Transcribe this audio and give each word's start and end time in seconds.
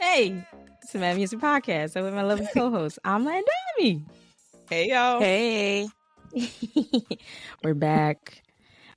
Hey, 0.00 0.44
it's 0.82 0.92
the 0.92 0.98
Mad 0.98 1.16
Music 1.16 1.38
Podcast. 1.38 1.96
I'm 1.96 2.04
with 2.04 2.14
my 2.14 2.22
lovely 2.22 2.48
co-host, 2.52 2.98
Ama 3.04 3.30
and 3.30 3.44
Dami. 3.80 4.04
Hey 4.68 4.88
y'all. 4.90 5.20
Hey. 5.20 5.88
We're 7.64 7.74
back. 7.74 8.42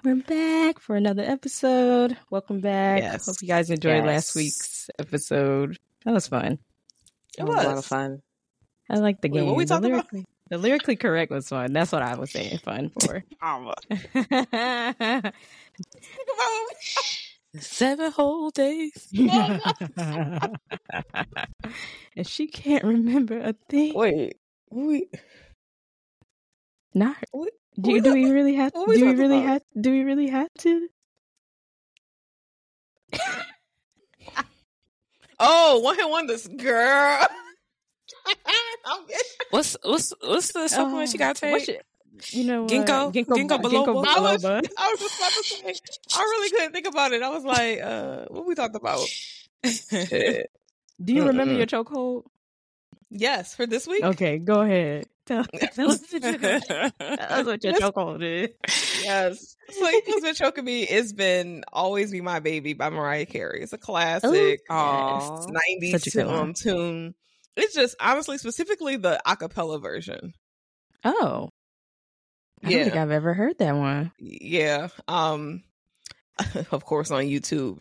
We're 0.03 0.15
back 0.15 0.79
for 0.79 0.95
another 0.95 1.23
episode. 1.23 2.17
Welcome 2.29 2.61
back. 2.61 3.01
Yes. 3.01 3.25
Hope 3.25 3.35
you 3.41 3.47
guys 3.47 3.69
enjoyed 3.69 4.03
Yes. 4.03 4.05
last 4.05 4.35
week's 4.35 4.89
episode. 4.99 5.77
That 6.05 6.13
was 6.13 6.27
fun. 6.27 6.59
It 7.37 7.41
It 7.41 7.43
was 7.45 7.63
a 7.63 7.67
lot 7.67 7.77
of 7.77 7.85
fun. 7.85 8.21
I 8.89 8.97
like 8.97 9.21
the 9.21 9.29
Wait, 9.29 9.39
game. 9.39 9.47
what 9.47 9.55
we 9.57 9.65
the 9.65 9.69
talking 9.69 9.91
about? 9.91 10.11
lyrically, 10.13 10.25
The 10.49 10.57
lyrically 10.57 10.95
correct 10.95 11.31
was 11.31 11.49
fun. 11.49 11.73
That's 11.73 11.91
what 11.91 12.03
I 12.03 12.15
was 12.15 12.31
saying. 12.31 12.59
Fun 12.59 12.91
for. 12.99 13.23
Seven 17.59 18.11
whole 18.11 18.49
days. 18.51 19.07
and 19.17 20.57
she 22.23 22.47
can't 22.47 22.83
remember 22.83 23.37
a 23.39 23.53
thing. 23.69 23.93
Wait. 23.95 24.37
We 24.71 25.07
Not. 26.93 27.17
What- 27.31 27.53
Do, 27.79 27.91
what 27.91 28.03
do 28.03 28.13
we 28.13 28.25
we 28.25 28.31
really 28.31 28.55
have? 28.55 28.73
what 28.73 28.87
we 28.87 28.95
Do 28.97 29.05
we 29.05 29.13
really 29.15 29.37
about? 29.39 29.49
have? 29.49 29.61
Do 29.79 29.91
we 29.91 30.03
really 30.03 30.27
have 30.29 30.49
to? 30.59 30.87
Oh, 35.39 35.79
one 35.79 35.95
hit 35.97 36.09
wonders, 36.09 36.47
girl. 36.47 37.27
What's 39.49 39.75
what's 39.83 40.13
what's 40.21 40.51
the 40.53 40.67
supplement 40.67 41.11
you 41.13 41.19
got 41.19 41.35
to 41.37 41.47
Oh, 41.47 41.51
what's 41.51 41.65
take? 41.65 41.81
Your- 42.15 42.41
you 42.41 42.47
know, 42.47 42.65
Ginkgo? 42.67 42.89
uh, 42.89 43.11
ginkgo, 43.11 43.35
Ginkgo 43.35 43.61
ginkgo 43.61 44.03
biloba? 44.03 44.07
I 44.07 44.19
was. 44.19 44.45
I 44.45 44.91
was 44.91 44.99
just 44.99 45.17
about 45.19 45.31
to 45.31 45.43
say, 45.43 45.73
I 46.15 46.21
really 46.21 46.49
couldn't 46.49 46.71
think 46.71 46.87
about 46.87 47.11
it. 47.11 47.21
I 47.21 47.29
was 47.29 47.43
like, 47.43 47.81
uh, 47.81 48.25
what 48.29 48.45
we 48.47 48.55
talked 48.55 48.75
about? 48.75 49.05
Do 49.63 51.13
you 51.13 51.25
remember 51.27 51.53
your 51.53 51.65
chokehold? 51.65 52.23
yes, 53.09 53.55
for 53.55 53.65
this 53.65 53.87
week. 53.87 54.03
Okay, 54.03 54.37
go 54.39 54.61
ahead. 54.61 55.05
Tell, 55.25 55.43
tell 55.73 55.91
us 55.91 56.01
what 56.11 56.23
your, 56.23 56.59
tell 56.59 56.91
us 56.99 57.45
what 57.45 57.63
your 57.63 57.73
chokehold 57.73 58.21
is. 58.21 58.49
Yes. 59.03 59.55
So 59.69 60.01
Who's 60.05 60.21
Been 60.21 60.35
Choking 60.35 60.63
Me 60.65 60.83
it's 60.83 61.13
been 61.13 61.63
Always 61.73 62.11
Be 62.11 62.21
My 62.21 62.39
Baby 62.39 62.73
by 62.73 62.89
Mariah 62.89 63.25
Carey. 63.25 63.61
It's 63.63 63.73
a 63.73 63.77
classic. 63.79 64.61
Aw. 64.69 65.37
It's 65.37 65.47
90s 65.47 65.91
Such 65.91 66.15
a 66.15 66.29
um, 66.29 66.53
tune. 66.53 67.15
It's 67.55 67.73
just 67.73 67.95
honestly, 67.99 68.37
specifically 68.37 68.97
the 68.97 69.19
acapella 69.25 69.81
version. 69.81 70.33
Oh, 71.03 71.49
I 72.65 72.71
don't 72.71 72.83
think 72.83 72.95
I've 72.95 73.11
ever 73.11 73.33
heard 73.33 73.57
that 73.59 73.75
one. 73.75 74.11
Yeah. 74.19 74.89
Um 75.07 75.63
of 76.71 76.83
course 76.85 77.11
on 77.11 77.23
YouTube. 77.23 77.79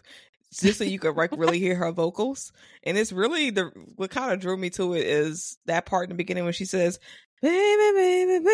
Just 0.53 0.79
so 0.79 0.85
you 0.85 1.01
could 1.01 1.17
like 1.17 1.33
really 1.37 1.59
hear 1.59 1.75
her 1.75 1.91
vocals. 1.91 2.53
And 2.85 2.97
it's 2.97 3.11
really 3.13 3.51
the 3.51 3.71
what 3.97 4.11
kind 4.11 4.33
of 4.33 4.39
drew 4.41 4.57
me 4.57 4.71
to 4.71 4.95
it 4.95 5.05
is 5.07 5.59
that 5.67 5.87
part 5.87 6.05
in 6.05 6.11
the 6.11 6.15
beginning 6.15 6.45
when 6.45 6.53
she 6.53 6.65
says, 6.65 7.01
Baby, 7.43 7.93
baby, 7.95 8.39
baby, 8.39 8.47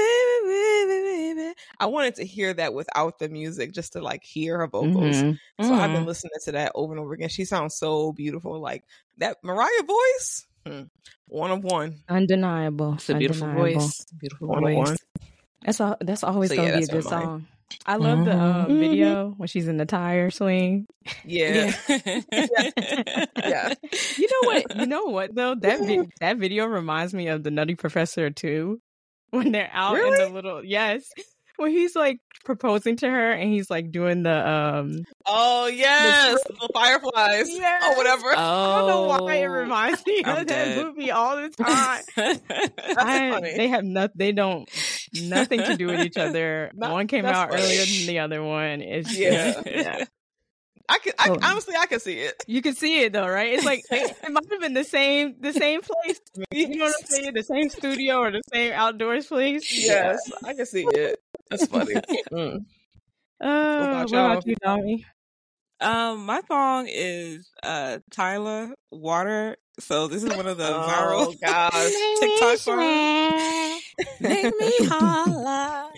baby, 0.46 1.34
baby. 1.34 1.54
I 1.78 1.86
wanted 1.86 2.14
to 2.16 2.24
hear 2.24 2.52
that 2.54 2.72
without 2.74 3.18
the 3.18 3.28
music 3.28 3.72
just 3.72 3.92
to 3.92 4.00
like 4.00 4.24
hear 4.24 4.58
her 4.58 4.66
vocals. 4.66 5.16
Mhm. 5.22 5.38
So 5.60 5.74
I've 5.74 5.92
been 5.92 6.04
Mm. 6.04 6.06
listening 6.06 6.32
to 6.46 6.52
that 6.52 6.72
over 6.74 6.92
and 6.94 7.00
over 7.00 7.12
again. 7.12 7.28
She 7.28 7.44
sounds 7.44 7.76
so 7.76 8.12
beautiful. 8.12 8.58
Like 8.60 8.84
that 9.18 9.36
Mariah 9.44 9.68
voice. 9.86 10.46
hmm, 10.66 10.82
One 11.28 11.50
of 11.52 11.62
one. 11.62 12.02
Undeniable. 12.08 12.94
It's 12.94 13.10
a 13.10 13.14
beautiful 13.14 13.46
Undeniable. 13.48 13.80
voice. 13.80 14.06
Beautiful 14.18 14.48
One 14.48 14.64
of 14.64 14.72
voice. 14.74 14.88
one. 14.88 14.96
That's 15.64 15.80
all. 15.80 15.96
That's 16.00 16.24
always 16.24 16.50
So, 16.50 16.56
gonna 16.56 16.68
yeah, 16.70 16.76
be 16.78 16.84
a 16.84 16.86
good 16.86 17.04
what 17.04 17.12
mine- 17.12 17.22
song. 17.24 17.46
I 17.86 17.96
love 17.96 18.24
the 18.24 18.32
um, 18.36 18.66
Mhm. 18.66 18.80
video 18.80 19.30
when 19.36 19.46
she's 19.46 19.68
in 19.68 19.76
the 19.76 19.86
tire 19.86 20.30
swing. 20.30 20.86
Yeah. 21.24 21.72
Yeah. 22.32 23.74
You 24.16 24.28
know 24.28 24.48
what? 24.48 24.76
You 24.76 24.86
know 24.86 25.04
what 25.04 25.34
though? 25.34 25.54
That 25.54 25.80
vi- 25.80 26.08
that 26.20 26.36
video 26.38 26.66
reminds 26.66 27.14
me 27.14 27.28
of 27.28 27.42
the 27.42 27.50
Nutty 27.50 27.74
Professor 27.74 28.30
too. 28.30 28.80
When 29.30 29.52
they're 29.52 29.70
out 29.72 29.96
in 29.98 30.14
the 30.14 30.28
little 30.28 30.64
yes, 30.64 31.08
when 31.60 31.70
he's 31.70 31.94
like 31.94 32.18
proposing 32.44 32.96
to 32.96 33.08
her 33.08 33.30
and 33.32 33.52
he's 33.52 33.70
like 33.70 33.92
doing 33.92 34.22
the 34.22 34.48
um. 34.48 35.04
Oh 35.26 35.66
yes, 35.66 36.42
the 36.44 36.68
fireflies. 36.74 37.48
Yes. 37.50 37.82
Oh 37.86 37.94
whatever. 37.96 38.26
Oh, 38.36 38.38
I 38.38 38.78
don't 38.78 38.88
know 38.88 39.24
why 39.24 39.34
it 39.36 39.44
reminds 39.44 40.04
me 40.06 40.22
I'm 40.24 40.38
of 40.42 40.46
that 40.46 40.46
dead. 40.48 40.84
movie 40.84 41.10
all 41.10 41.36
the 41.36 41.50
time. 41.50 42.02
That's 42.16 42.96
I- 42.96 43.30
funny. 43.30 43.56
they 43.56 43.68
have 43.68 43.84
not. 43.84 44.10
They 44.16 44.32
don't 44.32 44.68
nothing 45.22 45.60
to 45.60 45.76
do 45.76 45.86
with 45.86 46.00
each 46.00 46.16
other. 46.18 46.70
Not- 46.74 46.92
one 46.92 47.06
came 47.06 47.24
out 47.26 47.50
funny. 47.50 47.62
earlier 47.62 47.80
than 47.84 48.06
the 48.06 48.18
other 48.20 48.42
one. 48.42 48.80
It's 48.80 49.16
Yeah. 49.16 49.52
just, 49.52 49.66
yeah. 49.66 50.04
I 50.90 50.98
can. 50.98 51.12
I, 51.18 51.28
Oh. 51.30 51.38
honestly, 51.42 51.74
I 51.78 51.86
can 51.86 52.00
see 52.00 52.18
it. 52.18 52.42
You 52.46 52.60
can 52.62 52.74
see 52.74 53.02
it 53.02 53.12
though, 53.12 53.28
right? 53.28 53.54
It's 53.54 53.64
like 53.64 53.84
it, 53.90 54.16
it 54.22 54.30
might 54.32 54.50
have 54.50 54.60
been 54.60 54.74
the 54.74 54.84
same 54.84 55.36
the 55.40 55.52
same 55.52 55.80
place. 55.82 56.20
You 56.52 56.68
know 56.76 56.84
what 56.86 56.94
I'm 57.00 57.06
saying? 57.06 57.34
The 57.34 57.42
same 57.42 57.68
studio 57.70 58.16
or 58.18 58.30
the 58.30 58.42
same 58.52 58.72
outdoors 58.72 59.26
place. 59.26 59.64
Yes, 59.86 60.18
I 60.44 60.54
can 60.54 60.66
see 60.66 60.84
it. 60.84 61.18
That's 61.50 61.66
funny. 61.66 61.94
Mm. 62.32 62.64
Uh, 63.40 63.78
what 63.78 63.88
about 63.88 64.10
about, 64.10 64.10
y'all? 64.10 64.42
you, 64.44 64.56
Dami? 64.62 65.04
Um, 65.80 66.26
my 66.26 66.42
song 66.48 66.86
is 66.90 67.48
uh 67.62 67.98
Tyla 68.10 68.74
Water. 68.90 69.56
So 69.78 70.08
this 70.08 70.22
is 70.22 70.34
one 70.36 70.46
of 70.46 70.58
the 70.58 70.66
Oh 70.66 70.86
viral 70.88 71.40
gosh. 71.40 71.92
TikTok 72.20 72.58
songs. 72.58 73.82
Make 74.20 74.44
me 74.58 74.86
holla. 74.86 75.90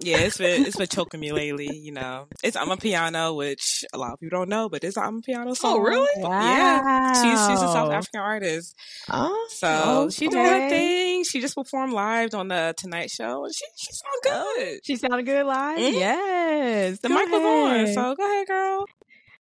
Yeah, 0.00 0.18
it's 0.18 0.38
been 0.38 0.66
it's 0.66 0.76
been 0.76 0.88
choking 0.88 1.20
me 1.20 1.32
lately. 1.32 1.68
You 1.76 1.92
know, 1.92 2.26
it's 2.42 2.56
amapiano, 2.56 3.36
which 3.36 3.84
a 3.92 3.98
lot 3.98 4.12
of 4.14 4.20
people 4.20 4.38
don't 4.40 4.48
know, 4.48 4.68
but 4.68 4.82
it's 4.82 4.96
amapiano 4.98 5.56
song. 5.56 5.76
Oh, 5.76 5.78
really? 5.78 6.08
Yeah, 6.20 7.12
she's 7.22 7.46
she's 7.46 7.62
a 7.62 7.72
South 7.72 7.92
African 7.92 8.20
artist, 8.20 8.74
Oh, 9.08 9.46
so 9.50 10.08
she 10.10 10.26
doing 10.28 10.44
her 10.44 10.68
thing. 10.68 11.22
She 11.24 11.40
just 11.40 11.54
performed 11.54 11.92
live 11.92 12.34
on 12.34 12.48
the 12.48 12.74
Tonight 12.76 13.10
Show, 13.10 13.44
and 13.44 13.54
she 13.54 13.64
she 13.76 13.92
sound 13.92 14.20
good. 14.56 14.80
She 14.84 14.96
sounded 14.96 15.26
good 15.26 15.46
live. 15.46 15.78
Mhm. 15.78 15.92
Yes, 15.92 16.98
The 16.98 17.08
go 17.08 17.14
mic 17.14 17.28
was 17.30 17.42
on, 17.42 17.94
so 17.94 18.14
go 18.16 18.24
ahead, 18.26 18.46
girl. 18.48 18.86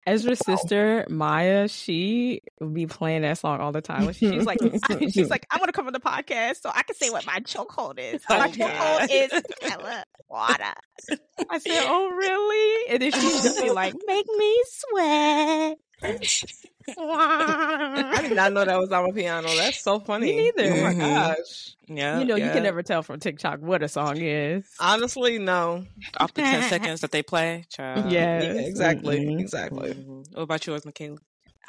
Ezra's 0.06 0.40
sister 0.40 1.06
Maya, 1.10 1.68
she 1.68 2.42
would 2.60 2.74
be 2.74 2.86
playing 2.86 3.24
that 3.24 3.38
song 3.38 3.60
all 3.60 3.72
the 3.72 3.82
time. 3.82 4.12
She's 4.14 4.46
like, 4.46 4.60
she's 5.10 5.30
like, 5.30 5.46
I 5.50 5.58
want 5.60 5.68
to 5.68 5.72
come 5.72 5.88
on 5.88 5.94
the 5.94 6.00
podcast 6.00 6.62
so 6.62 6.72
I 6.74 6.84
can 6.84 6.96
say 6.96 7.10
what 7.10 7.26
my 7.26 7.40
chokehold 7.40 7.98
is. 7.98 8.22
Oh 8.30 8.38
my 8.38 8.48
Oh, 8.48 8.52
chokehold 8.52 9.08
is 9.10 9.44
Stella 9.62 10.04
water. 10.30 10.74
I 11.50 11.58
said, 11.58 11.72
Oh, 11.88 12.10
really? 12.10 12.94
And 12.94 13.02
then 13.02 13.12
just 13.12 13.62
be 13.62 13.72
like, 13.72 13.96
Make 14.06 14.28
me 14.38 14.64
sweat. 14.68 15.78
I 16.98 18.20
did 18.28 18.36
not 18.36 18.54
know 18.54 18.66
that 18.66 18.78
was 18.80 18.90
amapiano. 18.90 19.56
That's 19.58 19.82
so 19.82 20.00
funny. 20.06 20.28
Me 20.36 20.52
neither. 20.56 20.74
Oh 20.74 20.84
my 20.84 20.94
Mhm. 20.94 21.00
gosh. 21.00 21.76
Yeah, 21.88 22.20
you 22.20 22.26
know, 22.26 22.36
you 22.36 22.50
can 22.50 22.64
never 22.64 22.82
tell 22.84 23.04
from 23.04 23.20
TikTok 23.20 23.60
what 23.62 23.84
a 23.84 23.88
song 23.88 24.18
is. 24.18 24.66
Honestly, 24.80 25.38
no. 25.40 25.86
off 26.20 26.34
the 26.34 26.42
ten 26.42 26.64
seconds 26.70 27.02
that 27.02 27.12
they 27.12 27.22
play. 27.24 27.66
Child. 27.70 28.12
Yes. 28.12 28.44
Yeah, 28.44 28.62
exactly. 28.62 29.20
Mhm. 29.20 29.40
Exactly. 29.40 29.94
Mhm. 29.94 30.34
What 30.34 30.42
about 30.44 30.66
yours, 30.66 30.82
Mikala? 30.84 31.18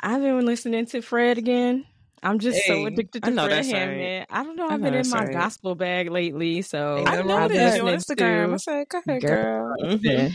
I've 0.00 0.22
been 0.22 0.44
listening 0.47 0.87
to 0.87 1.00
Fred 1.03 1.38
again. 1.38 1.84
I'm 2.22 2.38
just 2.38 2.65
so 2.66 2.75
Hey, 2.77 2.84
addicted 2.87 3.25
I 3.25 3.28
to 3.28 3.34
know 3.34 3.44
Fred 3.44 3.56
that's 3.56 3.72
right. 3.72 4.27
I 4.31 4.43
don't 4.43 4.56
know. 4.56 4.66
I 4.69 4.75
I've 4.75 4.81
know 4.81 4.91
been 4.91 4.94
in 5.00 5.10
my 5.10 5.25
right. 5.25 5.33
gospel 5.33 5.75
bag 5.75 6.10
lately, 6.10 6.62
so 6.62 6.98
I 6.98 7.03
nothing 7.03 7.19
wrong 7.19 7.27
know 7.28 7.43
with 7.48 7.53
this 7.53 7.75
that. 7.75 7.81
on 7.83 7.88
Instagram. 7.94 8.48
I 8.48 8.53
to 8.53 8.59
said, 8.59 8.88
go 8.88 9.00
ahead, 9.06 9.22
Girl. 9.22 9.75
girl. 9.78 9.91
Mhm. 9.91 10.34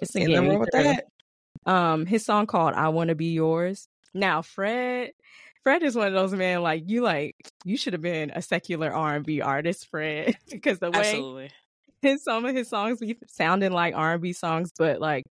it's 0.00 0.16
Ain't 0.16 0.28
getting 0.28 0.34
nothing 0.34 0.48
me 0.50 0.56
with 0.58 0.70
that. 0.72 1.04
Um, 1.66 2.06
his 2.06 2.24
song 2.24 2.46
called 2.46 2.74
"I 2.74 2.88
Want 2.90 3.08
to 3.08 3.14
Be 3.16 3.32
Yours." 3.32 3.88
Now, 4.18 4.42
Fred, 4.42 5.12
Fred 5.62 5.82
is 5.82 5.96
one 5.96 6.08
of 6.08 6.12
those 6.14 6.32
men 6.32 6.62
like 6.62 6.84
you. 6.88 7.02
Like 7.02 7.34
you 7.64 7.76
should 7.76 7.92
have 7.94 8.02
been 8.02 8.30
a 8.34 8.42
secular 8.42 8.92
R 8.92 9.16
and 9.16 9.24
B 9.26 9.40
artist, 9.40 9.88
Fred, 9.88 10.36
because 10.50 10.78
the 10.78 10.90
way 10.90 10.98
Absolutely. 10.98 11.50
his 12.02 12.24
some 12.24 12.44
of 12.44 12.54
his 12.54 12.68
songs 12.68 13.00
be 13.00 13.16
sounding 13.28 13.72
like 13.72 13.94
R 13.94 14.14
and 14.14 14.22
B 14.22 14.32
songs, 14.32 14.70
but 14.78 15.00
like 15.00 15.24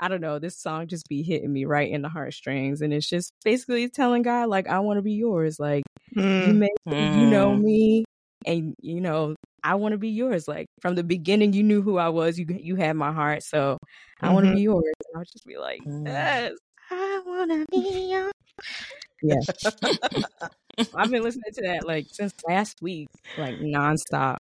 I 0.00 0.08
don't 0.08 0.20
know, 0.20 0.38
this 0.38 0.58
song 0.58 0.88
just 0.88 1.08
be 1.08 1.22
hitting 1.22 1.52
me 1.52 1.64
right 1.64 1.90
in 1.90 2.02
the 2.02 2.08
heartstrings, 2.08 2.82
and 2.82 2.92
it's 2.92 3.08
just 3.08 3.32
basically 3.44 3.88
telling 3.88 4.22
God 4.22 4.48
like 4.48 4.68
I 4.68 4.80
want 4.80 4.98
to 4.98 5.02
be 5.02 5.12
yours, 5.14 5.58
like 5.60 5.84
you 6.38 6.54
Mm. 6.54 6.68
you 6.88 7.26
know 7.26 7.54
Mm. 7.54 7.62
me, 7.62 8.04
and 8.44 8.74
you 8.82 9.00
know 9.00 9.34
I 9.62 9.74
want 9.76 9.92
to 9.92 9.98
be 9.98 10.10
yours. 10.10 10.48
Like 10.48 10.66
from 10.80 10.94
the 10.96 11.04
beginning, 11.04 11.52
you 11.52 11.62
knew 11.62 11.82
who 11.82 11.98
I 11.98 12.08
was. 12.08 12.38
You 12.38 12.46
you 12.48 12.76
had 12.76 12.96
my 12.96 13.12
heart, 13.12 13.42
so 13.44 13.78
I 14.22 14.30
want 14.30 14.46
to 14.46 14.52
be 14.52 14.60
yours. 14.62 14.84
And 15.12 15.18
I'll 15.18 15.24
just 15.24 15.46
be 15.46 15.56
like, 15.58 15.82
Mm. 15.86 16.04
yes, 16.06 16.54
I 16.92 17.22
want 17.26 17.50
to 17.50 17.66
be 17.70 18.10
yours. 18.10 18.32
Yeah, 19.22 19.40
I've 20.94 21.10
been 21.10 21.22
listening 21.22 21.52
to 21.54 21.62
that 21.62 21.86
like 21.86 22.06
since 22.10 22.32
last 22.48 22.82
week, 22.82 23.08
like 23.36 23.58
nonstop. 23.58 24.38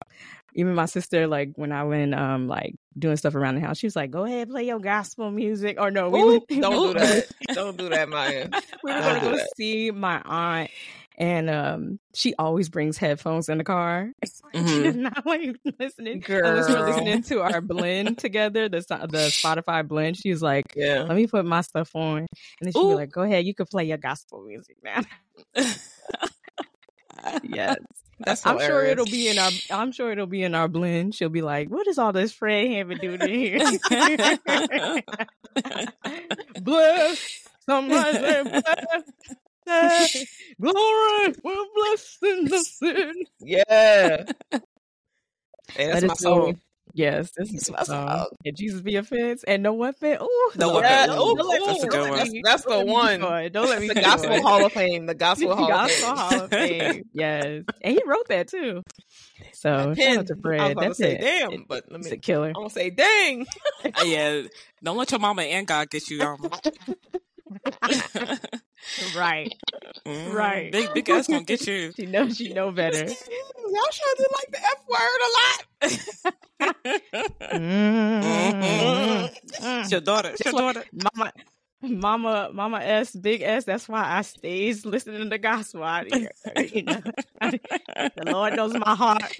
Even 0.55 0.75
my 0.75 0.85
sister, 0.85 1.27
like 1.27 1.51
when 1.55 1.71
I 1.71 1.83
went 1.83 2.13
um 2.15 2.47
like 2.47 2.75
doing 2.97 3.17
stuff 3.17 3.35
around 3.35 3.55
the 3.55 3.61
house, 3.61 3.77
she 3.77 3.87
was 3.87 3.95
like, 3.95 4.11
"Go 4.11 4.25
ahead, 4.25 4.49
play 4.49 4.63
your 4.65 4.79
gospel 4.79 5.31
music." 5.31 5.77
Or 5.79 5.91
no, 5.91 6.09
we 6.09 6.21
Ooh, 6.21 6.45
don't 6.59 6.81
do 6.81 6.93
that. 6.93 7.25
Don't 7.53 7.77
do 7.77 7.89
that, 7.89 8.09
Maya. 8.09 8.49
we 8.83 8.93
were 8.93 9.01
Don't 9.01 9.03
gonna 9.03 9.19
go 9.19 9.35
that. 9.35 9.49
see 9.57 9.91
my 9.91 10.21
aunt, 10.25 10.71
and 11.19 11.49
um, 11.49 11.99
she 12.15 12.33
always 12.39 12.69
brings 12.69 12.97
headphones 12.97 13.49
in 13.49 13.57
the 13.57 13.63
car. 13.63 14.11
Mm-hmm. 14.51 15.03
not 15.03 15.27
like 15.27 15.59
listening. 15.79 16.21
Girl. 16.21 16.43
Unless 16.43 16.69
we're 16.69 16.83
listening 16.87 17.21
to 17.21 17.41
our 17.41 17.61
blend 17.61 18.17
together, 18.17 18.67
the 18.67 18.79
the 18.79 19.29
Spotify 19.29 19.87
blend. 19.87 20.17
She's 20.17 20.41
like, 20.41 20.73
"Yeah, 20.75 21.03
let 21.03 21.15
me 21.15 21.27
put 21.27 21.45
my 21.45 21.61
stuff 21.61 21.95
on," 21.95 22.17
and 22.17 22.27
then 22.61 22.71
she'll 22.71 22.89
be 22.89 22.95
like, 22.95 23.11
"Go 23.11 23.21
ahead, 23.21 23.45
you 23.45 23.53
can 23.53 23.67
play 23.67 23.83
your 23.83 23.99
gospel 23.99 24.43
music 24.43 24.77
now." 24.83 25.01
yes. 27.43 27.77
That's 28.21 28.43
I'm 28.43 28.59
sure 28.59 28.83
it'll 28.85 29.05
be 29.05 29.27
in 29.29 29.37
our. 29.37 29.51
I'm 29.69 29.91
sure 29.91 30.11
it'll 30.11 30.25
be 30.25 30.41
in 30.41 30.55
our 30.55 30.67
blend. 30.67 31.13
She'll 31.13 31.29
be 31.29 31.43
like, 31.43 31.69
"What 31.69 31.87
is 31.87 31.99
all 31.99 32.11
this 32.11 32.33
Fred 32.33 32.71
Hammond 32.71 33.01
doing 33.01 33.21
here?" 33.21 33.59
bless 36.59 37.47
somebody, 37.67 38.17
bless, 38.49 39.03
glory, 40.61 41.35
we're 41.43 41.65
blessed 41.75 42.23
in 42.23 42.45
the 42.45 42.59
sin. 42.59 43.13
Yeah, 43.39 44.23
hey, 45.73 45.87
that's 45.87 46.05
my 46.05 46.13
song. 46.15 46.59
Yes, 46.93 47.31
this 47.37 47.53
is 47.53 47.69
my 47.71 47.83
song. 47.83 48.27
Can 48.43 48.55
Jesus 48.55 48.81
be 48.81 48.95
a 48.95 49.03
fence 49.03 49.43
and 49.43 49.61
no 49.61 49.73
weapon? 49.73 50.17
Oh, 50.19 50.51
no 50.55 50.73
weapon. 50.73 50.89
Yeah. 50.89 51.15
Ooh, 51.15 51.31
ooh, 51.31 51.65
that's 51.67 51.83
a 51.83 51.87
good 51.87 52.09
one. 52.09 52.11
That's, 52.17 52.31
that's 52.43 52.63
the 52.63 52.83
one. 52.83 53.21
Don't 53.51 53.69
let 53.69 53.79
me. 53.79 53.87
The 53.87 54.01
Gospel 54.01 54.41
Hall 54.41 54.65
of 54.65 54.73
Fame. 54.73 55.05
The 55.05 55.15
Gospel 55.15 55.55
Hall 55.55 55.67
Gospel 55.67 56.09
of 56.09 56.17
Fame. 56.17 56.17
Hall 56.17 56.41
of 56.45 56.49
Fame. 56.49 57.03
Yes, 57.13 57.63
and 57.81 57.93
he 57.93 58.01
wrote 58.05 58.27
that 58.29 58.47
too. 58.47 58.81
So 59.53 59.93
shout 59.93 60.17
out 60.17 60.27
to 60.27 60.35
Fred. 60.35 60.77
That's 60.77 60.97
say, 60.97 61.15
it. 61.15 61.21
damn, 61.21 61.65
but 61.67 61.85
let 61.91 61.99
me. 61.99 62.05
It's 62.05 62.11
a 62.11 62.17
killer. 62.17 62.47
I'm 62.47 62.53
gonna 62.53 62.69
say, 62.69 62.89
dang. 62.89 63.45
yeah, 64.03 64.43
don't 64.83 64.97
let 64.97 65.11
your 65.11 65.19
mama 65.19 65.43
and 65.43 65.67
God 65.67 65.89
get 65.89 66.09
you. 66.09 66.21
Um... 66.21 66.49
right, 69.15 69.53
mm, 70.05 70.33
right. 70.33 70.71
Big 70.71 70.93
big 70.93 71.09
ass 71.09 71.27
gonna 71.27 71.43
get 71.43 71.65
you. 71.67 71.91
She 71.99 72.05
knows 72.05 72.37
she 72.37 72.53
know 72.53 72.71
better. 72.71 72.97
Y'all 73.05 73.91
sure 73.91 74.15
do 74.17 74.25
like 74.33 74.51
the 74.51 74.59
F 74.59 74.83
word 74.89 75.19
a 75.27 75.29
lot. 75.37 75.65
mm-hmm. 77.53 79.25
It's 79.81 79.91
your 79.91 80.01
daughter. 80.01 80.29
It's 80.29 80.43
your 80.43 80.53
daughter. 80.53 80.83
Mama, 80.91 81.31
Mama, 81.81 82.49
Mama 82.53 82.79
S, 82.79 83.15
Big 83.15 83.41
S. 83.41 83.65
That's 83.65 83.87
why 83.87 84.03
I 84.17 84.21
stays 84.23 84.85
listening 84.85 85.29
to 85.29 85.37
gospel 85.37 85.83
out 85.83 86.11
here. 86.11 86.31
You 86.73 86.83
know, 86.83 87.01
the 87.41 88.23
Lord 88.25 88.55
knows 88.55 88.73
my 88.73 88.95
heart. 88.95 89.39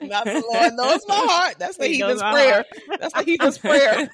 Not 0.00 0.24
the 0.24 0.44
Lord 0.52 0.74
knows 0.74 1.00
my 1.08 1.16
heart. 1.16 1.56
That's 1.58 1.76
the 1.76 1.88
he 1.88 1.96
heathen's 1.98 2.22
prayer. 2.22 2.52
Heart. 2.52 3.00
That's 3.00 3.14
the 3.14 3.22
heathen's 3.24 3.58
prayer. 3.58 4.10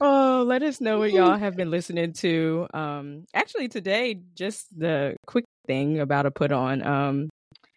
Oh, 0.00 0.44
let 0.46 0.62
us 0.62 0.80
know 0.80 0.98
what 0.98 1.12
y'all 1.12 1.36
have 1.38 1.56
been 1.56 1.70
listening 1.70 2.12
to. 2.14 2.66
Um, 2.74 3.24
actually, 3.34 3.68
today, 3.68 4.20
just 4.34 4.66
the 4.78 5.16
quick 5.26 5.44
thing 5.66 6.00
about 6.00 6.26
a 6.26 6.30
put 6.30 6.52
on. 6.52 6.86
Um, 6.86 7.28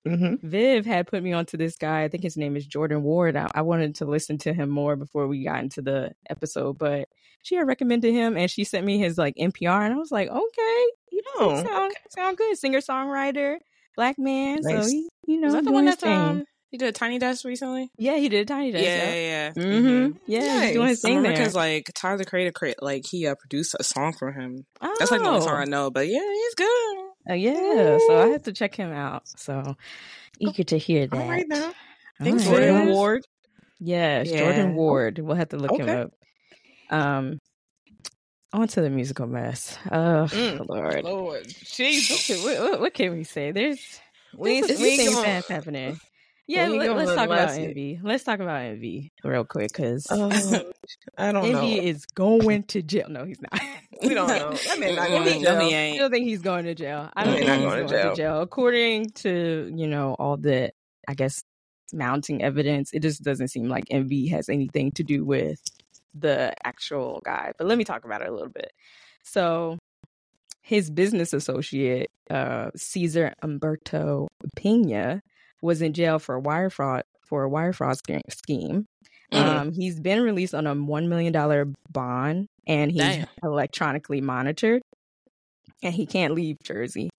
Mm-hmm. 0.08 0.48
Viv 0.48 0.86
had 0.86 1.08
put 1.08 1.24
me 1.24 1.34
onto 1.34 1.58
this 1.58 1.78
guy. 1.78 2.04
I 2.04 2.10
think 2.10 2.22
his 2.22 2.38
name 2.38 2.56
is 2.56 2.68
Jordan 2.68 3.02
Ward. 3.02 3.36
I, 3.36 3.50
I, 3.56 3.64
wanted 3.64 3.96
to 3.96 4.06
listen 4.06 4.38
to 4.40 4.54
him 4.54 4.70
more 4.70 4.96
before 4.96 5.28
we 5.28 5.44
got 5.44 5.64
into 5.64 5.82
the 5.82 6.12
episode, 6.30 6.78
but 6.78 7.10
she 7.42 7.56
had 7.56 7.68
recommended 7.68 8.14
him 8.14 8.38
and 8.38 8.50
she 8.50 8.66
sent 8.66 8.86
me 8.86 9.00
his 9.00 9.18
like 9.18 9.36
NPR, 9.36 9.84
and 9.84 9.94
I 9.94 9.98
was 9.98 10.12
like, 10.12 10.30
okay, 10.30 10.86
you 11.12 11.24
know, 11.24 11.50
oh, 11.50 11.56
sound 11.56 11.92
okay. 11.92 12.02
sound 12.10 12.38
good. 12.38 12.56
Singer 12.56 12.82
songwriter, 12.82 13.58
black 13.96 14.20
man. 14.20 14.60
Nice. 14.62 14.86
So 14.86 14.92
he, 14.92 15.10
you 15.26 15.42
know, 15.42 15.48
is 15.48 15.54
that 15.56 15.66
the 15.66 15.72
one 15.72 15.86
that's 15.86 16.04
um, 16.04 16.46
he 16.72 16.78
did 16.78 16.90
a 16.90 16.92
Tiny 16.92 17.20
Desk 17.20 17.46
recently? 17.46 17.90
Yeah, 17.98 18.18
he 18.18 18.30
did 18.30 18.42
a 18.42 18.46
Tiny 18.46 18.72
Desk. 18.72 18.84
Yeah, 18.84 19.14
yeah, 19.14 19.14
yeah. 19.14 19.52
Mm-hmm. 19.52 19.88
mm-hmm. 19.88 20.18
Yeah, 20.28 20.40
nice. 20.40 20.64
he's 20.64 20.74
doing 20.74 20.88
his 20.88 21.02
thing 21.02 21.22
there. 21.24 21.32
Because 21.32 21.56
like 21.56 21.92
Tyler 21.94 22.18
the 22.18 22.26
Creator, 22.26 22.76
like 22.82 23.06
he 23.06 23.28
uh, 23.28 23.36
produced 23.36 23.76
a 23.80 23.84
song 23.84 24.14
for 24.14 24.32
him. 24.32 24.66
Oh. 24.82 24.96
That's 25.00 25.12
like 25.12 25.22
the 25.22 25.28
only 25.28 25.42
song 25.42 25.56
I 25.56 25.62
oh. 25.62 25.66
know. 25.66 25.92
But 25.92 26.08
yeah, 26.08 26.20
he's 26.20 26.56
good. 26.56 26.98
Uh, 27.30 27.34
yeah, 27.34 27.98
so 28.06 28.22
I 28.22 28.28
have 28.28 28.44
to 28.44 28.54
check 28.54 28.76
him 28.76 28.92
out. 28.92 29.28
So 29.28 29.76
eager 30.40 30.64
to 30.64 30.78
hear 30.78 31.08
that. 31.08 31.22
All 31.22 31.30
right 31.30 31.48
now. 31.48 31.74
Thanks, 32.22 32.46
right. 32.46 32.58
Jordan 32.58 32.90
Ward. 32.90 33.26
Yes, 33.80 34.30
yeah. 34.30 34.40
Jordan 34.40 34.76
Ward. 34.76 35.20
We'll 35.20 35.36
have 35.36 35.50
to 35.50 35.58
look 35.58 35.72
okay. 35.72 35.84
him 35.84 35.90
up. 36.00 36.12
Um, 36.98 37.40
on 38.54 38.68
to 38.70 38.82
the 38.82 38.90
musical 38.90 39.28
mess. 39.28 39.78
Oh, 39.92 40.28
mm. 40.30 40.66
Lord. 40.70 41.04
Lord. 41.04 41.48
Jesus. 41.48 42.44
What, 42.44 42.60
what, 42.60 42.80
what, 42.80 42.94
can 42.94 43.12
we 43.12 43.24
say? 43.24 43.52
There's, 43.52 44.00
we, 44.36 44.62
there's 44.62 44.80
we 44.80 44.98
things 44.98 45.22
that's 45.22 45.48
happening. 45.48 46.00
Yeah, 46.48 46.68
let, 46.68 46.90
us 46.90 47.16
talk 47.16 47.26
about 47.26 47.50
Envy. 47.52 48.00
Let's 48.04 48.24
talk 48.24 48.40
about 48.40 48.62
Envy 48.62 49.12
real 49.24 49.46
quick 49.46 49.70
because 49.70 50.06
uh, 50.12 50.30
I 51.18 51.32
don't 51.32 51.44
Envy 51.44 51.54
know. 51.54 51.60
Envy 51.60 51.88
is 51.88 52.06
going 52.06 52.64
to 52.64 52.84
jail. 52.84 53.10
No, 53.10 53.26
he's 53.26 53.42
not. 53.42 53.60
we 54.04 54.14
don't 54.14 54.28
know. 54.28 54.52
That 54.52 54.80
man 54.80 54.96
not 54.96 55.08
going 55.08 55.24
to 55.24 55.40
jail. 55.40 55.58
I 55.58 55.98
don't 55.98 56.12
think 56.12 56.28
he's 56.28 56.42
going 56.42 56.66
to 56.66 56.76
jail. 56.76 57.10
I 57.16 57.24
don't 57.24 57.34
think 57.36 57.50
he's 57.50 57.60
going, 57.60 57.88
to, 57.88 57.88
jail. 57.88 58.10
to 58.12 58.16
jail. 58.16 58.42
According 58.42 59.10
to 59.12 59.72
you 59.76 59.88
know 59.88 60.16
all 60.20 60.38
the, 60.38 60.72
I 61.08 61.16
guess, 61.16 61.44
mounting 61.92 62.44
evidence, 62.44 62.92
it 62.94 63.02
just 63.02 63.24
doesn't 63.24 63.48
seem 63.48 63.68
like 63.68 63.86
Envy 63.90 64.28
has 64.28 64.48
anything 64.48 64.92
to 64.94 65.04
do 65.04 65.26
with 65.26 65.60
the 66.14 66.54
actual 66.64 67.24
guy. 67.26 67.54
But 67.58 67.66
let 67.66 67.80
me 67.80 67.84
talk 67.84 68.06
about 68.06 68.22
it 68.22 68.30
a 68.30 68.32
little 68.32 68.50
bit. 68.50 68.72
So 69.24 69.80
his 70.62 70.92
business 70.92 71.34
associate, 71.34 72.12
uh, 72.30 72.70
Cesar 72.76 73.34
Humberto 73.44 74.28
Pina, 74.56 75.24
was 75.66 75.82
in 75.82 75.94
jail 75.94 76.20
for 76.20 76.36
a 76.36 76.40
wire 76.40 76.70
fraud 76.70 77.04
for 77.26 77.44
a 77.44 77.50
wire 77.50 77.74
fraud 77.74 77.98
scheme. 77.98 78.86
Mm-hmm. 79.34 79.36
Um, 79.36 79.72
he's 79.74 80.00
been 80.00 80.22
released 80.22 80.54
on 80.54 80.68
a 80.68 80.76
one 80.76 81.10
million 81.10 81.34
dollar 81.34 81.68
bond, 81.92 82.48
and 82.68 82.92
he's 82.92 83.02
Damn. 83.02 83.28
electronically 83.44 84.22
monitored, 84.22 84.82
and 85.82 85.94
he 85.94 86.06
can't 86.06 86.34
leave 86.34 86.58
Jersey. 86.64 87.10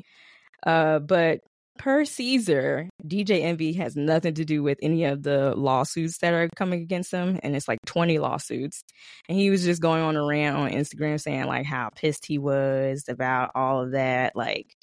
Uh, 0.64 1.00
but 1.00 1.40
per 1.78 2.04
Cesar, 2.04 2.88
DJ 3.04 3.42
Envy 3.42 3.74
has 3.74 3.96
nothing 3.96 4.34
to 4.34 4.44
do 4.44 4.62
with 4.62 4.78
any 4.82 5.04
of 5.04 5.22
the 5.22 5.54
lawsuits 5.54 6.18
that 6.18 6.32
are 6.32 6.48
coming 6.56 6.80
against 6.80 7.10
him, 7.10 7.38
and 7.42 7.56
it's 7.56 7.68
like 7.68 7.80
twenty 7.86 8.18
lawsuits. 8.18 8.82
And 9.28 9.36
he 9.36 9.50
was 9.50 9.64
just 9.64 9.82
going 9.82 10.02
on 10.02 10.16
a 10.16 10.24
rant 10.24 10.56
on 10.56 10.70
Instagram 10.70 11.20
saying 11.20 11.46
like 11.46 11.66
how 11.66 11.90
pissed 11.94 12.24
he 12.26 12.38
was 12.38 13.04
about 13.08 13.50
all 13.54 13.82
of 13.82 13.92
that, 13.92 14.36
like 14.36 14.74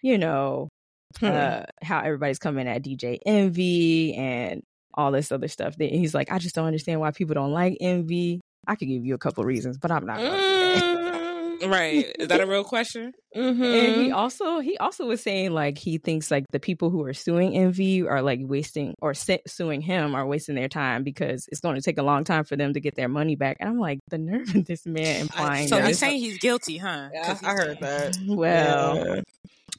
you 0.00 0.16
know, 0.16 0.68
hmm. 1.18 1.26
uh, 1.26 1.62
how 1.82 2.00
everybody's 2.00 2.38
coming 2.38 2.68
at 2.68 2.82
DJ 2.82 3.18
Envy 3.24 4.14
and 4.14 4.62
all 4.94 5.12
this 5.12 5.30
other 5.30 5.48
stuff. 5.48 5.76
He's 5.78 6.14
like, 6.14 6.32
I 6.32 6.38
just 6.38 6.54
don't 6.54 6.66
understand 6.66 7.00
why 7.00 7.10
people 7.12 7.34
don't 7.34 7.52
like 7.52 7.76
Envy. 7.80 8.40
I 8.66 8.74
could 8.74 8.88
give 8.88 9.04
you 9.04 9.14
a 9.14 9.18
couple 9.18 9.44
reasons, 9.44 9.78
but 9.78 9.90
I'm 9.90 10.04
not. 10.04 10.18
Mm, 10.18 10.97
right? 11.66 12.14
Is 12.18 12.28
that 12.28 12.40
a 12.40 12.46
real 12.46 12.64
question? 12.64 13.12
Mm-hmm. 13.36 13.62
And 13.62 14.02
he 14.02 14.10
also 14.10 14.60
he 14.60 14.78
also 14.78 15.06
was 15.06 15.22
saying 15.22 15.52
like 15.52 15.78
he 15.78 15.98
thinks 15.98 16.30
like 16.30 16.44
the 16.50 16.60
people 16.60 16.90
who 16.90 17.02
are 17.04 17.12
suing 17.12 17.54
Envy 17.54 18.06
are 18.06 18.22
like 18.22 18.40
wasting 18.42 18.94
or 19.00 19.14
suing 19.14 19.80
him 19.80 20.14
are 20.14 20.26
wasting 20.26 20.54
their 20.54 20.68
time 20.68 21.04
because 21.04 21.46
it's 21.48 21.60
going 21.60 21.76
to 21.76 21.82
take 21.82 21.98
a 21.98 22.02
long 22.02 22.24
time 22.24 22.44
for 22.44 22.56
them 22.56 22.72
to 22.74 22.80
get 22.80 22.94
their 22.94 23.08
money 23.08 23.36
back. 23.36 23.58
And 23.60 23.68
I'm 23.68 23.78
like, 23.78 23.98
the 24.08 24.18
nerve 24.18 24.54
of 24.54 24.64
this 24.64 24.86
man 24.86 25.22
implying. 25.22 25.68
So 25.68 25.80
he's 25.80 25.98
saying 25.98 26.20
he's 26.20 26.38
guilty, 26.38 26.78
huh? 26.78 27.10
Yeah, 27.12 27.38
I 27.42 27.52
heard 27.52 27.80
that. 27.80 28.16
Well. 28.28 28.96
Yeah. 28.96 29.20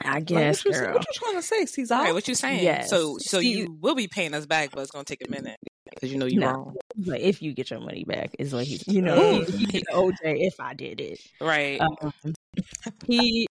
I 0.01 0.22
guess, 0.22 0.63
what, 0.63 0.75
you, 0.75 0.82
what 0.82 1.06
you 1.08 1.13
trying 1.13 1.36
to 1.36 1.42
say, 1.42 1.65
Cesar? 1.65 1.96
Right, 1.96 2.13
what 2.13 2.25
you 2.27 2.36
saying? 2.36 2.63
Yes. 2.63 2.89
So, 2.89 3.18
so 3.20 3.42
See, 3.42 3.51
you 3.51 3.77
will 3.82 3.96
be 3.96 4.08
paying 4.08 4.34
us 4.34 4.46
back, 4.46 4.72
but 4.72 4.80
it's 4.82 4.92
gonna 4.92 5.03
take 5.03 5.27
a 5.27 5.30
minute 5.30 5.58
because 5.91 6.12
you 6.12 6.17
know 6.17 6.25
you're 6.25 6.41
no, 6.41 6.51
wrong. 6.51 6.75
But 6.96 7.22
if 7.22 7.41
you 7.41 7.53
get 7.53 7.69
your 7.69 7.79
money 7.79 8.03
back, 8.03 8.36
is 8.39 8.53
what 8.53 8.65
he's, 8.65 8.88
you 8.88 9.01
know, 9.01 9.41
he, 9.41 9.65
he, 9.65 9.84
OJ. 9.91 10.15
If 10.22 10.60
I 10.60 10.74
did 10.74 11.00
it, 11.00 11.19
right? 11.41 11.79
Um, 11.79 12.13
he 13.05 13.48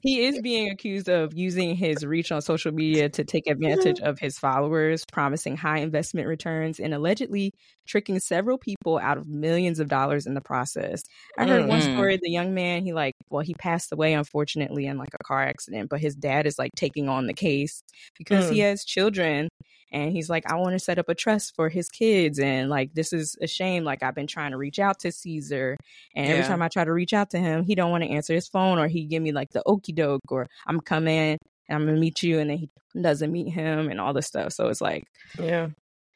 he 0.00 0.26
is 0.26 0.40
being 0.40 0.70
accused 0.70 1.08
of 1.08 1.34
using 1.34 1.74
his 1.74 2.06
reach 2.06 2.30
on 2.30 2.40
social 2.40 2.72
media 2.72 3.08
to 3.10 3.24
take 3.24 3.48
advantage 3.48 3.98
of 4.00 4.18
his 4.18 4.38
followers, 4.38 5.04
promising 5.12 5.56
high 5.56 5.78
investment 5.78 6.28
returns, 6.28 6.78
and 6.78 6.94
allegedly 6.94 7.52
tricking 7.86 8.20
several 8.20 8.58
people 8.58 8.98
out 8.98 9.18
of 9.18 9.26
millions 9.26 9.80
of 9.80 9.88
dollars 9.88 10.26
in 10.26 10.34
the 10.34 10.40
process. 10.40 11.02
I 11.36 11.46
heard 11.46 11.62
mm-hmm. 11.62 11.70
one 11.70 11.82
story 11.82 12.18
the 12.22 12.30
young 12.30 12.54
man, 12.54 12.84
he 12.84 12.92
like, 12.92 13.16
well, 13.28 13.42
he 13.42 13.54
passed 13.54 13.92
away 13.92 14.12
unfortunately 14.12 14.86
in 14.86 14.98
like 14.98 15.14
a 15.14 15.24
car 15.24 15.42
accident, 15.42 15.90
but 15.90 16.00
his 16.00 16.14
dad 16.14 16.46
is 16.46 16.58
like 16.58 16.72
taking 16.76 17.08
on 17.08 17.26
the 17.26 17.34
case 17.34 17.82
because 18.16 18.46
mm. 18.46 18.52
he 18.52 18.58
has 18.60 18.84
children 18.84 19.48
and 19.92 20.12
he's 20.12 20.28
like 20.28 20.50
i 20.50 20.54
want 20.54 20.72
to 20.72 20.78
set 20.78 20.98
up 20.98 21.08
a 21.08 21.14
trust 21.14 21.54
for 21.54 21.68
his 21.68 21.88
kids 21.88 22.38
and 22.38 22.68
like 22.68 22.92
this 22.94 23.12
is 23.12 23.36
a 23.40 23.46
shame 23.46 23.84
like 23.84 24.02
i've 24.02 24.14
been 24.14 24.26
trying 24.26 24.50
to 24.50 24.56
reach 24.56 24.78
out 24.78 24.98
to 24.98 25.12
cesar 25.12 25.76
and 26.14 26.26
yeah. 26.26 26.32
every 26.32 26.44
time 26.44 26.62
i 26.62 26.68
try 26.68 26.84
to 26.84 26.92
reach 26.92 27.12
out 27.12 27.30
to 27.30 27.38
him 27.38 27.64
he 27.64 27.74
don't 27.74 27.90
want 27.90 28.02
to 28.04 28.10
answer 28.10 28.34
his 28.34 28.48
phone 28.48 28.78
or 28.78 28.88
he 28.88 29.04
give 29.04 29.22
me 29.22 29.32
like 29.32 29.50
the 29.50 29.62
okey 29.66 29.92
doke 29.92 30.30
or 30.30 30.48
i'm 30.66 30.80
coming 30.80 31.38
and 31.68 31.76
i'm 31.76 31.86
gonna 31.86 31.98
meet 31.98 32.22
you 32.22 32.38
and 32.38 32.50
then 32.50 32.58
he 32.58 32.70
doesn't 33.00 33.32
meet 33.32 33.48
him 33.48 33.88
and 33.90 34.00
all 34.00 34.12
this 34.12 34.26
stuff 34.26 34.52
so 34.52 34.68
it's 34.68 34.80
like 34.80 35.04
yeah 35.38 35.68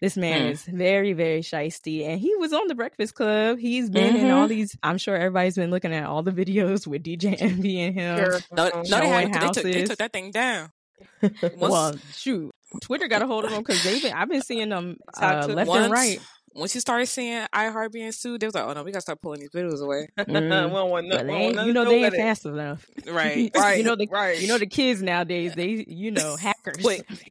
this 0.02 0.16
man 0.16 0.42
hmm. 0.42 0.48
is 0.48 0.64
very, 0.64 1.12
very 1.12 1.42
shisty. 1.42 2.04
And 2.04 2.20
he 2.20 2.34
was 2.34 2.52
on 2.52 2.66
the 2.66 2.74
Breakfast 2.74 3.14
Club. 3.14 3.58
He's 3.60 3.88
been 3.88 4.14
mm-hmm. 4.14 4.24
in 4.24 4.30
all 4.32 4.48
mm-hmm. 4.48 4.48
these, 4.48 4.76
I'm 4.82 4.98
sure 4.98 5.14
everybody's 5.14 5.54
been 5.54 5.70
looking 5.70 5.94
at 5.94 6.06
all 6.06 6.24
the 6.24 6.32
videos 6.32 6.88
with 6.88 7.04
DJ 7.04 7.40
Envy 7.40 7.80
and 7.82 7.94
him. 7.94 8.18
Sure. 8.18 8.40
No, 8.50 8.68
no 8.68 8.82
they, 8.82 9.08
had, 9.08 9.32
they, 9.32 9.48
took, 9.48 9.62
they 9.62 9.84
took 9.84 9.98
that 9.98 10.12
thing 10.12 10.32
down. 10.32 10.72
well, 11.56 11.94
shoot. 12.12 12.51
Twitter 12.80 13.08
got 13.08 13.22
a 13.22 13.26
hold 13.26 13.44
of 13.44 13.50
them 13.50 13.60
because 13.60 13.82
they've 13.84 14.02
been. 14.02 14.12
I've 14.12 14.28
been 14.28 14.42
seeing 14.42 14.68
them 14.70 14.96
uh, 15.20 15.46
left 15.48 15.68
once, 15.68 15.84
and 15.84 15.92
right. 15.92 16.18
once 16.54 16.74
you 16.74 16.80
started 16.80 17.06
seeing 17.06 17.44
iHeart 17.54 17.92
being 17.92 18.12
sued, 18.12 18.40
they 18.40 18.46
was 18.46 18.54
like, 18.54 18.64
"Oh 18.64 18.72
no, 18.72 18.82
we 18.82 18.92
gotta 18.92 19.02
start 19.02 19.20
pulling 19.22 19.40
these 19.40 19.50
videos 19.50 19.82
away." 19.82 20.08
we 20.18 20.24
Mm. 20.24 20.72
don't 20.72 20.90
want 20.90 21.06
no- 21.08 21.16
But 21.18 21.26
we 21.26 21.32
they 21.32 21.32
don't 21.32 21.40
ain't, 21.42 21.56
want 21.56 21.66
you 21.68 21.72
know 21.72 21.84
they 21.84 21.94
ain't 21.96 22.04
with 22.12 22.14
it. 22.14 22.22
Fast 22.22 22.46
enough. 22.46 22.86
Right, 23.06 23.50
Right. 23.56 23.78
you 23.78 23.84
know 23.84 23.96
the 23.96 24.08
right. 24.10 24.40
you 24.40 24.48
know 24.48 24.58
the 24.58 24.66
kids 24.66 25.02
nowadays. 25.02 25.54
They 25.54 25.84
you 25.88 26.10
know 26.10 26.36
hackers. 26.40 26.82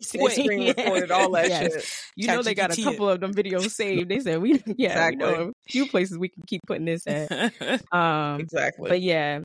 Screen 0.02 0.62
Yeah. 0.62 0.74
recorded 0.78 1.12
all 1.12 1.32
that 1.32 1.50
Yes. 1.50 1.74
shit. 1.74 1.86
You 2.16 2.28
know 2.28 2.42
they 2.44 2.54
got 2.56 2.72
a 2.72 2.74
ChatGPT 2.74 2.80
it. 2.80 2.84
couple 2.86 3.10
of 3.10 3.20
them 3.20 3.34
videos 3.34 3.70
saved. 3.72 4.10
They 4.10 4.20
said 4.20 4.42
we 4.42 4.62
yeah 4.78 4.90
Exactly. 5.08 5.26
we 5.26 5.32
know 5.34 5.42
a 5.50 5.70
few 5.72 5.88
places 5.88 6.18
we 6.18 6.30
can 6.30 6.44
keep 6.48 6.62
putting 6.68 6.86
this 6.86 7.06
at. 7.08 7.32
Um, 7.94 8.40
Exactly. 8.40 8.90
but 8.90 9.02
yeah, 9.02 9.40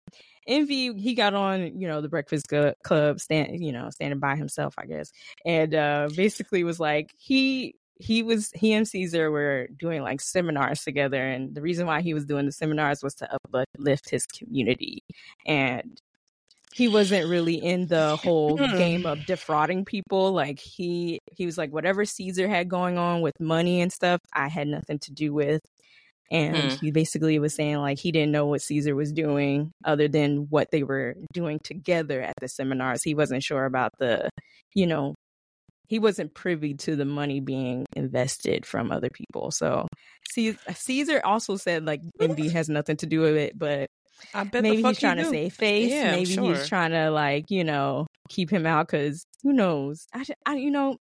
Envy 0.46 0.92
he 0.94 1.14
got 1.14 1.34
on 1.34 1.80
you 1.80 1.88
know 1.88 2.00
the 2.00 2.08
Breakfast 2.08 2.46
Club 2.84 3.20
stand 3.20 3.64
you 3.64 3.72
know 3.72 3.90
standing 3.90 4.18
by 4.20 4.36
himself 4.36 4.74
I 4.78 4.86
guess, 4.86 5.12
and 5.44 5.74
uh 5.74 6.08
basically 6.14 6.64
was 6.64 6.80
like 6.80 7.12
he 7.16 7.74
he 7.98 8.22
was 8.22 8.50
he 8.54 8.72
and 8.74 8.86
Cesar 8.86 9.30
were 9.30 9.68
doing 9.78 10.02
like 10.02 10.20
seminars 10.20 10.82
together, 10.84 11.22
and 11.22 11.54
the 11.54 11.62
reason 11.62 11.86
why 11.86 12.02
he 12.02 12.14
was 12.14 12.26
doing 12.26 12.46
the 12.46 12.52
seminars 12.52 13.02
was 13.02 13.14
to 13.16 13.28
uplift 13.32 14.10
his 14.10 14.26
community, 14.26 15.02
and 15.46 16.00
he 16.74 16.88
wasn't 16.88 17.26
really 17.26 17.54
in 17.54 17.86
the 17.86 18.16
whole 18.16 18.58
Hmm. 18.58 18.76
game 18.76 19.06
of 19.06 19.24
defrauding 19.26 19.84
people. 19.84 20.32
Like 20.32 20.58
he 20.58 21.20
he 21.32 21.46
was 21.46 21.56
like 21.56 21.72
whatever 21.72 22.04
Cesar 22.04 22.48
had 22.48 22.68
going 22.68 22.98
on 22.98 23.22
with 23.22 23.38
money 23.40 23.80
and 23.80 23.92
stuff, 23.92 24.20
I 24.32 24.48
had 24.48 24.68
nothing 24.68 24.98
to 25.00 25.12
do 25.12 25.32
with. 25.32 25.62
And 26.30 26.72
Hmm. 26.72 26.76
he 26.80 26.90
basically 26.90 27.38
was 27.38 27.54
saying 27.54 27.76
like 27.78 27.98
he 27.98 28.10
didn't 28.12 28.32
know 28.32 28.46
what 28.46 28.62
Cesar 28.62 28.94
was 28.94 29.12
doing 29.12 29.70
other 29.84 30.08
than 30.08 30.46
what 30.50 30.70
they 30.70 30.82
were 30.82 31.14
doing 31.32 31.60
together 31.62 32.20
at 32.20 32.34
the 32.40 32.48
seminars. 32.48 33.02
He 33.02 33.14
wasn't 33.14 33.42
sure 33.44 33.64
about 33.64 33.92
the, 33.98 34.28
you 34.74 34.86
know, 34.86 35.14
he 35.88 35.98
wasn't 36.00 36.34
privy 36.34 36.74
to 36.74 36.96
the 36.96 37.04
money 37.04 37.38
being 37.40 37.86
invested 37.94 38.66
from 38.66 38.90
other 38.90 39.08
people. 39.08 39.50
So 39.52 39.86
Cesar 40.28 41.20
also 41.24 41.56
said 41.56 41.86
like 41.86 42.00
envy 42.20 42.48
has 42.48 42.68
nothing 42.68 42.96
to 42.98 43.06
do 43.06 43.20
with 43.20 43.36
it, 43.36 43.56
but 43.56 43.86
I 44.34 44.44
bet 44.44 44.62
maybe 44.62 44.82
he's 44.82 44.98
trying 44.98 45.18
to 45.18 45.26
save 45.26 45.52
face. 45.54 45.92
Yeah, 45.92 46.10
maybe 46.10 46.26
sure. 46.26 46.54
he's 46.54 46.68
trying 46.68 46.90
to 46.90 47.10
like 47.10 47.50
you 47.50 47.62
know 47.64 48.06
keep 48.28 48.50
him 48.50 48.66
out 48.66 48.88
because 48.88 49.24
who 49.42 49.52
knows? 49.52 50.06
I, 50.12 50.24
I 50.44 50.56
you 50.56 50.70
know. 50.70 50.96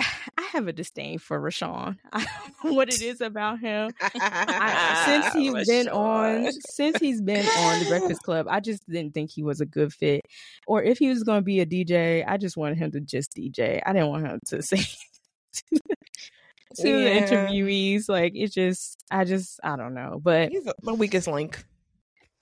I 0.00 0.42
have 0.52 0.68
a 0.68 0.72
disdain 0.72 1.18
for 1.18 1.40
RaShaun. 1.40 1.96
I 2.12 2.18
don't 2.24 2.64
know 2.64 2.72
what 2.74 2.88
it 2.92 3.00
is 3.02 3.20
about 3.20 3.60
him. 3.60 3.90
I, 4.02 5.02
since 5.06 5.32
he's 5.34 5.66
been 5.68 5.88
on, 5.88 6.52
since 6.52 6.98
he's 6.98 7.22
been 7.22 7.46
on 7.46 7.78
the 7.80 7.86
Breakfast 7.88 8.22
Club, 8.24 8.46
I 8.50 8.60
just 8.60 8.86
didn't 8.88 9.14
think 9.14 9.30
he 9.30 9.42
was 9.42 9.60
a 9.60 9.66
good 9.66 9.92
fit. 9.92 10.22
Or 10.66 10.82
if 10.82 10.98
he 10.98 11.08
was 11.08 11.22
going 11.22 11.38
to 11.40 11.44
be 11.44 11.60
a 11.60 11.66
DJ, 11.66 12.24
I 12.26 12.36
just 12.36 12.56
wanted 12.56 12.78
him 12.78 12.90
to 12.92 13.00
just 13.00 13.34
DJ. 13.34 13.80
I 13.86 13.92
didn't 13.92 14.08
want 14.08 14.26
him 14.26 14.40
to 14.46 14.62
say 14.62 14.82
to 15.72 15.80
the 16.82 16.88
interviewees. 16.88 18.08
Like 18.08 18.32
it 18.34 18.52
just, 18.52 19.02
I 19.10 19.24
just, 19.24 19.60
I 19.64 19.76
don't 19.76 19.94
know. 19.94 20.20
But 20.22 20.50
He's 20.50 20.64
the 20.82 20.94
weakest 20.94 21.26
link. 21.28 21.64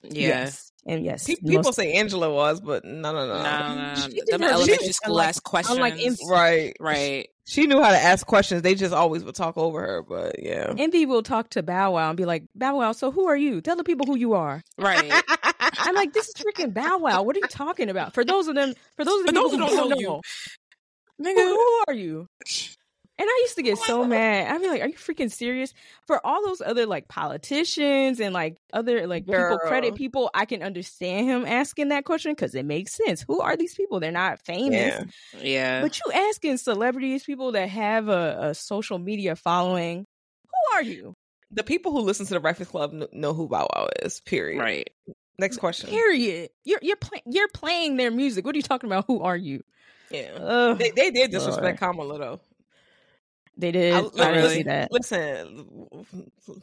yeah. 0.02 0.28
yes, 0.28 0.72
and 0.86 1.04
yes, 1.04 1.26
Pe- 1.26 1.36
People 1.36 1.62
most- 1.62 1.76
say 1.76 1.92
Angela 1.94 2.32
was, 2.32 2.60
but 2.60 2.84
no, 2.84 3.12
no, 3.12 3.26
no. 3.26 3.42
No, 3.42 3.74
no, 3.74 3.94
She 3.94 4.02
no. 4.02 4.08
did 4.08 4.26
Them 4.26 4.42
her 4.42 4.50
elementary 4.50 4.92
school 4.92 5.12
unlike- 5.14 5.28
ask 5.28 5.42
questions. 5.42 5.76
unlike 5.76 5.98
in- 6.00 6.16
Right. 6.28 6.76
right. 6.80 7.28
She 7.46 7.66
knew 7.66 7.82
how 7.82 7.90
to 7.90 7.98
ask 7.98 8.26
questions. 8.26 8.62
They 8.62 8.74
just 8.74 8.94
always 8.94 9.22
would 9.24 9.34
talk 9.34 9.58
over 9.58 9.80
her, 9.80 10.02
but 10.02 10.42
yeah. 10.42 10.72
Envy 10.78 11.04
will 11.04 11.22
talk 11.22 11.50
to 11.50 11.62
Bow 11.62 11.92
Wow 11.92 12.08
and 12.08 12.16
be 12.16 12.24
like, 12.24 12.44
Bow 12.54 12.78
Wow, 12.78 12.92
so 12.92 13.10
who 13.10 13.26
are 13.26 13.36
you? 13.36 13.60
Tell 13.60 13.76
the 13.76 13.84
people 13.84 14.06
who 14.06 14.16
you 14.16 14.32
are. 14.32 14.62
Right. 14.78 15.12
I'm 15.60 15.94
like, 15.94 16.14
this 16.14 16.28
is 16.28 16.34
freaking 16.36 16.72
Bow 16.72 16.98
Wow. 16.98 17.22
What 17.22 17.36
are 17.36 17.40
you 17.40 17.48
talking 17.48 17.90
about? 17.90 18.14
For 18.14 18.24
those 18.24 18.48
of 18.48 18.54
them, 18.54 18.72
for 18.96 19.04
those 19.04 19.20
of 19.20 19.26
the 19.26 19.32
those 19.32 19.50
people 19.50 19.66
who 19.68 19.74
who 19.74 19.76
don't 19.76 19.90
don't 19.90 19.90
know 19.90 19.96
know, 19.96 20.00
you. 20.00 20.20
who, 21.18 21.24
Nigga. 21.24 21.48
who 21.48 21.82
are 21.88 21.94
you? 21.94 22.28
And 23.16 23.28
I 23.30 23.38
used 23.44 23.54
to 23.56 23.62
get 23.62 23.78
oh 23.78 23.84
so 23.86 24.04
mad. 24.04 24.52
I'd 24.52 24.60
be 24.60 24.68
like, 24.68 24.82
are 24.82 24.88
you 24.88 24.94
freaking 24.94 25.30
serious? 25.30 25.72
For 26.06 26.24
all 26.26 26.44
those 26.44 26.60
other 26.60 26.84
like 26.84 27.06
politicians 27.06 28.18
and 28.18 28.34
like 28.34 28.56
other 28.72 29.06
like 29.06 29.24
people 29.24 29.58
credit 29.58 29.94
people, 29.94 30.30
I 30.34 30.46
can 30.46 30.64
understand 30.64 31.28
him 31.28 31.44
asking 31.46 31.90
that 31.90 32.04
question 32.04 32.32
because 32.32 32.56
it 32.56 32.64
makes 32.64 32.96
sense. 32.96 33.24
Who 33.28 33.40
are 33.40 33.56
these 33.56 33.74
people? 33.76 34.00
They're 34.00 34.10
not 34.10 34.44
famous. 34.44 34.74
Yeah. 35.32 35.40
Yeah. 35.40 35.82
But 35.82 35.96
you 36.04 36.12
asking 36.12 36.56
celebrities, 36.56 37.22
people 37.22 37.52
that 37.52 37.68
have 37.68 38.08
a, 38.08 38.48
a 38.48 38.54
social 38.54 38.98
media 38.98 39.36
following, 39.36 40.06
who 40.46 40.76
are 40.76 40.82
you? 40.82 41.14
The 41.52 41.62
people 41.62 41.92
who 41.92 42.00
listen 42.00 42.26
to 42.26 42.34
the 42.34 42.40
Breakfast 42.40 42.72
Club 42.72 42.92
know 43.12 43.32
who 43.32 43.46
Bow 43.46 43.68
Wow 43.72 43.88
is. 44.02 44.20
Period. 44.22 44.58
right. 44.60 44.90
Next 45.38 45.58
question. 45.58 45.90
Period. 45.90 46.50
You're 46.64 46.80
you're 46.82 46.96
playing 46.96 47.22
you're 47.26 47.48
playing 47.48 47.96
their 47.96 48.10
music. 48.10 48.44
What 48.44 48.54
are 48.54 48.58
you 48.58 48.62
talking 48.62 48.88
about? 48.88 49.04
Who 49.06 49.22
are 49.22 49.36
you? 49.36 49.62
Yeah. 50.10 50.32
Ugh, 50.34 50.78
They, 50.78 50.90
they 50.90 51.10
did 51.10 51.30
disrespect 51.32 51.80
Lord. 51.80 51.94
Kamala 51.96 52.18
though. 52.18 52.40
They 53.56 53.72
did. 53.72 53.94
I- 53.94 53.98
I, 54.24 54.30
really? 54.30 54.54
see 54.56 54.62
that. 54.64 54.90
Listen, 54.92 55.66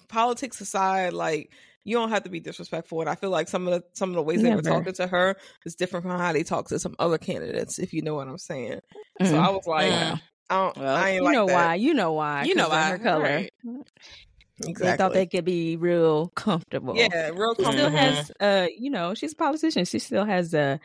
politics 0.08 0.60
aside, 0.62 1.14
like 1.14 1.52
you 1.84 1.98
don't 1.98 2.10
have 2.10 2.24
to 2.24 2.30
be 2.30 2.40
disrespectful. 2.40 3.02
And 3.02 3.10
I 3.10 3.16
feel 3.16 3.30
like 3.32 3.48
some 3.48 3.68
of 3.68 3.74
the 3.74 3.84
some 3.94 4.10
of 4.10 4.16
the 4.16 4.22
ways 4.22 4.42
they 4.42 4.54
were 4.54 4.62
talking 4.62 4.94
to 4.94 5.08
her 5.08 5.36
is 5.66 5.76
different 5.76 6.04
from 6.06 6.18
how 6.20 6.32
they 6.34 6.44
talk 6.44 6.68
to 6.70 6.80
some 6.80 6.96
other 7.00 7.18
candidates. 7.18 7.80
If 7.80 7.94
you 7.94 8.02
know 8.02 8.16
what 8.16 8.28
I'm 8.28 8.38
saying. 8.38 8.82
So 9.22 9.26
Mhm. 9.34 9.40
I 9.40 9.50
was 9.50 9.66
like, 9.68 9.90
Yeah. 9.90 10.18
I 10.50 10.56
don't. 10.66 10.78
Well, 10.78 10.96
I 10.96 11.10
ain't 11.10 11.16
you 11.16 11.24
like 11.24 11.34
know 11.34 11.48
that. 11.48 11.54
why? 11.54 11.76
You 11.76 11.94
know 11.94 12.12
why? 12.14 12.44
You 12.44 12.56
know 12.56 12.68
why, 12.70 12.90
Her 12.90 12.98
color. 13.00 13.24
right. 13.24 13.54
Exactly. 14.64 14.86
They 14.92 14.98
thought 14.98 15.14
they 15.14 15.26
could 15.26 15.46
be 15.46 15.76
real 15.78 16.28
comfortable. 16.36 16.96
Yeah, 16.96 17.30
real 17.30 17.56
She 17.56 17.64
still 17.64 17.90
has, 17.90 18.32
uh, 18.40 18.68
you 18.78 18.92
know, 18.92 19.14
she's 19.16 19.34
a 19.34 19.36
politician. 19.36 19.86
She 19.86 19.98
still 19.98 20.26
has 20.26 20.54
a 20.54 20.80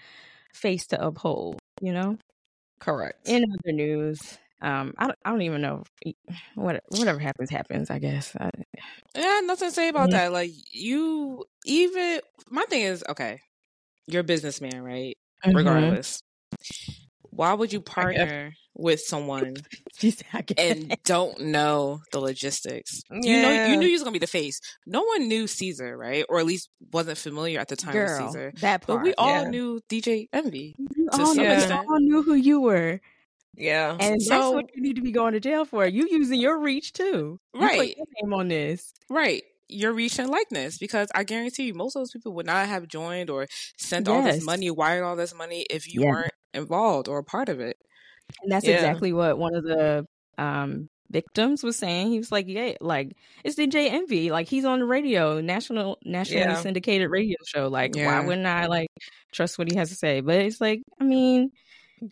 face 0.54 0.86
to 0.88 1.04
uphold. 1.06 1.58
You 1.82 1.92
know. 1.92 2.16
Correct. 2.78 3.28
In 3.28 3.44
other 3.44 3.72
news, 3.72 4.38
um, 4.62 4.94
I 4.98 5.06
don't, 5.06 5.18
I 5.24 5.30
don't 5.30 5.42
even 5.42 5.60
know. 5.60 5.82
What 6.54 6.82
whatever 6.88 7.18
happens, 7.18 7.50
happens. 7.50 7.90
I 7.90 7.98
guess. 7.98 8.34
I, 8.38 8.50
Yeah, 9.14 9.40
nothing 9.44 9.68
to 9.68 9.74
say 9.74 9.88
about 9.88 10.08
Mhm. 10.08 10.12
that. 10.12 10.32
Like 10.32 10.50
you 10.72 11.44
even 11.64 12.20
my 12.50 12.64
thing 12.64 12.82
is, 12.82 13.04
okay, 13.08 13.40
you're 14.06 14.20
a 14.20 14.24
businessman, 14.24 14.82
right? 14.82 15.16
Mhm. 15.44 15.54
Regardless. 15.56 16.22
Why 17.30 17.52
would 17.52 17.72
you 17.72 17.80
partner 17.82 18.54
with 18.74 19.00
someone 19.00 19.54
She 19.98 20.10
said, 20.10 20.26
I 20.32 20.40
guess. 20.42 20.56
and 20.58 20.96
don't 21.04 21.38
know 21.40 22.00
the 22.12 22.20
logistics? 22.20 23.02
You 23.10 23.42
know 23.42 23.50
you 23.50 23.76
knew 23.76 23.86
you 23.86 23.92
was 23.92 24.02
gonna 24.02 24.12
be 24.12 24.18
the 24.18 24.26
face. 24.26 24.60
No 24.86 25.02
one 25.02 25.28
knew 25.28 25.46
Cesar, 25.46 25.96
right? 25.96 26.24
Or 26.30 26.38
at 26.38 26.46
least 26.46 26.70
wasn't 26.92 27.18
familiar 27.18 27.58
at 27.60 27.68
the 27.68 27.76
time 27.76 27.92
girl, 27.92 28.22
with 28.22 28.32
Cesar. 28.32 28.52
that 28.60 28.82
part, 28.82 28.98
But 28.98 29.02
we 29.04 29.14
all 29.16 29.42
yeah. 29.42 29.50
knew 29.50 29.80
DJ 29.90 30.28
Envy. 30.32 30.76
All, 31.12 31.30
extent. 31.38 31.72
all 31.90 31.98
knew 32.00 32.22
who 32.22 32.34
you 32.34 32.60
were. 32.60 33.00
Yeah. 33.56 33.96
And 33.98 34.20
that's 34.20 34.52
what 34.52 34.66
you 34.74 34.82
need 34.82 34.96
to 34.96 35.02
be 35.02 35.12
going 35.12 35.32
to 35.32 35.40
jail 35.40 35.64
for. 35.64 35.86
You 35.86 36.06
using 36.10 36.40
your 36.40 36.58
reach 36.60 36.92
too. 36.92 37.38
You 37.54 37.60
put 37.60 37.62
Right. 37.62 37.96
your 37.96 38.06
name 38.22 38.34
on 38.34 38.48
this. 38.48 38.92
Right. 39.08 39.42
Your 39.68 39.92
reach 39.92 40.18
and 40.18 40.30
likeness, 40.30 40.78
because 40.78 41.08
I 41.14 41.24
guarantee 41.24 41.64
you, 41.64 41.74
most 41.74 41.96
of 41.96 42.00
those 42.00 42.12
people 42.12 42.34
would 42.34 42.46
not 42.46 42.68
have 42.68 42.86
joined 42.86 43.30
or 43.30 43.46
sent 43.76 44.08
all 44.08 44.22
this 44.22 44.44
money, 44.44 44.70
wired 44.70 45.02
all 45.04 45.16
this 45.16 45.34
money 45.34 45.66
if 45.70 45.92
you 45.92 46.02
Yeah. 46.02 46.08
weren't 46.10 46.32
involved 46.54 47.08
or 47.08 47.18
a 47.18 47.24
part 47.24 47.48
of 47.48 47.58
it. 47.60 47.76
And 48.42 48.52
that's 48.52 48.64
Yeah. 48.66 48.74
exactly 48.76 49.12
what 49.12 49.38
one 49.38 49.54
of 49.54 49.64
the 49.64 50.06
um 50.38 50.88
victims 51.10 51.62
was 51.62 51.76
saying. 51.76 52.10
He 52.10 52.18
was 52.18 52.30
like, 52.32 52.46
Yeah, 52.48 52.72
like 52.80 53.12
it's 53.44 53.56
DJ 53.56 53.88
Envy. 53.88 54.30
Like 54.30 54.48
he's 54.48 54.64
on 54.64 54.80
the 54.80 54.84
radio, 54.84 55.40
national 55.40 55.98
nationally 56.04 56.42
Yeah. 56.42 56.60
syndicated 56.60 57.10
radio 57.10 57.36
show. 57.46 57.68
Like, 57.68 57.94
why 57.96 58.20
wouldn't 58.20 58.46
I 58.46 58.66
like 58.66 58.88
trust 59.32 59.58
what 59.58 59.70
he 59.70 59.76
has 59.78 59.88
to 59.90 59.94
say? 59.96 60.20
But 60.20 60.36
it's 60.36 60.60
like, 60.60 60.82
I 61.00 61.04
mean, 61.04 61.50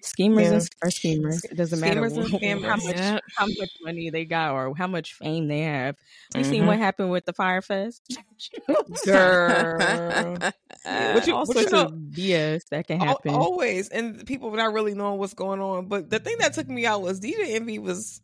schemers 0.02 0.44
Yeah. 0.48 0.52
and 0.54 0.68
are 0.82 0.90
schemers. 0.90 1.44
It 1.44 1.56
doesn't 1.56 1.80
matter 1.80 2.08
Schemers 2.08 2.32
and 2.42 2.64
how 2.64 2.76
much 2.76 2.96
Yeah. 2.96 3.18
how 3.36 3.46
much 3.46 3.70
money 3.82 4.10
they 4.10 4.24
got 4.24 4.52
or 4.54 4.74
how 4.76 4.86
much 4.86 5.14
fame 5.14 5.48
they 5.48 5.60
have. 5.60 5.96
We 6.34 6.44
seen 6.44 6.62
Mhm. 6.62 6.66
what 6.68 6.78
happened 6.78 7.10
with 7.10 7.24
the 7.26 7.32
Fyre 7.32 7.62
Fest. 7.62 8.02
Girl. 9.04 10.38
Uh, 10.86 11.12
What 11.14 11.26
you- 11.26 11.34
all 11.34 11.46
what 11.46 11.56
sorts 11.56 11.72
know- 11.72 11.84
of 11.86 11.92
BS 11.92 12.64
that 12.70 12.86
can 12.86 13.00
happen. 13.00 13.32
always, 13.34 13.88
and 13.88 14.26
people 14.26 14.50
not 14.50 14.74
really 14.74 14.92
knowing 14.92 15.18
what's 15.18 15.32
going 15.32 15.58
on. 15.58 15.86
But 15.86 16.10
the 16.10 16.18
thing 16.18 16.36
that 16.40 16.52
took 16.52 16.68
me 16.68 16.84
out 16.84 17.00
was 17.00 17.20
DJ 17.20 17.54
Envy 17.54 17.78
was 17.78 18.20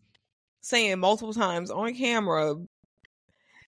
saying 0.61 0.99
multiple 0.99 1.33
times 1.33 1.71
on 1.71 1.95
camera, 1.95 2.57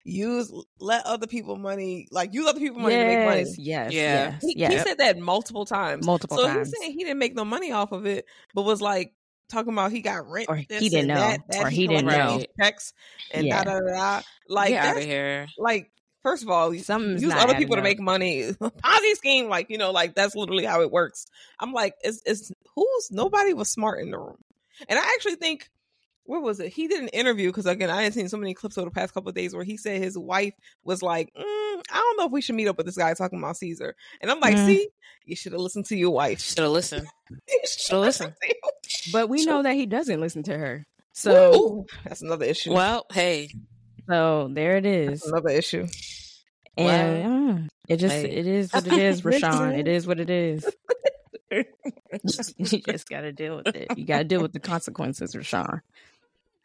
use 0.10 0.52
let 0.80 1.06
other 1.06 1.28
people 1.28 1.56
money, 1.58 2.08
like 2.12 2.34
use 2.34 2.48
other 2.48 2.60
people 2.60 2.80
money 2.82 2.96
to 2.96 3.06
make 3.06 3.26
money. 3.26 3.40
yes, 3.42 3.58
yes, 3.58 3.94
Yeah. 3.94 4.30
yes, 4.32 4.42
He, 4.44 4.56
yes. 4.58 4.72
he 4.74 4.80
said 4.80 4.98
that 5.00 5.18
multiple 5.18 5.66
times. 5.66 6.06
Multiple 6.06 6.38
so 6.38 6.48
times. 6.48 6.70
he's 6.70 6.80
saying 6.80 6.92
he 6.94 7.04
didn't 7.04 7.20
make 7.20 7.36
no 7.36 7.46
money 7.46 7.72
off 7.72 7.92
of 7.92 8.06
it, 8.06 8.26
but 8.54 8.64
was 8.64 8.82
like 8.82 9.14
talking 9.50 9.74
about 9.74 9.92
he 9.92 10.02
got 10.02 10.28
rent, 10.30 10.48
Or 10.50 10.56
he 10.56 10.66
didn't 10.66 10.98
and 11.00 11.08
know, 11.10 11.16
that, 11.16 11.40
that 11.50 11.64
or 11.66 11.70
he 11.70 11.88
didn't 11.88 12.06
know. 12.06 12.38
these 12.38 12.48
checks 12.60 12.94
and 13.32 13.46
Yeah. 13.48 13.64
da 13.64 13.72
da 13.74 13.80
da. 13.80 13.92
da. 14.20 14.22
Like 14.48 14.70
Get 14.70 14.84
out 14.84 14.90
of 14.90 14.96
that's 14.96 15.06
here. 15.06 15.48
like 15.58 15.92
first 16.24 16.44
of 16.44 16.50
all, 16.50 16.74
Something's 16.76 17.22
use 17.24 17.32
other 17.34 17.42
adding 17.54 17.58
people 17.58 17.76
to 17.78 17.82
make 17.82 18.00
money. 18.00 18.44
Ponzi 18.62 19.14
scheme, 19.16 19.48
like 19.48 19.70
you 19.70 19.78
know, 19.78 19.92
like 19.92 20.16
that's 20.16 20.36
literally 20.36 20.66
how 20.66 20.82
it 20.82 20.92
works. 20.92 21.26
I'm 21.60 21.72
like, 21.74 21.96
it's 22.02 22.22
it's 22.26 22.52
who's 22.76 23.10
nobody 23.12 23.54
was 23.54 23.70
smart 23.70 24.02
in 24.02 24.12
the 24.12 24.18
room, 24.20 24.38
and 24.88 25.00
I 25.00 25.04
actually 25.16 25.36
think 25.36 25.70
where 26.30 26.40
was 26.40 26.60
it? 26.60 26.72
He 26.72 26.88
did 26.88 27.02
an 27.02 27.08
interview 27.08 27.50
because 27.50 27.66
again, 27.66 27.90
I 27.90 28.04
had 28.04 28.14
seen 28.14 28.30
so 28.30 28.38
many 28.38 28.54
clips 28.54 28.78
over 28.78 28.86
the 28.88 28.94
past 28.94 29.16
couple 29.16 29.30
of 29.30 29.36
days 29.36 29.56
where 29.56 29.64
he 29.64 29.78
said 29.78 30.00
his 30.00 30.16
wife 30.16 30.54
was 30.84 31.02
like, 31.02 31.34
mm, 31.36 31.44
I 31.44 31.82
don't 31.96 32.18
know 32.18 32.26
if 32.28 32.32
we 32.32 32.42
should 32.42 32.54
meet 32.54 32.68
up 32.68 32.78
with 32.78 32.86
this 32.86 32.98
guy 32.98 33.12
talking 33.16 33.40
about 33.40 33.58
Cesar, 33.58 33.96
and 34.22 34.30
I'm 34.30 34.40
like, 34.40 34.56
Mm. 34.56 34.66
see, 34.68 34.90
you 35.26 35.36
should 35.36 35.54
have 35.54 35.62
listened 35.62 35.86
to 35.88 35.96
your 35.98 36.12
wife. 36.12 36.40
Should 36.40 36.60
have 36.60 36.70
listened. 36.70 37.08
You 37.48 37.60
Should 37.66 37.94
have 37.94 38.02
listened. 38.02 38.34
But 39.12 39.28
we 39.28 39.44
know 39.44 39.64
that 39.64 39.74
he 39.74 39.88
doesn't 39.88 40.20
listen 40.20 40.44
to 40.44 40.58
her. 40.58 40.86
So, 41.14 41.56
Ooh, 41.56 41.86
that's 42.04 42.22
another 42.22 42.46
issue. 42.46 42.74
Well, 42.74 43.06
hey, 43.12 43.50
so 44.08 44.50
there 44.52 44.78
it 44.78 44.86
is. 44.86 45.22
That's 45.22 45.28
another 45.28 45.50
issue. 45.50 45.88
And 46.78 47.60
uh, 47.60 47.68
it 47.88 47.98
just 47.98 48.16
Hey. 48.16 48.30
it 48.30 48.46
is 48.46 48.72
what 48.72 48.86
it 48.86 48.94
is, 48.94 49.22
RaShaun. 49.24 49.78
It 49.78 49.88
is 49.88 50.06
what 50.06 50.20
it 50.20 50.30
is. 50.30 50.64
you 51.52 52.80
just 52.82 53.10
got 53.10 53.22
to 53.22 53.32
deal 53.32 53.58
with 53.58 53.76
it. 53.76 53.98
You 53.98 54.06
got 54.06 54.20
to 54.20 54.24
deal 54.24 54.42
with 54.42 54.54
the 54.54 54.60
consequences, 54.60 55.36
RaShaun. 55.36 55.82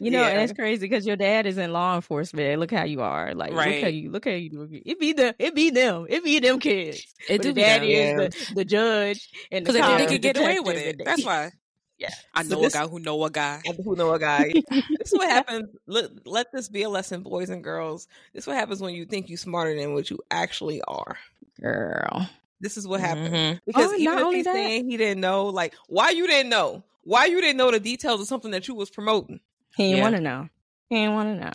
You 0.00 0.10
know, 0.10 0.24
and 0.24 0.40
it's 0.42 0.52
crazy 0.52 0.80
because 0.86 1.06
your 1.06 1.16
dad 1.16 1.46
is 1.46 1.56
in 1.56 1.72
law 1.72 1.94
enforcement. 1.94 2.58
Look 2.60 2.72
how 2.72 2.82
you 2.84 3.00
are. 3.00 3.32
Like, 3.34 3.52
look 3.52 3.60
how 3.82 3.88
you 3.88 4.10
look 4.10 4.24
how 4.24 4.32
you. 4.32 4.68
It 4.84 4.98
be 4.98 5.12
the 5.12 5.34
it 5.38 5.54
be 5.54 5.70
them. 5.70 6.06
It 6.08 6.24
be 6.24 6.40
them 6.40 6.58
kids. 6.58 7.06
it 7.28 7.40
do 7.42 7.52
the 7.52 7.60
them. 7.62 7.84
Yeah. 7.84 8.20
is 8.22 8.48
the, 8.48 8.54
the 8.56 8.64
judge 8.64 9.28
and 9.52 9.64
the 9.64 9.72
because 9.72 9.74
they 9.74 9.80
cop 9.80 9.96
think 9.98 10.08
they 10.10 10.14
could 10.16 10.22
get 10.22 10.36
away 10.36 10.58
with 10.60 10.76
it. 10.78 11.00
That's 11.04 11.24
why. 11.24 11.52
Yeah. 11.96 12.10
I 12.34 12.42
So 12.42 12.56
know 12.56 12.62
this- 12.62 12.74
a 12.74 12.78
guy 12.78 12.88
who 12.88 12.98
know 12.98 13.24
a 13.24 13.30
guy. 13.30 13.62
Who 13.84 13.94
know 13.94 14.12
a 14.12 14.18
guy. 14.18 14.52
this 14.70 15.12
is 15.12 15.12
what 15.12 15.30
happens. 15.30 15.68
Let, 15.86 16.26
let 16.26 16.52
this 16.52 16.68
be 16.68 16.82
a 16.82 16.88
lesson, 16.88 17.22
boys 17.22 17.48
and 17.50 17.62
girls. 17.62 18.08
This 18.34 18.44
is 18.44 18.46
what 18.48 18.56
happens 18.56 18.80
when 18.80 18.94
you 18.94 19.04
think 19.06 19.28
you're 19.28 19.38
smarter 19.38 19.76
than 19.76 19.94
what 19.94 20.10
you 20.10 20.18
actually 20.28 20.82
are. 20.82 21.16
girl. 21.60 22.28
This 22.60 22.76
is 22.76 22.86
what 22.88 23.00
happens. 23.00 23.28
Mhm. 23.30 23.60
Because 23.64 23.90
Oh, 23.92 23.94
even 23.94 24.04
not 24.06 24.18
if 24.18 24.24
only 24.24 24.36
he's 24.38 24.44
that- 24.46 24.54
saying 24.54 24.90
he 24.90 24.96
didn't 24.96 25.20
know, 25.20 25.46
like, 25.46 25.74
why 25.88 26.10
you 26.10 26.26
didn't 26.26 26.50
know? 26.50 26.82
Why 27.04 27.26
you 27.26 27.40
didn't 27.40 27.58
know 27.58 27.70
the 27.70 27.78
details 27.80 28.20
of 28.20 28.26
something 28.26 28.50
that 28.52 28.66
you 28.66 28.74
was 28.74 28.90
promoting? 28.90 29.40
He 29.76 29.84
didn't 29.84 29.96
Yeah. 29.98 30.02
want 30.02 30.16
to 30.16 30.20
know. 30.20 30.48
He 30.88 30.96
didn't 30.96 31.14
want 31.14 31.38
to 31.38 31.44
know. 31.44 31.52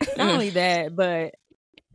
Not 0.16 0.32
only 0.34 0.50
that, 0.50 0.94
but 0.96 1.34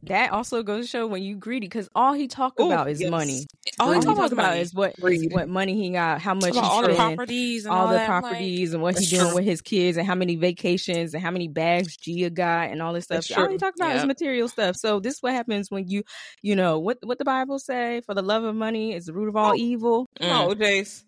that 0.04 0.32
also 0.32 0.62
goes 0.62 0.86
to 0.86 0.88
show 0.90 1.08
when 1.08 1.24
you 1.24 1.36
greedy 1.36 1.66
because 1.66 1.90
all 1.96 2.14
he 2.14 2.28
talk 2.28 2.60
Ooh, 2.60 2.68
about 2.68 2.88
is 2.90 3.02
yes. 3.02 3.10
money. 3.10 3.46
All 3.80 3.88
All 3.88 3.94
he 3.94 4.00
he 4.00 4.06
talk 4.06 4.32
about 4.32 4.50
money. 4.50 4.62
is 4.62 4.72
what 4.72 4.96
Greed. 5.02 5.34
what 5.34 5.50
money 5.50 5.74
he 5.74 5.90
got, 5.90 6.22
how 6.22 6.36
much 6.36 6.54
he 6.54 6.60
all 6.60 6.82
the 6.84 6.94
spend, 6.94 6.98
properties 7.18 7.66
and 7.66 7.74
all 7.74 7.82
all, 7.82 7.88
the 7.88 7.96
that. 7.96 8.06
Properties, 8.06 8.74
and 8.76 8.84
what 8.84 8.96
he's 9.00 9.10
doing 9.10 9.26
true. 9.28 9.36
with 9.36 9.46
his 9.46 9.62
kids, 9.62 9.98
and 9.98 10.06
how 10.06 10.14
many 10.14 10.36
vacations, 10.36 11.16
and 11.16 11.24
how 11.24 11.32
many 11.32 11.48
bags 11.48 11.98
Gia 11.98 12.30
got, 12.30 12.70
and 12.70 12.84
all 12.84 12.94
this 12.94 13.06
stuff. 13.06 13.26
All 13.36 13.50
he 13.50 13.58
talk 13.58 13.74
about 13.76 13.96
is 13.96 14.06
material 14.06 14.48
stuff. 14.48 14.76
So 14.76 15.00
this 15.00 15.16
is 15.16 15.24
what 15.24 15.34
happens 15.34 15.72
when 15.72 15.88
you, 15.88 16.04
you 16.44 16.56
know, 16.56 16.78
what 16.78 17.00
what 17.02 17.18
the 17.18 17.26
Bible 17.26 17.58
say: 17.58 18.02
for 18.06 18.14
the 18.14 18.22
love 18.22 18.44
of 18.44 18.54
money 18.56 18.94
is 18.94 19.06
the 19.06 19.14
root 19.14 19.30
of 19.30 19.36
all 19.36 19.52
Oh. 19.54 19.56
evil. 19.56 20.06
Like, 20.20 20.30
Come 20.30 20.42
on, 20.50 20.56
mm. 20.56 20.60
OJs. 20.60 21.04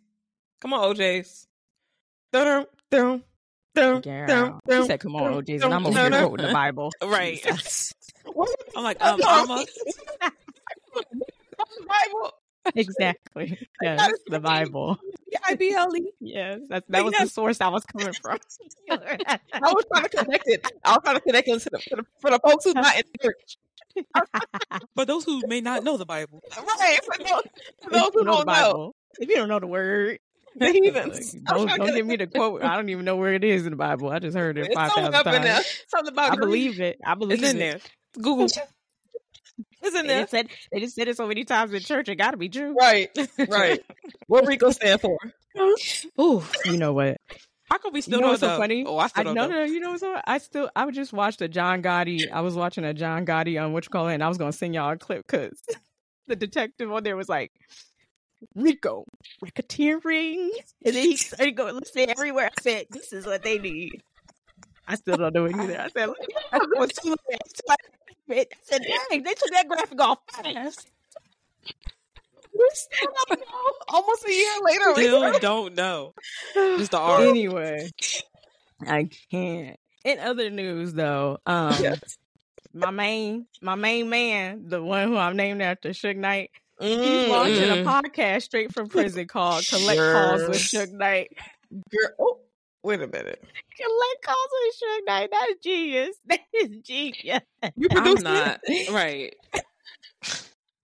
Come 0.61 0.73
on, 0.73 0.95
OJs. 0.95 1.45
Dun, 2.33 2.65
dun, 2.89 3.23
Girl, 3.77 4.59
she 4.69 4.83
said, 4.85 4.99
"Come 4.99 5.15
on, 5.15 5.33
OJ's," 5.33 5.63
and 5.63 5.73
I'm 5.73 5.85
over 5.85 5.99
here 5.99 6.09
quoting 6.27 6.47
the 6.47 6.53
Bible. 6.53 6.91
right. 7.03 7.45
I'm 8.75 8.83
like, 8.83 9.03
um, 9.03 9.21
Ama. 9.21 9.65
Bible. 11.87 12.33
exactly. 12.75 13.57
Yes, 13.81 14.11
the 14.27 14.39
Bible. 14.39 14.97
I-B-L-E. 15.45 16.11
Yes, 16.19 16.59
that 16.69 16.83
that 16.89 17.05
was 17.05 17.13
the 17.19 17.27
source 17.27 17.61
I 17.61 17.69
was 17.69 17.83
coming 17.85 18.13
from. 18.13 18.39
I 18.89 19.39
was 19.53 19.85
trying 19.91 20.03
to 20.03 20.09
connect 20.09 20.47
it. 20.47 20.71
I 20.83 20.91
was 20.91 20.99
trying 21.03 21.15
to 21.15 21.21
connect 21.21 21.47
it 21.47 21.59
to 21.61 21.69
the, 21.69 21.77
to 21.77 21.95
the, 21.97 22.05
for 22.19 22.31
the 22.31 22.39
folks 22.39 22.65
who's 22.65 22.75
not 22.75 22.95
in 22.95 23.03
church. 23.21 23.57
For 24.95 25.05
those 25.05 25.23
who 25.23 25.41
may 25.47 25.61
not 25.61 25.83
know 25.83 25.97
the 25.97 26.05
Bible, 26.05 26.41
Right. 26.55 26.99
For 27.03 27.23
those, 27.23 27.43
for 27.83 27.89
those 27.89 28.09
who 28.13 28.23
don't 28.23 28.39
know. 28.39 28.45
Bible, 28.45 28.95
if 29.19 29.29
you 29.29 29.35
don't 29.35 29.49
know 29.49 29.59
the 29.59 29.67
word, 29.67 30.19
The 30.57 30.71
heathens. 30.71 31.35
I 31.47 31.53
was 31.53 31.65
don't, 31.65 31.77
don't 31.77 31.87
get 31.87 31.95
give 31.95 32.05
me 32.07 32.15
the 32.15 32.27
quote. 32.27 32.63
I 32.63 32.75
don't 32.75 32.89
even 32.89 33.05
know 33.05 33.15
where 33.15 33.33
it 33.33 33.43
is 33.43 33.65
in 33.65 33.71
the 33.71 33.77
Bible. 33.77 34.09
I 34.09 34.19
just 34.19 34.35
heard 34.35 34.57
it 34.57 34.67
It's 34.67 34.75
five 34.75 34.91
up 34.97 35.25
in 35.27 35.41
there. 35.41 35.53
times. 35.55 35.83
Something 35.87 36.13
about 36.13 36.29
it. 36.29 36.31
I 36.33 36.35
greed. 36.37 36.45
believe 36.47 36.79
it. 36.81 36.99
I 37.05 37.15
believe 37.15 37.43
it's 37.43 37.51
in 37.51 37.57
it. 37.57 37.59
there. 37.59 37.79
Google. 38.23 38.45
It's 38.45 39.95
in 39.95 40.07
They 40.07 40.07
there. 40.07 40.19
just 40.21 40.31
said 40.31 40.47
they 40.71 40.79
just 40.79 40.95
said 40.95 41.07
it 41.07 41.17
so 41.17 41.27
many 41.27 41.43
times 41.43 41.73
in 41.73 41.79
church. 41.81 42.09
It 42.09 42.15
got 42.15 42.31
to 42.31 42.37
be 42.37 42.49
true. 42.49 42.75
Right. 42.79 43.09
Right. 43.49 43.79
what 44.27 44.45
RICO 44.45 44.71
stand 44.71 45.01
for? 45.01 45.17
Ooh, 46.19 46.43
You 46.65 46.77
know 46.77 46.93
what? 46.93 47.17
how 47.69 47.77
come 47.79 47.91
we 47.93 47.97
You 47.97 48.01
still 48.03 48.21
know 48.21 48.29
what's 48.29 48.39
so 48.39 48.57
funny? 48.57 48.85
Oh, 48.85 48.97
I 48.97 49.07
still 49.07 49.21
I 49.21 49.23
don't 49.25 49.35
no, 49.35 49.47
know. 49.47 49.55
no, 49.57 49.63
you 49.63 49.79
know 49.81 49.89
what's 49.91 50.01
so 50.01 50.19
I 50.25 50.37
still 50.37 50.69
I 50.75 50.85
would 50.85 50.95
just 50.95 51.11
watched 51.13 51.41
a 51.41 51.47
John 51.47 51.81
Gotti. 51.83 52.31
I 52.31 52.41
was 52.41 52.55
watching 52.55 52.83
a 52.85 52.93
John 52.93 53.25
Gotti 53.25 53.61
on 53.61 53.73
what 53.73 53.85
you 53.85 53.89
call 53.89 54.07
it, 54.07 54.13
and 54.15 54.23
I 54.23 54.27
was 54.29 54.37
gonna 54.37 54.53
send 54.53 54.73
y'all 54.73 54.91
a 54.93 54.97
clip 54.97 55.25
because 55.27 55.59
the 56.27 56.35
detective 56.35 56.91
on 56.91 57.03
there 57.03 57.15
was 57.17 57.27
like 57.29 57.51
RICO 58.55 59.05
racketeering, 59.43 60.49
and 60.85 60.95
then 60.95 61.03
he 61.03 61.17
started 61.17 61.55
going 61.55 61.75
listen 61.75 62.09
everywhere. 62.09 62.49
I 62.57 62.61
said, 62.61 62.85
"This 62.89 63.13
is 63.13 63.25
what 63.25 63.43
they 63.43 63.57
need." 63.59 64.01
I 64.87 64.95
still 64.95 65.17
don't 65.17 65.33
know 65.33 65.45
it 65.45 65.55
either. 65.55 65.81
I 65.81 65.89
said, 65.89 66.09
I 66.53 66.59
too 66.59 67.15
late. 68.29 68.47
I 68.53 68.55
said, 68.63 68.81
"Dang, 69.09 69.23
they 69.23 69.33
took 69.33 69.51
that 69.51 69.67
graphic 69.67 69.99
off 70.01 70.19
fast." 70.31 70.87
We 72.53 72.69
still 72.73 73.09
don't 73.27 73.39
know. 73.39 73.71
Almost 73.89 74.25
a 74.25 74.31
year 74.31 74.53
later. 74.63 74.93
Still 74.95 75.39
don't 75.39 75.75
know. 75.75 76.13
Just 76.53 76.91
the 76.91 76.97
R. 76.99 77.21
Anyway, 77.21 77.89
I 78.81 79.09
can't. 79.31 79.77
In 80.03 80.19
other 80.19 80.49
news, 80.49 80.93
though, 80.93 81.37
um, 81.45 81.75
Yes. 81.81 82.17
my 82.73 82.91
main, 82.91 83.45
my 83.61 83.75
main 83.75 84.09
man, 84.09 84.69
the 84.69 84.81
one 84.81 85.07
who 85.09 85.17
I'm 85.17 85.35
named 85.35 85.61
after, 85.61 85.89
Suge 85.89 86.15
Knight, 86.15 86.49
he's 86.79 86.97
Mm, 86.97 87.29
launching 87.29 87.63
mm. 87.63 87.81
a 87.81 87.83
podcast 87.85 88.43
straight 88.43 88.73
from 88.73 88.87
prison 88.89 89.27
called 89.27 89.65
"Collect 89.67 89.99
Calls 89.99 90.41
with 90.47 90.73
Yes. 90.73 90.87
Suge 90.89 90.91
Knight." 90.93 91.31
girl. 91.71 92.09
Oh, 92.19 92.39
wait 92.83 93.01
a 93.01 93.07
minute. 93.07 93.43
Collect 93.75 94.23
calls 94.23 94.49
with 94.51 94.75
Suge 94.75 95.05
Knight. 95.07 95.29
That 95.31 95.47
is 95.51 95.57
genius. 95.63 96.17
That 96.27 96.39
is 96.53 96.69
genius. 96.83 97.41
You 97.75 97.87
I'm 97.91 97.97
produced 98.03 98.23
not 98.23 98.59
it? 98.63 98.89
right. 98.91 99.35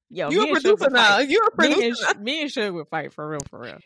Yo, 0.09 0.29
You're 0.29 0.43
me 0.43 0.49
a 0.49 0.53
producer 0.53 0.89
now. 0.91 1.17
fight. 1.17 1.29
You're 1.29 1.47
a 1.47 1.61
Me 1.61 1.65
and, 1.67 1.75
producer. 1.75 2.05
Sh- 2.05 2.17
me 2.19 2.41
and 2.43 2.51
Suge 2.51 2.73
would 2.73 2.87
fight 2.89 3.13
for 3.13 3.27
real, 3.27 3.39
for 3.49 3.59
real. 3.59 3.79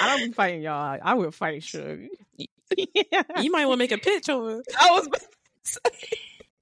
I 0.00 0.16
don't 0.16 0.28
be 0.28 0.32
fighting 0.32 0.62
y'all. 0.62 0.96
I 1.02 1.14
would 1.14 1.34
fight 1.34 1.62
Suge. 1.62 2.08
You 2.78 3.52
might 3.52 3.66
want 3.66 3.74
to 3.74 3.84
make 3.84 3.92
a 3.92 3.98
pitch 3.98 4.30
over. 4.30 4.62
I 4.80 4.90
was. 4.92 5.08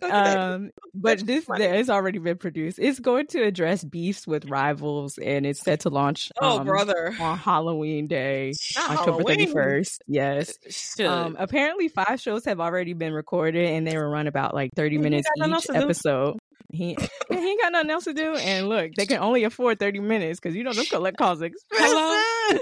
Go 0.01 0.09
ahead. 0.09 0.37
um 0.39 0.71
but 0.95 1.25
this 1.27 1.45
funny. 1.45 1.65
it's 1.65 1.89
already 1.91 2.19
been 2.19 2.37
produced 2.39 2.79
it's 2.79 2.99
going 3.01 3.27
to 3.29 3.43
address 3.43 3.85
beefs 3.85 4.27
with 4.27 4.45
rivals 4.47 5.19
and 5.19 5.45
it's 5.47 5.61
set 5.63 5.81
to 5.81 5.91
launch 5.91 6.31
oh, 6.41 6.59
um, 6.61 6.67
brother. 6.67 7.15
on 7.21 7.37
halloween 7.39 8.07
day 8.07 8.53
Not 8.77 8.91
october 8.99 9.23
Halloween. 9.27 9.49
31st 9.55 9.99
yes 10.09 10.59
Should. 10.69 11.07
um 11.07 11.37
apparently 11.39 11.89
five 11.89 12.21
shows 12.21 12.45
have 12.47 12.61
already 12.61 12.93
been 12.93 13.13
recorded 13.13 13.69
and 13.71 13.87
they 13.87 13.97
will 13.97 14.05
run 14.05 14.27
about 14.27 14.55
like 14.55 14.73
30 14.75 14.97
He 14.97 15.03
minutes 15.03 15.29
got 15.39 15.49
nothing 15.49 15.53
else 15.55 15.65
each 15.71 15.77
episode 15.77 16.39
he, 16.73 16.97
he 17.29 17.37
ain't 17.37 17.61
got 17.61 17.73
nothing 17.73 17.91
else 17.91 18.05
to 18.05 18.15
do 18.15 18.35
and 18.37 18.69
look 18.69 18.93
they 18.95 19.05
can 19.07 19.19
only 19.19 19.45
afford 19.45 19.79
30 19.81 19.99
minutes 20.01 20.39
because 20.41 20.55
you 20.57 20.63
know 20.65 20.73
them 20.73 20.87
collect 20.87 21.17
calls 21.17 21.43
expensive 21.43 21.87
Hello? 21.89 22.59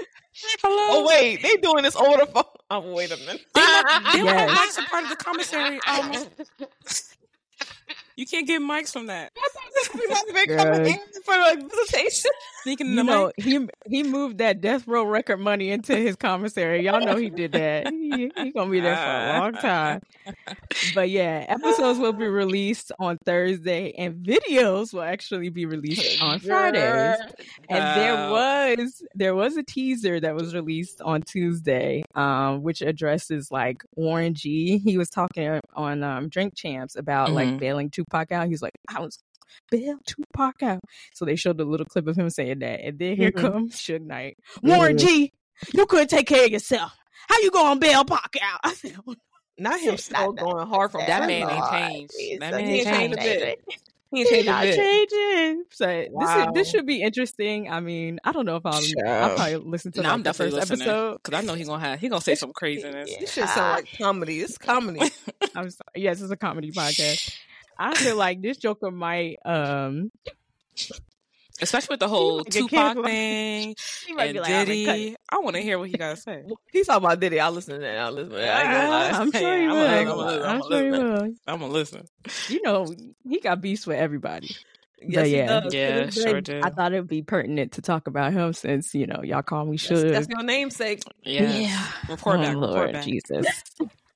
Hello. 0.61 1.01
Oh 1.01 1.05
wait, 1.07 1.41
they 1.41 1.55
doing 1.57 1.83
this 1.83 1.95
over 1.97 2.17
the 2.19 2.25
phone. 2.27 2.43
Oh 2.69 2.93
wait 2.93 3.11
a 3.11 3.17
minute. 3.17 3.41
They 3.53 3.59
don't, 3.61 4.03
they 4.13 4.17
don't 4.19 4.27
have 4.27 4.49
Yes. 4.49 4.77
mics 4.77 4.85
a 4.85 4.87
part 4.87 5.03
of 5.03 5.09
the 5.09 5.15
commissary. 5.17 5.79
Um, 5.87 6.11
you 8.19 8.25
can't 8.27 8.45
get 8.47 8.61
mics 8.61 8.91
from 8.91 9.07
that. 9.07 9.31
we 9.95 10.07
have 10.09 10.27
to 10.27 10.33
be 10.33 10.45
Girl. 10.47 10.57
coming 10.75 10.99
for 11.25 11.37
like 11.37 11.59
visitation. 11.69 12.31
Sneaking 12.63 12.87
you 12.89 12.95
the 12.97 13.03
know 13.03 13.31
mic. 13.37 13.45
he 13.45 13.67
he 13.89 14.03
moved 14.03 14.39
that 14.39 14.59
death 14.61 14.85
row 14.87 15.03
record 15.03 15.37
money 15.37 15.71
into 15.71 15.95
his 15.95 16.15
commissary. 16.17 16.83
Y'all 16.85 16.99
know 16.99 17.15
he 17.15 17.29
did 17.29 17.53
that. 17.53 17.87
He, 17.89 18.31
he 18.35 18.51
gonna 18.51 18.69
be 18.71 18.79
there 18.81 18.95
for 18.95 19.01
a 19.03 19.39
long 19.39 19.53
time. 19.53 20.01
But 20.93 21.09
yeah, 21.09 21.45
episodes 21.47 21.99
will 21.99 22.13
be 22.13 22.27
released 22.27 22.91
on 22.99 23.17
Thursday, 23.25 23.93
and 23.97 24.15
videos 24.25 24.93
will 24.93 25.01
actually 25.03 25.49
be 25.49 25.65
released 25.65 26.21
on 26.21 26.39
Fridays. 26.39 27.17
And 27.69 27.99
there 27.99 28.29
was 28.31 29.03
there 29.15 29.35
was 29.35 29.57
a 29.57 29.63
teaser 29.63 30.19
that 30.19 30.35
was 30.35 30.53
released 30.53 31.01
on 31.01 31.21
Tuesday, 31.21 32.03
um, 32.15 32.61
which 32.63 32.81
addresses 32.81 33.51
like 33.51 33.83
Warren 33.95 34.33
G. 34.33 34.77
He 34.79 34.97
was 34.97 35.09
talking 35.09 35.59
on 35.75 36.03
um, 36.03 36.29
Drink 36.29 36.55
Champs 36.55 36.95
about 36.95 37.31
like 37.31 37.47
Mhm. 37.47 37.59
bailing 37.59 37.89
Tupac 38.09 38.31
out. 38.31 38.47
He's 38.47 38.61
like, 38.61 38.73
I 38.87 38.99
was 39.01 39.19
bail 39.71 39.97
Tupac 40.05 40.61
out. 40.63 40.79
So 41.13 41.25
they 41.25 41.35
showed 41.35 41.59
a 41.59 41.65
little 41.65 41.85
clip 41.85 42.07
of 42.07 42.15
him 42.17 42.29
saying 42.29 42.59
that, 42.59 42.81
and 42.81 42.97
then 42.99 43.15
here 43.15 43.31
Mhm. 43.31 43.41
comes 43.41 43.75
Suge 43.75 44.01
Knight. 44.01 44.37
Warren 44.63 44.97
G, 44.97 45.31
you 45.73 45.85
couldn't 45.85 46.09
take 46.09 46.27
care 46.27 46.45
of 46.45 46.51
yourself. 46.51 46.91
How 47.27 47.39
you 47.39 47.51
gonna 47.51 47.79
bail 47.79 48.05
Pac 48.05 48.35
out? 48.41 48.59
I 48.63 48.73
said, 48.73 48.95
Not 49.57 49.79
him 49.79 49.97
still 49.97 50.31
going 50.33 50.67
hard 50.67 50.91
from 50.91 51.01
That 51.07 51.23
prison. 51.23 51.47
man 51.47 51.49
ain't 51.49 51.69
changed. 51.71 52.41
That 52.41 52.51
man 52.51 52.61
ain't 52.61 52.87
changed. 52.87 53.17
a 53.17 53.21
bit. 53.21 53.59
He 54.11 54.21
ain't 54.21 54.29
He's 54.29 54.45
not 54.45 54.63
changing. 54.63 55.63
So 55.69 55.85
this 55.85 56.29
is, 56.35 56.47
this 56.55 56.69
should 56.71 56.87
be 56.87 57.01
interesting. 57.03 57.69
I 57.69 57.79
mean, 57.79 58.19
I 58.23 58.31
don't 58.31 58.45
know 58.45 58.55
if 58.55 58.65
I'll 58.65 58.81
I'll 59.05 59.35
probably 59.35 59.57
listen 59.57 59.91
to 59.91 60.01
Nah, 60.01 60.07
like, 60.09 60.13
I'm 60.15 60.23
the 60.23 60.33
first 60.33 60.57
episode. 60.57 61.19
because 61.23 61.37
I 61.37 61.45
know 61.45 61.53
he 61.53 61.63
gonna 61.63 61.79
have 61.85 61.99
he 61.99 62.09
gonna 62.09 62.19
say 62.21 62.33
some 62.33 62.51
craziness. 62.51 63.15
This 63.19 63.31
shit 63.33 63.47
sound 63.49 63.75
like 63.85 63.97
comedy. 63.99 64.39
It's 64.39 64.57
comedy. 64.57 65.01
I'm 65.55 65.69
sorry. 65.69 65.91
Yes, 65.95 66.21
it's 66.21 66.31
a 66.31 66.37
comedy 66.37 66.71
podcast. 66.71 67.35
I 67.79 67.95
feel 67.95 68.17
like 68.17 68.41
this 68.41 68.57
Joker 68.57 68.91
might 68.91 69.37
um 69.45 70.11
Especially 71.61 71.93
with 71.93 71.99
the 71.99 72.07
whole 72.07 72.43
Tupac 72.45 72.69
canceled. 72.69 73.05
thing 73.07 73.75
and 74.07 74.17
like, 74.17 74.29
"I'm 74.29 74.35
gonna 74.35 74.47
cut 74.47 74.65
Diddy. 74.67 75.15
I 75.29 75.39
want 75.39 75.57
to 75.57 75.61
hear 75.61 75.77
what 75.77 75.89
he 75.89 75.97
got 75.97 76.15
to 76.15 76.21
say. 76.21 76.43
He's 76.71 76.87
talking 76.87 77.03
about 77.05 77.19
Diddy. 77.19 77.37
I'll 77.41 77.51
listen 77.51 77.73
to 77.75 77.81
that. 77.81 77.97
I'll 77.97 78.11
listen 78.13 78.29
to 78.29 78.35
that. 78.37 78.55
I 78.55 78.61
ain't 78.61 78.71
gonna 78.71 78.89
lie. 78.89 79.09
I'm 79.09 79.31
sure 79.31 79.41
Hey, 79.41 79.59
he 79.61 79.65
I'm 79.65 79.71
will. 80.07 80.15
gonna- 80.15 80.31
I'm, 80.37 80.49
I'm 80.49 80.59
gonna- 80.61 80.69
sure 80.71 80.83
he 80.85 80.91
listen. 80.91 81.13
will. 81.13 81.33
I'm 81.47 81.59
gonna 81.59 81.73
listen. 81.73 82.05
You 82.47 82.61
know, 82.63 82.87
he 83.27 83.39
got 83.41 83.59
beefs 83.59 83.85
with 83.85 83.97
everybody. 83.97 84.55
Yes, 85.01 85.15
But 85.21 85.29
yeah. 85.29 85.61
Yeah, 85.71 86.03
But 86.05 86.13
sure 86.13 86.41
do. 86.41 86.61
I 86.63 86.69
thought 86.69 86.93
it 86.93 86.99
would 86.99 87.07
be 87.09 87.23
pertinent 87.23 87.73
to 87.73 87.81
talk 87.81 88.07
about 88.07 88.31
him 88.33 88.53
since 88.53 88.93
you 88.95 89.07
know 89.07 89.21
y'all 89.23 89.41
call 89.41 89.65
me 89.65 89.75
That's, 89.77 89.89
Suge. 90.01 90.11
that's 90.11 90.27
your 90.29 90.43
namesake. 90.43 91.01
Yeah. 91.23 91.85
Report 92.09 92.39
oh, 92.39 92.43
back. 92.43 92.55
Lord 92.55 92.69
Report 92.69 92.93
back. 92.93 93.03
Jesus. 93.05 93.45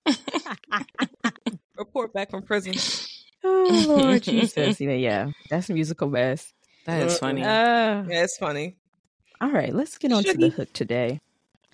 Report 1.78 2.14
back 2.14 2.32
from 2.32 2.44
prison. 2.44 2.74
Oh 3.44 3.86
Lord 3.88 4.24
Jesus. 4.30 4.80
Yeah, 4.80 4.92
yeah. 4.94 5.32
That's 5.50 5.70
musical 5.70 6.10
best. 6.10 6.54
That 6.86 7.04
is 7.04 7.20
funny. 7.20 7.44
Uh, 7.44 8.04
Yeah, 8.08 8.24
it's 8.24 8.38
funny. 8.38 8.78
all 9.42 9.50
right, 9.50 9.74
let's 9.74 9.98
get 9.98 10.12
on 10.12 10.24
to 10.24 10.38
the 10.38 10.50
hook 10.50 10.72
today. 10.74 11.20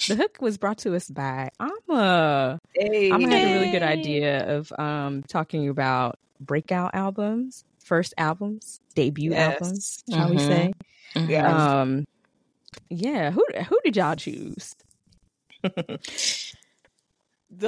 The 0.07 0.15
hook 0.15 0.37
was 0.39 0.57
brought 0.57 0.77
to 0.79 0.95
us 0.95 1.09
by 1.09 1.49
Ama. 1.59 2.59
Hey. 2.73 3.11
Ama 3.11 3.27
had 3.27 3.43
a 3.43 3.53
really 3.53 3.71
good 3.71 3.83
idea 3.83 4.57
of 4.57 4.71
um 4.79 5.23
talking 5.23 5.67
about 5.69 6.17
breakout 6.39 6.91
albums, 6.95 7.63
first 7.83 8.13
albums, 8.17 8.79
debut 8.95 9.31
Yes. 9.31 9.61
albums, 9.61 10.03
shall 10.11 10.29
we 10.29 10.37
Mhm. 10.37 10.47
say? 10.47 10.73
Mhm. 11.15 11.29
Yeah. 11.29 11.81
Um 11.81 12.05
yeah, 12.89 13.31
who 13.31 13.45
who 13.67 13.79
did 13.83 13.97
y'all 13.97 14.15
choose? 14.15 14.73
the 15.63 15.99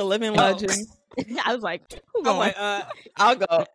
living 0.03 0.31
Oh. 0.31 0.35
legend. 0.35 0.87
I 1.45 1.53
was 1.53 1.63
like, 1.63 1.81
who 1.91 2.19
I'm 2.19 2.23
going? 2.23 2.37
like, 2.37 2.55
uh, 2.57 2.83
I'll 3.17 3.35
go. 3.35 3.65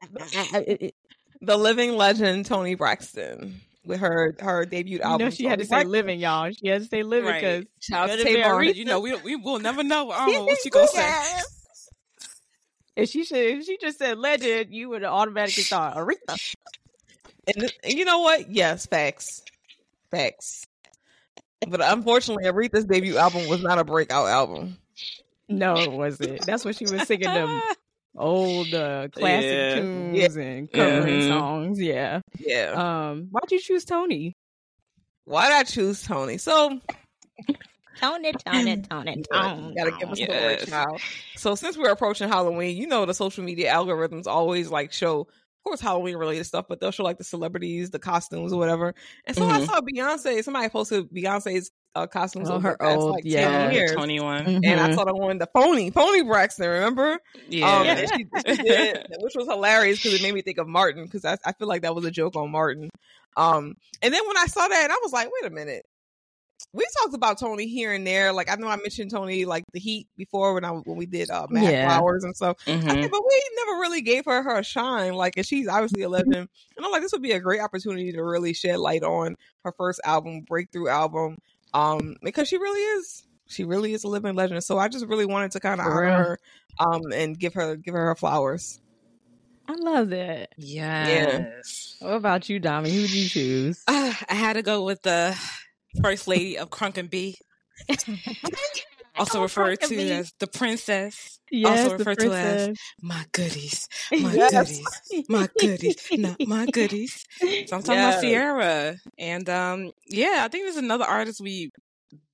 The 1.42 1.56
living 1.56 1.96
legend 1.96 2.46
Toni 2.46 2.74
Braxton 2.74 3.60
with 3.84 4.00
her 4.00 4.34
her 4.40 4.64
debut 4.64 5.00
album. 5.00 5.26
know 5.26 5.30
she 5.30 5.44
had 5.44 5.58
to 5.58 5.66
Toni 5.66 5.82
say 5.82 5.86
living, 5.88 6.18
y'all. 6.18 6.50
She 6.50 6.68
had 6.68 6.82
to 6.82 6.88
say 6.88 7.02
living 7.02 7.34
because 7.34 7.64
Shout 7.80 8.10
out 8.10 8.16
to 8.16 8.24
Could 8.24 8.26
have 8.26 8.34
been 8.36 8.44
Tavon. 8.44 8.70
Aretha. 8.70 8.74
you 8.74 8.84
know, 8.84 9.00
we 9.00 9.14
we 9.16 9.36
will 9.36 9.58
never 9.58 9.82
know. 9.84 10.10
I 10.10 10.18
don't 10.26 10.34
know 10.34 10.44
what 10.44 10.58
she 10.62 10.70
gonna 10.70 10.88
say. 10.88 11.14
if 12.96 13.10
she 13.10 13.24
should 13.24 13.38
if 13.38 13.64
she 13.64 13.76
just 13.78 13.98
said 13.98 14.18
legend, 14.18 14.74
you 14.74 14.88
would 14.88 15.02
have 15.02 15.12
automatically 15.12 15.62
thought 15.64 15.96
Aretha. 15.96 16.54
And, 17.48 17.72
and 17.84 17.92
you 17.92 18.04
know 18.04 18.20
what? 18.20 18.50
Yes, 18.50 18.86
facts, 18.86 19.42
facts. 20.10 20.66
But 21.68 21.80
unfortunately, 21.80 22.44
Aretha's 22.44 22.84
debut 22.84 23.16
album 23.18 23.48
was 23.48 23.62
not 23.62 23.78
a 23.78 23.84
breakout 23.84 24.26
album. 24.26 24.78
No, 25.48 25.84
it 25.84 25.92
wasn't. 25.92 26.46
That's 26.46 26.64
what 26.64 26.76
she 26.76 26.86
was 26.86 27.06
singing 27.06 27.32
them 27.32 27.48
old 28.16 28.74
uh, 28.74 29.08
classic 29.12 29.50
Yeah. 29.52 29.74
tunes 29.82 30.36
and 30.36 30.70
covering 30.72 31.18
Mhm. 31.20 31.28
songs. 31.28 31.80
Yeah. 31.80 32.20
Yeah. 32.38 32.72
Um, 33.10 33.28
why'd 33.30 33.50
you 33.50 33.60
choose 33.60 33.84
Toni? 33.84 34.34
Why 35.24 35.48
did 35.48 35.54
I 35.56 35.62
choose 35.64 36.02
Toni? 36.02 36.38
So 36.38 36.80
Toni, 38.00 38.32
Toni, 38.46 38.82
Toni, 38.90 39.68
you 39.68 39.74
gotta 39.76 39.92
give 39.98 40.10
us 40.10 40.18
the 40.18 40.26
Yes. 40.28 40.42
word 40.42 40.68
child. 40.68 41.02
So 41.36 41.54
since 41.54 41.76
we're 41.78 41.90
approaching 41.90 42.28
Halloween, 42.28 42.76
you 42.76 42.86
know 42.86 43.06
the 43.06 43.14
social 43.14 43.42
media 43.44 43.72
algorithms 43.72 44.26
always 44.26 44.70
like 44.70 44.92
show, 44.92 45.20
of 45.20 45.28
course, 45.64 45.80
Halloween 45.80 46.16
related 46.16 46.44
stuff, 46.44 46.66
but 46.68 46.80
they'll 46.80 46.90
show 46.92 47.04
like 47.04 47.18
the 47.18 47.24
celebrities, 47.24 47.90
the 47.90 47.98
costumes, 47.98 48.52
or 48.52 48.58
whatever. 48.58 48.94
And 49.24 49.36
so 49.36 49.48
I 49.48 49.60
Mhm. 49.60 49.66
saw 49.66 49.80
Beyonce. 49.80 50.44
Somebody 50.44 50.68
posted 50.68 51.08
Beyonce's 51.10 51.70
uh, 51.96 52.06
costumes 52.06 52.50
Oh, 52.50 52.54
over 52.54 52.68
her 52.70 52.76
the 52.78 52.86
old- 52.94 53.10
like 53.12 53.24
yeah. 53.24 53.48
ten 53.66 53.72
years. 53.74 53.92
Twenty 53.92 54.20
one. 54.20 54.46
And 54.46 54.80
I 54.80 54.88
Mhm. 54.90 54.94
saw 54.94 55.04
the 55.04 55.14
one, 55.14 55.38
the 55.38 55.48
phony, 55.52 55.90
phony 55.90 56.22
Braxton, 56.22 56.68
remember? 56.68 57.18
Yeah. 57.48 57.66
Um, 57.80 57.86
and 57.86 58.08
she, 58.14 58.26
she 58.46 58.56
did, 58.62 59.06
which 59.20 59.34
was 59.34 59.46
hilarious 59.48 59.98
because 59.98 60.14
it 60.14 60.22
made 60.22 60.34
me 60.34 60.42
think 60.42 60.58
of 60.58 60.68
Martin 60.68 61.04
because 61.04 61.24
I, 61.24 61.36
I 61.44 61.52
feel 61.52 61.68
like 61.68 61.82
that 61.82 61.94
was 61.94 62.04
a 62.04 62.10
joke 62.10 62.36
on 62.36 62.50
Martin. 62.50 62.90
Um, 63.36 63.74
and 64.02 64.14
then 64.14 64.26
when 64.26 64.36
I 64.38 64.46
saw 64.46 64.66
that, 64.68 64.90
I 64.90 64.98
was 65.02 65.12
like, 65.12 65.28
wait 65.40 65.50
a 65.50 65.54
minute. 65.54 65.84
We 66.72 66.86
talked 67.02 67.14
about 67.14 67.38
Toni 67.38 67.66
here 67.68 67.92
and 67.92 68.06
there. 68.06 68.32
Like 68.32 68.50
I 68.50 68.56
know 68.56 68.66
I 68.68 68.76
mentioned 68.76 69.10
Toni 69.10 69.44
like 69.44 69.64
the 69.72 69.78
Heat 69.80 70.08
before 70.16 70.52
when 70.54 70.64
I 70.64 70.70
when 70.70 70.96
we 70.96 71.06
did 71.06 71.30
uh, 71.30 71.46
Mad 71.48 71.64
Yeah. 71.64 71.86
Flowers 71.86 72.24
and 72.24 72.34
stuff. 72.36 72.56
I 72.66 72.70
Mhm. 72.72 72.82
said, 73.02 73.10
but 73.10 73.22
we 73.26 73.42
never 73.64 73.80
really 73.80 74.00
gave 74.02 74.24
her 74.26 74.42
her 74.42 74.62
shine. 74.62 75.14
Like, 75.14 75.36
and 75.36 75.46
she's 75.46 75.68
obviously 75.68 76.02
eleven, 76.02 76.34
and 76.34 76.48
I'm 76.84 76.90
like, 76.90 77.02
this 77.02 77.12
would 77.12 77.22
be 77.22 77.32
a 77.32 77.40
great 77.40 77.60
opportunity 77.60 78.12
to 78.12 78.22
really 78.22 78.52
shed 78.52 78.78
light 78.78 79.02
on 79.02 79.36
her 79.64 79.72
first 79.76 80.00
album, 80.04 80.42
breakthrough 80.48 80.88
album, 80.88 81.36
um, 81.74 82.16
because 82.22 82.48
she 82.48 82.58
really 82.58 82.80
is. 82.80 83.24
She 83.48 83.64
really 83.64 83.92
is 83.92 84.04
a 84.04 84.08
living 84.08 84.34
legend. 84.34 84.64
So 84.64 84.78
I 84.78 84.88
just 84.88 85.06
really 85.06 85.26
wanted 85.26 85.52
to 85.52 85.60
kind 85.60 85.80
of 85.80 85.86
honor 85.86 86.00
real. 86.00 86.12
her, 86.12 86.38
um, 86.80 87.12
and 87.12 87.38
give 87.38 87.54
her 87.54 87.76
give 87.76 87.94
her 87.94 88.06
her 88.06 88.14
flowers. 88.16 88.80
I 89.68 89.74
love 89.74 90.10
that. 90.10 90.50
Yes. 90.56 91.96
What 92.00 92.14
about 92.14 92.48
you, 92.48 92.60
Dami? 92.60 92.88
Who'd 92.88 93.10
you 93.10 93.28
choose? 93.28 93.82
Uh, 93.86 94.12
I 94.28 94.34
had 94.34 94.54
to 94.54 94.62
go 94.62 94.84
with 94.84 95.02
the 95.02 95.38
first 96.02 96.28
lady 96.28 96.58
of 96.58 96.70
Crunk 96.70 96.98
and 96.98 97.10
B, 97.10 97.36
also 99.18 99.38
Oh, 99.38 99.42
referred 99.42 99.80
to 99.82 99.88
B. 99.88 100.10
as 100.12 100.32
the 100.38 100.46
princess. 100.46 101.38
Yes, 101.50 101.78
also 101.84 101.90
the 101.90 101.98
referred 101.98 102.18
to 102.20 102.32
as 102.32 102.64
princess. 102.66 102.78
my 103.02 103.24
goodies, 103.32 103.88
my 104.20 104.34
Yes. 104.34 104.50
goodies, 105.10 105.28
my 105.28 105.48
goodies, 105.58 105.96
not 106.12 106.36
my 106.46 106.66
goodies. 106.72 107.24
So 107.40 107.46
I'm 107.76 107.82
talking 107.82 107.92
Yes. 107.94 108.18
about 108.18 108.22
Ciara, 108.28 108.96
and 109.18 109.48
um, 109.48 109.92
yeah, 110.06 110.40
I 110.44 110.48
think 110.48 110.64
there's 110.64 110.76
another 110.76 111.04
artist 111.04 111.40
we 111.40 111.70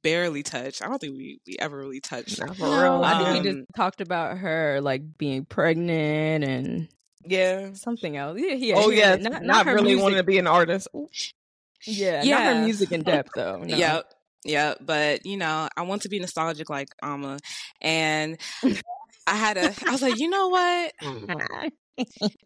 barely 0.02 0.42
touched. 0.42 0.82
I 0.82 0.88
don't 0.88 0.98
think 0.98 1.16
we 1.16 1.38
we 1.46 1.56
ever 1.58 1.76
really 1.76 2.00
touched. 2.00 2.40
Nah, 2.40 2.52
for 2.54 2.66
No, 2.66 2.82
real. 2.82 3.04
I 3.04 3.18
think 3.18 3.44
we 3.44 3.50
Um, 3.50 3.56
just 3.56 3.66
talked 3.76 4.00
about 4.00 4.38
her 4.38 4.80
like 4.80 5.02
being 5.18 5.44
pregnant 5.44 6.42
and 6.44 6.88
yeah. 7.26 7.72
something 7.74 8.16
else. 8.16 8.38
Yeah, 8.40 8.54
yeah. 8.54 8.74
oh 8.78 8.90
yeah, 8.90 9.16
yeah, 9.20 9.28
not, 9.28 9.42
not, 9.44 9.66
her 9.66 9.74
really 9.74 9.88
music. 9.88 10.02
wanting 10.02 10.18
to 10.18 10.24
be 10.24 10.38
an 10.38 10.46
artist. 10.46 10.88
Ooh. 10.96 11.06
Yeah, 11.86 12.16
not 12.16 12.24
Yeah. 12.26 12.54
her 12.54 12.64
music 12.64 12.92
in 12.92 13.02
depth 13.04 13.30
though. 13.36 13.58
No. 13.58 13.76
Yep. 13.76 14.12
Yeah, 14.44 14.74
but 14.80 15.24
you 15.26 15.36
know, 15.36 15.68
I 15.76 15.82
want 15.82 16.02
to 16.02 16.08
be 16.08 16.18
nostalgic 16.18 16.68
like 16.70 16.88
Ama, 17.02 17.38
and 17.80 18.38
I 19.26 19.34
had 19.36 19.56
a. 19.56 19.74
I 19.86 19.92
was 19.92 20.02
like, 20.02 20.18
you 20.18 20.28
know 20.28 20.48
what? 20.48 20.92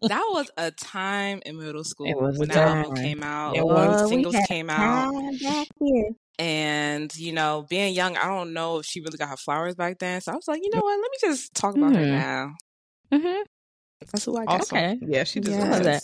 That 0.07 0.23
was 0.31 0.49
a 0.57 0.71
time 0.71 1.41
in 1.45 1.57
middle 1.57 1.83
school 1.83 2.09
It 2.09 2.17
was 2.17 2.39
a 2.39 2.39
when 2.39 2.49
that 2.49 2.63
album 2.67 2.93
came 2.95 3.23
out. 3.23 3.57
It 3.57 3.65
when 3.67 3.91
was. 3.91 4.01
singles 4.09 4.39
came 4.47 4.69
out, 4.69 5.11
and 6.39 7.15
you 7.15 7.31
know, 7.33 7.65
being 7.69 7.93
young, 7.93 8.15
I 8.17 8.25
don't 8.27 8.53
know 8.53 8.79
if 8.79 8.85
she 8.85 9.01
really 9.01 9.17
got 9.17 9.29
her 9.29 9.37
flowers 9.37 9.75
back 9.75 9.99
then. 9.99 10.21
So 10.21 10.31
I 10.31 10.35
was 10.35 10.47
like, 10.47 10.61
you 10.63 10.69
know 10.69 10.83
what? 10.83 10.99
Let 10.99 11.11
me 11.11 11.17
just 11.21 11.53
talk 11.53 11.75
about 11.75 11.95
her 11.95 12.05
Mhm. 12.05 12.11
now. 12.11 12.53
Mm-hmm. 13.11 13.43
That's 14.11 14.25
who 14.25 14.37
I 14.37 14.47
got. 14.47 14.61
Awesome. 14.61 14.77
Okay. 14.77 14.99
Yeah, 15.01 15.23
she 15.23 15.39
Yeah, 15.39 15.43
deserves 15.45 15.69
love 15.69 15.83
that. 15.83 16.03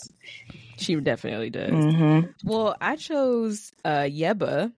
She 0.78 0.96
definitely 0.96 1.50
does. 1.50 1.72
Mm-hmm. 1.72 2.26
Well, 2.44 2.76
I 2.80 2.96
chose 2.96 3.70
uh 3.84 4.02
Yebba. 4.08 4.72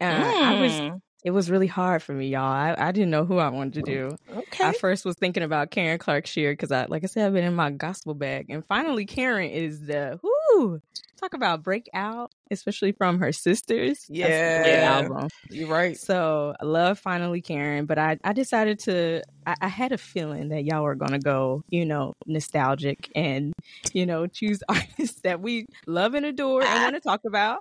Uh, 0.00 0.34
I 0.40 0.54
was 0.54 0.80
Mm. 0.80 1.00
it 1.24 1.30
was 1.32 1.50
really 1.50 1.66
hard 1.66 2.02
for 2.02 2.12
me, 2.12 2.28
y'all. 2.28 2.42
I, 2.44 2.74
I 2.78 2.92
didn't 2.92 3.10
know 3.10 3.24
who 3.24 3.38
I 3.38 3.48
wanted 3.48 3.74
to 3.74 3.82
do. 3.82 4.16
Okay. 4.32 4.64
I 4.68 4.72
first 4.72 5.04
was 5.04 5.16
thinking 5.16 5.42
about 5.42 5.70
Karen 5.70 5.98
Clark 5.98 6.26
Sheard 6.26 6.56
because 6.56 6.70
I, 6.70 6.86
like 6.86 7.02
I 7.02 7.06
said, 7.06 7.26
I've 7.26 7.32
been 7.32 7.44
in 7.44 7.54
my 7.56 7.70
gospel 7.70 8.14
bag, 8.14 8.46
and 8.50 8.64
finally, 8.66 9.04
Karen 9.06 9.50
is 9.50 9.80
the 9.86 10.18
whoo. 10.22 10.80
Talk 11.20 11.34
about 11.34 11.62
breakout, 11.64 12.30
especially 12.50 12.92
from 12.92 13.18
her 13.18 13.32
sisters. 13.32 14.06
That's 14.20 14.38
a 14.46 14.50
great 14.50 14.74
Yeah. 14.74 15.08
album. 15.08 15.28
You're 15.50 15.66
right. 15.68 15.96
So 15.96 16.54
I 16.60 16.64
love 16.64 16.98
finally 16.98 17.40
Karen, 17.42 17.86
but 17.86 17.98
I, 17.98 18.18
I 18.22 18.32
decided 18.32 18.78
to 18.80 19.22
I, 19.46 19.56
I 19.62 19.68
had 19.68 19.92
a 19.92 19.98
feeling 19.98 20.48
that 20.50 20.64
y'all 20.64 20.84
were 20.84 20.94
gonna 20.94 21.18
go, 21.18 21.62
you 21.70 21.84
know, 21.84 22.12
nostalgic 22.26 23.10
and, 23.16 23.52
you 23.92 24.06
know, 24.06 24.26
choose 24.28 24.60
artists 24.68 25.20
that 25.22 25.40
we 25.40 25.66
love 25.86 26.14
and 26.14 26.24
adore 26.24 26.64
and 26.66 26.80
want 26.82 26.94
to 26.94 27.00
talk 27.00 27.20
about. 27.26 27.58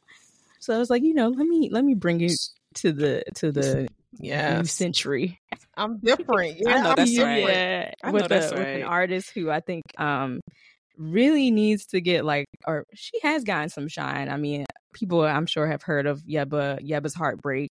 So 0.60 0.76
I 0.76 0.78
was 0.78 0.90
like, 0.90 1.04
you 1.04 1.14
know, 1.14 1.30
let 1.30 1.48
me 1.48 1.70
let 1.72 1.84
me 1.86 1.94
bring 1.96 2.22
it 2.22 2.38
to 2.76 2.92
the 2.92 3.24
to 3.36 3.52
the 3.52 3.88
new 4.48 4.64
Yeah, 4.64 4.64
century. 4.66 5.40
I'm 5.76 6.00
different. 6.00 6.58
I 6.66 6.78
Yeah, 6.78 6.80
know 6.80 6.94
I'm 6.96 6.96
that's 6.96 7.16
different. 7.16 7.44
right. 7.44 7.44
Yeah, 7.46 7.92
I 8.04 8.12
know 8.12 8.14
with, 8.14 8.32
a, 8.32 8.52
that's 8.52 8.52
with 8.52 8.70
an 8.74 8.84
artist 8.84 9.32
who 9.36 9.50
I 9.50 9.60
think 9.60 9.84
um 9.98 10.40
really 10.98 11.52
needs 11.52 11.86
to 11.88 12.02
get 12.02 12.26
like, 12.26 12.48
or 12.68 12.86
she 12.96 13.20
has 13.24 13.44
gotten 13.44 13.70
some 13.70 13.88
shine. 13.88 14.30
I 14.30 14.38
mean, 14.38 14.66
people 14.94 15.22
I'm 15.24 15.46
sure 15.46 15.68
have 15.68 15.84
heard 15.84 16.08
of 16.08 16.22
Yebba 16.24 16.80
Yebba's 16.88 17.14
Heartbreak, 17.16 17.70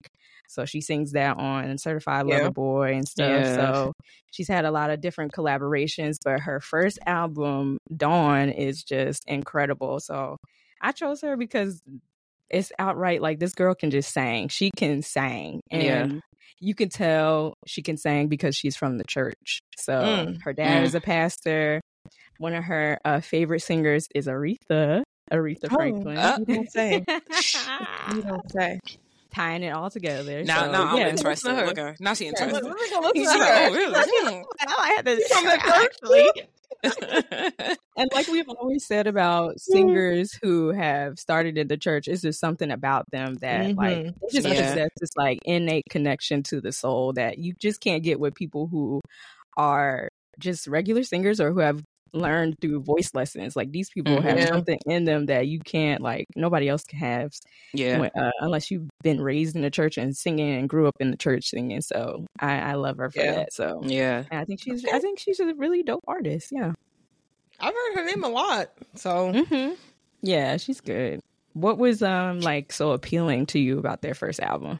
so 0.47 0.65
she 0.65 0.81
sings 0.81 1.13
that 1.13 1.37
on 1.37 1.77
Certified 1.77 2.25
Yeah. 2.27 2.35
Lover 2.35 2.51
Boy 2.51 2.93
and 2.93 3.07
stuff. 3.07 3.45
Yeah. 3.45 3.71
So 3.73 3.93
she's 4.31 4.47
had 4.47 4.65
a 4.65 4.71
lot 4.71 4.91
of 4.91 5.01
different 5.01 5.33
collaborations, 5.33 6.17
but 6.23 6.41
her 6.41 6.59
first 6.59 6.99
album 7.05 7.77
Dawn 7.95 8.49
is 8.49 8.83
just 8.83 9.23
incredible. 9.27 9.99
So 9.99 10.37
I 10.81 10.91
chose 10.91 11.21
her 11.21 11.35
because 11.37 11.81
it's 12.49 12.71
outright 12.79 13.21
like 13.21 13.39
this 13.39 13.53
girl 13.53 13.73
can 13.75 13.91
just 13.91 14.13
sing. 14.13 14.47
She 14.49 14.71
can 14.75 15.01
sing. 15.01 15.61
And 15.71 15.83
Yeah. 15.83 16.19
you 16.59 16.75
can 16.75 16.89
tell 16.89 17.53
she 17.67 17.81
can 17.81 17.97
sing 17.97 18.27
because 18.27 18.55
she's 18.55 18.75
from 18.75 18.97
the 18.97 19.03
church. 19.07 19.59
So 19.77 19.93
Mm, 19.93 20.41
her 20.43 20.53
dad 20.53 20.83
mm. 20.83 20.85
is 20.85 20.95
a 20.95 21.01
pastor. 21.01 21.81
One 22.37 22.53
of 22.53 22.63
her 22.65 22.99
uh, 23.05 23.21
favorite 23.21 23.61
singers 23.61 24.07
is 24.13 24.27
Aretha. 24.27 25.03
Aretha 25.31 25.67
Oh, 25.71 25.75
Franklin. 25.75 26.17
uh, 26.17 26.37
you 26.39 26.45
don't 26.45 26.71
say. 26.71 27.03
You 28.13 28.21
don't 28.27 28.51
say. 28.51 28.79
Tying 29.33 29.63
it 29.63 29.69
all 29.71 29.89
together. 29.89 30.43
Now, 30.43 30.65
so, 30.65 30.71
now 30.71 30.87
I'm 30.87 30.97
yeah. 30.97 31.09
interested. 31.09 31.49
Listen 31.49 31.55
to 31.55 31.61
her. 31.61 31.67
Look 31.67 31.77
at 31.77 31.83
her. 31.83 31.95
Now 31.99 32.13
she 32.13 32.25
Yeah, 32.25 32.29
interested. 32.29 32.53
let, 32.53 32.63
let 32.63 32.75
me 32.75 32.89
go 32.89 32.99
listen 32.99 33.11
She's 33.15 33.31
to 33.31 33.37
like, 33.37 33.49
her. 33.49 33.67
oh, 33.69 33.73
really? 33.73 33.93
Hmm. 34.05 34.43
I 34.79 34.93
had 34.95 35.05
to 35.05 35.27
From 35.29 35.43
the 35.45 35.61
actually. 35.65 36.29
And 37.97 38.09
like 38.13 38.27
we've 38.27 38.49
always 38.49 38.85
said 38.85 39.07
about 39.07 39.59
singers 39.59 40.37
who 40.41 40.69
have 40.71 41.17
started 41.17 41.57
in 41.57 41.67
the 41.69 41.77
church, 41.77 42.07
it's 42.09 42.21
just 42.21 42.39
something 42.41 42.69
about 42.71 43.09
them 43.11 43.35
that 43.35 43.71
like 43.77 44.01
Mhm. 44.01 44.13
they 44.21 44.27
just 44.37 44.47
Yeah. 44.47 44.51
possess 44.53 44.89
this 44.99 45.11
like 45.15 45.39
innate 45.45 45.85
connection 45.89 46.43
to 46.43 46.59
the 46.61 46.73
soul 46.73 47.13
that 47.13 47.37
you 47.37 47.53
just 47.61 47.79
can't 47.81 48.03
get 48.03 48.19
with 48.19 48.35
people 48.35 48.67
who 48.67 48.99
are 49.57 50.09
just 50.39 50.67
regular 50.67 51.03
singers 51.03 51.39
or 51.41 51.51
who 51.53 51.59
have 51.59 51.81
learned 52.15 52.55
through 52.61 52.81
voice 52.81 53.11
lessons. 53.13 53.55
Like 53.55 53.71
these 53.71 53.89
people 53.89 54.21
have 54.21 54.37
Mhm. 54.37 54.47
something 54.47 54.79
in 54.87 55.03
them 55.05 55.25
that 55.27 55.47
you 55.47 55.59
can't 55.59 56.01
like 56.01 56.25
nobody 56.35 56.69
else 56.69 56.83
can 56.83 56.99
have 56.99 57.31
Yeah. 57.73 57.99
when- 57.99 58.11
uh, 58.17 58.31
unless 58.39 58.71
you've 58.71 58.89
been 59.03 59.21
raised 59.21 59.55
in 59.55 59.61
the 59.61 59.69
church 59.69 59.97
and 59.97 60.15
singing 60.15 60.55
and 60.55 60.69
grew 60.69 60.87
up 60.87 60.95
in 60.99 61.11
the 61.11 61.17
church 61.17 61.49
singing. 61.49 61.81
So 61.81 62.25
I, 62.39 62.59
I 62.59 62.73
love 62.75 62.97
her 62.97 63.11
for 63.11 63.19
Yeah. 63.19 63.35
that. 63.35 63.53
So 63.53 63.81
Yeah. 63.83 64.23
and 64.31 64.39
I 64.39 64.45
think 64.45 64.61
she's 64.61 64.85
I 64.85 64.99
think 64.99 65.19
she's 65.19 65.39
a 65.39 65.53
really 65.55 65.83
dope 65.83 66.03
artist. 66.07 66.49
Yeah. 66.51 66.73
I've 67.59 67.73
heard 67.73 67.95
her 67.95 68.05
name 68.05 68.23
a 68.23 68.29
lot. 68.29 68.71
So 68.95 69.31
hmm 69.33 69.73
Yeah, 70.21 70.57
she's 70.57 70.81
good. 70.81 71.19
What 71.53 71.77
was 71.77 72.01
um 72.01 72.39
like 72.41 72.71
so 72.73 72.91
appealing 72.91 73.45
to 73.47 73.59
you 73.59 73.77
about 73.79 74.01
their 74.01 74.13
first 74.13 74.39
album? 74.39 74.79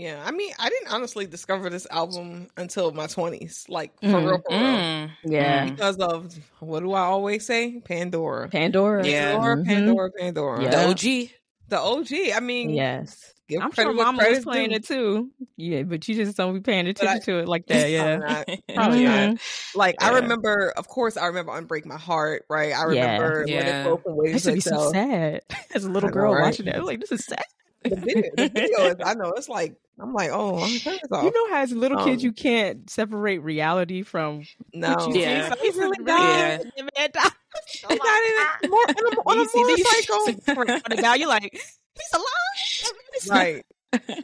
Yeah, 0.00 0.22
I 0.24 0.30
mean, 0.30 0.52
I 0.58 0.68
didn't 0.68 0.92
honestly 0.92 1.26
discover 1.26 1.68
this 1.70 1.86
album 1.90 2.48
until 2.56 2.92
my 2.92 3.06
twenties, 3.06 3.64
like 3.68 3.92
for 4.00 4.06
Mm, 4.06 4.26
real, 4.26 4.38
for 4.38 4.50
real. 4.50 4.60
Mm. 4.60 5.10
Yeah. 5.24 5.66
Mm. 5.66 5.70
Because 5.76 5.96
of 5.98 6.34
what 6.60 6.80
do 6.80 6.92
I 6.92 7.00
always 7.02 7.44
say? 7.46 7.80
Pandora. 7.80 8.48
Pandora. 8.48 9.06
Yeah. 9.06 9.32
Pandora, 9.32 9.56
Mhm. 9.56 9.66
Pandora, 9.66 10.10
Pandora. 10.18 10.62
Yeah. 10.62 10.70
The 10.70 10.88
OG. 10.88 11.30
The 11.68 11.78
OG. 11.78 12.32
I 12.34 12.40
mean, 12.40 12.70
Yes. 12.70 13.32
give 13.48 13.62
I'm 13.62 13.70
sure 13.72 13.92
Mama 13.92 14.24
was 14.28 14.40
playing 14.44 14.70
due. 14.70 14.76
it 14.76 14.84
too. 14.86 15.30
Yeah, 15.56 15.82
but 15.84 16.06
you 16.08 16.14
just 16.16 16.36
don't 16.36 16.54
be 16.54 16.60
paying 16.60 16.86
But 16.86 17.00
I- 17.02 17.04
attention 17.14 17.34
to 17.34 17.38
it 17.40 17.48
like 17.48 17.66
that. 17.66 17.90
Yeah. 17.90 18.14
I'm 18.14 18.20
not. 18.20 18.46
Probably 18.74 19.00
Mhm. 19.04 19.28
not. 19.32 19.38
Like 19.76 20.02
I 20.02 20.10
remember, 20.14 20.72
of 20.76 20.88
course, 20.88 21.16
I 21.16 21.26
remember 21.26 21.52
"Unbreak 21.52 21.84
My 21.86 21.96
Heart." 21.98 22.46
Right, 22.48 22.72
I 22.72 22.90
Yeah. 22.92 23.12
remember 23.18 23.38
"Let 23.46 23.48
It 23.48 23.52
Yeah. 23.66 23.82
Flow" 23.84 23.96
from 23.98 24.12
I 24.12 24.16
Waves 24.16 24.32
used 24.32 24.44
to 24.46 24.50
to 24.50 24.54
be 24.56 24.60
so 24.60 24.92
sad 24.92 25.42
as 25.74 25.84
a 25.84 25.90
little 25.90 26.08
I 26.08 26.10
know, 26.10 26.14
girl 26.14 26.32
right? 26.34 26.42
watching 26.42 26.66
that. 26.66 26.74
I 26.76 26.78
was 26.78 26.86
like, 26.88 27.00
this 27.00 27.12
is 27.12 27.24
sad. 27.24 27.44
The 27.82 27.96
video, 27.96 28.30
the 28.36 28.48
video 28.52 28.86
is, 28.88 28.96
I 29.04 29.14
know 29.14 29.32
it's 29.36 29.48
like 29.48 29.74
I'm 29.98 30.12
like, 30.14 30.30
oh, 30.32 30.62
I'm 30.62 30.74
off. 31.12 31.24
You 31.24 31.30
know 31.32 31.54
how 31.54 31.62
as 31.62 31.72
little 31.72 31.98
kid 32.04 32.14
Um, 32.20 32.24
you 32.24 32.32
can't 32.32 32.88
separate 32.88 33.38
reality 33.38 34.02
from 34.02 34.42
no, 34.72 34.94
what 34.94 35.14
you 35.14 35.20
Yeah. 35.20 35.44
see. 35.44 35.48
So 35.50 35.56
he's 35.62 35.76
really 35.76 35.96
Yeah. 36.06 36.58
dying. 36.58 36.70
The 36.76 36.82
man 36.96 37.08
died. 37.12 37.30
it's 37.64 37.82
not 37.84 37.92
even 37.92 38.70
more 38.70 38.80
on 38.80 39.04
a, 39.06 39.20
on 39.30 39.38
a 39.38 39.42
You 39.42 39.48
see 39.48 39.62
motorcycle. 40.46 40.74
on 40.84 40.90
the 40.90 40.96
guy, 41.02 41.14
you're 41.16 41.28
like, 41.28 41.50
he's 41.52 42.12
alive. 42.14 42.94
right, 43.30 43.64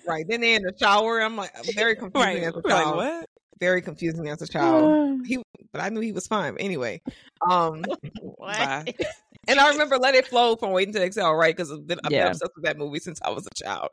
right. 0.06 0.24
Then 0.28 0.40
they 0.40 0.54
in 0.54 0.62
the 0.62 0.72
shower. 0.78 1.20
I'm 1.20 1.36
like, 1.36 1.50
very 1.74 1.96
confusing 1.96 2.22
Right. 2.22 2.42
as 2.42 2.54
a 2.56 2.60
We're 2.64 2.70
like, 2.70 2.84
child. 2.84 2.96
what? 2.96 3.26
Very 3.60 3.82
confusing 3.82 4.28
as 4.28 4.40
a 4.42 4.48
child. 4.52 5.20
He, 5.26 5.42
but 5.72 5.80
I 5.82 5.88
knew 5.90 6.00
he 6.00 6.12
was 6.12 6.26
fine. 6.26 6.54
But 6.54 6.62
anyway, 6.62 7.00
um, 7.50 7.84
Bye. 8.38 8.94
And 9.48 9.58
I 9.60 9.68
remember 9.70 9.98
"Let 9.98 10.14
It 10.14 10.26
Flow" 10.26 10.56
from 10.56 10.72
Waiting 10.72 10.94
to 10.94 11.02
Exhale, 11.04 11.34
right? 11.34 11.54
Because 11.56 11.72
I've 11.72 11.86
been, 11.86 11.98
I've 12.04 12.10
been 12.10 12.20
obsessed 12.32 12.52
with 12.56 12.64
that 12.64 12.78
movie 12.78 12.98
since 12.98 13.20
I 13.22 13.30
was 13.30 13.46
a 13.46 13.64
child. 13.64 13.90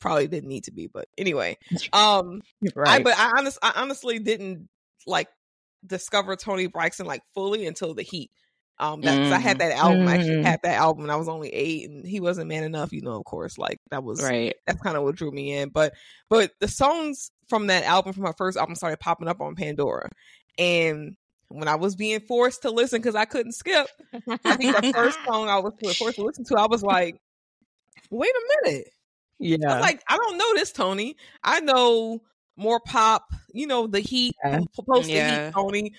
Probably 0.00 0.28
didn't 0.28 0.48
need 0.48 0.64
to 0.64 0.72
be, 0.72 0.86
but 0.86 1.08
anyway. 1.18 1.56
Um, 1.92 2.40
I 2.62 2.72
Right. 2.74 3.04
but 3.04 3.14
I 3.18 3.32
honest 3.38 3.58
I 3.62 3.72
honestly 3.76 4.18
didn't 4.18 4.68
like 5.06 5.28
discover 5.86 6.36
Toni 6.36 6.66
Braxton 6.66 7.06
like 7.06 7.22
fully 7.34 7.66
until 7.66 7.94
the 7.94 8.02
Heat. 8.02 8.30
Um, 8.78 9.00
that 9.02 9.16
'cause 9.22 9.32
I 9.32 9.38
had 9.38 9.58
that 9.60 9.72
album. 9.72 10.06
I 10.06 10.14
actually 10.16 10.36
Mm. 10.36 10.44
had 10.44 10.60
that 10.64 10.74
album, 10.76 11.04
and 11.04 11.12
I 11.12 11.16
was 11.16 11.28
only 11.28 11.48
eight, 11.48 11.88
and 11.88 12.06
he 12.06 12.20
wasn't 12.20 12.48
man 12.48 12.62
enough. 12.64 12.92
You 12.92 13.00
know, 13.00 13.12
of 13.18 13.24
course, 13.24 13.56
like 13.56 13.78
that 13.90 14.04
was 14.04 14.20
Right. 14.22 14.54
that's 14.66 14.82
kind 14.82 14.96
of 14.98 15.02
what 15.04 15.16
drew 15.16 15.30
me 15.30 15.52
in. 15.52 15.70
But 15.70 15.94
but 16.28 16.52
the 16.60 16.68
songs 16.68 17.30
from 17.48 17.68
that 17.68 17.84
album, 17.84 18.12
from 18.12 18.24
her 18.24 18.34
first 18.36 18.58
album, 18.58 18.74
started 18.74 19.00
popping 19.00 19.28
up 19.28 19.40
on 19.40 19.54
Pandora, 19.54 20.10
and 20.58 21.16
when 21.48 21.68
I 21.68 21.74
was 21.76 21.96
being 21.96 22.20
forced 22.20 22.62
to 22.62 22.70
listen 22.70 23.00
because 23.00 23.14
I 23.14 23.24
couldn't 23.24 23.52
skip, 23.52 23.86
I 24.44 24.56
think 24.56 24.76
the 24.76 24.92
first 24.94 25.18
song 25.26 25.48
I 25.48 25.58
was 25.58 25.74
forced 25.80 26.16
to 26.16 26.24
listen 26.24 26.44
to, 26.46 26.56
I 26.56 26.66
was 26.66 26.82
like, 26.82 27.16
wait 28.10 28.30
a 28.30 28.64
minute. 28.68 28.86
I 28.88 28.92
yeah. 29.38 29.56
was 29.74 29.80
like, 29.82 30.02
I 30.08 30.16
don't 30.16 30.38
know 30.38 30.54
this 30.54 30.72
Toni. 30.72 31.16
I 31.44 31.60
know 31.60 32.22
more 32.56 32.80
pop, 32.80 33.32
you 33.52 33.66
know, 33.66 33.86
the 33.86 34.00
heat, 34.00 34.34
Yeah. 34.44 34.60
post 34.88 35.06
the 35.08 35.14
Yeah. 35.14 35.46
heat 35.46 35.52
Toni, 35.54 35.92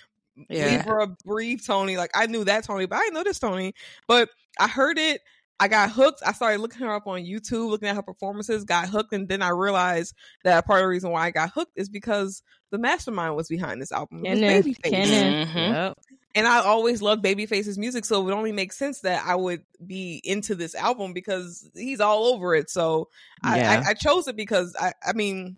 Yeah. 0.50 0.78
Libra, 0.78 1.08
breathe 1.26 1.62
Toni. 1.66 1.98
Like 1.98 2.12
I 2.16 2.26
knew 2.26 2.44
that 2.44 2.64
Toni, 2.64 2.86
but 2.86 2.98
I 2.98 3.02
didn't 3.02 3.14
know 3.14 3.24
this 3.24 3.40
Toni. 3.40 3.74
But 4.08 4.30
I 4.60 4.68
heard 4.68 4.98
it. 4.98 5.22
I 5.60 5.68
got 5.68 5.92
hooked. 5.92 6.22
I 6.26 6.34
started 6.34 6.62
looking 6.62 6.82
her 6.82 6.94
up 6.94 7.08
on 7.08 7.22
YouTube, 7.22 7.70
looking 7.70 7.88
at 7.88 7.96
her 7.96 8.04
performances, 8.04 8.64
got 8.64 8.90
hooked, 8.90 9.12
and 9.14 9.28
then 9.28 9.42
I 9.42 9.50
realized 9.50 10.14
that 10.44 10.66
part 10.68 10.80
of 10.80 10.84
the 10.84 10.88
reason 10.90 11.10
why 11.10 11.26
I 11.26 11.32
got 11.32 11.50
hooked 11.52 11.72
is 11.76 11.90
because 11.90 12.44
the 12.70 12.78
mastermind 12.78 13.36
was 13.36 13.48
behind 13.48 13.82
this 13.82 13.92
album. 13.92 14.24
It 14.26 14.32
was 14.32 14.40
Babyface. 14.40 14.84
Kenneth. 14.84 15.50
Mhm. 15.50 15.74
Yep. 15.74 15.98
And 16.36 16.46
I 16.48 16.60
always 16.60 17.02
loved 17.02 17.24
Babyface's 17.26 17.80
music, 17.80 18.06
so 18.06 18.22
it 18.22 18.26
would 18.26 18.34
only 18.36 18.52
make 18.52 18.72
sense 18.72 19.00
that 19.00 19.26
I 19.26 19.34
would 19.34 19.64
be 19.84 20.22
into 20.24 20.54
this 20.54 20.76
album 20.76 21.14
because 21.14 21.68
he's 21.74 22.00
all 22.00 22.26
over 22.26 22.54
it. 22.54 22.70
So 22.70 23.10
I, 23.42 23.58
Yeah. 23.58 23.84
I, 23.84 23.90
I 23.90 23.94
chose 23.96 24.28
it 24.28 24.36
because 24.36 24.76
I, 24.80 24.94
I 25.04 25.14
mean, 25.14 25.58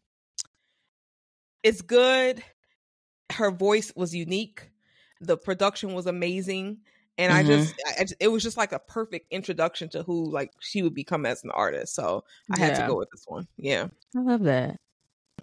it's 1.64 1.82
good. 1.82 2.42
Her 3.34 3.52
voice 3.52 3.92
was 3.96 4.16
unique. 4.16 4.70
The 5.20 5.36
production 5.38 5.94
was 5.94 6.06
amazing, 6.08 6.78
and 7.20 7.32
I 7.32 7.44
Mhm. 7.44 7.48
just, 7.48 7.76
I, 7.86 7.92
I 8.00 8.04
just- 8.06 8.16
it 8.20 8.28
was 8.30 8.42
just 8.42 8.58
like 8.58 8.72
a 8.72 8.80
perfect 8.80 9.28
introduction 9.32 9.90
to 9.90 10.02
who 10.04 10.32
like 10.32 10.52
she 10.60 10.82
would 10.82 10.96
become 10.96 11.26
as 11.28 11.44
an 11.44 11.52
artist. 11.52 11.94
So 11.94 12.24
I 12.52 12.58
had 12.58 12.76
to 12.78 12.88
go 12.88 12.98
with 12.98 13.10
this 13.12 13.26
one. 13.28 13.48
Yeah, 13.58 13.88
I 14.18 14.20
love 14.22 14.44
that. 14.44 14.80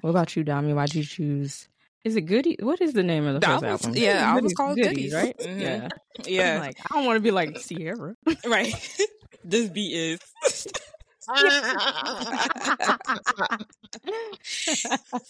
What 0.00 0.10
about 0.10 0.34
you, 0.36 0.44
Dami? 0.44 0.74
Why'd 0.74 0.94
you 0.94 1.04
choose? 1.04 1.68
Is 2.04 2.14
it 2.16 2.22
Goody? 2.22 2.56
What 2.60 2.80
is 2.80 2.92
the 2.92 3.02
name 3.02 3.26
of 3.26 3.34
the 3.34 3.46
first 3.46 3.64
album? 3.64 3.92
yeah, 3.96 4.18
album's 4.30 4.52
Goodies, 4.52 4.56
called 4.56 4.76
Goodies, 4.76 5.12
Goodies. 5.12 5.14
right? 5.14 5.38
Mhm. 5.38 5.60
Yeah. 5.60 5.88
I'm 6.18 6.24
Yeah. 6.26 6.58
like, 6.60 6.76
I 6.90 6.94
don't 6.94 7.04
want 7.06 7.16
to 7.16 7.20
be 7.20 7.30
like 7.32 7.56
Ciara. 7.60 8.14
right. 8.46 8.98
this 9.44 9.68
beat 9.70 9.92
is. 9.94 10.20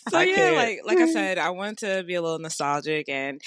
So 0.09 0.19
I 0.19 0.25
yeah, 0.25 0.51
like 0.51 0.81
like 0.85 0.99
I 0.99 1.11
said, 1.11 1.39
I 1.39 1.51
wanted 1.51 1.79
to 1.79 2.05
be 2.05 2.15
a 2.15 2.23
little 2.23 2.39
nostalgic, 2.39 3.09
and 3.09 3.41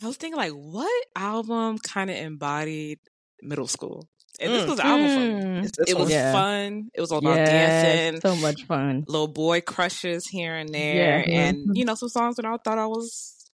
I 0.00 0.06
was 0.06 0.16
thinking 0.16 0.36
like, 0.36 0.52
what 0.52 1.04
album 1.16 1.78
kind 1.78 2.10
of 2.10 2.16
embodied 2.16 2.98
middle 3.42 3.66
school? 3.66 4.08
And 4.40 4.52
this 4.52 4.64
Mm. 4.64 4.68
was 4.68 4.76
the 4.78 4.86
album 4.86 5.08
for 5.08 5.20
me. 5.20 5.44
Mm. 5.44 5.64
It's 5.64 5.76
this 5.76 5.90
It 5.90 5.98
was 5.98 6.10
Yeah. 6.10 6.32
fun. 6.32 6.90
It 6.94 7.00
was 7.00 7.12
all 7.12 7.18
about 7.18 7.44
Yes, 7.44 7.82
dancing, 7.82 8.20
So 8.22 8.36
much 8.36 8.64
fun. 8.64 9.04
little 9.06 9.28
boy 9.28 9.60
crushes 9.60 10.26
here 10.26 10.56
and 10.56 10.72
there, 10.74 11.24
Yeah. 11.28 11.50
and 11.50 11.56
you 11.76 11.84
know 11.84 11.94
some 11.94 12.08
songs 12.08 12.36
when 12.38 12.46
I 12.46 12.56
thought 12.56 12.78
I 12.78 12.86
was 12.86 13.50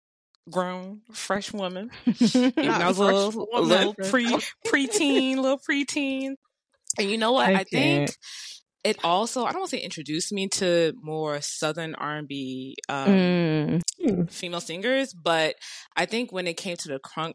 grown, 0.50 1.02
fresh 1.14 1.54
woman. 1.54 1.90
Even 2.22 2.70
I 2.70 2.88
was 2.90 2.98
a 3.00 3.04
little, 3.04 3.48
a 3.54 3.62
woman. 3.62 3.70
little 3.70 3.96
pre 3.96 4.26
preteen, 4.68 5.38
little 5.38 5.60
preteen. 5.60 6.36
And 7.00 7.10
you 7.10 7.18
know 7.18 7.32
what? 7.32 7.48
I 7.50 7.60
I, 7.60 7.64
think 7.64 8.12
it 8.86 8.98
also 9.04 9.44
I 9.46 9.52
don't 9.52 9.62
want 9.62 9.72
to 9.72 9.78
say 9.78 9.84
introduced 9.84 10.32
me 10.32 10.48
to 10.50 10.94
more 11.02 11.42
southern 11.42 11.96
R 11.96 12.18
and 12.18 12.28
B 12.28 12.76
um, 12.90 13.10
Mm. 14.06 14.32
female 14.32 14.62
singers, 14.62 15.14
but 15.14 15.56
I 15.96 16.06
think 16.06 16.32
when 16.32 16.48
it 16.48 16.58
came 16.58 16.78
to 16.78 16.88
the 16.90 17.00
crunk 17.00 17.34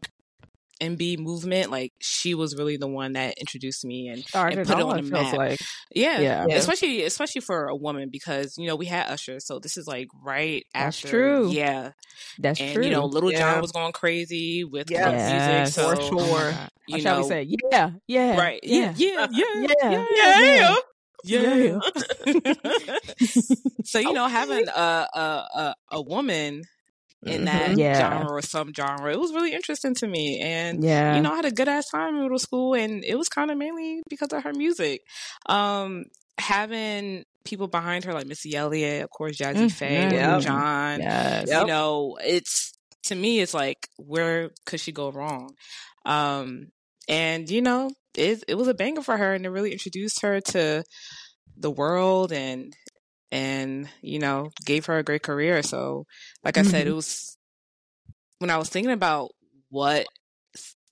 NB 0.81 1.19
movement, 1.19 1.69
like 1.69 1.91
she 1.99 2.33
was 2.33 2.55
really 2.55 2.77
the 2.77 2.87
one 2.87 3.13
that 3.13 3.35
introduced 3.39 3.85
me 3.85 4.07
and 4.07 4.23
Started 4.27 4.65
put 4.67 4.79
it 4.79 4.83
on 4.83 4.97
it 4.99 5.03
the 5.03 5.11
map. 5.11 5.37
like. 5.37 5.59
yeah, 5.93 6.19
Yeah. 6.21 6.45
Yeah. 6.47 6.57
especially 6.57 7.03
especially 7.03 7.41
for 7.41 7.67
a 7.67 7.75
woman 7.75 8.09
because 8.11 8.57
you 8.57 8.67
know 8.67 8.75
we 8.75 8.85
had 8.87 9.07
Usher, 9.11 9.39
so 9.39 9.59
this 9.59 9.77
is 9.77 9.85
like 9.87 10.07
right 10.23 10.63
That's 10.73 10.97
after 10.97 11.09
true. 11.09 11.51
yeah, 11.51 11.91
That's 12.39 12.59
and 12.59 12.73
true. 12.73 12.85
you 12.85 12.91
know 12.91 13.05
Lil 13.05 13.31
Yeah. 13.31 13.39
Jon 13.39 13.61
was 13.61 13.71
going 13.71 13.91
crazy 13.91 14.63
with 14.63 14.89
Yes. 14.89 15.01
club 15.01 15.13
Yes, 15.15 15.75
music, 15.75 15.85
for 15.85 15.95
so 15.95 16.09
sure. 16.09 16.51
My 16.51 16.55
God. 16.57 16.69
you 16.87 16.95
Or 16.97 16.99
shall 17.01 17.17
we 17.17 17.23
say, 17.23 17.47
yeah, 17.71 17.91
yeah, 18.07 18.37
right, 18.39 18.59
yeah, 18.63 18.93
yeah, 18.95 19.27
yeah, 19.31 19.45
yeah, 19.53 19.67
yeah, 19.91 20.05
yeah. 20.15 20.35
yeah. 20.39 20.75
so 23.83 23.99
you 23.99 24.13
know, 24.13 24.27
having 24.27 24.67
a 24.67 25.07
a 25.13 25.75
a, 25.91 26.01
woman 26.01 26.63
in 27.25 27.45
that 27.45 27.71
Mhm. 27.71 27.77
Yeah. 27.77 27.99
genre 27.99 28.31
or 28.31 28.41
some 28.41 28.73
genre, 28.73 29.11
it 29.11 29.19
was 29.19 29.31
really 29.33 29.53
interesting 29.53 29.93
to 29.95 30.07
me, 30.07 30.39
and 30.39 30.83
yeah. 30.83 31.15
you 31.15 31.21
know, 31.21 31.31
I 31.31 31.35
had 31.35 31.45
a 31.45 31.51
good 31.51 31.67
ass 31.69 31.89
time 31.89 32.15
in 32.15 32.23
middle 32.23 32.39
school, 32.39 32.73
and 32.73 33.03
it 33.05 33.15
was 33.15 33.29
kind 33.29 33.51
of 33.51 33.57
mainly 33.57 34.01
because 34.09 34.33
of 34.33 34.43
her 34.43 34.53
music. 34.53 35.01
Um, 35.45 36.05
having 36.39 37.23
people 37.43 37.67
behind 37.67 38.03
her 38.05 38.13
like 38.13 38.25
Missy 38.27 38.55
Elliott, 38.55 39.03
of 39.03 39.09
course, 39.11 39.37
Jazze 39.37 39.71
Pha, 39.71 39.85
Mhm. 39.85 40.11
Lil 40.11 40.19
Yep. 40.19 40.41
Jon. 40.41 40.99
yes. 41.01 41.47
Yep. 41.49 41.61
You 41.61 41.67
know, 41.67 42.17
it's 42.23 42.73
to 43.03 43.15
me, 43.15 43.39
it's 43.39 43.53
like 43.53 43.87
where 43.97 44.49
could 44.65 44.79
she 44.79 44.91
go 44.91 45.11
wrong? 45.11 45.55
Um, 46.05 46.71
and 47.07 47.49
you 47.49 47.61
know, 47.61 47.91
it 48.15 48.43
it 48.47 48.55
was 48.55 48.67
a 48.67 48.73
banger 48.73 49.01
for 49.01 49.17
her, 49.17 49.33
and 49.33 49.45
it 49.45 49.49
really 49.49 49.71
introduced 49.71 50.21
her 50.21 50.41
to 50.41 50.83
the 51.57 51.71
world 51.71 52.31
and 52.33 52.75
and 53.31 53.89
you 54.01 54.19
know 54.19 54.51
gave 54.65 54.85
her 54.87 54.97
a 54.99 55.03
great 55.03 55.23
career. 55.23 55.63
So, 55.63 56.05
like 56.43 56.57
I 56.57 56.63
said, 56.63 56.87
Mhm. 56.87 56.91
it 56.91 56.93
was 56.93 57.37
when 58.39 58.49
I 58.49 58.57
was 58.57 58.69
thinking 58.69 58.91
about 58.91 59.31
what 59.69 60.07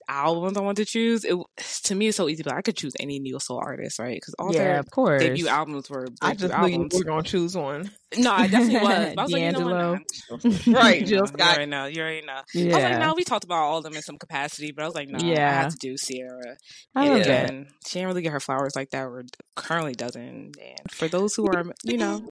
albums 0.10 0.58
I 0.58 0.62
want 0.62 0.78
to 0.78 0.86
choose, 0.86 1.24
it 1.24 1.36
to 1.84 1.96
me 1.96 2.08
it's 2.08 2.18
so 2.18 2.28
easy. 2.28 2.44
But 2.44 2.54
I 2.56 2.62
could 2.62 2.76
choose 2.76 2.94
any 3.00 3.20
neo 3.20 3.38
soul 3.38 3.62
artist, 3.64 4.00
right? 4.00 4.16
Because 4.18 4.34
all 4.40 4.52
yeah, 4.54 4.60
their 4.64 4.80
of 4.80 4.90
course. 4.92 5.22
debut 5.22 5.48
albums 5.48 5.90
were 5.90 6.08
I 6.22 6.34
breakthrough 6.34 6.50
just 6.50 6.60
knew 6.62 6.68
you 6.70 6.90
were 6.98 7.04
gonna 7.04 7.24
choose 7.24 7.56
one. 7.56 7.92
No, 8.18 8.32
I 8.32 8.48
definitely 8.48 8.80
was. 8.80 9.14
But 9.16 9.20
I 9.20 9.24
was 9.24 9.32
like, 9.32 9.42
you 9.44 9.52
know 9.52 9.96
what? 10.32 10.68
Right, 10.68 11.02
You 11.02 11.06
Jill 11.06 11.20
know, 11.20 11.26
Scott. 11.28 11.40
You 11.40 11.46
already 11.46 11.66
know. 11.68 11.86
You 11.86 12.02
already 12.02 12.26
know. 12.26 12.34
I 12.34 12.42
was 12.42 12.44
Yeah. 12.56 12.90
like, 12.90 13.00
no, 13.00 13.14
we 13.16 13.24
talked 13.24 13.44
about 13.44 13.60
all 13.60 13.78
of 13.78 13.84
them 13.84 13.96
in 13.96 14.02
some 14.02 14.18
capacity, 14.18 14.72
but 14.72 14.84
I 14.84 14.88
was 14.88 14.96
like, 14.96 15.10
no, 15.10 15.20
I 15.20 15.36
have 15.36 15.72
to 15.72 15.78
do 15.78 15.96
Ciara. 15.96 16.58
I 16.96 17.06
and 17.06 17.10
love 17.14 17.24
that. 17.26 17.46
again, 17.46 17.68
she 17.86 18.00
didn't 18.00 18.08
really 18.10 18.22
get 18.24 18.32
her 18.32 18.40
flowers 18.40 18.76
like 18.76 18.90
that, 18.92 19.04
or 19.06 19.24
currently 19.56 19.94
doesn't. 19.94 20.24
And 20.58 20.92
for 20.92 21.08
those 21.08 21.36
who 21.36 21.48
are, 21.48 21.66
you 21.84 21.98
know, 21.98 22.28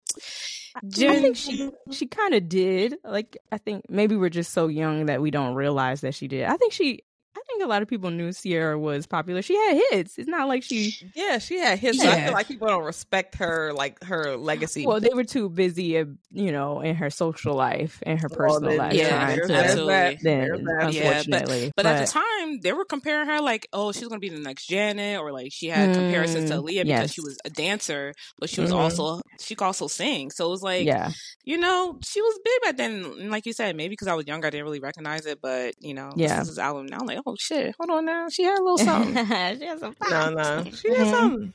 I 0.77 0.81
think 1.21 1.37
she 1.37 1.71
she 1.93 2.07
kind 2.07 2.35
of 2.35 2.49
did. 2.49 2.97
Like 3.05 3.37
I 3.53 3.59
think 3.59 3.85
maybe 3.89 4.17
we're 4.17 4.29
just 4.31 4.53
so 4.53 4.69
young 4.69 5.07
that 5.07 5.21
we 5.23 5.31
don't 5.31 5.55
realize 5.55 6.01
that 6.03 6.15
she 6.15 6.29
did. 6.29 6.45
I 6.45 6.57
think 6.57 6.73
she. 6.73 7.03
I 7.39 7.43
think 7.47 7.63
a 7.63 7.67
lot 7.67 7.83
of 7.83 7.89
people 7.89 8.11
knew 8.11 8.33
Ciara 8.33 8.79
was 8.79 9.07
popular. 9.07 9.43
She 9.43 9.55
had 9.55 9.81
hits. 9.91 10.19
It's 10.19 10.29
not 10.29 10.49
like 10.49 10.63
she. 10.63 10.95
Yeah, 11.15 11.39
she 11.39 11.59
had 11.59 11.79
hits. 11.79 11.99
but 11.99 12.07
I 12.09 12.25
feel 12.25 12.33
like 12.33 12.49
people 12.49 12.69
don't 12.69 12.85
respect 12.85 13.37
her, 13.37 13.73
like 13.73 14.03
her 14.05 14.37
legacy. 14.37 14.87
Well, 14.87 15.01
they 15.01 15.15
were 15.15 15.25
too 15.25 15.49
busy, 15.49 15.99
uh, 15.99 16.07
you 16.31 16.53
know, 16.53 16.81
in 16.81 16.97
her 16.97 17.11
social 17.11 17.55
life 17.55 18.03
and 18.05 18.21
her 18.21 18.29
Well, 18.31 18.39
personal 18.49 18.71
then, 18.71 18.79
life. 18.79 18.93
yeah, 18.95 19.09
trying 19.09 19.37
there's, 19.37 19.49
to- 19.49 19.55
absolutely. 19.55 19.93
that. 19.95 20.17
then, 20.23 20.41
There's 20.49 20.61
that. 20.61 20.93
Yeah, 20.93 21.03
but- 21.03 21.17
unfortunately, 21.27 21.73
But, 21.77 21.87
at 21.87 22.07
the 22.07 22.11
time, 22.13 22.61
they 22.61 22.73
were 22.73 22.85
comparing 22.85 23.29
her 23.29 23.41
like, 23.41 23.69
oh, 23.73 23.93
she's 23.93 24.09
going 24.09 24.21
to 24.21 24.29
be 24.29 24.35
the 24.35 24.41
next 24.43 24.67
Janet, 24.67 25.21
or 25.21 25.33
like 25.33 25.53
she 25.53 25.69
had 25.69 25.95
comparisons 25.95 26.51
to 26.51 26.57
Mm, 26.57 26.63
Aaliyah 26.63 26.85
because 26.85 26.87
yes. 26.89 27.13
she 27.13 27.21
was 27.21 27.39
a 27.45 27.51
dancer, 27.51 28.13
but 28.39 28.51
she 28.51 28.61
was 28.61 28.71
Mhm. 28.73 28.77
also 28.77 29.21
she 29.41 29.55
could 29.55 29.65
also 29.65 29.87
sing. 29.87 30.31
So 30.31 30.47
it 30.47 30.51
was 30.51 30.63
like, 30.63 30.85
yeah, 30.85 31.11
you 31.45 31.59
know, 31.59 31.99
she 32.05 32.21
was 32.21 32.39
big 32.45 32.63
back 32.63 32.77
then. 32.77 33.05
And 33.21 33.31
like 33.31 33.47
you 33.47 33.53
said, 33.53 33.77
maybe 33.77 33.91
because 33.91 34.09
I 34.09 34.15
was 34.15 34.27
younger, 34.27 34.49
I 34.49 34.51
didn't 34.51 34.65
really 34.65 34.81
recognize 34.81 35.27
it. 35.27 35.39
But 35.41 35.75
you 35.81 35.95
know, 35.95 36.11
Yeah. 36.17 36.41
this 36.41 36.49
is 36.49 36.59
album 36.59 36.87
now. 36.87 36.99
I'm 37.01 37.07
like, 37.07 37.19
oh 37.25 37.28
shit, 37.37 37.75
hold 37.79 37.91
on 37.91 38.05
now, 38.05 38.29
she 38.29 38.45
had 38.45 38.59
a 38.59 38.63
little 38.63 38.79
something. 38.79 39.15
she 39.59 39.65
had 39.67 39.81
some 39.81 39.95
No, 40.11 40.31
no, 40.31 40.65
she 40.65 40.89
had 40.89 41.07
Mhm. 41.07 41.11
something 41.11 41.53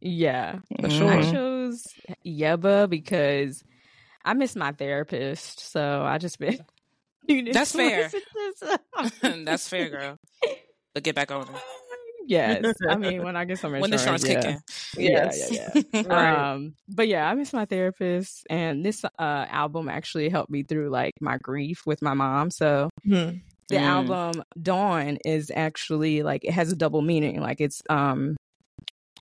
Yeah, 0.00 0.58
for 0.80 0.88
Mhm. 0.88 0.98
sure. 0.98 1.10
I 1.10 1.22
chose 1.32 1.86
Yebba 2.26 2.88
because 2.90 3.62
I 4.24 4.34
miss 4.34 4.56
my 4.56 4.72
therapist, 4.72 5.60
so 5.60 6.02
I 6.02 6.18
just 6.18 6.38
been. 6.38 6.58
That's 7.52 7.72
fair. 7.72 8.10
fair. 8.60 9.44
That's 9.44 9.68
fair, 9.68 9.88
girl. 9.90 10.18
But 10.94 11.02
get 11.02 11.14
back 11.14 11.30
on 11.30 11.46
her 11.46 11.60
yes, 12.26 12.64
I 12.88 12.96
mean 12.96 13.22
when 13.22 13.36
I 13.36 13.44
get 13.44 13.58
some 13.58 13.72
when 13.72 13.90
the 13.90 13.96
insurance 13.96 14.24
yeah. 14.24 14.34
kick 14.34 14.44
in. 14.44 14.60
Yeah, 14.96 15.32
Yes. 15.34 15.50
yeah, 15.50 15.68
yeah. 15.94 16.02
Right. 16.06 16.52
Um, 16.52 16.74
but 16.88 17.08
yeah, 17.08 17.28
I 17.28 17.34
miss 17.34 17.52
my 17.52 17.64
therapist, 17.64 18.46
and 18.50 18.84
this 18.84 19.04
uh 19.04 19.08
album 19.18 19.88
actually 19.88 20.28
helped 20.28 20.50
me 20.50 20.62
through 20.62 20.90
like 20.90 21.12
my 21.20 21.38
grief 21.38 21.82
with 21.86 22.02
my 22.02 22.14
mom. 22.14 22.50
So 22.50 22.90
Hmm. 23.04 23.30
The 23.68 23.76
Mm. 23.76 23.80
album 23.80 24.42
Dawn 24.60 25.18
is 25.24 25.50
actually 25.54 26.22
like 26.22 26.44
it 26.44 26.52
has 26.52 26.72
a 26.72 26.76
double 26.76 27.02
meaning. 27.02 27.40
Like 27.40 27.60
it's 27.60 27.82
um 27.88 28.36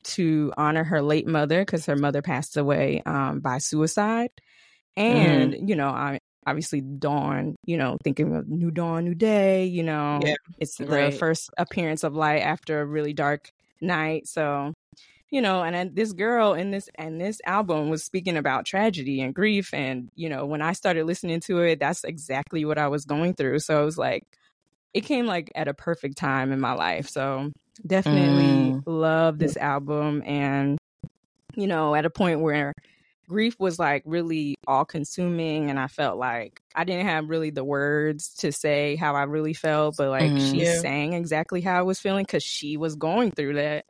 to 0.04 0.52
honor 0.58 0.84
her 0.84 1.02
late 1.02 1.28
mother 1.28 1.62
because 1.62 1.86
her 1.86 1.96
mother 1.96 2.22
passed 2.22 2.58
away 2.58 3.02
um 3.06 3.40
by 3.40 3.58
suicide, 3.60 4.30
and 4.98 5.56
you 5.70 5.76
know 5.76 5.90
I. 5.90 6.20
Obviously, 6.46 6.82
dawn. 6.82 7.56
You 7.66 7.78
know, 7.78 7.96
thinking 8.04 8.36
of 8.36 8.50
new 8.50 8.70
dawn, 8.70 9.06
new 9.06 9.16
day. 9.16 9.64
You 9.66 9.82
know, 9.84 10.20
Yeah. 10.26 10.36
it's 10.58 10.76
the 10.76 10.86
Right. 10.86 11.14
first 11.14 11.50
appearance 11.58 12.04
of 12.04 12.16
light 12.16 12.42
after 12.42 12.82
a 12.82 12.86
really 12.86 13.14
dark 13.14 13.50
night. 13.80 14.28
So, 14.28 14.74
you 15.34 15.42
know, 15.42 15.64
and 15.64 15.96
this 15.96 16.14
girl 16.14 16.54
in 16.54 16.70
this 16.70 16.90
and 16.94 17.20
this 17.20 17.42
album 17.44 17.90
was 17.90 18.04
speaking 18.04 18.38
about 18.38 18.68
tragedy 18.68 19.20
and 19.20 19.34
grief, 19.34 19.74
and 19.74 20.10
you 20.16 20.30
know, 20.30 20.46
when 20.46 20.62
I 20.62 20.74
started 20.74 21.06
listening 21.06 21.40
to 21.42 21.60
it, 21.62 21.80
that's 21.80 22.04
exactly 22.04 22.66
what 22.66 22.78
I 22.78 22.88
was 22.88 23.04
going 23.04 23.34
through. 23.34 23.58
So 23.60 23.82
it 23.82 23.86
was 23.86 23.98
like, 23.98 24.24
it 24.94 25.02
came 25.02 25.26
like 25.26 25.52
at 25.56 25.68
a 25.68 25.74
perfect 25.74 26.18
time 26.18 26.52
in 26.52 26.60
my 26.60 26.74
life. 26.74 27.10
So 27.10 27.52
definitely 27.86 28.76
Mm. 28.76 28.84
love 28.86 29.40
this 29.40 29.58
album, 29.58 30.22
and 30.24 30.78
you 31.56 31.66
know, 31.66 31.96
at 31.96 32.06
a 32.06 32.12
point 32.12 32.42
where 32.42 32.72
grief 33.28 33.56
was 33.60 33.80
like 33.80 34.04
really 34.06 34.54
all 34.68 34.86
consuming 34.86 35.70
and 35.70 35.80
I 35.80 35.88
felt 35.88 36.18
like 36.18 36.62
I 36.76 36.84
didn't 36.84 37.08
have 37.08 37.30
really 37.30 37.50
the 37.52 37.64
words 37.64 38.36
to 38.40 38.52
say 38.52 38.96
how 38.98 39.16
I 39.16 39.24
really 39.24 39.54
felt, 39.54 39.96
but 39.98 40.10
like 40.10 40.32
Mhm. 40.32 40.50
she 40.52 40.60
Yeah. 40.60 40.74
sang 40.76 41.14
exactly 41.14 41.62
how 41.62 41.80
I 41.80 41.84
was 41.84 42.00
feeling 42.00 42.26
because 42.26 42.44
she 42.44 42.78
was 42.78 42.96
going 42.96 43.32
through 43.32 43.56
that 43.56 43.86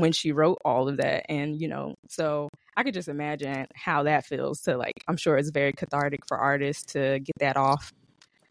when 0.00 0.12
she 0.12 0.32
wrote 0.32 0.58
all 0.64 0.88
of 0.88 0.96
that. 0.98 1.26
And, 1.28 1.60
you 1.60 1.68
know, 1.68 1.94
so 2.08 2.48
I 2.76 2.82
could 2.82 2.94
just 2.94 3.08
imagine 3.08 3.66
how 3.74 4.04
that 4.04 4.26
feels 4.26 4.60
to 4.62 4.76
like, 4.76 5.02
I'm 5.08 5.16
sure 5.16 5.36
it's 5.36 5.50
very 5.50 5.72
cathartic 5.72 6.26
for 6.26 6.36
artists 6.38 6.92
to 6.92 7.18
get 7.20 7.38
that 7.40 7.56
off 7.56 7.92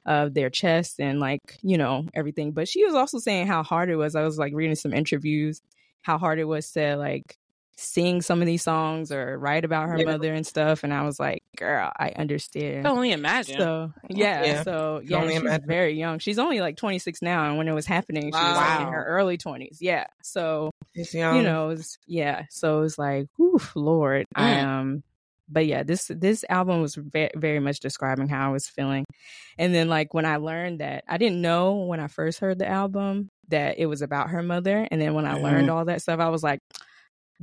of 0.05 0.33
their 0.33 0.49
chest 0.49 0.99
and 0.99 1.19
like, 1.19 1.41
you 1.61 1.77
know, 1.77 2.05
everything. 2.13 2.51
But 2.51 2.67
she 2.67 2.85
was 2.85 2.95
also 2.95 3.19
saying 3.19 3.47
how 3.47 3.63
hard 3.63 3.89
it 3.89 3.95
was. 3.97 4.15
I 4.15 4.23
was 4.23 4.37
like 4.37 4.53
reading 4.53 4.75
some 4.75 4.93
interviews, 4.93 5.61
how 6.01 6.17
hard 6.17 6.39
it 6.39 6.45
was 6.45 6.71
to 6.73 6.95
like 6.95 7.37
sing 7.77 8.21
some 8.23 8.41
of 8.41 8.47
these 8.47 8.63
songs 8.63 9.11
or 9.11 9.37
write 9.37 9.63
about 9.63 9.87
her 9.87 9.97
Yeah. 9.99 10.05
mother 10.05 10.33
and 10.33 10.45
stuff. 10.45 10.83
And 10.83 10.91
I 10.93 11.03
was 11.03 11.19
like, 11.19 11.39
girl, 11.57 11.91
I 11.99 12.07
I 12.07 12.13
understand. 12.21 12.83
can 12.83 12.91
only 12.91 13.11
imagine. 13.11 13.59
So 13.59 13.93
yeah, 14.09 14.43
Yeah. 14.43 14.63
so 14.63 15.01
yeah, 15.03 15.17
only 15.19 15.33
she's 15.33 15.41
imagine. 15.43 15.67
very 15.67 15.93
young. 15.93 16.19
She's 16.19 16.39
only 16.39 16.59
like 16.59 16.77
26 16.77 17.21
now, 17.21 17.47
and 17.47 17.57
when 17.57 17.67
it 17.67 17.73
was 17.73 17.85
happening, 17.85 18.23
she 18.23 18.31
was 18.31 18.55
like 18.55 18.81
in 18.81 18.87
her 18.93 19.03
early 19.05 19.37
20s. 19.37 19.77
Yeah, 19.81 20.07
so 20.23 20.71
young. 20.95 21.37
you 21.37 21.43
know, 21.43 21.69
it's, 21.69 21.97
yeah, 22.07 22.45
so 22.49 22.81
it's 22.81 22.97
like, 22.97 23.27
whew, 23.37 23.59
Lord, 23.75 24.25
I 24.35 24.55
Mm. 24.55 24.63
um, 24.65 25.03
but 25.49 25.65
yeah, 25.65 25.83
this 25.83 26.09
this 26.13 26.43
album 26.49 26.81
was 26.81 26.95
very 26.95 27.31
very 27.35 27.59
much 27.59 27.79
describing 27.79 28.27
how 28.27 28.49
I 28.49 28.51
was 28.51 28.67
feeling, 28.67 29.05
and 29.57 29.73
then 29.73 29.87
like 29.87 30.13
when 30.13 30.25
I 30.25 30.37
learned 30.37 30.79
that 30.81 31.03
I 31.07 31.17
didn't 31.17 31.41
know 31.41 31.75
when 31.85 31.99
I 31.99 32.07
first 32.07 32.39
heard 32.39 32.57
the 32.59 32.67
album 32.67 33.29
that 33.49 33.77
it 33.79 33.85
was 33.85 34.01
about 34.01 34.29
her 34.31 34.41
mother, 34.43 34.87
and 34.89 34.99
then 34.99 35.13
when 35.13 35.25
I 35.25 35.35
Mhm. 35.35 35.43
learned 35.43 35.69
all 35.69 35.85
that 35.85 36.01
stuff, 36.01 36.19
I 36.19 36.29
was 36.29 36.41
like. 36.43 36.59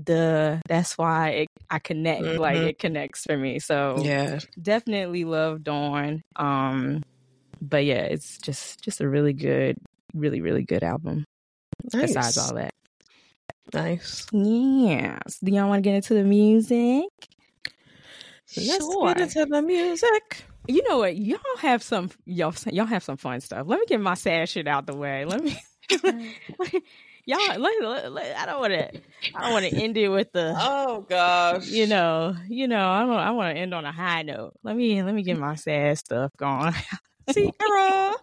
Duh, 0.02 0.59
that's 0.68 0.98
why 0.98 1.28
it, 1.30 1.48
I 1.70 1.78
connect. 1.78 2.22
Like 2.24 2.57
Mhm. 2.57 2.66
it 2.68 2.78
connects 2.78 3.24
for 3.24 3.37
me. 3.37 3.59
So 3.61 4.02
yeah. 4.02 4.40
definitely 4.61 5.24
love 5.24 5.62
Dawn. 5.62 6.22
Um, 6.37 7.02
but 7.62 7.85
yeah, 7.85 8.02
it's 8.02 8.38
just 8.38 8.83
just 8.83 9.00
a 9.00 9.09
really 9.09 9.33
good, 9.33 9.76
really 10.14 10.40
really 10.40 10.64
good 10.64 10.83
album. 10.83 11.24
nice. 11.92 12.09
Besides 12.14 12.38
all 12.38 12.54
that, 12.54 12.70
nice. 13.72 14.26
yes. 14.33 15.38
Do 15.42 15.52
y'all 15.52 15.68
want 15.68 15.85
to 15.85 15.88
get 15.88 15.94
into 15.96 16.14
the 16.14 16.24
music? 16.24 17.04
Let's 18.57 18.78
Sure. 18.78 19.09
get 19.14 19.20
into 19.20 19.46
the 19.46 19.62
music. 19.62 20.44
You 20.66 20.83
know 20.88 20.98
what? 20.98 21.16
Y'all 21.16 21.38
have 21.59 21.83
some 21.83 22.11
y'all 22.26 22.54
y'all 22.70 22.87
have 22.87 23.02
some 23.04 23.16
fun 23.16 23.40
stuff. 23.40 23.66
Let 23.66 23.78
me 23.80 23.87
get 23.87 24.00
my 24.00 24.14
sad 24.14 24.48
shit 24.48 24.66
out 24.66 24.87
the 24.87 24.96
way. 24.96 25.24
Let 25.24 25.42
me. 25.42 25.57
y'all, 27.26 27.58
let, 27.58 27.82
let- 27.82 28.12
let- 28.12 28.37
I 28.37 28.46
don't 28.46 28.60
want 28.60 28.72
to. 28.72 28.90
I 29.34 29.42
don't 29.42 29.52
want 29.52 29.64
to 29.66 29.74
end 29.82 29.96
it 29.96 30.08
with 30.08 30.32
the. 30.32 30.54
Oh 30.56 31.00
gosh. 31.08 31.66
You 31.68 31.87
know, 31.87 32.34
you 32.48 32.68
know. 32.68 32.88
I 32.90 33.00
don't. 33.00 33.12
I 33.16 33.30
want 33.32 33.54
to 33.54 33.60
end 33.60 33.72
on 33.74 33.84
a 33.84 33.92
high 33.92 34.22
note. 34.22 34.52
Let 34.62 34.76
me 34.76 35.02
let 35.02 35.14
me 35.14 35.22
get 35.22 35.38
my 35.38 35.54
sad 35.54 35.98
stuff 35.98 36.30
going. 36.37 36.74
Ciara. 37.32 38.14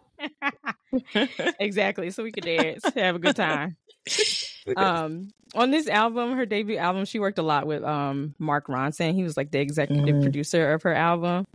exactly. 1.60 2.12
So 2.12 2.24
we 2.24 2.32
could 2.32 2.44
dance, 2.46 2.84
have 2.96 3.16
a 3.16 3.20
good 3.20 3.36
time. 3.36 3.78
um 4.78 5.30
on 5.54 5.70
this 5.70 5.88
album 5.88 6.36
her 6.36 6.44
debut 6.46 6.78
album 6.78 7.06
she 7.06 7.20
worked 7.20 7.38
a 7.38 7.44
lot 7.44 7.68
with 7.68 7.84
um 7.84 8.34
mark 8.40 8.66
ronson 8.66 9.14
he 9.14 9.22
was 9.22 9.38
like 9.38 9.52
the 9.52 9.60
executive 9.60 10.16
Mhm. 10.16 10.22
producer 10.24 10.74
of 10.74 10.82
her 10.82 10.94
album 10.94 11.46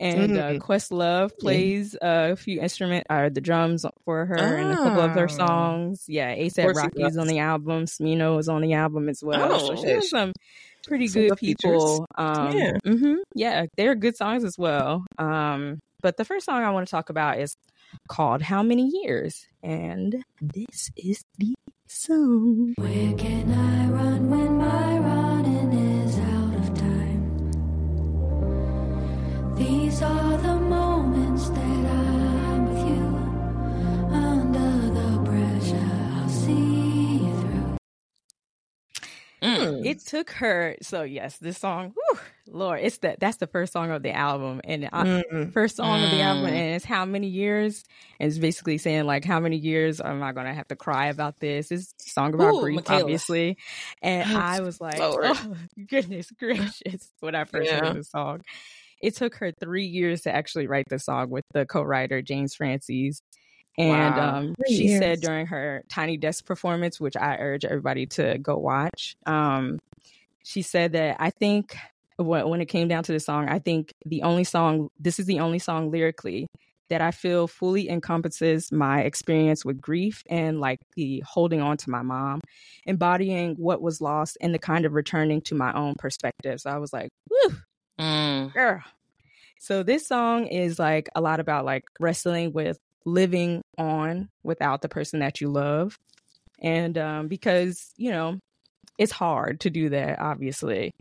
and 0.00 0.36
uh, 0.36 0.52
Mhm. 0.54 0.58
questlove 0.60 1.30
plays 1.38 1.94
uh, 1.96 2.30
a 2.32 2.36
few 2.36 2.60
instrument 2.60 3.06
or 3.10 3.30
the 3.30 3.40
drums 3.40 3.84
for 4.04 4.26
her 4.26 4.56
and 4.56 4.72
a 4.72 4.76
couple 4.76 5.00
of 5.00 5.12
her 5.14 5.24
Ah. 5.24 5.36
songs. 5.36 6.04
Yeah 6.08 6.34
asap 6.34 6.62
course 6.62 6.78
he 6.78 6.82
rocky's 7.02 7.16
on 7.18 7.26
the 7.28 7.38
album. 7.38 7.84
Smino 7.84 8.38
is 8.38 8.48
on 8.48 8.62
the 8.62 8.72
album 8.74 9.08
as 9.08 9.22
well. 9.22 9.58
So 9.58 9.72
Oh, 9.72 9.76
she 9.76 9.88
has 9.90 10.08
some 10.10 10.32
pretty 10.86 11.06
some 11.06 11.22
good 11.22 11.28
good 11.30 11.38
people 11.38 12.06
um 12.18 12.56
Yeah. 12.58 12.72
mhm, 12.84 13.16
yeah 13.34 13.66
they're 13.76 13.94
good 13.94 14.16
songs 14.16 14.44
as 14.44 14.58
well. 14.58 15.04
Um 15.18 15.78
but 16.02 16.16
the 16.16 16.24
first 16.24 16.44
song 16.46 16.62
i 16.64 16.70
want 16.70 16.86
to 16.86 16.90
talk 16.90 17.10
about 17.10 17.38
is 17.38 17.54
called 18.08 18.42
how 18.42 18.62
many 18.62 18.90
years? 19.02 19.46
And 19.62 20.24
this 20.40 20.90
is 20.96 21.22
the 21.38 21.54
song. 21.86 22.74
Where 22.78 23.14
can 23.16 23.52
I 23.52 23.88
run 23.90 24.30
when 24.30 24.58
my 24.58 24.98
it 39.84 39.98
took 40.06 40.30
her 40.30 40.76
so 40.80 41.02
yes 41.02 41.36
this 41.38 41.58
song 41.58 41.92
whew, 41.94 42.18
lord 42.46 42.80
it's 42.80 42.98
that 42.98 43.18
that's 43.20 43.38
the 43.38 43.46
first 43.46 43.72
song 43.72 43.90
of 43.90 44.02
the 44.02 44.12
album 44.12 44.60
and 44.64 44.88
I, 44.92 45.04
Mm. 45.04 45.52
first 45.52 45.76
song 45.76 46.02
of 46.04 46.10
the 46.10 46.20
album 46.20 46.44
Mm. 46.44 46.48
and 46.54 46.74
it's 46.76 46.84
how 46.84 47.04
many 47.04 47.26
years 47.26 47.82
and 48.20 48.28
it's 48.28 48.38
basically 48.38 48.78
saying 48.78 49.04
like 49.04 49.24
how 49.24 49.40
many 49.40 49.56
years 49.56 50.00
am 50.00 50.22
i 50.22 50.32
gonna 50.32 50.54
have 50.54 50.68
to 50.68 50.76
cry 50.76 51.06
about 51.08 51.40
this 51.40 51.70
it's 51.72 51.92
a 52.06 52.10
song 52.10 52.34
about 52.34 52.54
Ooh, 52.54 52.60
grief 52.62 52.80
Mikala. 52.84 53.00
obviously 53.00 53.58
and 54.00 54.32
i 54.38 54.60
was 54.60 54.80
like 54.80 55.00
Lord. 55.00 55.24
oh 55.26 55.56
goodness 55.88 56.30
gracious 56.38 57.10
when 57.20 57.34
i 57.34 57.44
first 57.44 57.70
Yeah. 57.70 57.84
heard 57.86 57.96
the 57.96 58.04
song 58.04 58.42
it 59.02 59.16
took 59.16 59.34
her 59.36 59.52
three 59.60 59.86
years 59.86 60.22
to 60.22 60.34
actually 60.34 60.66
write 60.66 60.86
the 60.88 60.98
song 60.98 61.28
with 61.30 61.44
the 61.52 61.66
co-writer 61.66 62.22
james 62.22 62.54
francis 62.54 63.22
And 63.78 64.16
Wow. 64.16 64.36
um, 64.38 64.54
she 64.68 64.86
years. 64.86 64.98
said 64.98 65.20
during 65.20 65.46
her 65.46 65.82
Tiny 65.88 66.16
Desk 66.18 66.44
performance, 66.44 67.00
which 67.00 67.16
I 67.16 67.36
urge 67.38 67.64
everybody 67.64 68.06
to 68.06 68.38
go 68.38 68.56
watch, 68.56 69.14
um, 69.26 69.78
she 70.44 70.62
said 70.62 70.92
that 70.92 71.16
I 71.18 71.30
think 71.30 71.76
when, 72.18 72.60
it 72.60 72.66
came 72.66 72.88
down 72.88 73.02
to 73.04 73.12
the 73.12 73.20
song, 73.20 73.48
I 73.48 73.58
think 73.58 73.92
the 74.04 74.22
only 74.22 74.44
song, 74.44 74.88
this 75.00 75.18
is 75.18 75.26
the 75.26 75.40
only 75.40 75.58
song 75.58 75.90
lyrically 75.90 76.46
that 76.90 77.00
I 77.00 77.10
feel 77.10 77.48
fully 77.48 77.88
encompasses 77.88 78.70
my 78.70 79.00
experience 79.00 79.64
with 79.64 79.80
grief 79.80 80.22
and 80.28 80.60
like 80.60 80.78
the 80.94 81.22
holding 81.26 81.62
on 81.62 81.78
to 81.78 81.90
my 81.90 82.02
mom, 82.02 82.40
embodying 82.84 83.54
what 83.56 83.80
was 83.80 84.02
lost 84.02 84.36
and 84.42 84.52
the 84.52 84.58
kind 84.58 84.84
of 84.84 84.92
returning 84.92 85.40
to 85.42 85.54
my 85.54 85.72
own 85.72 85.94
perspective. 85.98 86.60
So 86.60 86.70
I 86.70 86.76
was 86.76 86.92
like, 86.92 87.08
whew, 87.28 87.56
Mm. 87.98 88.52
girl. 88.54 88.82
So 89.60 89.82
this 89.82 90.06
song 90.06 90.46
is 90.46 90.78
like 90.78 91.08
a 91.14 91.20
lot 91.20 91.40
about 91.40 91.64
like 91.64 91.84
wrestling 92.00 92.52
with 92.52 92.78
living 93.04 93.62
on 93.78 94.28
without 94.42 94.82
the 94.82 94.88
person 94.88 95.20
that 95.20 95.40
you 95.40 95.48
love. 95.50 95.98
And 96.62 96.96
um 96.98 97.28
because, 97.28 97.92
you 97.96 98.10
know, 98.10 98.38
it's 98.98 99.12
hard 99.12 99.60
to 99.60 99.70
do 99.70 99.90
that 99.90 100.20
obviously. 100.20 100.92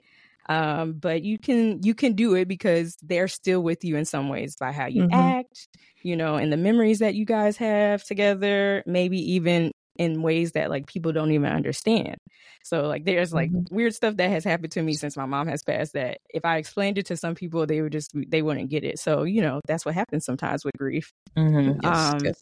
Um 0.49 0.93
but 0.93 1.23
you 1.23 1.37
can 1.39 1.83
you 1.83 1.95
can 1.95 2.13
do 2.13 2.35
it 2.35 2.47
because 2.47 2.97
they're 3.01 3.27
still 3.27 3.61
with 3.63 3.83
you 3.83 3.95
in 3.97 4.05
some 4.05 4.29
ways 4.29 4.55
by 4.59 4.71
how 4.71 4.87
you 4.87 5.03
Mhm. 5.03 5.11
act, 5.11 5.67
you 6.03 6.15
know, 6.15 6.35
and 6.37 6.51
the 6.51 6.57
memories 6.57 6.99
that 6.99 7.15
you 7.15 7.25
guys 7.25 7.57
have 7.57 8.03
together, 8.03 8.83
maybe 8.85 9.19
even 9.33 9.71
in 10.01 10.21
ways 10.23 10.53
that 10.53 10.69
like 10.69 10.87
people 10.87 11.11
don't 11.13 11.31
even 11.31 11.51
understand. 11.51 12.17
So 12.63 12.87
like 12.87 13.05
there's 13.05 13.33
like 13.33 13.51
Mhm. 13.51 13.65
weird 13.69 13.93
stuff 13.95 14.17
that 14.17 14.29
has 14.31 14.43
happened 14.43 14.71
to 14.73 14.83
me 14.83 14.95
since 14.95 15.17
my 15.17 15.25
mom 15.25 15.47
has 15.47 15.63
passed 15.63 15.93
that 15.93 16.19
if 16.33 16.45
I 16.45 16.57
explained 16.57 16.97
it 16.97 17.05
to 17.07 17.17
some 17.17 17.35
people 17.35 17.65
they 17.67 17.81
would 17.81 17.91
just 17.93 18.11
they 18.29 18.41
wouldn't 18.41 18.69
get 18.71 18.83
it. 18.83 18.99
So, 18.99 19.23
you 19.23 19.41
know, 19.41 19.61
that's 19.67 19.85
what 19.85 19.95
happens 19.95 20.25
sometimes 20.25 20.65
with 20.65 20.75
grief. 20.77 21.11
Mhm. 21.37 21.77
Yes, 21.81 22.13
Um. 22.23 22.33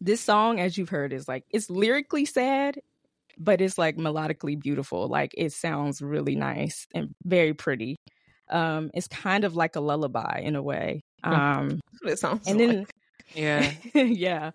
This 0.00 0.20
song 0.22 0.60
as 0.60 0.78
you've 0.78 0.88
heard 0.88 1.12
is 1.12 1.28
like 1.28 1.44
it's 1.50 1.68
lyrically 1.68 2.24
sad, 2.24 2.80
but 3.38 3.60
it's 3.60 3.78
like 3.78 3.96
melodically 3.96 4.60
beautiful. 4.60 5.08
Like 5.08 5.32
it 5.36 5.52
sounds 5.52 6.02
really 6.02 6.36
nice 6.36 6.86
and 6.94 7.14
very 7.24 7.54
pretty. 7.54 7.96
Um 8.50 8.90
it's 8.94 9.08
kind 9.08 9.44
of 9.44 9.56
like 9.56 9.76
a 9.76 9.80
lullaby 9.80 10.40
in 10.44 10.56
a 10.56 10.62
way. 10.62 11.02
Um 11.24 11.80
it 12.04 12.18
sounds 12.18 12.46
and 12.46 12.60
like. 12.68 12.92
Yeah. 13.34 13.72
yeah. 13.94 14.50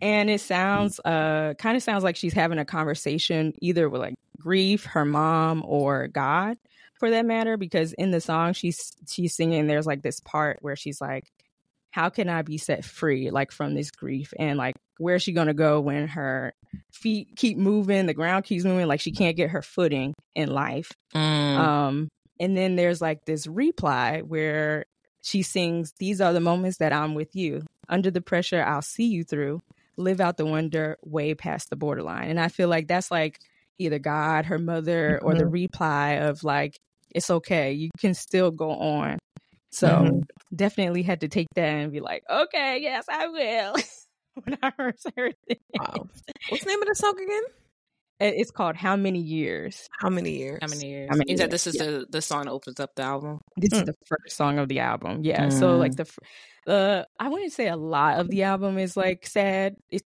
And 0.00 0.30
it 0.30 0.40
sounds 0.40 1.00
uh 1.04 1.54
kind 1.58 1.76
of 1.76 1.82
sounds 1.82 2.04
like 2.04 2.16
she's 2.16 2.32
having 2.32 2.58
a 2.58 2.64
conversation 2.64 3.54
either 3.60 3.88
with 3.88 4.00
like 4.00 4.14
grief, 4.38 4.84
her 4.86 5.04
mom, 5.04 5.62
or 5.66 6.08
God 6.08 6.58
for 6.98 7.10
that 7.10 7.26
matter, 7.26 7.56
because 7.56 7.92
in 7.94 8.10
the 8.10 8.20
song 8.20 8.52
she's 8.52 8.92
she's 9.08 9.34
singing 9.34 9.66
there's 9.66 9.86
like 9.86 10.02
this 10.02 10.20
part 10.20 10.58
where 10.60 10.76
she's 10.76 11.00
like, 11.00 11.24
How 11.90 12.08
can 12.08 12.28
I 12.28 12.42
be 12.42 12.58
set 12.58 12.84
free 12.84 13.30
like 13.30 13.52
from 13.52 13.74
this 13.74 13.90
grief? 13.90 14.32
And 14.38 14.58
like 14.58 14.76
where's 14.98 15.22
she 15.22 15.32
gonna 15.32 15.54
go 15.54 15.80
when 15.80 16.08
her 16.08 16.54
feet 16.92 17.28
keep 17.36 17.56
moving, 17.56 18.06
the 18.06 18.14
ground 18.14 18.44
keeps 18.44 18.64
moving, 18.64 18.86
like 18.86 19.00
she 19.00 19.12
can't 19.12 19.36
get 19.36 19.50
her 19.50 19.62
footing 19.62 20.14
in 20.34 20.50
life. 20.50 20.92
Mm. 21.14 21.58
Um, 21.58 22.08
and 22.40 22.56
then 22.56 22.76
there's 22.76 23.00
like 23.00 23.24
this 23.24 23.46
reply 23.46 24.20
where 24.20 24.86
she 25.22 25.42
sings, 25.42 25.92
These 25.98 26.20
are 26.20 26.32
the 26.32 26.40
moments 26.40 26.78
that 26.78 26.92
I'm 26.92 27.14
with 27.14 27.34
you. 27.34 27.62
Under 27.88 28.10
the 28.10 28.20
pressure, 28.20 28.62
I'll 28.62 28.82
see 28.82 29.06
you 29.08 29.24
through. 29.24 29.60
Live 29.96 30.20
out 30.20 30.36
the 30.36 30.46
wonder 30.46 30.96
way 31.02 31.34
past 31.34 31.70
the 31.70 31.76
borderline. 31.76 32.30
And 32.30 32.40
I 32.40 32.48
feel 32.48 32.68
like 32.68 32.86
that's 32.88 33.10
like 33.10 33.38
either 33.78 33.98
God, 33.98 34.46
her 34.46 34.58
mother, 34.58 35.18
or 35.22 35.34
the 35.34 35.46
reply 35.46 36.10
of 36.12 36.44
like, 36.44 36.78
It's 37.14 37.30
okay. 37.30 37.72
You 37.72 37.90
can 37.98 38.14
still 38.14 38.50
go 38.50 38.70
on. 38.70 39.18
So 39.70 39.88
Mhm. 39.88 40.26
definitely 40.54 41.02
had 41.02 41.20
to 41.22 41.28
take 41.28 41.48
that 41.54 41.64
and 41.68 41.92
be 41.92 42.00
like, 42.00 42.22
Okay, 42.30 42.78
yes, 42.82 43.06
I 43.08 43.28
will. 43.28 43.74
when 44.44 44.58
I 44.62 44.70
first 44.72 45.06
heard 45.16 45.34
it. 45.46 45.60
Wow. 45.74 46.08
What's 46.48 46.64
the 46.64 46.70
name 46.70 46.82
of 46.82 46.88
the 46.88 46.94
song 46.94 47.18
again? 47.20 47.42
It's 48.20 48.50
called 48.50 48.74
How 48.76 48.96
Many 48.96 49.20
Years? 49.20 49.88
How 50.00 50.08
many 50.08 50.32
years? 50.38 50.58
How 50.60 50.68
many 50.68 50.88
years? 50.88 51.08
How 51.10 51.16
many 51.16 51.30
you 51.32 51.36
said 51.36 51.44
years? 51.44 51.50
this 51.52 51.66
is 51.68 51.76
Yeah. 51.76 51.84
the 51.86 52.06
the 52.10 52.22
song 52.22 52.44
that 52.46 52.50
opens 52.50 52.80
up 52.80 52.94
the 52.96 53.02
album. 53.02 53.40
This 53.56 53.72
is 53.72 53.82
Mm. 53.82 53.86
the 53.86 53.94
first 54.06 54.36
song 54.36 54.58
of 54.58 54.68
the 54.68 54.80
album. 54.80 55.20
Yeah. 55.22 55.48
So 55.50 55.76
like 55.76 55.94
the, 55.94 56.04
fir- 56.04 56.22
uh, 56.66 57.04
I 57.20 57.28
wouldn't 57.28 57.52
say 57.52 57.68
a 57.68 57.76
lot 57.76 58.18
of 58.18 58.28
the 58.28 58.42
album 58.42 58.76
is 58.78 58.96
like 58.96 59.26
sad. 59.26 59.76
It, 59.90 60.02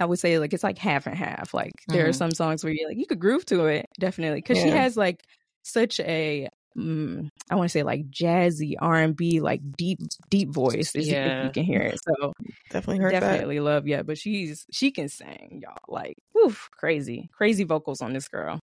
I 0.00 0.06
would 0.06 0.18
say 0.18 0.38
like 0.38 0.52
it's 0.52 0.64
like 0.64 0.78
half 0.78 1.06
and 1.06 1.16
half. 1.16 1.54
Like 1.54 1.72
there 1.88 2.06
are 2.06 2.10
Mhm. 2.10 2.14
some 2.16 2.30
songs 2.32 2.64
where 2.64 2.72
you 2.72 2.88
like 2.88 2.96
you 2.98 3.06
could 3.06 3.20
groove 3.20 3.46
to 3.46 3.66
it 3.66 3.86
definitely 4.00 4.38
because 4.40 4.58
she 4.58 4.68
has 4.70 4.96
like 4.96 5.22
such 5.62 6.00
a 6.00 6.48
mm, 6.76 7.28
I 7.50 7.54
want 7.56 7.66
to 7.68 7.72
say 7.72 7.82
like 7.82 8.10
jazzy 8.10 8.74
R 8.80 8.96
and 8.96 9.16
B 9.16 9.40
like 9.40 9.60
deep 9.76 10.00
deep 10.30 10.50
voice. 10.50 10.94
If, 10.94 11.04
you- 11.06 11.12
if 11.12 11.16
Yeah. 11.26 11.44
you 11.44 11.50
can 11.52 11.64
hear 11.64 11.80
it. 11.82 11.98
So 12.04 12.32
Definitely 12.70 13.00
heard 13.00 13.10
definitely 13.12 13.60
love 13.60 13.86
yeah. 13.86 14.02
But 14.02 14.18
she's 14.18 14.64
she 14.70 14.90
can 14.90 15.08
sing 15.08 15.60
y'all 15.62 15.76
like 15.88 16.14
woof 16.34 16.68
crazy 16.72 17.28
crazy 17.32 17.64
vocals 17.64 18.00
on 18.00 18.12
this 18.12 18.28
girl. 18.28 18.58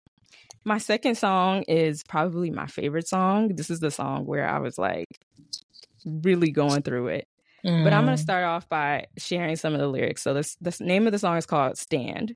My 0.64 0.78
second 0.80 1.16
song 1.16 1.64
is 1.64 2.04
probably 2.08 2.50
my 2.52 2.68
favorite 2.68 3.08
song. 3.08 3.50
This 3.56 3.70
is 3.70 3.80
the 3.80 3.92
song 3.92 4.26
where 4.26 4.48
I 4.48 4.60
was 4.60 4.78
like 4.78 5.06
really 6.06 6.52
going 6.52 6.82
through 6.84 7.08
it. 7.08 7.26
But 7.84 7.94
I'm 7.94 8.06
going 8.06 8.16
to 8.16 8.22
start 8.22 8.44
off 8.44 8.70
by 8.70 9.06
sharing 9.18 9.56
some 9.56 9.74
of 9.74 9.80
the 9.80 9.88
lyrics. 9.88 10.22
So 10.22 10.34
this 10.34 10.56
the 10.62 10.76
name 10.82 11.08
of 11.08 11.14
the 11.14 11.20
song 11.20 11.38
is 11.38 11.46
called 11.48 11.78
Stand. 11.78 12.36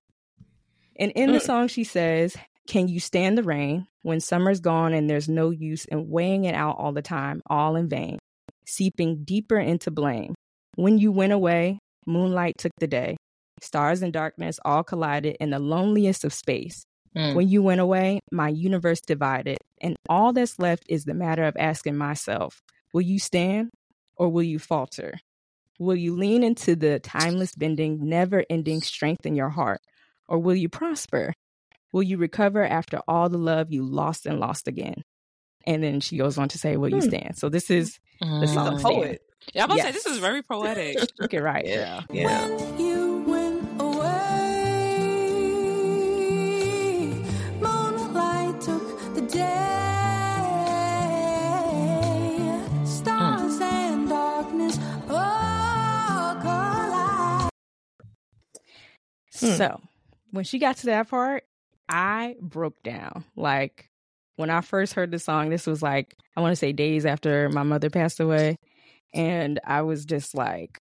And 0.98 1.12
in 1.14 1.32
the 1.32 1.40
Mm. 1.40 1.46
song 1.46 1.68
she 1.68 1.84
says, 1.84 2.36
"Can 2.70 2.88
you 2.88 3.00
stand 3.00 3.36
the 3.36 3.44
rain 3.44 3.88
when 4.04 4.20
summer's 4.20 4.60
gone 4.60 4.94
and 4.94 5.10
there's 5.10 5.28
no 5.28 5.50
use 5.50 5.86
in 5.86 6.08
weighing 6.08 6.46
it 6.46 6.54
out 6.54 6.78
all 6.78 6.92
the 6.92 7.02
time, 7.02 7.42
all 7.50 7.76
in 7.76 7.90
vain, 7.90 8.20
seeping 8.68 9.24
deeper 9.24 9.58
into 9.58 9.90
blame. 9.90 10.36
When 10.76 11.00
you 11.00 11.12
went 11.12 11.34
away, 11.34 11.80
moonlight 12.06 12.60
took 12.60 12.72
the 12.78 12.86
day. 12.86 13.18
Stars 13.60 14.04
and 14.04 14.14
darkness 14.14 14.60
all 14.64 14.84
collided 14.84 15.36
in 15.40 15.50
the 15.50 15.58
loneliest 15.58 16.24
of 16.24 16.32
space. 16.32 16.86
Mm. 17.18 17.34
When 17.34 17.50
you 17.50 17.64
went 17.64 17.82
away, 17.82 18.20
my 18.32 18.50
universe 18.50 19.02
divided, 19.02 19.58
and 19.82 19.96
all 20.08 20.32
that's 20.32 20.60
left 20.60 20.84
is 20.88 21.06
the 21.06 21.16
matter 21.16 21.46
of 21.46 21.58
asking 21.58 21.98
myself, 21.98 22.62
will 22.94 23.02
you 23.02 23.18
stand 23.18 23.72
or 24.16 24.30
will 24.30 24.44
you 24.44 24.60
falter? 24.60 25.16
Will 25.80 25.96
you 25.96 26.16
lean 26.16 26.44
into 26.44 26.76
the 26.76 27.00
timeless 27.00 27.56
bending, 27.56 28.08
never 28.08 28.46
ending 28.48 28.82
strength 28.82 29.26
in 29.26 29.36
your 29.36 29.50
heart? 29.50 29.82
Or 30.28 30.38
will 30.38 30.56
you 30.56 30.70
prosper? 30.70 31.34
Will 31.92 32.04
you 32.04 32.18
recover 32.18 32.66
after 32.66 33.00
all 33.08 33.30
the 33.30 33.38
love 33.38 33.72
you 33.72 33.84
lost 33.84 34.26
and 34.26 34.40
lost 34.40 34.68
again? 34.68 35.04
And 35.66 35.84
then 35.84 36.00
she 36.02 36.18
goes 36.18 36.38
on 36.38 36.50
to 36.50 36.58
say, 36.58 36.78
Will 36.78 36.90
you 36.90 36.98
Hmm. 37.02 37.10
stand? 37.10 37.38
So 37.38 37.50
this 37.50 37.70
is 37.70 38.00
the 38.20 38.26
Mm. 38.26 38.42
She's 38.48 38.56
a 38.56 38.78
poet. 38.84 39.22
Yeah, 39.54 39.64
I'm 39.64 39.72
about 39.72 39.78
to 39.78 39.84
say 39.84 39.92
this 39.92 40.06
is 40.06 40.18
very 40.20 40.44
poetic. 40.44 40.98
Look 41.20 41.34
it 41.34 41.42
right. 41.42 41.66
Yeah. 41.66 42.02
Yeah. 42.12 42.48
When 42.48 42.80
you 42.80 43.24
went 43.26 43.82
away, 43.82 44.16
moonlight 47.62 48.62
took 48.62 49.16
the 49.16 49.22
day. 49.22 49.46
Stars 52.86 53.60
and 53.62 54.10
darkness 54.10 54.78
all 55.10 56.36
collide. 56.42 57.50
Hmm. 59.40 59.56
So 59.56 59.82
when 60.32 60.44
she 60.44 60.60
got 60.60 60.78
to 60.78 60.86
that 60.88 61.10
part, 61.10 61.44
I 61.90 62.36
broke 62.42 62.82
down. 62.84 63.26
Like 63.36 63.90
when 64.38 64.50
I 64.50 64.62
first 64.62 64.94
heard 64.94 65.12
the 65.12 65.20
song, 65.20 65.50
this 65.50 65.68
was 65.68 65.84
like, 65.84 66.16
I 66.38 66.42
want 66.42 66.54
to 66.54 66.58
say 66.58 66.74
days 66.74 67.06
after 67.06 67.50
my 67.50 67.64
mother 67.64 67.90
passed 67.90 68.20
away. 68.20 68.58
And 69.14 69.60
I 69.66 69.82
was 69.84 70.06
just 70.06 70.36
like, 70.36 70.80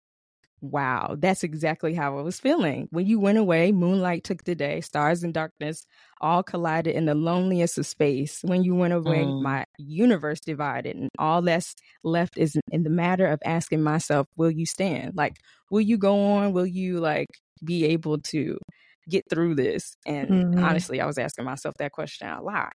wow, 0.61 1.15
that's 1.19 1.43
exactly 1.43 1.93
how 1.93 2.17
I 2.19 2.21
was 2.23 2.39
feeling. 2.39 2.87
When 2.91 3.05
you 3.07 3.19
went 3.19 3.37
away, 3.37 3.71
moonlight 3.71 4.23
took 4.23 4.43
the 4.45 4.55
day, 4.55 4.81
stars 4.81 5.23
and 5.23 5.33
darkness 5.33 5.85
all 6.21 6.43
collided 6.43 6.95
in 6.95 7.05
the 7.05 7.15
loneliest 7.15 7.77
of 7.77 7.85
space. 7.87 8.41
When 8.43 8.63
you 8.63 8.75
went 8.75 8.93
away, 8.93 9.25
Mm. 9.25 9.41
my 9.41 9.65
universe 9.77 10.39
divided, 10.41 10.95
and 10.97 11.09
all 11.19 11.41
that's 11.43 11.75
left 12.03 12.37
is 12.37 12.57
in 12.71 12.83
the 12.83 12.89
matter 12.89 13.27
of 13.27 13.39
asking 13.45 13.83
myself, 13.83 14.27
will 14.37 14.51
you 14.51 14.65
stand? 14.65 15.15
Like, 15.15 15.37
will 15.71 15.81
you 15.81 15.97
go 15.97 16.19
on? 16.33 16.53
Will 16.53 16.67
you 16.67 16.99
like 16.99 17.27
be 17.63 17.85
able 17.85 18.19
to 18.19 18.57
get 19.09 19.23
through 19.29 19.55
this? 19.55 19.95
And 20.05 20.43
Mhm. 20.53 20.53
honestly, 20.61 21.01
I 21.01 21.05
was 21.05 21.17
asking 21.17 21.45
myself 21.45 21.75
that 21.79 21.91
question 21.91 22.27
a 22.27 22.41
lot. 22.41 22.73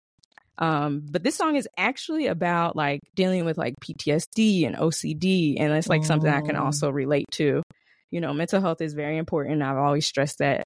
Um, 0.59 1.03
but 1.11 1.23
this 1.25 1.37
song 1.37 1.57
is 1.57 1.69
actually 1.79 2.27
about 2.27 2.77
like 2.77 3.01
dealing 3.15 3.45
with 3.47 3.57
like 3.59 3.75
PTSD 3.81 4.67
and 4.67 4.77
OCD, 4.77 5.57
and 5.59 5.73
it's 5.73 5.89
like 5.89 6.05
something 6.05 6.31
I 6.31 6.43
can 6.43 6.57
Mm. 6.57 6.65
also 6.65 6.91
relate 6.91 7.27
to. 7.33 7.63
You 8.11 8.21
know, 8.21 8.35
mental 8.35 8.61
health 8.61 8.81
is 8.83 8.95
very 8.95 9.17
important. 9.17 9.63
I've 9.63 9.77
always 9.79 10.07
stressed 10.07 10.39
that. 10.39 10.65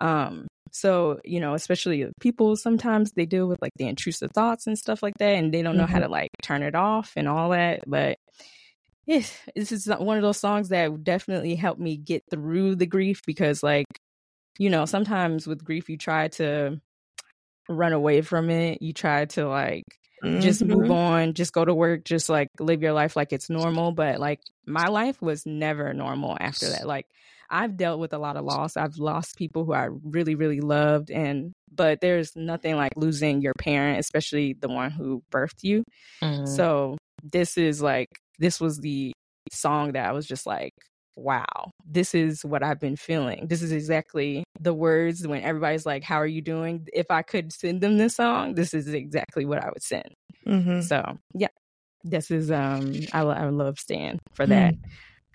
Um, 0.00 0.46
so 0.72 1.20
you 1.24 1.40
know, 1.40 1.54
especially 1.54 2.06
people 2.20 2.56
sometimes 2.56 3.12
they 3.12 3.26
deal 3.26 3.48
with 3.48 3.58
like 3.62 3.72
the 3.78 3.88
intrusive 3.88 4.30
thoughts 4.34 4.66
and 4.66 4.78
stuff 4.78 5.02
like 5.02 5.14
that, 5.18 5.36
and 5.36 5.52
they 5.52 5.62
don't 5.62 5.76
know 5.76 5.86
how 5.86 6.00
to 6.00 6.08
like 6.08 6.30
turn 6.42 6.62
it 6.62 6.74
off 6.76 7.12
and 7.16 7.28
all 7.28 7.50
that. 7.50 7.82
But 7.86 8.16
yes, 9.06 9.36
this 9.56 9.72
is 9.72 9.86
one 9.86 10.16
of 10.16 10.22
those 10.22 10.38
songs 10.38 10.68
that 10.70 11.04
definitely 11.04 11.54
helped 11.56 11.80
me 11.80 11.96
get 11.96 12.22
through 12.30 12.76
the 12.76 12.86
grief 12.86 13.20
because, 13.26 13.62
like, 13.62 13.86
you 14.58 14.70
know, 14.70 14.84
sometimes 14.84 15.46
with 15.46 15.64
grief 15.64 15.88
you 15.88 15.96
try 15.98 16.28
to 16.28 16.80
run 17.68 17.92
away 17.92 18.22
from 18.22 18.50
it. 18.50 18.82
You 18.82 18.92
try 18.92 19.26
to 19.26 19.48
like 19.48 19.84
just 20.38 20.64
move 20.64 20.90
Mhm. 20.90 20.90
on, 20.90 21.34
just 21.34 21.52
go 21.52 21.64
to 21.64 21.74
work, 21.74 22.04
just 22.04 22.28
like 22.28 22.48
live 22.60 22.82
your 22.82 22.92
life 22.92 23.16
like 23.16 23.32
it's 23.32 23.50
normal. 23.50 23.92
But 23.92 24.20
like 24.20 24.40
my 24.66 24.88
life 24.88 25.20
was 25.22 25.46
never 25.46 25.92
normal 25.94 26.36
after 26.40 26.70
that. 26.70 26.86
Like 26.86 27.06
I've 27.50 27.76
dealt 27.76 28.00
with 28.00 28.12
a 28.14 28.18
lot 28.18 28.36
of 28.36 28.44
loss. 28.44 28.76
I've 28.76 28.96
lost 28.96 29.36
people 29.36 29.64
who 29.64 29.72
I 29.74 29.88
really, 30.04 30.34
really 30.34 30.60
loved, 30.60 31.10
and 31.10 31.52
but 31.70 32.00
there's 32.00 32.36
nothing 32.36 32.76
like 32.76 32.92
losing 32.96 33.42
your 33.42 33.54
parent, 33.58 33.98
especially 34.00 34.54
the 34.54 34.68
one 34.68 34.90
who 34.90 35.22
birthed 35.32 35.62
you. 35.62 35.84
Mhm. 36.22 36.44
So 36.46 36.98
this 37.22 37.56
is 37.58 37.82
like 37.82 38.08
this 38.38 38.60
was 38.60 38.78
the 38.78 39.12
song 39.52 39.92
that 39.92 40.08
I 40.08 40.12
was 40.12 40.26
just 40.26 40.46
like, 40.46 40.72
wow, 41.16 41.70
this 41.84 42.14
is 42.14 42.44
what 42.44 42.62
I've 42.62 42.80
been 42.80 42.96
feeling. 42.96 43.46
This 43.48 43.62
is 43.62 43.72
exactly 43.72 44.44
the 44.60 44.74
words 44.74 45.26
when 45.26 45.42
everybody's 45.42 45.86
like, 45.86 46.02
"How 46.04 46.16
are 46.16 46.26
you 46.26 46.40
doing?" 46.42 46.86
If 46.92 47.10
I 47.10 47.22
could 47.22 47.52
send 47.52 47.80
them 47.80 47.98
this 47.98 48.16
song, 48.16 48.54
this 48.54 48.74
is 48.74 48.88
exactly 48.88 49.44
what 49.44 49.62
I 49.62 49.68
would 49.68 49.82
send. 49.82 50.14
Mm-hmm. 50.46 50.80
So 50.80 51.18
yeah, 51.34 51.48
this 52.04 52.30
is 52.30 52.50
um 52.50 52.94
I, 53.12 53.20
I 53.20 53.48
love 53.50 53.78
Stand 53.78 54.20
for 54.34 54.46
that, 54.46 54.74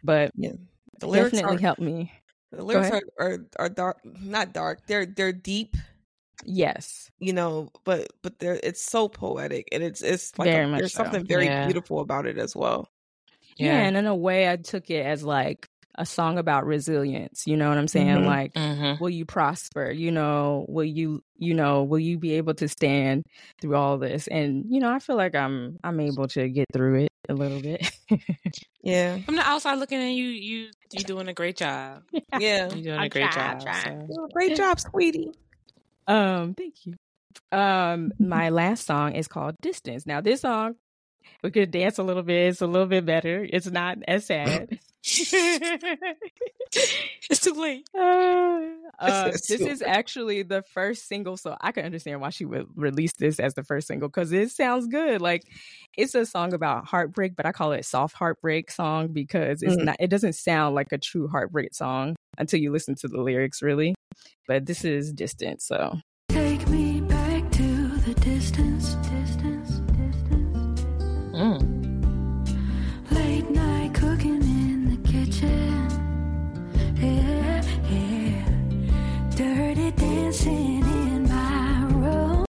but 0.03 0.31
Yeah. 0.35 0.51
The 0.99 1.07
lyrics 1.07 1.33
definitely 1.33 1.57
are 1.57 1.59
helped 1.59 1.81
me. 1.81 2.11
the 2.51 2.63
lyrics 2.63 2.91
are, 2.91 3.01
are 3.19 3.39
are 3.59 3.69
dark, 3.69 3.99
not 4.05 4.53
dark. 4.53 4.87
They're 4.87 5.05
they're 5.05 5.33
deep, 5.33 5.75
Yes, 6.45 7.09
you 7.19 7.33
know, 7.33 7.69
but 7.83 8.07
but 8.21 8.39
they're 8.39 8.59
it's 8.63 8.81
so 8.81 9.09
poetic 9.09 9.67
and 9.71 9.83
it's 9.83 10.01
it's 10.01 10.37
like 10.37 10.53
a- 10.53 10.71
there's 10.77 10.93
so. 10.93 11.03
something 11.03 11.25
very 11.27 11.45
Yeah. 11.45 11.63
beautiful 11.63 11.99
about 11.99 12.25
it 12.27 12.37
as 12.37 12.55
well. 12.55 12.87
Yeah. 13.57 13.79
and 13.79 13.97
in 13.97 14.05
a 14.05 14.15
way, 14.15 14.49
I 14.49 14.55
took 14.57 14.89
it 14.89 15.05
as 15.05 15.23
like 15.23 15.67
a 15.99 16.05
song 16.05 16.37
about 16.37 16.65
resilience. 16.65 17.47
You 17.47 17.57
know 17.57 17.69
what 17.69 17.77
I'm 17.77 17.87
saying? 17.87 18.17
Mhm. 18.17 18.25
Like 18.25 18.53
Mhm. 18.53 18.99
will 18.99 19.09
you 19.09 19.25
prosper 19.25 19.91
you 19.91 20.11
know 20.11 20.65
will 20.69 20.83
you 20.85 21.21
you 21.37 21.53
know 21.53 21.83
will 21.83 21.99
you 21.99 22.17
be 22.17 22.33
able 22.33 22.53
to 22.55 22.67
stand 22.67 23.23
through 23.61 23.75
all 23.75 23.97
this 23.99 24.27
and 24.27 24.65
you 24.69 24.79
know 24.79 24.89
i 24.91 24.97
feel 24.97 25.15
like 25.15 25.35
i'm 25.35 25.77
i'm 25.83 25.99
able 25.99 26.27
to 26.27 26.49
get 26.49 26.65
through 26.73 27.01
it 27.03 27.09
a 27.29 27.33
little 27.35 27.59
bit 27.61 27.91
Yeah, 28.81 29.17
From 29.25 29.35
the 29.35 29.41
outside 29.41 29.75
looking 29.75 29.99
in, 30.01 30.13
you 30.15 30.29
you 30.29 30.69
you 30.93 31.03
doing 31.03 31.27
a 31.27 31.33
great 31.33 31.57
job. 31.57 32.03
yeah. 32.39 32.69
You're 32.73 32.83
doing 32.83 32.99
I 32.99 33.05
a 33.05 33.09
great 33.09 33.31
try, 33.31 33.49
I 33.49 33.53
job. 33.53 33.61
try. 33.61 33.83
so. 33.83 34.05
Well, 34.07 34.27
Great 34.33 34.55
job, 34.55 34.79
sweetie. 34.79 35.31
um 36.07 36.53
thank 36.55 36.85
you 36.85 36.95
um 37.51 38.11
my 38.19 38.49
last 38.49 38.85
song 38.85 39.13
is 39.13 39.27
called 39.27 39.55
distance 39.61 40.05
now 40.07 40.21
this 40.21 40.41
song 40.41 40.75
we 41.43 41.51
could 41.51 41.71
dance 41.71 41.97
a 41.97 42.03
little 42.03 42.23
bit 42.23 42.49
it's 42.49 42.61
a 42.61 42.67
little 42.67 42.87
bit 42.87 43.05
better 43.05 43.45
it's 43.49 43.67
not 43.69 43.97
as 44.07 44.25
sad 44.25 44.79
It's 47.29 47.39
too 47.41 47.53
late. 47.53 47.85
Uh, 48.99 49.05
uh, 49.05 49.31
this 49.31 49.61
is 49.61 49.83
actually 49.83 50.41
the 50.41 50.63
first 50.73 51.07
single, 51.07 51.37
so 51.37 51.55
I 51.61 51.71
can 51.71 51.85
understand 51.85 52.19
why 52.19 52.31
she 52.31 52.45
would 52.45 52.65
release 52.75 53.11
this 53.19 53.39
as 53.39 53.53
the 53.53 53.63
first 53.63 53.87
single 53.87 54.07
because 54.09 54.31
it 54.31 54.49
sounds 54.49 54.87
good. 54.87 55.21
Like 55.21 55.43
it's 55.95 56.15
a 56.15 56.25
song 56.25 56.53
about 56.53 56.85
heartbreak, 56.87 57.35
but 57.35 57.45
I 57.45 57.51
call 57.51 57.73
it 57.73 57.85
soft 57.85 58.15
heartbreak 58.15 58.71
song 58.71 59.09
because 59.13 59.61
it's 59.61 59.75
Mm. 59.77 59.83
not. 59.85 59.97
It 59.99 60.07
doesn't 60.09 60.33
sound 60.33 60.73
like 60.73 60.91
a 60.91 60.97
true 60.97 61.27
heartbreak 61.27 61.75
song 61.75 62.15
until 62.39 62.59
you 62.59 62.71
listen 62.71 62.95
to 62.95 63.07
the 63.07 63.21
lyrics, 63.21 63.61
really. 63.61 63.93
But 64.47 64.65
this 64.65 64.83
is 64.83 65.13
distant, 65.13 65.61
so 65.61 65.99
Take 66.29 66.67
me 66.67 67.01
back 67.01 67.51
to 67.51 67.87
the 67.99 68.15
distance, 68.15 68.95
distance, 68.95 69.06
dancing 80.45 80.83
in 80.85 81.23
my 81.29 81.83
room. 81.93 82.45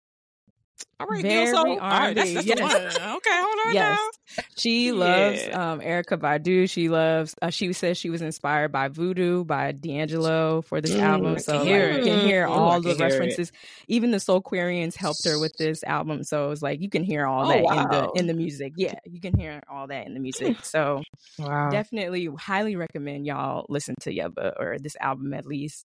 All 1.01 1.07
right, 1.09 1.23
very 1.23 1.45
Neo 1.45 1.45
Soul. 1.47 1.79
R&B. 1.79 1.79
All 1.81 1.99
right, 1.99 2.15
that's, 2.15 2.33
that's 2.33 2.47
yes. 2.47 2.59
the 2.59 2.63
one. 2.63 3.17
Okay, 3.17 3.31
hold 3.33 3.59
on 3.59 3.75
Yes. 3.75 3.99
now. 4.37 4.45
She 4.57 4.93
loves 4.93 5.49
Yeah. 5.49 5.73
um, 5.73 5.81
Erykah 5.81 6.19
Badu. 6.19 6.71
She 6.71 6.89
loves. 6.89 7.35
Uh, 7.43 7.51
she 7.51 7.73
says 7.73 7.99
she 7.99 8.11
was 8.11 8.23
inspired 8.23 8.71
by 8.73 8.89
Voodoo 8.89 9.45
by 9.45 9.73
D'Angelo 9.73 10.63
for 10.63 10.81
this 10.81 10.93
Mm, 10.93 11.01
album. 11.01 11.39
I 11.39 11.43
So 11.43 11.63
can 11.65 11.65
like, 11.65 11.97
you 11.97 12.03
can 12.03 12.21
hear 12.21 12.47
Ooh, 12.47 12.53
all 12.53 12.71
I 12.71 12.79
the 12.81 12.91
can 12.91 12.97
hear 12.97 13.23
it. 13.23 13.41
references. 13.41 13.53
Even 13.89 14.11
the 14.11 14.19
Soulquarians 14.19 14.95
helped 14.97 15.25
her 15.25 15.39
with 15.39 15.57
this 15.59 15.83
album. 15.85 16.23
So 16.25 16.51
it's 16.51 16.63
like 16.63 16.81
you 16.81 16.89
can 16.89 17.03
hear 17.05 17.27
all 17.27 17.47
Oh, 17.47 17.49
that 17.49 17.77
in 17.77 17.89
the 17.89 18.11
in 18.15 18.27
the 18.27 18.35
music. 18.35 18.73
Yeah, 18.77 18.95
you 19.05 19.21
can 19.21 19.39
hear 19.39 19.63
all 19.71 19.87
that 19.89 20.07
in 20.07 20.15
the 20.15 20.21
music. 20.21 20.65
So 20.65 21.03
Wow. 21.39 21.71
definitely 21.71 22.29
highly 22.39 22.77
recommend 22.77 23.27
y'all 23.27 23.67
listen 23.69 23.95
to 24.03 24.11
Yebba 24.15 24.55
or 24.59 24.79
this 24.79 24.97
album 25.01 25.35
at 25.35 25.47
least. 25.47 25.85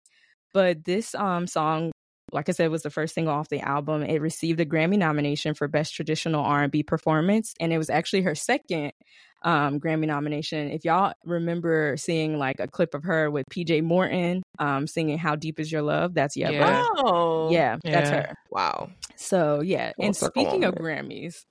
But 0.56 0.86
this 0.86 1.14
um 1.14 1.48
song, 1.48 1.92
like 2.32 2.48
I 2.48 2.54
said, 2.54 2.72
was 2.72 2.82
the 2.82 2.90
first 2.90 3.14
single 3.14 3.34
off 3.34 3.50
the 3.50 3.60
album. 3.60 4.04
It 4.04 4.22
received 4.22 4.62
a 4.62 4.66
Grammy 4.66 4.98
nomination 4.98 5.54
for 5.54 5.68
Best 5.68 5.94
Traditional 5.94 6.46
R&B 6.46 6.84
Performance, 6.84 7.54
and 7.60 7.74
it 7.74 7.78
was 7.78 7.90
actually 7.90 8.22
her 8.22 8.36
second 8.36 8.94
um, 9.44 9.82
Grammy 9.82 10.08
nomination. 10.08 10.72
If 10.72 10.86
y'all 10.86 11.12
remember 11.26 11.98
seeing 11.98 12.40
like 12.40 12.62
a 12.62 12.68
clip 12.68 12.94
of 12.94 13.04
her 13.04 13.30
with 13.30 13.44
PJ 13.52 13.84
Morton 13.84 14.44
um, 14.58 14.88
singing 14.88 15.18
"How 15.18 15.36
Deep 15.36 15.60
Is 15.60 15.70
Your 15.70 15.82
Love," 15.82 16.14
that's 16.14 16.38
Yebba. 16.38 16.52
Yeah. 16.52 16.86
Oh, 17.04 17.52
Yeah, 17.52 17.76
that's 17.84 18.10
her. 18.10 18.34
Wow. 18.50 18.92
So 19.18 19.62
yeah, 19.62 19.92
Full 19.98 20.06
and 20.06 20.16
speaking 20.16 20.64
of 20.64 20.76
it. 20.76 20.80
Grammys, 20.80 21.44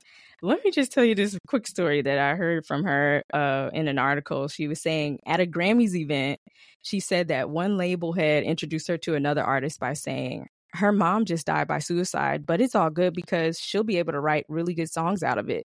let 0.44 0.62
me 0.64 0.70
just 0.70 0.92
tell 0.92 1.04
you 1.04 1.14
this 1.14 1.38
quick 1.46 1.66
story 1.66 2.02
that 2.02 2.18
I 2.18 2.34
heard 2.34 2.66
from 2.66 2.84
her 2.84 3.24
uh, 3.32 3.70
in 3.72 3.88
an 3.88 3.98
article. 3.98 4.48
She 4.48 4.68
was 4.68 4.80
saying 4.82 5.20
at 5.26 5.40
a 5.40 5.46
Grammys 5.46 5.94
event, 5.94 6.38
she 6.82 7.00
said 7.00 7.28
that 7.28 7.48
one 7.48 7.76
label 7.78 8.12
had 8.12 8.44
introduced 8.44 8.88
her 8.88 8.98
to 8.98 9.14
another 9.14 9.42
artist 9.42 9.80
by 9.80 9.94
saying 9.94 10.48
her 10.74 10.92
mom 10.92 11.24
just 11.24 11.46
died 11.46 11.66
by 11.66 11.78
suicide, 11.78 12.44
but 12.44 12.60
it's 12.60 12.74
all 12.74 12.90
good 12.90 13.14
because 13.14 13.58
she'll 13.58 13.84
be 13.84 13.98
able 13.98 14.12
to 14.12 14.20
write 14.20 14.44
really 14.48 14.74
good 14.74 14.90
songs 14.90 15.22
out 15.22 15.38
of 15.38 15.48
it. 15.48 15.66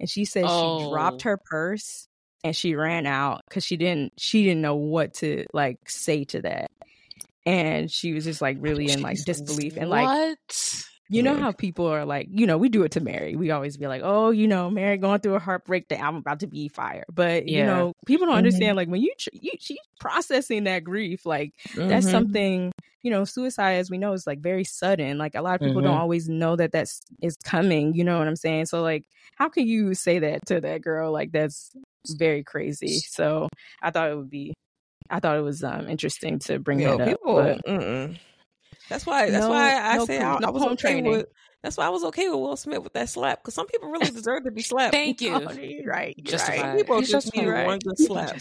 And 0.00 0.08
she 0.08 0.24
said 0.24 0.44
she 0.44 0.88
dropped 0.90 1.26
Oh. 1.26 1.30
her 1.30 1.36
purse 1.36 2.08
and 2.42 2.56
she 2.56 2.74
ran 2.74 3.06
out 3.06 3.42
because 3.48 3.64
she 3.64 3.76
didn't 3.76 4.12
she 4.18 4.44
didn't 4.44 4.62
know 4.62 4.76
what 4.76 5.14
to 5.14 5.44
like 5.52 5.78
say 5.88 6.24
to 6.24 6.42
that. 6.42 6.70
And 7.44 7.90
she 7.90 8.12
was 8.12 8.24
just 8.24 8.40
like 8.40 8.56
really 8.60 8.90
in 8.90 9.02
like 9.02 9.18
disbelief 9.24 9.76
and 9.76 9.90
like 9.90 10.06
what? 10.06 10.84
You 11.08 11.22
know 11.22 11.36
how 11.36 11.52
people 11.52 11.86
are 11.86 12.04
like, 12.04 12.28
you 12.30 12.46
know, 12.46 12.58
we 12.58 12.68
do 12.68 12.82
it 12.82 12.92
to 12.92 13.00
Mary. 13.00 13.36
We 13.36 13.50
always 13.50 13.76
be 13.76 13.86
like, 13.86 14.02
oh, 14.04 14.30
you 14.30 14.48
know, 14.48 14.70
Mary 14.70 14.96
going 14.96 15.20
through 15.20 15.34
a 15.36 15.38
heartbreak, 15.40 15.88
the 15.88 15.98
album 15.98 16.20
about 16.20 16.40
to 16.40 16.46
be 16.46 16.68
fire. 16.68 17.04
But 17.12 17.46
you 17.48 17.64
know, 17.66 17.92
people 18.06 18.26
don't 18.26 18.34
Mhm. 18.34 18.38
understand. 18.38 18.76
Like 18.76 18.88
when 18.88 19.00
you, 19.02 19.12
you 19.32 19.52
she's 19.58 19.78
processing 20.00 20.64
that 20.64 20.84
grief, 20.84 21.24
like 21.26 21.52
that's 21.74 22.06
Mhm. 22.06 22.10
something. 22.10 22.72
You 23.02 23.10
know, 23.12 23.24
suicide, 23.24 23.74
as 23.74 23.88
we 23.88 23.98
know, 23.98 24.14
is 24.14 24.26
like 24.26 24.40
very 24.40 24.64
sudden. 24.64 25.16
Like 25.16 25.36
a 25.36 25.40
lot 25.42 25.54
of 25.54 25.60
people 25.60 25.80
don't 25.80 25.94
Mhm. 25.94 26.00
always 26.00 26.28
know 26.28 26.56
that 26.56 26.72
that's 26.72 27.00
is 27.22 27.36
coming. 27.44 27.94
You 27.94 28.02
know 28.02 28.18
what 28.18 28.26
I'm 28.26 28.34
saying? 28.34 28.66
So 28.66 28.82
like, 28.82 29.04
how 29.36 29.48
can 29.48 29.68
you 29.68 29.94
say 29.94 30.18
that 30.18 30.44
to 30.46 30.60
that 30.60 30.82
girl? 30.82 31.12
Like 31.12 31.30
that's 31.30 31.70
very 32.18 32.42
crazy. 32.42 32.88
So 32.88 33.48
I 33.80 33.92
thought 33.92 34.10
it 34.10 34.16
would 34.16 34.30
be, 34.30 34.54
I 35.08 35.20
thought 35.20 35.36
it 35.38 35.42
was 35.42 35.62
um 35.62 35.88
interesting 35.88 36.40
to 36.40 36.58
bring 36.58 36.80
Yo, 36.80 36.96
that 36.96 37.02
up. 37.02 37.08
people. 37.20 37.34
but- 37.36 37.64
mm-mm. 37.64 38.18
That's 38.88 39.04
why. 39.06 39.30
That's 39.30 39.44
No- 39.44 39.50
why 39.50 39.74
I 39.74 39.96
no 39.96 40.06
say 40.06 40.18
poem- 40.18 40.36
I, 40.36 40.38
no 40.40 40.46
I 40.48 40.50
was 40.50 40.62
okay 40.62 40.76
training. 40.76 41.10
with. 41.10 41.26
That's 41.62 41.76
why 41.76 41.86
I 41.86 41.88
was 41.88 42.04
okay 42.04 42.28
with 42.28 42.38
Will 42.38 42.56
Smith 42.56 42.82
with 42.84 42.92
that 42.92 43.08
slap 43.08 43.40
because 43.42 43.54
some 43.54 43.66
people 43.66 43.88
really 43.90 44.10
deserve 44.10 44.44
to 44.44 44.50
be 44.52 44.62
slapped. 44.62 44.92
Thank 44.94 45.20
you. 45.22 45.34
Oh, 45.34 45.50
you're 45.52 45.84
right. 45.86 46.14
You're 46.16 46.30
Justified. 46.32 46.62
right. 46.62 46.76
People 46.78 46.98
He's 47.00 47.10
just 47.10 47.34
need 47.34 47.42
justified. 47.44 47.66
one 47.66 47.78
good 47.80 47.98
slap. 47.98 48.36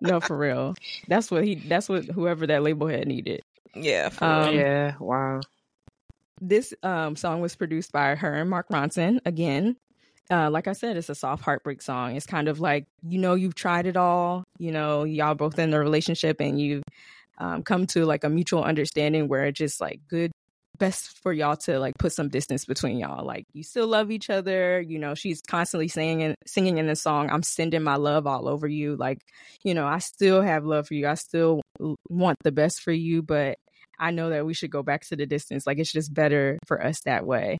no, 0.00 0.20
for 0.20 0.36
real. 0.36 0.74
That's 1.08 1.30
what 1.30 1.44
he. 1.44 1.56
That's 1.56 1.88
what 1.88 2.04
whoever 2.06 2.46
that 2.46 2.62
label 2.62 2.86
had 2.88 3.06
needed. 3.06 3.42
Yeah. 3.74 4.08
For 4.08 4.24
Um, 4.24 4.54
yeah. 4.54 4.94
Wow. 4.98 5.40
This 6.40 6.72
um, 6.82 7.16
song 7.16 7.40
was 7.40 7.56
produced 7.56 7.92
by 7.92 8.14
her 8.14 8.32
and 8.34 8.48
Mark 8.48 8.68
Ronson. 8.68 9.18
Again, 9.26 9.76
uh, 10.30 10.48
like 10.50 10.68
I 10.68 10.72
said, 10.72 10.96
it's 10.96 11.08
a 11.08 11.14
soft 11.14 11.42
heartbreak 11.42 11.82
song. 11.82 12.14
It's 12.16 12.26
kind 12.26 12.48
of 12.48 12.60
like 12.60 12.86
you 13.02 13.18
know 13.18 13.34
you've 13.34 13.56
tried 13.56 13.86
it 13.86 13.96
all. 13.96 14.44
You 14.58 14.70
know 14.72 15.02
y'all 15.04 15.34
both 15.34 15.58
in 15.58 15.70
the 15.70 15.78
relationship 15.80 16.40
and 16.40 16.60
you've 16.60 16.84
um, 17.38 17.62
come 17.62 17.86
to 17.88 18.04
like 18.04 18.24
a 18.24 18.28
mutual 18.28 18.64
understanding 18.64 19.28
where 19.28 19.44
it's 19.46 19.58
just 19.58 19.80
like 19.80 20.00
good 20.08 20.32
best 20.78 21.18
for 21.22 21.32
y'all 21.32 21.56
to 21.56 21.78
like 21.78 21.94
put 21.98 22.12
some 22.12 22.28
distance 22.28 22.64
between 22.64 22.98
y'all. 22.98 23.24
Like 23.24 23.44
you 23.52 23.62
still 23.62 23.86
love 23.86 24.10
each 24.10 24.30
other 24.30 24.80
you 24.80 24.98
know 24.98 25.14
she's 25.14 25.42
constantly 25.42 25.88
singing 25.88 26.34
singing 26.46 26.78
in 26.78 26.86
the 26.86 26.94
song 26.94 27.30
i'm 27.30 27.42
sending 27.42 27.82
my 27.82 27.96
love 27.96 28.26
all 28.26 28.48
over 28.48 28.66
you. 28.66 28.96
Like 28.96 29.18
you 29.64 29.74
know 29.74 29.86
i 29.86 29.98
still 29.98 30.40
have 30.42 30.64
love 30.64 30.86
for 30.86 30.94
you. 30.94 31.06
I 31.08 31.14
still 31.14 31.62
want 32.08 32.38
the 32.44 32.52
best 32.52 32.80
for 32.80 32.92
you 32.92 33.22
but 33.22 33.58
i 33.98 34.10
know 34.10 34.30
that 34.30 34.46
we 34.46 34.54
should 34.54 34.70
go 34.70 34.82
back 34.82 35.06
to 35.08 35.16
the 35.16 35.26
distance. 35.26 35.66
Like 35.66 35.78
it's 35.78 35.92
just 35.92 36.14
better 36.14 36.58
for 36.66 36.84
us 36.84 37.00
that 37.00 37.26
way. 37.26 37.58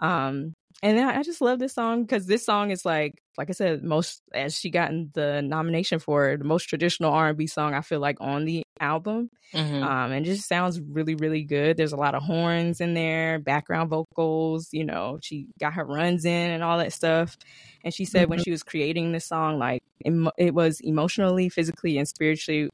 Um 0.00 0.54
and 0.82 0.98
I 1.00 1.18
I 1.18 1.22
just 1.22 1.40
love 1.40 1.58
this 1.58 1.74
song 1.74 2.02
because 2.02 2.26
this 2.26 2.44
song 2.44 2.70
is 2.70 2.84
like, 2.84 3.14
like 3.38 3.48
I 3.50 3.52
said, 3.52 3.82
most 3.82 4.22
as 4.34 4.58
she 4.58 4.70
gotten 4.70 5.10
the 5.14 5.42
nomination 5.42 5.98
for 5.98 6.36
the 6.36 6.44
most 6.44 6.64
traditional 6.68 7.12
R 7.12 7.28
and 7.28 7.38
B 7.38 7.46
song. 7.46 7.74
I 7.74 7.80
feel 7.80 8.00
like 8.00 8.16
on 8.20 8.44
the 8.44 8.62
album, 8.78 9.30
Mhm. 9.54 9.82
um, 9.82 10.12
and 10.12 10.26
it 10.26 10.28
just 10.30 10.48
sounds 10.48 10.80
really, 10.80 11.14
really 11.14 11.42
good. 11.44 11.76
There's 11.76 11.92
a 11.92 11.96
lot 11.96 12.14
of 12.14 12.22
horns 12.22 12.80
in 12.80 12.94
there, 12.94 13.38
background 13.38 13.88
vocals. 13.90 14.68
You 14.72 14.84
know, 14.84 15.18
she 15.22 15.46
got 15.58 15.74
her 15.74 15.84
runs 15.84 16.24
in 16.24 16.50
and 16.50 16.62
all 16.62 16.78
that 16.78 16.92
stuff. 16.92 17.36
And 17.84 17.94
she 17.94 18.04
said 18.04 18.28
when 18.28 18.42
she 18.42 18.50
was 18.50 18.62
creating 18.62 19.12
this 19.12 19.24
song, 19.26 19.58
like 19.58 19.82
it 20.04 20.54
was 20.54 20.80
emotionally, 20.80 21.48
physically, 21.48 21.96
and 21.98 22.06
spiritually, 22.06 22.68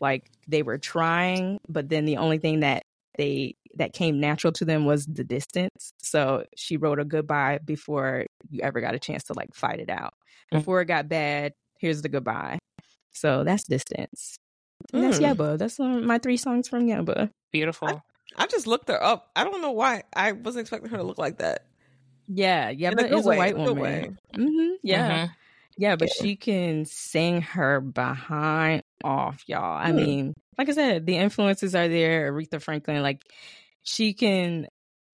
like 0.00 0.30
they 0.48 0.62
were 0.62 0.78
trying, 0.78 1.60
but 1.68 1.88
then 1.88 2.04
the 2.04 2.16
only 2.16 2.38
thing 2.38 2.60
that 2.60 2.82
they 3.16 3.54
that 3.76 3.92
came 3.92 4.18
natural 4.20 4.52
to 4.54 4.64
them 4.64 4.84
was 4.84 5.06
the 5.06 5.24
distance. 5.24 5.92
So 5.98 6.44
she 6.56 6.76
wrote 6.76 6.98
a 6.98 7.04
goodbye 7.04 7.58
before 7.64 8.26
you 8.50 8.60
ever 8.62 8.80
got 8.80 8.94
a 8.94 8.98
chance 8.98 9.24
to 9.24 9.34
like 9.34 9.54
fight 9.54 9.80
it 9.80 9.90
out. 9.90 10.14
Mm. 10.52 10.58
Before 10.58 10.80
it 10.80 10.86
got 10.86 11.08
bad, 11.08 11.52
here's 11.78 12.02
the 12.02 12.08
goodbye. 12.08 12.58
So 13.12 13.44
that's 13.44 13.64
distance. 13.64 14.36
And 14.92 15.02
that's 15.04 15.18
Mm. 15.18 15.34
Yebba. 15.36 15.58
That's 15.58 15.78
uh, 15.80 15.84
my 15.84 16.18
three 16.18 16.36
songs 16.36 16.68
from 16.68 16.86
Yebba. 16.86 17.30
Beautiful. 17.52 18.02
I 18.36 18.46
just 18.46 18.66
looked 18.66 18.88
her 18.88 19.02
up. 19.02 19.30
I 19.34 19.44
don't 19.44 19.60
know 19.62 19.72
why. 19.72 20.04
I 20.14 20.32
wasn't 20.32 20.62
expecting 20.62 20.90
her 20.90 20.98
to 20.98 21.02
look 21.02 21.18
like 21.18 21.38
that. 21.38 21.66
Yeah, 22.28 22.68
In 22.68 22.76
a 22.76 22.92
Yebba 22.92 22.96
good 23.08 23.18
is 23.18 23.26
a 23.26 23.28
way, 23.28 23.36
white 23.38 23.54
in 23.54 23.60
a 23.62 23.64
good 23.64 23.76
woman. 23.76 24.18
hmm 24.34 24.68
Yeah, 24.82 25.26
Mhm. 25.26 25.30
yeah, 25.78 25.96
but 25.96 26.08
Yeah. 26.08 26.22
she 26.22 26.36
can 26.36 26.84
sing 26.84 27.40
her 27.40 27.80
behind 27.80 28.82
off, 29.04 29.42
y'all. 29.46 29.76
I 29.76 29.92
mean, 29.92 30.34
like 30.56 30.68
I 30.68 30.72
said, 30.72 31.06
the 31.06 31.16
influences 31.16 31.74
are 31.74 31.88
there. 31.88 32.32
Aretha 32.32 32.60
Franklin, 32.60 33.02
like 33.02 33.22
she 33.82 34.12
can. 34.14 34.66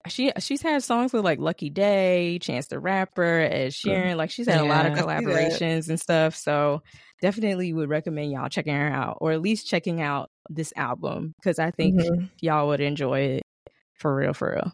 She 0.07 0.31
she's 0.39 0.61
had 0.61 0.83
songs 0.83 1.13
with 1.13 1.23
like 1.23 1.39
Lucky 1.39 1.71
Day, 1.71 2.37
Chance 2.39 2.67
the 2.67 2.79
Rapper, 2.79 3.39
Ed 3.41 3.71
Sheeran. 3.71 4.17
Like 4.17 4.29
she's 4.29 4.47
had 4.47 4.61
a 4.61 4.63
lot 4.65 4.85
of 4.85 4.95
Yeah. 4.95 5.03
I 5.05 5.19
see 5.19 5.25
that. 5.25 5.25
collaborations 5.25 5.89
and 5.89 5.99
stuff. 5.99 6.35
So 6.35 6.83
definitely 7.21 7.73
would 7.73 7.89
recommend 7.89 8.31
y'all 8.31 8.47
checking 8.49 8.75
her 8.75 8.87
out, 8.87 9.17
or 9.19 9.31
at 9.31 9.41
least 9.41 9.67
checking 9.67 10.01
out 10.01 10.29
this 10.47 10.71
album 10.75 11.33
because 11.41 11.57
I 11.57 11.71
think 11.71 11.95
Mhm. 11.99 12.29
y'all 12.39 12.67
would 12.67 12.81
enjoy 12.81 13.19
it 13.21 13.41
for 13.95 14.15
real, 14.15 14.33
for 14.33 14.51
real. 14.51 14.71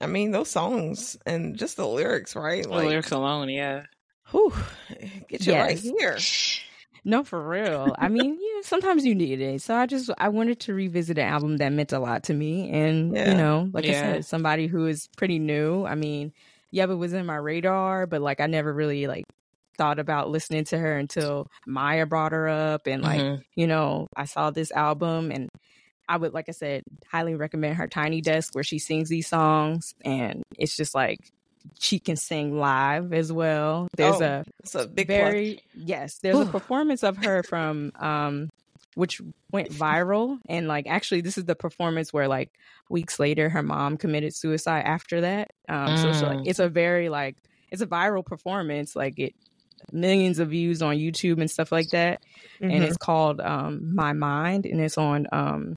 I 0.00 0.06
mean, 0.08 0.32
those 0.32 0.50
songs 0.50 1.16
and 1.24 1.56
just 1.56 1.76
the 1.76 1.86
lyrics, 1.86 2.34
right? 2.34 2.64
The 2.64 2.68
lyrics 2.70 3.12
alone, 3.12 3.50
yeah. 3.50 3.84
whew, 4.32 4.52
get 5.28 5.46
you 5.46 5.52
right 5.54 5.78
here. 5.78 6.18
No, 7.08 7.24
for 7.24 7.40
real. 7.40 7.94
I 7.98 8.08
mean, 8.10 8.38
yeah, 8.38 8.60
sometimes 8.62 9.06
you 9.06 9.14
need 9.14 9.40
it. 9.40 9.62
So 9.62 9.74
I 9.74 9.86
just 9.86 10.10
I 10.18 10.28
wanted 10.28 10.60
to 10.60 10.74
revisit 10.74 11.16
an 11.16 11.26
album 11.26 11.56
that 11.56 11.70
meant 11.72 11.92
a 11.94 11.98
lot 11.98 12.24
to 12.24 12.34
me, 12.34 12.68
and 12.70 13.16
Yeah. 13.16 13.30
you 13.30 13.34
know, 13.34 13.70
like 13.72 13.88
I 13.88 13.92
said, 13.92 14.26
somebody 14.26 14.66
who 14.66 14.86
is 14.86 15.08
pretty 15.16 15.38
new. 15.38 15.86
I 15.86 15.94
mean, 15.94 16.34
Yebba 16.74 16.98
was 16.98 17.14
in 17.14 17.24
my 17.24 17.36
radar, 17.36 18.06
but 18.06 18.20
like 18.20 18.40
I 18.40 18.46
never 18.46 18.74
really 18.74 19.06
like 19.06 19.24
thought 19.78 19.98
about 19.98 20.28
listening 20.28 20.64
to 20.66 20.78
her 20.78 20.98
until 20.98 21.46
Maya 21.66 22.04
brought 22.04 22.32
her 22.32 22.46
up, 22.46 22.86
and 22.86 23.02
like 23.02 23.20
Mhm. 23.22 23.42
you 23.56 23.66
know, 23.66 24.06
I 24.14 24.26
saw 24.26 24.50
this 24.50 24.70
album, 24.70 25.30
and 25.32 25.48
I 26.10 26.18
would 26.18 26.34
like 26.34 26.50
I 26.50 26.52
said, 26.52 26.82
highly 27.10 27.36
recommend 27.36 27.76
her 27.76 27.88
Tiny 27.88 28.20
Desk 28.20 28.54
where 28.54 28.64
she 28.64 28.78
sings 28.78 29.08
these 29.08 29.28
songs, 29.28 29.94
and 30.04 30.42
it's 30.58 30.76
just 30.76 30.94
like 30.94 31.20
she 31.78 31.98
can 31.98 32.16
sing 32.16 32.58
live 32.58 33.12
as 33.12 33.32
well. 33.32 33.88
There's 33.96 34.20
Oh, 34.20 34.24
a 34.24 34.44
a 34.74 34.86
big 34.86 35.06
plus. 35.08 35.16
very 35.18 35.60
yes 35.74 36.18
there's 36.22 36.38
a 36.40 36.46
performance 36.46 37.02
of 37.02 37.16
her 37.16 37.42
from 37.42 37.90
um 37.98 38.48
which 38.94 39.20
went 39.52 39.70
viral 39.70 40.38
and 40.48 40.68
like 40.68 40.86
actually 40.86 41.20
this 41.22 41.38
is 41.38 41.44
the 41.46 41.54
performance 41.54 42.12
where 42.12 42.28
like 42.28 42.50
weeks 42.90 43.18
later 43.18 43.48
her 43.48 43.62
mom 43.62 43.96
committed 43.96 44.34
suicide 44.34 44.82
after 44.84 45.22
that 45.22 45.48
um 45.70 45.96
so 45.96 46.08
it's 46.10 46.20
like 46.22 46.38
Mm. 46.40 46.46
it's 46.46 46.58
a 46.58 46.68
very 46.68 47.08
like 47.08 47.34
it's 47.70 47.80
a 47.80 47.86
viral 47.86 48.24
performance 48.24 48.94
like 48.94 49.18
it 49.18 49.32
millions 49.92 50.38
of 50.38 50.50
views 50.50 50.82
on 50.82 50.96
youtube 50.96 51.40
and 51.40 51.50
stuff 51.50 51.72
like 51.72 51.88
that 51.90 52.20
and 52.60 52.72
Mhm. 52.72 52.82
it's 52.82 52.96
called 52.98 53.40
um 53.40 53.94
my 53.94 54.12
mind 54.12 54.66
and 54.66 54.80
it's 54.80 54.98
on 54.98 55.26
um 55.32 55.76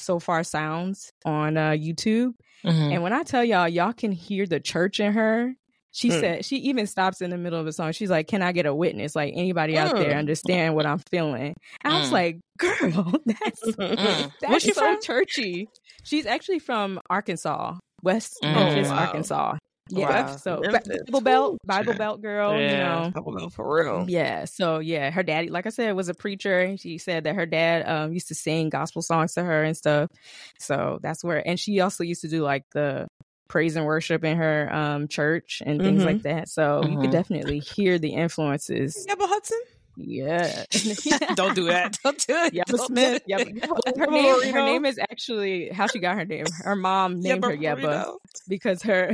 Sofar 0.00 0.42
Sounds 0.44 1.12
on 1.24 1.56
uh 1.56 1.70
youtube 1.70 2.32
Mhm. 2.64 2.92
and 2.92 3.02
when 3.02 3.12
I 3.14 3.22
tell 3.22 3.42
y'all, 3.42 3.66
y'all 3.68 3.92
can 3.94 4.12
hear 4.12 4.46
the 4.46 4.60
church 4.60 5.00
in 5.00 5.12
her. 5.14 5.54
She 5.92 6.08
Mm. 6.10 6.20
said 6.20 6.44
she 6.44 6.56
even 6.58 6.86
stops 6.86 7.20
in 7.22 7.30
the 7.30 7.38
middle 7.38 7.58
of 7.58 7.66
a 7.66 7.72
song. 7.72 7.92
She's 7.92 8.10
like, 8.10 8.26
"Can 8.28 8.42
I 8.42 8.52
get 8.52 8.66
a 8.66 8.74
witness? 8.74 9.16
Like 9.16 9.32
anybody 9.34 9.76
out 9.78 9.96
there 9.96 10.12
Mm. 10.14 10.18
understand 10.18 10.74
what 10.74 10.84
I'm 10.86 10.98
feeling?" 11.10 11.54
And 11.82 11.94
I 11.94 11.98
was 11.98 12.10
Mm. 12.10 12.12
like, 12.12 12.38
"Girl, 12.58 13.12
that's 13.26 13.62
Mm. 13.76 14.32
that's 14.40 14.64
so 14.66 14.72
from? 14.74 15.00
churchy." 15.02 15.68
She's 16.04 16.26
actually 16.26 16.58
from 16.58 17.00
Arkansas, 17.08 17.78
West 18.02 18.36
Mm. 18.42 18.52
Memphis, 18.52 18.88
Oh, 18.88 18.94
wow. 18.94 19.06
Arkansas. 19.06 19.56
Yeah, 19.90 20.22
Wow. 20.22 20.36
so 20.36 20.60
Memphis. 20.60 21.02
Bible 21.06 21.20
Belt, 21.20 21.54
Ooh, 21.54 21.58
Bible. 21.66 21.94
Belt 21.94 22.22
girl. 22.22 22.60
You 22.60 22.68
Yeah. 22.68 22.78
know, 23.02 23.10
Couple 23.12 23.36
of 23.36 23.52
for 23.52 23.76
real. 23.82 24.06
yeah. 24.08 24.44
So 24.44 24.78
yeah, 24.78 25.10
her 25.10 25.22
daddy, 25.22 25.48
like 25.50 25.66
I 25.66 25.70
said, 25.70 25.94
was 25.96 26.08
a 26.08 26.14
preacher. 26.14 26.76
She 26.78 26.98
said 26.98 27.24
that 27.24 27.34
her 27.34 27.46
dad 27.46 27.88
um 27.88 28.12
used 28.12 28.28
to 28.28 28.34
sing 28.34 28.68
gospel 28.70 29.02
songs 29.02 29.34
to 29.34 29.42
her 29.42 29.62
and 29.64 29.76
stuff. 29.76 30.10
So 30.58 30.98
that's 31.02 31.22
where, 31.24 31.46
and 31.46 31.58
she 31.58 31.80
also 31.80 32.04
used 32.04 32.20
to 32.22 32.28
do 32.28 32.42
like 32.42 32.64
the 32.72 33.08
praise 33.48 33.74
and 33.74 33.84
worship 33.84 34.22
in 34.24 34.36
her 34.36 34.72
um 34.72 35.08
church 35.08 35.60
and 35.66 35.80
things 35.80 36.02
Mhm. 36.02 36.06
like 36.06 36.22
that. 36.22 36.48
So 36.48 36.84
you 36.86 36.96
Mhm. 36.96 37.00
could 37.02 37.10
definitely 37.10 37.58
hear 37.60 37.98
the 37.98 38.10
influences. 38.14 39.06
Yebba 39.08 39.26
Hudson. 39.28 39.58
Yeah. 40.06 40.64
Don't 41.34 41.54
do 41.54 41.64
that. 41.66 41.98
Don't 42.04 42.18
do 42.26 42.34
it. 42.36 42.54
Do 42.66 42.76
Smith. 42.78 43.22
it. 43.26 43.28
Yebba. 43.28 43.96
Her 43.98 44.06
name, 44.06 44.52
her 44.52 44.62
name 44.64 44.84
is 44.86 44.98
actually 44.98 45.68
how 45.70 45.86
she 45.86 45.98
got 45.98 46.16
her 46.16 46.24
name. 46.24 46.46
Her 46.62 46.76
mom 46.76 47.20
named 47.20 47.44
her 47.44 47.56
Yebba 47.56 47.80
Burrito. 47.82 48.16
because 48.48 48.82
her 48.82 49.12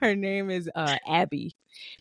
her 0.00 0.14
name 0.14 0.50
is 0.50 0.70
uh 0.74 0.96
Abby. 1.06 1.54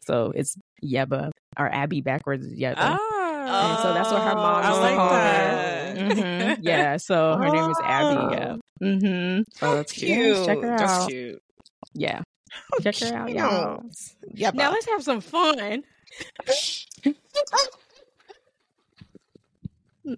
So 0.05 0.31
it's 0.35 0.55
Yebba 0.83 1.31
or 1.57 1.67
Abby 1.73 2.01
backwards 2.01 2.45
is 2.45 2.57
Yebba. 2.59 2.75
Ah, 2.77 3.69
And 3.71 3.79
so 3.79 3.93
that's 3.93 4.11
what 4.11 4.21
her 4.21 4.35
mom 4.35 4.63
I 4.63 4.67
used 4.69 4.75
to 4.77 4.81
like 4.81 4.95
call 4.95 5.09
that. 5.09 5.97
her. 5.97 6.03
Mhm. 6.11 6.57
Yeah, 6.61 6.97
so 6.97 7.35
her 7.37 7.49
name 7.49 7.69
is 7.69 7.77
Abby. 7.83 8.35
Yeah. 8.35 8.55
Mm-hmm. 8.81 9.65
Oh, 9.65 9.75
that's 9.75 9.91
cute. 9.91 10.09
Yes, 10.09 10.45
check 10.45 10.57
her 10.61 10.77
That's 10.77 10.91
out. 10.91 11.09
cute. 11.09 11.41
Yeah. 11.93 12.21
Oh, 12.73 12.79
Check 12.81 12.97
her 12.99 13.13
out, 13.13 13.31
y'all. 13.31 13.83
cute. 14.35 14.53
Now 14.53 14.71
let's 14.71 14.85
have 14.87 15.03
some 15.03 15.21
fun. 15.21 15.83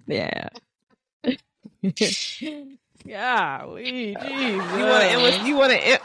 Yeah. 0.08 0.50
yeah, 3.06 3.66
we 3.66 4.16
geez. 4.16 4.54
you 4.54 4.60
want 4.60 5.04
to 5.04 5.10
end 5.10 5.22
with 5.24 5.46
you 5.46 5.56
want 5.58 5.72
to 5.74 5.78
end. 5.86 6.00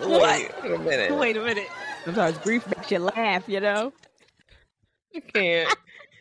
Wait, 0.00 0.50
wait 0.62 0.72
a 0.72 0.78
minute. 0.78 1.14
Wait 1.18 1.36
a 1.36 1.42
minute. 1.44 1.68
Sometimes 2.04 2.38
grief 2.38 2.66
makes 2.66 2.90
you 2.90 2.98
laugh, 3.00 3.44
you 3.48 3.60
know. 3.60 3.92
You 5.12 5.20
can't. 5.22 5.76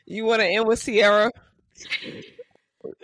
You 0.05 0.25
want 0.25 0.41
to 0.41 0.47
end 0.47 0.67
with 0.67 0.83
Ciara? 0.83 1.31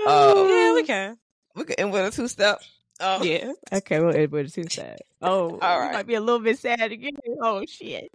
Oh 0.05 0.47
Yeah, 0.47 0.71
Uh, 0.71 0.75
we 0.75 0.83
can. 0.83 1.17
we 1.55 1.63
can 1.65 1.75
end 1.77 1.91
with 1.91 2.13
a 2.13 2.15
two 2.15 2.27
step. 2.27 2.59
Oh, 3.01 3.21
Yeah. 3.23 3.51
Okay, 3.71 3.99
well, 3.99 4.15
it 4.15 4.31
was 4.31 4.53
too 4.53 4.63
sad. 4.69 4.99
Oh, 5.21 5.59
All 5.61 5.79
right. 5.79 5.93
might 5.93 6.07
be 6.07 6.15
a 6.15 6.21
little 6.21 6.39
bit 6.39 6.57
sad 6.59 6.91
again. 6.91 7.11
Oh 7.41 7.63
shit. 7.65 8.09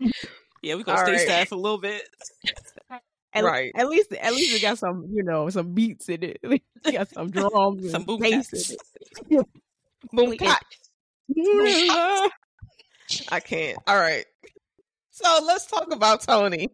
Yeah, 0.62 0.74
we're 0.74 0.82
gonna 0.84 0.98
All 0.98 1.04
stay 1.06 1.14
right. 1.16 1.26
sad 1.26 1.48
for 1.48 1.54
a 1.54 1.58
little 1.58 1.78
bit. 1.78 2.02
At, 3.34 3.44
Right. 3.44 3.70
At 3.74 3.88
least, 3.88 4.12
at 4.14 4.32
least 4.32 4.56
it 4.56 4.62
got 4.62 4.78
some, 4.78 5.06
you 5.12 5.22
know, 5.22 5.50
some 5.50 5.74
beats 5.74 6.08
in 6.08 6.22
it. 6.22 6.38
It 6.84 6.92
got 6.92 7.08
some 7.10 7.30
drums, 7.30 7.90
Some 7.90 8.04
boom 8.04 8.20
bass 8.20 8.52
in 8.70 8.76
it. 9.38 9.46
Boom. 10.12 10.34
I 13.30 13.40
can't. 13.40 13.78
All 13.86 13.96
right. 13.96 14.24
So 15.10 15.40
let's 15.44 15.66
talk 15.66 15.92
about 15.92 16.22
Toni. 16.22 16.70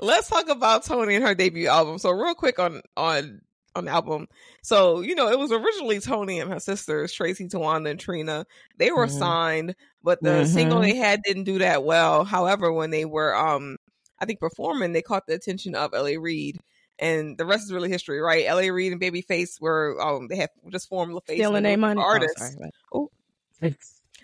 let's 0.00 0.28
talk 0.28 0.48
about 0.48 0.84
Toni 0.84 1.16
and 1.16 1.24
her 1.24 1.34
debut 1.34 1.68
album. 1.68 1.98
So 1.98 2.10
real 2.10 2.34
quick 2.34 2.58
on 2.58 2.82
on 2.96 3.40
on 3.74 3.86
the 3.86 3.90
album. 3.90 4.28
So 4.62 5.00
you 5.00 5.14
know 5.14 5.28
it 5.28 5.38
was 5.38 5.50
originally 5.52 6.00
Toni 6.00 6.38
and 6.40 6.52
her 6.52 6.60
sisters 6.60 7.12
Traci, 7.16 7.50
Towanda, 7.50 7.90
and 7.90 7.98
Trina. 8.00 8.46
They 8.78 8.90
were 8.92 9.06
Mhm. 9.06 9.18
signed, 9.18 9.74
but 10.02 10.20
the 10.22 10.30
Mhm. 10.42 10.46
single 10.46 10.80
they 10.80 10.96
had 10.96 11.22
didn't 11.22 11.44
do 11.44 11.58
that 11.60 11.84
well. 11.84 12.24
However, 12.24 12.72
when 12.72 12.90
they 12.90 13.04
were 13.04 13.34
um 13.36 13.76
I 14.18 14.24
think 14.24 14.38
performing, 14.40 14.92
they 14.92 15.02
caught 15.02 15.26
the 15.26 15.34
attention 15.34 15.74
of 15.74 15.94
L.A. 15.94 16.16
Reid. 16.16 16.58
And 16.98 17.36
the 17.36 17.44
rest 17.46 17.64
is 17.64 17.72
really 17.72 17.88
history, 17.88 18.20
right? 18.20 18.44
L.A. 18.46 18.70
Reid 18.70 18.92
and 18.92 19.00
Babyface 19.00 19.60
were 19.60 19.96
um 20.00 20.28
they 20.28 20.36
had 20.36 20.50
just 20.70 20.88
formed 20.88 21.12
LaFace 21.14 21.34
Stealing 21.34 21.56
and 21.56 21.66
their 21.66 21.72
they 21.72 21.76
were 21.76 21.94
money. 21.94 22.02
Oh, 22.04 22.26
sorry. 22.36 22.70
Oh. 22.92 23.10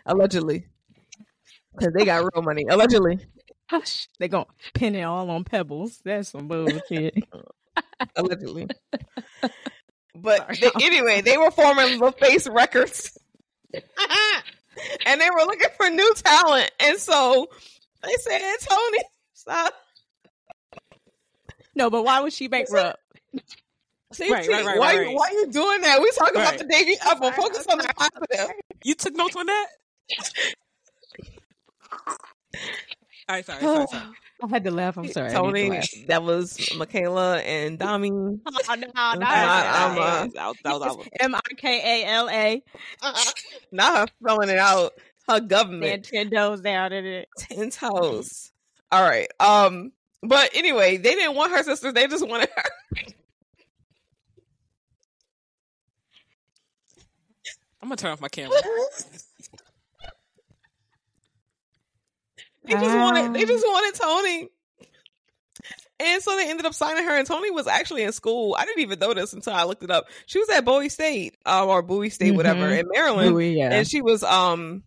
allegedly 0.06 0.66
because 1.76 1.92
they 1.94 2.04
got 2.04 2.22
real 2.32 2.42
money 2.42 2.64
allegedly 2.68 3.18
Hush. 3.70 4.08
They 4.18 4.28
gonna 4.28 4.46
pin 4.74 4.94
it 4.94 5.02
all 5.02 5.28
on 5.30 5.44
pebbles. 5.44 6.00
That's 6.04 6.30
some 6.30 6.48
bullshit. 6.48 7.14
allegedly 8.16 8.66
but 10.14 10.38
Sorry. 10.56 10.56
they, 10.60 10.70
anyway 10.86 11.20
they 11.20 11.36
were 11.36 11.50
forming 11.50 11.98
LaFace 12.00 12.52
records 12.52 13.16
and 15.06 15.20
they 15.20 15.30
were 15.30 15.44
looking 15.46 15.68
for 15.76 15.88
new 15.90 16.12
talent 16.16 16.70
and 16.80 16.98
so 16.98 17.48
they 18.02 18.14
said 18.20 18.40
Toni 18.60 18.98
stop 19.34 19.74
no, 21.78 21.90
but 21.90 22.02
why 22.02 22.18
would 22.20 22.32
she 22.32 22.48
bankrupt? 22.48 22.98
See, 24.12 24.32
Right, 24.32 24.48
right, 24.48 24.64
right, 24.64 24.78
why, 24.80 24.96
right, 24.96 25.06
right. 25.06 25.14
why 25.14 25.30
you 25.30 25.46
doing 25.46 25.80
that? 25.82 26.00
We 26.00 26.10
talking 26.10 26.34
about 26.34 26.50
Right. 26.52 26.58
the 26.58 26.64
debut 26.64 26.96
album. 27.02 27.32
Focus 27.34 27.64
on 27.70 27.78
the 27.78 27.88
positive. 27.96 28.50
You 28.82 28.94
took 28.96 29.14
notes 29.14 29.36
on 29.36 29.46
that? 29.46 29.66
All 33.28 33.34
right, 33.36 33.44
sorry, 33.44 33.60
sorry, 33.60 33.86
sorry. 33.88 34.04
I 34.42 34.48
had 34.48 34.64
to 34.64 34.70
laugh. 34.70 34.96
I'm 34.96 35.08
sorry. 35.08 35.26
I 35.26 35.30
need 35.30 35.34
to 35.34 35.42
Toni, 35.42 35.70
laugh. 35.70 35.88
that 36.06 36.22
was 36.22 36.56
Mikala 36.76 37.42
and 37.44 37.78
Dami. 37.78 38.10
Oh, 38.46 38.74
no, 38.74 38.86
not- 38.94 39.22
I'm, 39.22 39.98
uh, 39.98 40.26
that 40.34 40.46
was, 40.46 40.56
that 40.62 40.96
was, 40.96 41.08
M 41.20 41.34
I 41.34 41.40
K 41.56 42.04
A 42.04 42.06
L 42.08 42.30
A. 42.30 42.62
Not 43.72 43.96
her 43.98 44.06
spelling 44.22 44.48
it 44.48 44.58
out. 44.58 44.92
Her 45.28 45.40
government. 45.40 46.08
Nintendo's 46.10 46.60
down 46.62 46.92
in 46.94 47.04
it. 47.04 47.28
ten 47.36 47.68
toes. 47.70 48.50
All 48.90 49.02
right. 49.02 49.28
Um, 49.40 49.92
but 50.22 50.50
anyway, 50.54 50.96
they 50.96 51.14
didn't 51.14 51.34
want 51.36 51.52
her 51.52 51.62
sisters. 51.62 51.92
They 51.92 52.06
just 52.06 52.26
wanted 52.26 52.48
her. 52.56 52.62
I'm 57.82 57.88
gonna 57.88 57.96
turn 57.96 58.10
off 58.12 58.20
my 58.20 58.28
camera. 58.28 58.56
They 62.68 62.74
just 62.74 62.96
wanted. 62.96 63.34
They 63.34 63.44
just 63.44 63.64
wanted 63.66 64.00
Toni. 64.00 64.48
And 66.00 66.22
so 66.22 66.36
they 66.36 66.48
ended 66.48 66.64
up 66.64 66.74
signing 66.74 67.02
her, 67.04 67.16
and 67.18 67.26
Toni 67.26 67.50
was 67.50 67.66
actually 67.66 68.04
in 68.04 68.12
school. 68.12 68.54
I 68.56 68.64
didn't 68.64 68.82
even 68.82 69.00
know 69.00 69.14
this 69.14 69.32
until 69.32 69.52
I 69.52 69.64
looked 69.64 69.82
it 69.82 69.90
up. 69.90 70.06
She 70.26 70.38
was 70.38 70.48
at 70.50 70.64
Bowie 70.64 70.88
State, 70.90 71.36
um, 71.44 71.68
or 71.68 71.82
Bowie 71.82 72.10
State, 72.10 72.36
whatever, 72.36 72.68
Mhm. 72.68 72.78
in 72.80 72.88
Maryland, 72.94 73.32
Louis, 73.32 73.56
yeah. 73.58 73.72
and 73.72 73.86
she 73.88 74.00
was 74.00 74.22
um, 74.22 74.84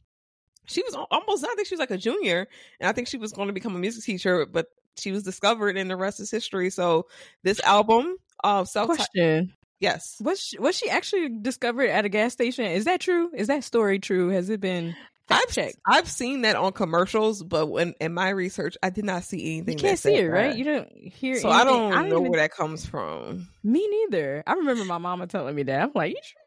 she 0.67 0.81
was 0.83 0.95
almost. 1.11 1.43
I 1.43 1.53
think 1.55 1.67
she 1.67 1.73
was 1.75 1.79
like 1.81 1.91
a 1.91 1.97
junior, 1.97 2.47
and 2.79 2.87
I 2.87 2.93
think 2.93 3.09
she 3.09 3.17
was 3.17 3.33
going 3.33 3.47
to 3.47 3.53
become 3.53 3.75
a 3.75 3.79
music 3.79 4.05
teacher, 4.05 4.45
but 4.45 4.67
she 4.97 5.11
was 5.11 5.23
discovered, 5.23 5.75
and 5.75 5.89
the 5.91 5.97
rest 5.97 6.21
is 6.21 6.31
history. 6.31 6.69
So 6.69 7.07
this 7.43 7.59
album, 7.61 8.15
uh, 8.41 8.63
self, 8.63 8.87
Question: 8.87 9.51
yes, 9.81 10.15
Was 10.21 10.39
she, 10.39 10.59
was 10.59 10.77
she 10.77 10.89
actually 10.89 11.27
discovered 11.41 11.89
at 11.89 12.05
a 12.05 12.09
gas 12.09 12.31
station? 12.31 12.63
Is 12.65 12.85
that 12.85 13.01
true? 13.01 13.31
Is 13.35 13.47
that 13.47 13.65
story 13.65 13.99
true? 13.99 14.29
Has 14.29 14.49
it 14.49 14.61
been 14.61 14.95
I've 15.33 15.47
checked? 15.49 15.77
I've 15.85 16.07
seen 16.09 16.41
that 16.41 16.55
on 16.55 16.71
commercials, 16.73 17.43
but 17.43 17.67
when 17.67 17.93
in 17.99 18.13
my 18.13 18.29
research, 18.29 18.77
I 18.83 18.89
did 18.89 19.05
not 19.05 19.23
see 19.23 19.57
anything. 19.57 19.77
You 19.77 19.79
can't 19.83 19.97
that 19.97 20.09
see 20.09 20.15
it, 20.15 20.27
right? 20.27 20.49
that. 20.51 20.57
You 20.57 20.63
don't 20.65 20.89
hear. 21.13 21.35
It. 21.35 21.41
So 21.41 21.49
I 21.49 21.63
don't 21.63 21.91
didn't 21.91 22.09
know 22.09 22.19
even- 22.19 22.31
where 22.31 22.41
that 22.41 22.51
comes 22.51 22.85
from. 22.85 23.47
Me 23.63 23.87
neither. 23.87 24.43
I 24.45 24.53
remember 24.53 24.85
my 24.85 24.97
mama 24.97 25.27
telling 25.27 25.55
me 25.55 25.63
that. 25.63 25.81
I'm 25.81 25.91
like, 25.95 26.11
you 26.11 26.17
sure? 26.23 26.41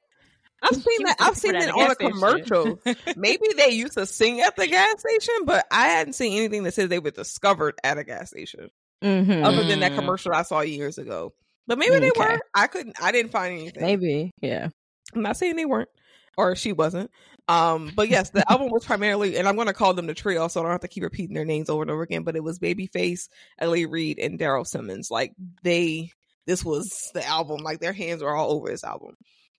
I've 0.62 0.76
seen 0.82 1.02
that. 1.04 1.16
I've 1.20 1.36
seen 1.36 1.52
discovered 1.52 1.78
it 1.78 1.84
on 1.84 1.90
a 1.90 1.94
commercial. 1.96 2.80
Maybe 3.16 3.48
they 3.56 3.70
used 3.70 3.94
to 3.94 4.06
sing 4.06 4.40
at 4.40 4.56
the 4.56 4.66
gas 4.66 4.94
station, 4.98 5.44
but 5.44 5.66
I 5.70 5.88
hadn't 5.88 6.14
seen 6.14 6.38
anything 6.38 6.62
that 6.62 6.72
says 6.72 6.88
they 6.88 6.98
were 7.00 7.10
discovered 7.10 7.74
at 7.84 7.98
a 7.98 8.04
gas 8.04 8.30
station, 8.30 8.70
Mhm. 9.02 9.44
other 9.44 9.62
than 9.64 9.80
that 9.80 9.92
Mm. 9.92 9.96
commercial 9.96 10.32
I 10.32 10.40
saw 10.42 10.60
years 10.62 10.96
ago. 10.96 11.34
But 11.66 11.78
maybe 11.78 11.98
they 11.98 12.10
Okay. 12.10 12.34
were. 12.34 12.40
I 12.54 12.66
couldn't. 12.68 12.96
I 13.02 13.12
didn't 13.12 13.30
find 13.32 13.58
anything. 13.58 13.82
Maybe, 13.82 14.30
yeah. 14.40 14.68
I'm 15.14 15.22
not 15.22 15.36
saying 15.36 15.56
they 15.56 15.66
weren't, 15.66 15.90
or 16.36 16.54
she 16.56 16.72
wasn't. 16.72 17.10
Um, 17.46 17.92
but 17.94 18.08
yes, 18.08 18.30
the 18.30 18.50
album 18.50 18.70
was 18.70 18.84
primarily, 18.86 19.36
and 19.36 19.46
I'm 19.46 19.54
going 19.54 19.66
to 19.66 19.74
call 19.74 19.92
them 19.94 20.06
the 20.06 20.14
trio, 20.14 20.48
so 20.48 20.60
I 20.60 20.62
don't 20.62 20.72
have 20.72 20.80
to 20.80 20.88
keep 20.88 21.02
repeating 21.02 21.34
their 21.34 21.44
names 21.44 21.68
over 21.68 21.82
and 21.82 21.90
over 21.90 22.02
again. 22.02 22.22
But 22.22 22.36
it 22.36 22.42
was 22.42 22.58
Babyface, 22.58 23.28
L.A. 23.58 23.84
Reid, 23.84 24.18
and 24.18 24.38
Daryl 24.38 24.66
Simmons. 24.66 25.10
Like 25.10 25.32
they, 25.62 26.10
this 26.46 26.64
was 26.64 26.90
the 27.12 27.26
album. 27.26 27.58
Like 27.62 27.80
their 27.80 27.92
hands 27.92 28.22
were 28.22 28.34
all 28.34 28.52
over 28.52 28.68
this 28.68 28.84
album. 28.84 29.16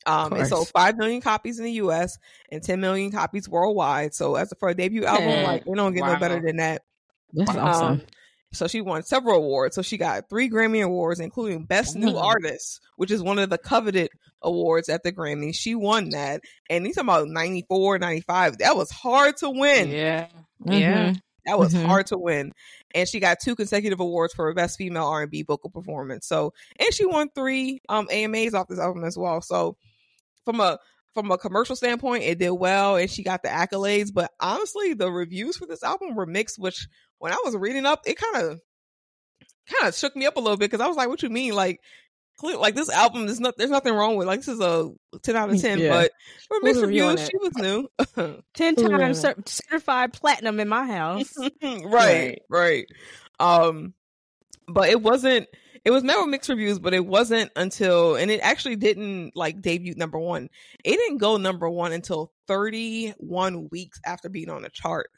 Um, 0.08 0.34
it 0.34 0.38
course. 0.38 0.50
sold 0.50 0.68
five 0.70 0.98
million 0.98 1.22
copies 1.22 1.58
in 1.60 1.66
the 1.66 1.72
U.S. 1.74 2.18
and 2.52 2.62
10 2.62 2.80
million 2.80 3.12
copies 3.12 3.50
worldwide. 3.50 4.14
So 4.14 4.36
as 4.36 4.54
for 4.60 4.70
a 4.70 4.76
debut 4.76 5.06
album, 5.06 5.30
Yeah. 5.30 5.44
like 5.48 5.66
they 5.66 5.74
don't 5.74 5.94
get 5.94 6.06
no 6.06 6.18
better 6.20 6.40
than 6.42 6.58
that. 6.58 6.84
That's 7.34 7.50
Um, 7.52 7.58
awesome. 7.58 8.02
So 8.56 8.68
she 8.68 8.82
won 8.82 9.04
several 9.04 9.38
awards. 9.38 9.76
So 9.76 9.82
she 9.82 9.98
got 9.98 10.30
three 10.30 10.50
Grammy 10.50 10.84
awards, 10.84 11.20
including 11.20 11.66
Best 11.66 11.96
New. 11.96 12.16
Artist, 12.18 12.82
which 12.98 13.12
is 13.12 13.22
one 13.22 13.40
of 13.40 13.50
the 13.50 13.58
coveted 13.58 14.10
awards 14.42 14.90
at 14.90 15.04
the 15.04 15.12
Grammys. 15.12 15.56
She 15.56 15.76
won 15.76 16.10
that. 16.10 16.42
And 16.70 16.86
he's 16.86 16.96
talking 16.96 17.10
about 17.10 17.28
94, 17.28 18.00
95. 18.00 18.58
That 18.60 18.76
was 18.76 18.92
hard 18.92 19.38
to 19.38 19.50
win. 19.50 19.90
Yeah. 19.90 20.28
Mhm. 20.64 20.80
Yeah. 20.80 21.14
That 21.46 21.60
was 21.60 21.74
Mhm. 21.74 21.86
hard 21.86 22.08
to 22.08 22.18
win. 22.18 22.54
And 22.96 23.08
she 23.08 23.20
got 23.20 23.40
two 23.40 23.56
consecutive 23.56 24.00
awards 24.00 24.34
for 24.34 24.52
Best 24.54 24.78
Female 24.78 25.06
R&B 25.06 25.44
Vocal 25.44 25.70
Performance. 25.70 26.28
So, 26.28 26.54
and 26.80 26.94
she 26.94 27.06
won 27.06 27.30
three 27.36 27.82
um 27.90 28.08
AMAs 28.10 28.54
off 28.54 28.68
this 28.68 28.80
album 28.80 29.04
as 29.04 29.18
well. 29.18 29.42
So, 29.42 29.78
from 30.44 30.60
a 30.60 30.80
from 31.14 31.32
a 31.32 31.38
commercial 31.38 31.78
standpoint, 31.78 32.24
it 32.24 32.40
did 32.40 32.50
well 32.50 32.98
and 32.98 33.10
she 33.10 33.24
got 33.24 33.42
the 33.42 33.48
accolades. 33.50 34.14
But 34.14 34.32
honestly, 34.40 34.94
the 34.94 35.10
reviews 35.10 35.56
for 35.56 35.66
this 35.66 35.82
album 35.82 36.14
were 36.16 36.26
mixed, 36.26 36.60
which 36.60 36.88
when 37.20 37.34
I 37.34 37.38
was 37.44 37.56
reading 37.56 37.86
up, 37.86 38.02
it 38.06 38.18
kind 38.18 38.46
of 38.46 38.60
kind 39.68 39.88
of 39.88 39.96
shook 39.96 40.16
me 40.16 40.26
up 40.26 40.38
a 40.38 40.40
little 40.40 40.58
bit 40.58 40.72
because 40.72 40.84
I 40.84 40.88
was 40.88 40.98
like, 40.98 41.10
"What 41.10 41.24
you 41.24 41.30
mean? 41.30 41.54
Like, 41.54 41.80
clear, 42.38 42.58
like 42.58 42.76
this 42.76 42.90
album 42.90 43.28
is 43.28 43.40
not. 43.40 43.56
There's 43.58 43.70
nothing 43.70 43.94
wrong 43.94 44.16
with. 44.16 44.28
Like, 44.28 44.40
this 44.40 44.48
is 44.48 44.60
a 44.60 44.92
ten 45.22 45.36
out 45.36 45.50
of 45.50 45.62
ten. 45.62 45.80
Yeah. 45.80 45.90
But 45.90 46.12
for 46.48 46.56
Who's 46.56 46.64
mixed 46.64 46.82
reviews, 46.82 47.28
she 47.28 47.38
was 47.38 47.56
new. 47.56 48.42
Ten 48.54 48.76
times 48.76 49.20
cer- 49.20 49.36
certified 49.46 50.14
platinum 50.14 50.60
in 50.60 50.68
my 50.68 50.86
house. 50.86 51.34
right, 51.84 52.40
right. 52.50 52.86
Um, 53.40 53.94
but 54.68 54.90
it 54.90 55.02
wasn't. 55.02 55.48
It 55.84 55.92
was 55.92 56.04
met 56.04 56.18
with 56.18 56.30
mixed 56.30 56.50
reviews, 56.50 56.80
but 56.80 56.96
it 56.96 57.06
wasn't 57.06 57.52
until, 57.56 58.16
and 58.16 58.32
it 58.32 58.40
actually 58.42 58.76
didn't 58.76 59.36
like 59.36 59.62
debut 59.62 59.94
number 59.96 60.18
one. 60.18 60.50
It 60.84 60.96
didn't 60.98 61.20
go 61.20 61.38
number 61.38 61.70
one 61.70 61.92
until 61.92 62.32
31 62.48 63.70
weeks 63.70 64.02
after 64.04 64.28
being 64.28 64.50
on 64.50 64.64
the 64.64 64.70
chart, 64.70 65.12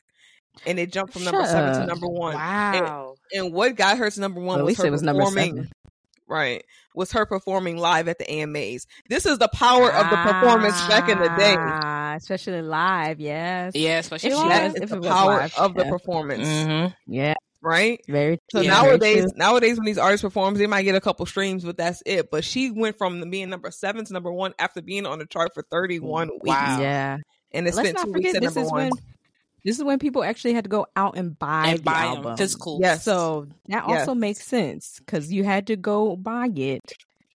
and 0.66 0.80
it 0.80 0.92
jumped 0.92 1.14
from 1.14 1.24
number 1.24 1.42
Shut 1.42 1.50
seven 1.50 1.80
to 1.82 1.86
number 1.86 2.08
one. 2.08 2.34
Wow. 2.36 3.16
And 3.34 3.54
what 3.54 3.76
got 3.76 3.98
her 3.98 4.10
to 4.10 4.20
number 4.20 4.40
one 4.40 4.48
Well, 4.48 4.60
at 4.60 4.64
was 4.66 4.70
least 4.72 4.82
her 4.82 4.88
it 4.88 4.92
was 4.92 5.02
number 5.04 5.24
performing. 5.24 5.56
seven. 5.56 5.72
Right, 6.30 6.66
was 6.94 7.14
her 7.14 7.26
performing 7.26 7.78
live 7.78 8.10
at 8.10 8.20
the 8.20 8.30
AMAs. 8.30 8.86
This 9.10 9.26
is 9.26 9.38
the 9.38 9.48
power 9.48 9.90
of 9.90 10.10
the 10.10 10.18
performance 10.18 10.76
back 10.90 11.08
in 11.08 11.18
the 11.20 11.30
day. 11.38 11.56
Ah, 11.58 12.16
especially 12.18 12.62
live. 12.62 13.22
Yes. 13.22 13.72
Yeah, 13.76 14.00
especially 14.00 14.32
If 14.32 14.36
she 14.36 14.44
live. 14.44 14.74
That 14.74 14.84
if 14.84 14.90
the 14.90 14.96
it 14.98 15.00
was 15.00 15.08
power 15.08 15.38
live, 15.38 15.54
of 15.58 15.74
the 15.74 15.86
yeah. 15.86 15.90
performance, 15.90 16.46
Mhm. 16.46 16.94
Yeah. 17.08 17.34
right? 17.62 18.02
Very. 18.10 18.40
So 18.52 18.60
yeah, 18.60 18.82
very 18.82 18.90
nowadays, 18.90 19.22
true. 19.24 19.32
nowadays 19.38 19.78
when 19.78 19.86
these 19.86 19.98
artists 19.98 20.22
perform, 20.22 20.56
they 20.56 20.68
might 20.68 20.84
get 20.84 20.96
a 20.96 21.00
couple 21.02 21.26
streams, 21.28 21.64
but 21.64 21.78
that's 21.78 22.04
it. 22.06 22.30
But 22.30 22.44
she 22.44 22.72
went 22.72 22.98
from 22.98 23.30
being 23.30 23.50
number 23.50 23.72
seven 23.72 24.04
to 24.04 24.12
number 24.12 24.32
one 24.34 24.54
after 24.60 24.82
being 24.82 25.06
on 25.06 25.20
the 25.20 25.26
chart 25.28 25.54
for 25.54 25.64
31 25.72 26.28
weeks. 26.28 26.44
Wow. 26.48 26.82
Yeah. 26.82 27.18
And 27.54 27.68
it 27.70 27.74
Let's 27.74 27.88
spent 27.88 27.96
not 28.00 28.06
two 28.08 28.12
weeks 28.12 28.32
forget 28.32 28.36
at 28.36 28.42
this 28.42 28.56
number 28.56 28.66
is 28.68 28.72
one. 28.74 28.82
when 28.90 28.92
this 29.64 29.78
is 29.78 29.84
when 29.84 30.00
people 30.00 30.24
actually 30.24 30.54
had 30.54 30.64
to 30.66 30.70
go 30.70 30.88
out 30.96 31.18
and 31.18 31.38
buy 31.38 31.68
And 31.70 31.80
the 31.80 31.84
buy 31.84 32.04
album. 32.06 32.24
them 32.24 32.38
physical. 32.38 32.80
Yes. 32.82 33.04
So 33.04 33.48
that 33.68 33.86
Yes. 33.88 34.02
also 34.02 34.16
makes 34.16 34.44
sense 34.46 35.00
because 35.00 35.32
you 35.32 35.44
had 35.44 35.68
to 35.68 35.76
go 35.76 36.16
buy 36.16 36.50
it. 36.56 36.82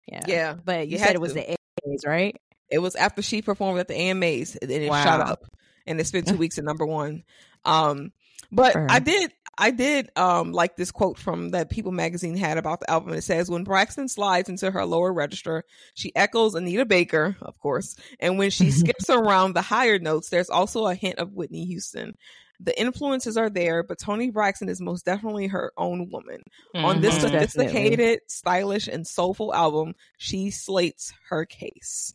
Yeah. 0.07 0.20
Yeah. 0.27 0.55
But 0.64 0.87
you, 0.89 0.93
You 0.93 0.99
said 0.99 1.07
had 1.09 1.14
it 1.16 1.20
was 1.20 1.33
to. 1.33 1.41
the 1.41 1.51
A's, 1.53 2.05
right? 2.07 2.37
It 2.70 2.79
was 2.79 2.95
after 2.97 3.20
she 3.23 3.43
performed 3.43 3.81
at 3.81 3.89
the 3.89 3.95
AMAs 3.95 4.57
and 4.57 4.70
it 4.70 4.89
Wow. 4.91 5.05
shot 5.05 5.20
up. 5.20 5.45
And 5.87 6.01
it 6.01 6.07
spent 6.07 6.27
two 6.29 6.37
weeks 6.39 6.59
at 6.59 6.64
number 6.64 6.87
one. 6.87 7.25
Um 7.64 8.12
but 8.51 8.77
I 8.77 8.99
did 8.99 9.33
I 9.59 9.70
did 9.70 10.11
um 10.16 10.53
like 10.53 10.76
this 10.76 10.90
quote 10.90 11.18
from 11.18 11.50
that 11.50 11.68
People 11.70 11.92
magazine 11.92 12.36
had 12.36 12.57
about 12.59 12.80
the 12.80 12.90
album. 12.90 13.12
It 13.14 13.22
says 13.22 13.50
when 13.50 13.64
Braxton 13.64 14.09
slides 14.09 14.48
into 14.48 14.70
her 14.70 14.84
lower 14.86 15.12
register, 15.12 15.64
she 15.94 16.14
echoes 16.16 16.55
Anita 16.55 16.86
Baker, 16.86 17.36
of 17.42 17.59
course, 17.59 17.96
and 18.18 18.38
when 18.38 18.50
she 18.50 18.70
skips 18.70 19.11
around 19.11 19.55
the 19.55 19.62
higher 19.62 19.98
notes, 19.98 20.30
there's 20.30 20.50
also 20.50 20.86
a 20.86 20.94
hint 20.94 21.18
of 21.18 21.32
Whitney 21.34 21.64
Houston. 21.66 22.14
The 22.61 22.78
influences 22.80 23.36
are 23.36 23.50
there, 23.50 23.82
but 23.82 23.98
Toni 23.98 24.30
Braxton 24.30 24.68
is 24.68 24.80
most 24.80 25.05
definitely 25.05 25.48
her 25.48 25.72
own 25.76 26.09
woman. 26.11 26.42
On 26.76 27.00
this 27.00 27.14
Mhm. 27.18 27.22
Most 27.22 27.32
definitely. 27.32 27.48
sophisticated, 27.48 28.20
stylish, 28.28 28.86
and 28.86 29.05
soulful 29.07 29.53
album, 29.53 29.94
she 30.16 30.50
slates 30.53 31.12
her 31.28 31.44
case. 31.44 32.14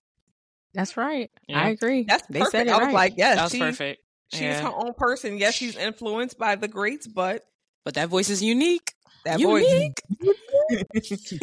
That's 0.73 0.95
right. 0.95 1.29
Yeah. 1.49 1.61
I 1.63 1.69
agree. 1.69 2.03
That's 2.03 2.25
they 2.27 2.39
perfect. 2.39 2.51
said 2.51 2.67
it 2.67 2.71
I 2.71 2.77
was 2.77 2.85
right. 2.85 2.93
like, 2.93 3.13
yes, 3.17 3.35
that 3.35 3.43
was 3.43 3.51
she, 3.51 3.59
perfect. 3.59 4.01
She's 4.31 4.41
Yeah. 4.41 4.61
her 4.61 4.73
own 4.75 4.93
person. 4.93 5.37
Yes, 5.37 5.53
she's 5.55 5.75
influenced 5.75 6.37
by 6.37 6.55
the 6.55 6.67
greats, 6.67 7.07
but 7.07 7.45
But 7.83 7.93
that 7.95 8.09
voice 8.09 8.29
is 8.29 8.41
unique. 8.43 8.93
that 9.25 9.39
voice. 9.41 9.65
unique. 9.69 10.01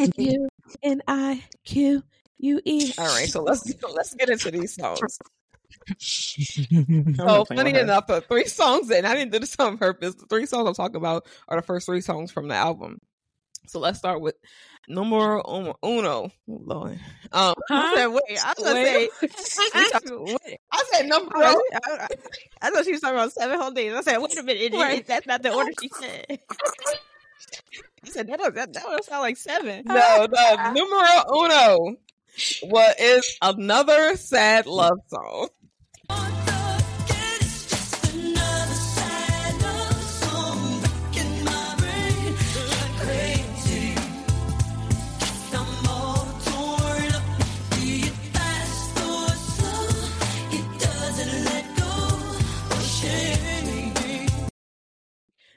U 0.17 0.47
N 0.83 1.01
I 1.07 1.43
Q 1.63 2.03
U 2.39 2.61
E. 2.65 2.93
All 2.97 3.05
right, 3.05 3.29
so 3.29 3.41
let's 3.43 3.71
let's 3.93 4.13
get 4.15 4.29
into 4.29 4.51
these 4.51 4.75
songs. 4.75 5.19
So 5.89 7.45
funny 7.45 7.77
enough, 7.77 8.07
the 8.07 8.21
three 8.21 8.45
songs, 8.45 8.89
and 8.89 9.05
I 9.05 9.13
didn't 9.15 9.31
do 9.31 9.39
this 9.39 9.55
on 9.59 9.77
purpose. 9.77 10.15
The 10.15 10.25
three 10.27 10.45
songs 10.45 10.67
I'm 10.67 10.73
talking 10.73 10.95
about 10.95 11.27
are 11.47 11.57
the 11.57 11.65
first 11.65 11.85
three 11.85 12.01
songs 12.01 12.31
from 12.31 12.47
the 12.47 12.55
album. 12.55 12.99
So 13.67 13.79
let's 13.79 13.97
start 13.99 14.21
with 14.21 14.35
Numero 14.87 15.41
Uno. 15.47 15.75
Oh, 15.83 16.31
Lord. 16.47 16.99
Um, 17.31 17.53
I 17.71 17.95
said, 17.95 18.07
wait, 18.07 18.21
I 18.43 18.53
was 18.57 18.63
gonna 18.63 18.73
Wait. 18.75 19.09
say, 19.11 19.29
we. 20.15 20.57
I 20.71 20.83
said 20.93 21.07
number. 21.07 21.35
I, 21.35 21.55
I, 21.73 22.07
I 22.61 22.69
thought 22.69 22.85
she 22.85 22.91
was 22.91 23.01
talking 23.01 23.15
about 23.17 23.31
seven 23.33 23.59
whole 23.59 23.71
days. 23.71 23.93
I 23.93 24.01
said, 24.01 24.17
wait 24.19 24.37
a 24.37 24.43
minute, 24.43 24.61
it, 24.61 24.73
it- 24.73 25.07
that's 25.07 25.25
not 25.27 25.41
the 25.41 25.53
order 25.53 25.71
she 25.81 25.89
said. 25.89 26.39
You 28.03 28.11
said 28.11 28.27
that 28.27 28.37
don't, 28.39 28.53
that, 28.55 28.71
that 28.73 28.83
don't 28.83 29.03
sound 29.03 29.21
like 29.21 29.35
seven. 29.37 29.81
No, 29.85 30.27
no, 30.29 30.71
numero 30.73 31.43
uno. 31.43 31.95
What 32.63 32.99
is 32.99 33.37
another 33.41 34.15
sad 34.15 34.67
love 34.67 34.99
song? 35.07 35.49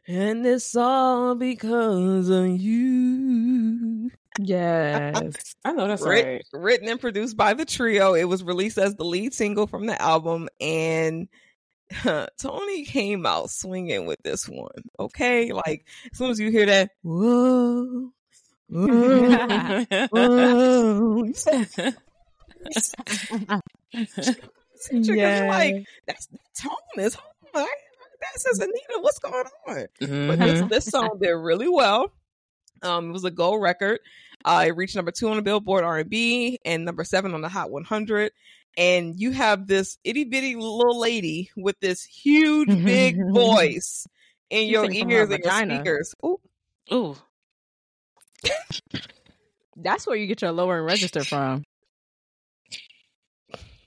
And 0.08 0.46
it's 0.46 0.74
all 0.74 1.34
because 1.34 2.30
of 2.30 2.46
you. 2.58 4.10
Yes. 4.40 5.54
I 5.64 5.72
know 5.72 5.86
that's 5.86 6.00
Writ- 6.02 6.24
right. 6.24 6.42
Written 6.52 6.88
and 6.88 6.98
produced 7.00 7.36
by 7.36 7.52
the 7.54 7.66
trio. 7.66 8.14
It 8.14 8.24
was 8.24 8.42
released 8.42 8.78
as 8.78 8.94
the 8.94 9.04
lead 9.04 9.34
single 9.34 9.66
from 9.66 9.84
the 9.86 10.00
album, 10.00 10.48
and 10.60 11.28
Toni 12.40 12.84
came 12.86 13.26
out 13.26 13.50
swinging 13.50 14.06
with 14.06 14.22
this 14.22 14.48
one. 14.48 14.70
Okay, 14.98 15.52
like 15.52 15.84
as 16.10 16.16
soon 16.18 16.30
as 16.30 16.40
you 16.40 16.50
hear 16.50 16.66
that, 16.66 16.90
whoa, 17.02 18.10
whoa, 18.68 19.84
whoa, 20.10 21.24
you 21.24 21.34
said- 21.34 21.96
like 25.48 25.84
that's 26.06 26.26
that 26.28 26.40
tone 26.62 27.04
is 27.04 27.14
hard. 27.14 27.34
Oh 27.54 27.66
That 28.20 28.40
says 28.40 28.58
Anita, 28.58 28.98
what's 29.00 29.18
going 29.18 29.44
on? 29.68 29.86
But 30.00 30.38
this, 30.38 30.62
Mhm. 30.62 30.68
this 30.68 30.84
song 30.86 31.18
did 31.20 31.30
really 31.32 31.68
well. 31.68 32.12
Um, 32.82 33.10
it 33.10 33.12
was 33.12 33.24
a 33.24 33.30
gold 33.30 33.62
record. 33.62 34.00
Uh, 34.44 34.64
it 34.68 34.76
reached 34.76 34.94
number 34.96 35.10
two 35.10 35.28
on 35.28 35.36
the 35.36 35.42
Billboard 35.42 35.84
R&B 35.84 36.58
and 36.64 36.84
number 36.84 37.04
seven 37.04 37.34
on 37.34 37.40
the 37.40 37.48
Hot 37.48 37.70
100. 37.70 38.32
And 38.76 39.18
you 39.18 39.32
have 39.32 39.66
this 39.66 39.98
itty 40.04 40.24
bitty 40.24 40.54
little 40.54 40.98
lady 40.98 41.50
with 41.56 41.78
this 41.80 42.04
huge 42.04 42.68
big 42.68 43.16
voice 43.32 44.06
in 44.50 44.66
She 44.66 44.70
your 44.72 44.84
sing 44.90 45.00
from 45.00 45.10
her 45.10 45.16
ears 45.16 45.30
and 45.30 45.42
your 45.44 45.52
speakers. 45.78 46.14
Ooh, 46.24 46.40
Ooh. 46.92 47.16
That's 49.76 50.06
where 50.06 50.16
you 50.16 50.26
get 50.26 50.42
your 50.42 50.52
lower 50.52 50.82
register 50.82 51.24
from. 51.24 51.64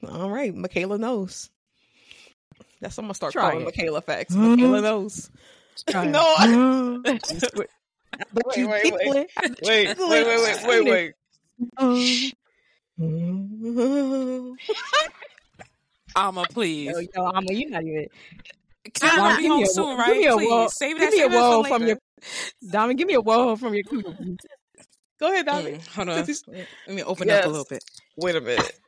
all 0.07 0.29
right, 0.31 0.53
Mikala 0.53 0.99
knows. 0.99 1.50
That's 2.81 2.97
I'm 2.97 3.05
gonna 3.05 3.13
start 3.13 3.33
Try 3.33 3.51
calling 3.51 3.67
it. 3.67 3.73
Mikala 3.75 4.03
facts. 4.03 4.33
Huh? 4.33 4.39
Mikala 4.41 4.81
knows. 4.81 5.29
Try 5.89 6.05
no, 6.09 6.19
I, 6.19 6.99
but 8.33 8.45
Wait, 8.47 8.57
you 8.57 8.67
wait, 8.67 8.83
tickle 8.83 8.97
wait. 9.05 9.29
it. 9.41 9.59
wait, 9.63 9.97
wait, 9.97 10.25
wait, 10.27 10.63
wait, 10.65 10.83
wait, 10.85 11.13
wait. 12.97 14.53
Ama, 16.15 16.43
please. 16.51 16.89
Yo, 16.91 16.99
yo, 16.99 17.31
Ama, 17.33 17.53
you 17.53 17.69
not 17.69 17.83
even. 17.83 18.07
Can 18.93 19.19
I 19.19 19.37
be 19.37 19.47
home 19.47 19.65
soon, 19.65 19.97
right? 19.97 20.07
give 20.07 20.17
me 20.17 20.25
a 20.27 20.33
Please. 20.35 20.49
wo- 20.49 20.67
save 20.67 20.97
give 20.97 21.11
that, 21.11 21.11
me 21.11 21.19
a 21.19 21.23
save 21.29 21.31
whoa 21.33 21.61
later. 21.61 21.73
from 21.75 21.87
your- 21.87 21.97
Dami, 22.65 22.97
give 22.97 23.07
me 23.07 23.13
a 23.13 23.21
whoa 23.21 23.55
from 23.55 23.73
your. 23.75 23.83
Go 25.19 25.31
ahead, 25.31 25.45
Dobby. 25.45 25.71
Mm, 25.73 25.87
hold 25.87 26.09
on. 26.09 26.15
Let 26.15 26.95
me 26.95 27.03
open 27.03 27.27
Yes. 27.27 27.39
up 27.41 27.45
a 27.45 27.49
little 27.49 27.65
bit. 27.69 27.83
Wait 28.17 28.35
a 28.35 28.41
minute. 28.41 28.79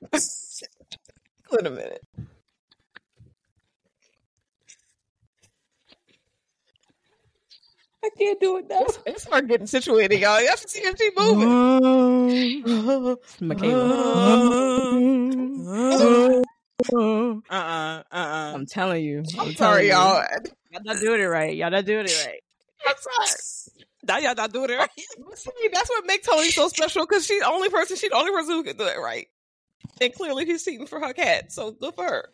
Wait 1.51 1.65
a 1.65 1.69
minute. 1.69 2.03
I 8.03 8.09
can't 8.17 8.39
do 8.39 8.57
it 8.57 8.67
now. 8.69 8.85
Let's 9.05 9.23
start 9.23 9.47
getting 9.47 9.67
situated, 9.67 10.19
y'all. 10.19 10.41
You 10.41 10.47
have 10.47 10.59
to 10.59 10.67
see 10.67 10.81
if 10.81 10.97
she 10.97 11.09
moving. 11.17 11.47
Mikala. 13.39 13.93
Uh 16.93 17.43
uh 17.49 17.53
uh 17.53 18.03
uh. 18.11 18.51
I'm 18.53 18.65
telling 18.65 19.03
you. 19.03 19.19
I'm 19.19 19.25
sorry, 19.25 19.53
telling 19.53 19.85
you. 19.85 19.91
y'all. 19.91 20.25
Y'all 20.71 20.81
not 20.83 20.99
doing 20.99 21.21
it 21.21 21.25
right. 21.25 21.55
Y'all 21.55 21.71
not 21.71 21.85
doing 21.85 22.05
it 22.05 22.25
right. 22.25 22.43
I'm 22.85 22.95
sorry. 22.99 23.29
Now 24.05 24.17
y'all 24.17 24.35
not 24.35 24.51
doing 24.51 24.69
it 24.69 24.75
right. 24.75 24.89
See, 25.35 25.69
that's 25.71 25.89
what 25.89 26.05
makes 26.05 26.27
Toni 26.27 26.49
so 26.49 26.67
special 26.67 27.05
because 27.05 27.25
she's 27.25 27.41
the 27.41 27.47
only 27.47 27.69
person. 27.69 27.95
She's 27.95 28.09
the 28.09 28.17
only 28.17 28.31
person 28.31 28.55
who 28.55 28.63
can 28.63 28.75
do 28.75 28.83
it 28.83 28.99
right. 28.99 29.27
And 30.01 30.13
clearly, 30.13 30.45
she's 30.45 30.65
cheating 30.65 30.87
for 30.87 30.99
her 30.99 31.13
cat. 31.13 31.53
So 31.53 31.71
good 31.71 31.95
for 31.95 32.03
her. 32.03 32.29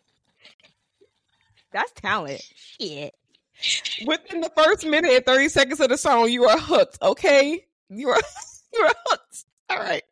That's 1.71 1.91
talent. 1.91 2.41
Shit. 2.55 3.13
Within 4.05 4.41
the 4.41 4.51
first 4.55 4.85
minute 4.85 5.11
and 5.11 5.25
thirty 5.25 5.49
seconds 5.49 5.79
of 5.79 5.89
the 5.89 5.97
song, 5.97 6.29
you 6.29 6.45
are 6.45 6.57
hooked. 6.57 6.97
Okay, 7.01 7.65
you 7.89 8.09
are 8.09 8.21
you 8.73 8.79
are 8.81 8.93
hooked. 9.07 9.45
All 9.69 9.77
right. 9.77 10.03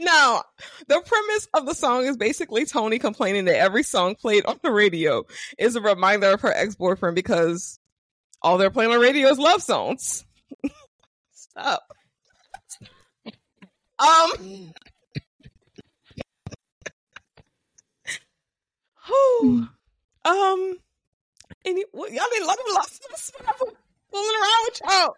Now, 0.00 0.42
the 0.86 1.00
premise 1.00 1.48
of 1.54 1.66
the 1.66 1.74
song 1.74 2.04
is 2.04 2.16
basically 2.16 2.66
Toni 2.66 2.98
complaining 2.98 3.46
that 3.46 3.56
every 3.56 3.82
song 3.82 4.14
played 4.14 4.44
on 4.44 4.58
the 4.62 4.70
radio 4.70 5.24
is 5.58 5.76
a 5.76 5.80
reminder 5.80 6.32
of 6.32 6.42
her 6.42 6.52
ex 6.52 6.74
boyfriend 6.74 7.14
because 7.14 7.78
all 8.42 8.58
they're 8.58 8.70
playing 8.70 8.92
on 8.92 9.00
radio 9.00 9.28
is 9.28 9.38
love 9.38 9.62
songs. 9.62 10.24
Stop. 11.32 11.82
Um. 13.98 14.72
Whew. 19.06 19.68
Um. 20.24 20.78
Any, 21.64 21.84
what, 21.92 22.12
y'all 22.12 22.24
didn't 22.32 22.48
let 22.48 22.58
me 22.58 22.64
lost 22.74 23.02
spot 23.16 23.58
for 23.58 23.66
fooling 24.10 24.36
around 24.40 24.64
with 24.64 24.80
y'all. 24.80 25.14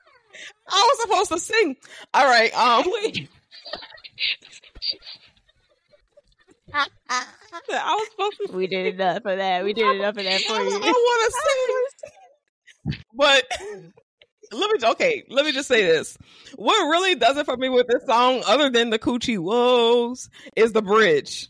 I 0.69 0.91
was 0.91 1.03
supposed 1.03 1.31
to 1.31 1.39
sing. 1.39 1.77
All 2.13 2.27
right. 2.27 2.53
Um. 2.57 2.85
I 6.73 6.87
was 7.71 8.09
supposed 8.11 8.51
to. 8.51 8.57
We 8.57 8.67
did 8.67 8.95
enough 8.95 9.23
for 9.23 9.37
that. 9.37 9.65
We 9.65 9.73
did 9.73 9.97
enough 9.97 10.17
of 10.17 10.25
that 10.25 10.41
for 10.43 10.55
you. 10.55 10.59
I, 10.59 10.87
you. 10.87 10.93
want 10.93 11.33
to 12.85 12.93
sing, 12.93 13.03
but 13.15 13.45
let 14.53 14.71
me. 14.71 14.89
Okay, 14.89 15.25
let 15.29 15.45
me 15.45 15.53
just 15.53 15.69
say 15.69 15.83
this. 15.83 16.19
What 16.57 16.91
really 16.91 17.15
does 17.15 17.37
it 17.37 17.47
for 17.47 17.57
me 17.57 17.69
with 17.69 17.87
this 17.87 18.05
song, 18.07 18.43
other 18.47 18.71
than 18.71 18.91
the 18.91 18.99
coochie 18.99 19.39
woes, 19.39 20.29
is 20.57 20.73
the 20.73 20.83
bridge. 20.83 21.49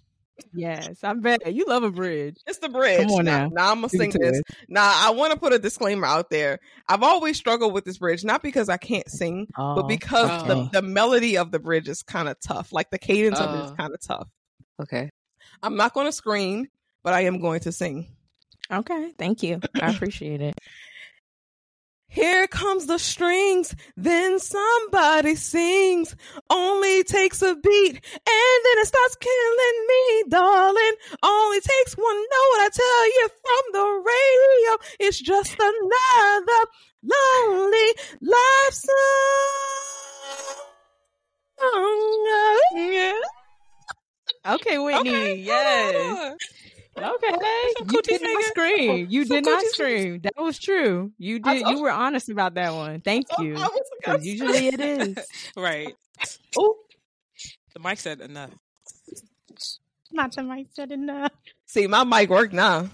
Yes, 0.53 1.03
I'm 1.05 1.20
bet 1.20 1.53
you 1.55 1.64
love 1.66 1.82
a 1.82 1.91
bridge. 1.91 2.37
It's 2.47 2.59
the 2.59 2.68
bridge. 2.68 3.07
Come 3.07 3.11
on 3.18 3.24
now. 3.24 3.45
now. 3.45 3.51
Now 3.53 3.70
I'm 3.70 3.76
gonna 3.78 3.89
sing 3.89 4.11
it 4.11 4.20
this. 4.20 4.39
us. 4.39 4.57
Now 4.68 4.93
I 4.95 5.11
want 5.11 5.32
to 5.32 5.39
put 5.39 5.53
a 5.53 5.59
disclaimer 5.59 6.07
out 6.07 6.30
there. 6.30 6.59
I've 6.89 7.03
always 7.03 7.37
struggled 7.37 7.72
with 7.72 7.85
this 7.85 7.99
bridge, 7.99 8.24
not 8.24 8.43
because 8.43 8.68
I 8.68 8.76
can't 8.76 9.09
sing, 9.09 9.47
but 9.57 9.78
Oh, 9.78 9.82
because 9.85 10.47
the, 10.47 10.68
the 10.72 10.82
melody 10.82 11.37
of 11.39 11.51
the 11.51 11.59
bridge 11.59 11.89
is 11.89 12.03
kind 12.03 12.28
of 12.28 12.37
tough. 12.41 12.72
Like 12.72 12.91
the 12.91 12.99
cadence 12.99 13.39
of 13.39 13.55
it 13.55 13.64
is 13.64 13.70
uh. 13.70 13.72
Oh. 13.72 13.76
kind 13.76 13.95
of 13.95 14.01
tough. 14.01 14.28
Okay. 14.82 15.11
I'm 15.62 15.76
not 15.76 15.95
going 15.95 16.07
to 16.07 16.12
scream, 16.12 16.66
but 17.03 17.14
I 17.14 17.22
am 17.22 17.41
going 17.41 17.61
to 17.61 17.72
sing. 17.72 18.09
Okay, 18.70 19.12
thank 19.18 19.43
you. 19.43 19.61
I 19.80 19.91
appreciate 19.91 20.41
it. 20.41 20.59
Here 22.15 22.47
comes 22.47 22.87
the 22.87 22.99
strings, 22.99 23.75
then 23.97 24.39
somebody 24.39 25.35
sings. 25.35 26.15
Only 26.49 27.03
takes 27.03 27.43
a 27.43 27.57
beat, 27.57 27.95
and 27.95 28.59
then 28.65 28.79
it 28.79 28.87
starts 28.87 29.17
killing 29.17 29.87
me, 29.89 30.23
darling. 30.29 30.93
Only 31.25 31.61
takes 31.61 31.95
one 31.95 32.17
note, 32.17 32.59
I 32.61 32.69
tell 32.73 33.07
you 33.07 33.29
from 33.43 33.62
the 33.73 33.87
radio. 34.12 34.79
It's 35.01 35.19
just 35.19 35.57
another 35.59 36.71
lonely 37.03 37.95
love 38.21 38.73
song. 38.73 38.95
Okay, 44.47 44.79
Whitney. 44.79 45.11
Okay, 45.11 45.35
yes. 45.35 46.37
Hold 46.97 47.23
on. 47.25 47.35
Okay. 47.35 47.75
You 47.93 48.03
did 48.03 48.23
not 48.23 48.29
singing. 48.31 48.43
scream. 48.45 49.07
You 49.11 49.25
did 49.25 49.45
not 49.45 49.65
scream. 49.67 50.21
That 50.23 50.37
was 50.37 50.59
true. 50.59 51.13
You 51.19 51.39
did. 51.39 51.67
You 51.67 51.81
were 51.83 51.91
honest 51.91 52.29
about 52.29 52.55
that 52.55 52.73
one. 52.75 53.01
Thank 53.01 53.27
you. 53.39 53.55
I 53.57 53.63
was 53.69 53.83
gonna 54.05 54.19
'Cause 54.19 54.27
usually 54.27 54.69
it 54.69 54.81
is. 54.81 55.17
Right. 55.57 55.95
Ooh. 56.59 56.77
The 57.75 57.81
mic 57.81 57.99
said 57.99 58.21
enough. 58.21 58.51
Not 60.13 60.33
the 60.35 60.43
mic 60.45 60.69
said 60.73 60.93
enough. 60.93 61.33
See, 61.67 61.87
my 61.89 62.05
mic 62.05 62.31
work 62.31 62.53
now. 62.53 62.89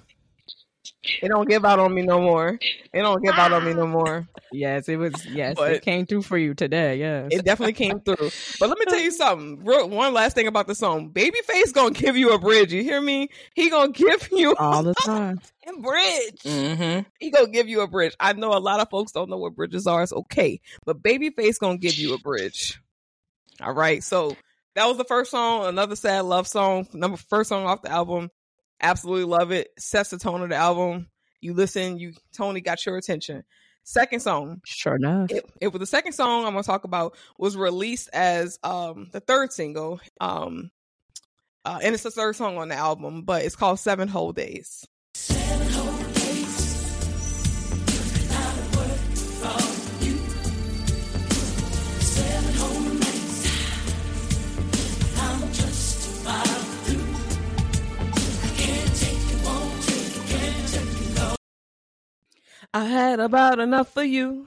It 1.23 1.29
don't 1.29 1.49
give 1.49 1.65
out 1.65 1.79
on 1.79 1.95
me 1.95 2.03
no 2.03 2.21
more. 2.21 2.59
It 2.93 3.01
don't 3.01 3.23
give 3.25 3.35
out 3.35 3.53
on 3.53 3.65
me 3.65 3.73
no 3.73 3.87
more. 3.87 4.29
Yes, 4.53 4.87
it 4.87 4.97
was. 4.97 5.25
Yes, 5.25 5.55
But- 5.57 5.73
it 5.73 5.83
came 5.83 6.05
through 6.05 6.23
for 6.23 6.37
you 6.37 6.53
today. 6.53 6.97
Yes. 6.99 7.29
It 7.33 7.45
definitely 7.45 7.73
came 7.73 8.01
through. 8.01 8.31
But 8.59 8.69
let 8.69 8.79
me 8.79 8.85
tell 8.87 9.01
you 9.01 9.11
something. 9.11 9.65
Real, 9.65 9.89
one 9.89 10.13
last 10.13 10.35
thing 10.35 10.47
about 10.47 10.67
the 10.67 10.75
song. 10.75 11.11
Babyface 11.11 11.73
gonna 11.73 11.93
give 11.93 12.19
you 12.19 12.33
a 12.33 12.39
bridge. 12.39 12.73
You 12.73 12.83
hear 12.83 13.01
me? 13.01 13.29
He 13.55 13.71
gonna 13.71 13.93
give 13.93 14.29
you 14.31 14.55
all 14.59 14.83
the 14.83 14.93
time. 14.95 15.41
a 15.67 15.81
bridge. 15.81 16.43
Mm-hmm. 16.45 17.09
He 17.19 17.31
gonna 17.31 17.49
give 17.49 17.69
you 17.69 17.81
a 17.81 17.89
bridge. 17.89 18.15
I 18.21 18.35
know 18.35 18.53
a 18.53 18.61
lot 18.61 18.81
of 18.81 18.91
folks 18.91 19.13
don't 19.13 19.31
know 19.31 19.39
what 19.39 19.55
bridges 19.57 19.87
are. 19.87 20.03
It's 20.03 20.13
okay, 20.13 20.61
but 20.85 21.03
Babyface 21.03 21.59
gonna 21.59 21.79
give 21.79 21.95
you 21.95 22.13
a 22.13 22.19
bridge. 22.19 22.79
All 23.63 23.73
right. 23.73 24.03
So 24.05 24.37
that 24.75 24.87
was 24.87 24.99
the 24.99 25.05
first 25.05 25.31
song. 25.31 25.65
Another 25.65 25.97
sad 25.97 26.27
love 26.27 26.47
song. 26.47 26.87
Number 26.93 27.17
first 27.17 27.49
song 27.49 27.65
off 27.65 27.81
the 27.83 27.91
album. 27.91 28.31
Absolutely 28.81 29.24
love 29.24 29.53
it. 29.53 29.70
Sets 29.78 30.11
the 30.11 30.18
tone 30.18 30.43
of 30.43 30.49
the 30.49 30.57
album. 30.57 31.09
You 31.41 31.55
listen. 31.55 31.99
You 31.99 32.12
Toni 32.33 32.61
got 32.61 32.85
your 32.85 32.97
attention. 32.97 33.45
Second 33.83 34.20
song. 34.20 34.61
Sure 34.64 34.97
enough. 34.97 35.31
It, 35.31 35.45
it 35.61 35.68
was 35.68 35.81
the 35.81 35.87
second 35.87 36.12
song 36.12 36.45
I'm 36.45 36.53
gonna 36.53 36.62
talk 36.62 36.85
about 36.85 37.16
was 37.39 37.57
released 37.57 38.11
as 38.12 38.59
um 38.62 39.09
the 39.12 39.20
third 39.20 39.53
single. 39.53 40.01
Um 40.20 40.70
uh, 41.64 41.78
and 41.83 41.95
it's 41.95 42.05
the 42.05 42.11
third 42.11 42.37
song 42.37 42.57
on 42.57 42.68
the 42.68 42.74
album, 42.74 43.22
but 43.22 43.45
it's 43.45 43.57
called 43.57 43.78
Seven 43.78 44.09
Whole 44.09 44.33
Days. 44.33 44.87
I 62.73 62.85
had 62.85 63.21
about 63.21 63.59
enough 63.59 63.93
for 63.93 64.05
you. 64.05 64.47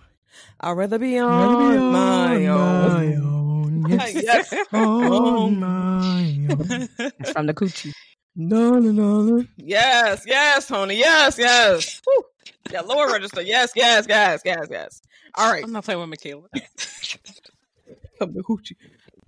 I'd 0.60 0.72
rather 0.72 0.98
be 0.98 1.20
on, 1.20 1.92
my 1.92 2.46
own. 2.48 3.86
yes. 3.90 4.54
on 4.72 5.60
my 5.60 6.48
own. 6.50 6.90
It's 7.20 7.32
from 7.32 7.48
the 7.48 7.54
coochie. 7.54 7.94
No, 8.36 8.72
no, 8.80 8.92
no, 8.92 9.22
no. 9.24 9.46
Yes, 9.58 10.24
yes, 10.26 10.68
Toni. 10.68 10.96
Yes, 10.96 11.38
yes. 11.38 12.02
Woo. 12.08 12.24
Yeah, 12.72 12.82
lower 12.82 13.12
register. 13.12 13.42
Yes, 13.42 13.72
yes, 13.76 14.06
yes, 14.08 14.42
yes, 14.46 14.68
yes. 14.72 15.02
All 15.36 15.52
right. 15.52 15.64
I'm 15.64 15.72
not 15.72 15.84
playing 15.84 16.00
with 16.10 16.10
Mikala. 16.20 16.46
Come 18.20 18.34
to 18.34 18.42
hoochie. 18.44 18.76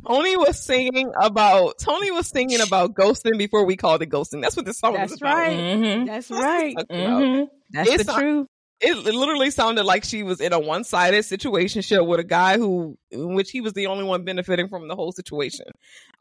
Toni 0.07 0.37
was 0.37 0.63
singing 0.63 1.11
about 1.19 1.77
Toni 1.79 2.11
was 2.11 2.27
singing 2.27 2.61
about 2.61 2.93
ghosting 2.93 3.37
before 3.37 3.65
we 3.65 3.75
called 3.75 4.01
it 4.01 4.09
ghosting. 4.09 4.41
That's 4.41 4.55
what 4.55 4.65
this 4.65 4.79
song 4.79 4.93
That's 4.93 5.13
is 5.13 5.21
about. 5.21 5.35
right. 5.35 5.57
Mm-hmm. 5.57 6.05
That's 6.05 6.31
right. 6.31 6.75
Mm-hmm. 6.77 7.45
That's 7.71 7.89
It's 7.89 8.05
the 8.05 8.11
a- 8.11 8.15
truth. 8.19 8.47
It 8.85 9.15
literally 9.15 9.49
sounded 9.49 9.83
like 9.83 10.03
she 10.03 10.23
was 10.23 10.39
in 10.39 10.53
a 10.53 10.59
one-sided 10.59 11.23
situation 11.23 11.81
shit 11.81 12.05
with 12.05 12.19
a 12.19 12.23
guy 12.23 12.57
who 12.57 12.97
in 13.11 13.33
which 13.33 13.51
he 13.51 13.61
was 13.61 13.73
the 13.73 13.87
only 13.87 14.03
one 14.03 14.23
benefiting 14.23 14.67
from 14.67 14.87
the 14.87 14.95
whole 14.95 15.11
situation 15.11 15.65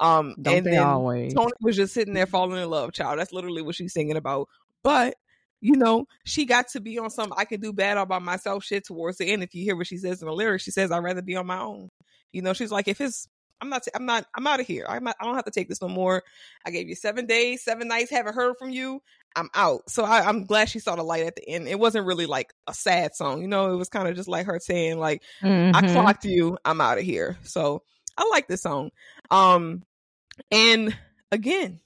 um 0.01 0.35
Don't 0.41 0.57
and 0.57 0.67
they 0.67 0.71
then 0.71 0.83
always? 0.83 1.35
Toni 1.35 1.53
was 1.61 1.77
just 1.77 1.95
sitting 1.95 2.15
there 2.15 2.27
falling 2.27 2.61
in 2.61 2.71
love 2.71 2.93
child 2.93 3.19
that's 3.19 3.33
literally 3.33 3.63
what 3.63 3.75
she's 3.75 3.93
singing 3.93 4.17
about 4.17 4.49
but 4.83 5.15
you 5.61 5.77
know 5.77 6.07
she 6.25 6.47
got 6.47 6.69
to 6.69 6.81
be 6.81 6.99
on 6.99 7.11
some 7.11 7.33
i 7.37 7.45
can 7.45 7.61
do 7.61 7.73
bad 7.73 7.97
all 7.97 8.07
by 8.07 8.19
myself 8.19 8.65
shit 8.65 8.85
towards 8.85 9.19
the 9.19 9.31
end 9.31 9.43
if 9.43 9.55
you 9.55 9.63
hear 9.63 9.77
what 9.77 9.87
she 9.87 9.97
says 9.97 10.23
in 10.23 10.27
the 10.27 10.35
lyrics 10.35 10.65
she 10.65 10.71
says 10.71 10.91
i'd 10.91 10.99
rather 10.99 11.23
be 11.23 11.37
on 11.37 11.47
my 11.47 11.61
own 11.61 11.89
you 12.33 12.43
know 12.43 12.53
she's 12.53 12.73
like 12.73 12.89
if 12.89 13.01
it's 13.01 13.29
I'm 13.61 13.71
not. 13.71 13.87
I'm 13.95 14.05
not. 14.05 14.27
I'm 14.35 14.47
out 14.47 14.61
of 14.61 14.67
here. 14.67 14.85
I'm 14.89 15.05
not, 15.05 15.17
I 15.21 15.25
don't 15.25 15.37
have 15.37 15.47
to 15.47 15.51
take 15.51 15.69
this 15.69 15.81
no 15.81 15.89
more. 15.89 16.23
I 16.67 16.71
gave 16.71 16.89
you 16.89 16.95
seven 16.95 17.25
days, 17.25 17.65
seven 17.65 17.89
nights. 17.89 18.11
Haven't 18.11 18.35
heard 18.35 18.57
from 18.59 18.71
you. 18.71 19.01
I'm 19.37 19.51
out. 19.55 19.91
So 19.91 20.05
I, 20.05 20.27
I'm 20.29 20.45
glad 20.45 20.69
she 20.69 20.79
saw 20.79 20.97
the 20.97 21.03
light 21.03 21.27
at 21.27 21.37
the 21.37 21.49
end. 21.49 21.67
It 21.69 21.79
wasn't 21.79 22.07
really 22.07 22.27
like 22.27 22.53
a 22.67 22.75
sad 22.75 23.15
song, 23.15 23.43
you 23.43 23.49
know. 23.49 23.73
It 23.73 23.77
was 23.77 23.89
kind 23.89 24.09
of 24.09 24.15
just 24.15 24.29
like 24.29 24.47
her 24.47 24.59
saying, 24.61 24.99
like, 24.99 25.23
I 25.43 25.81
Mhm. 25.83 25.93
clocked 25.93 26.25
you. 26.25 26.57
I'm 26.65 26.81
out 26.81 26.99
of 26.99 27.05
here. 27.05 27.37
So 27.43 27.83
I 28.17 28.29
like 28.31 28.47
this 28.47 28.63
song. 28.63 28.91
Um, 29.31 29.83
and 30.51 30.97
again, 31.33 31.81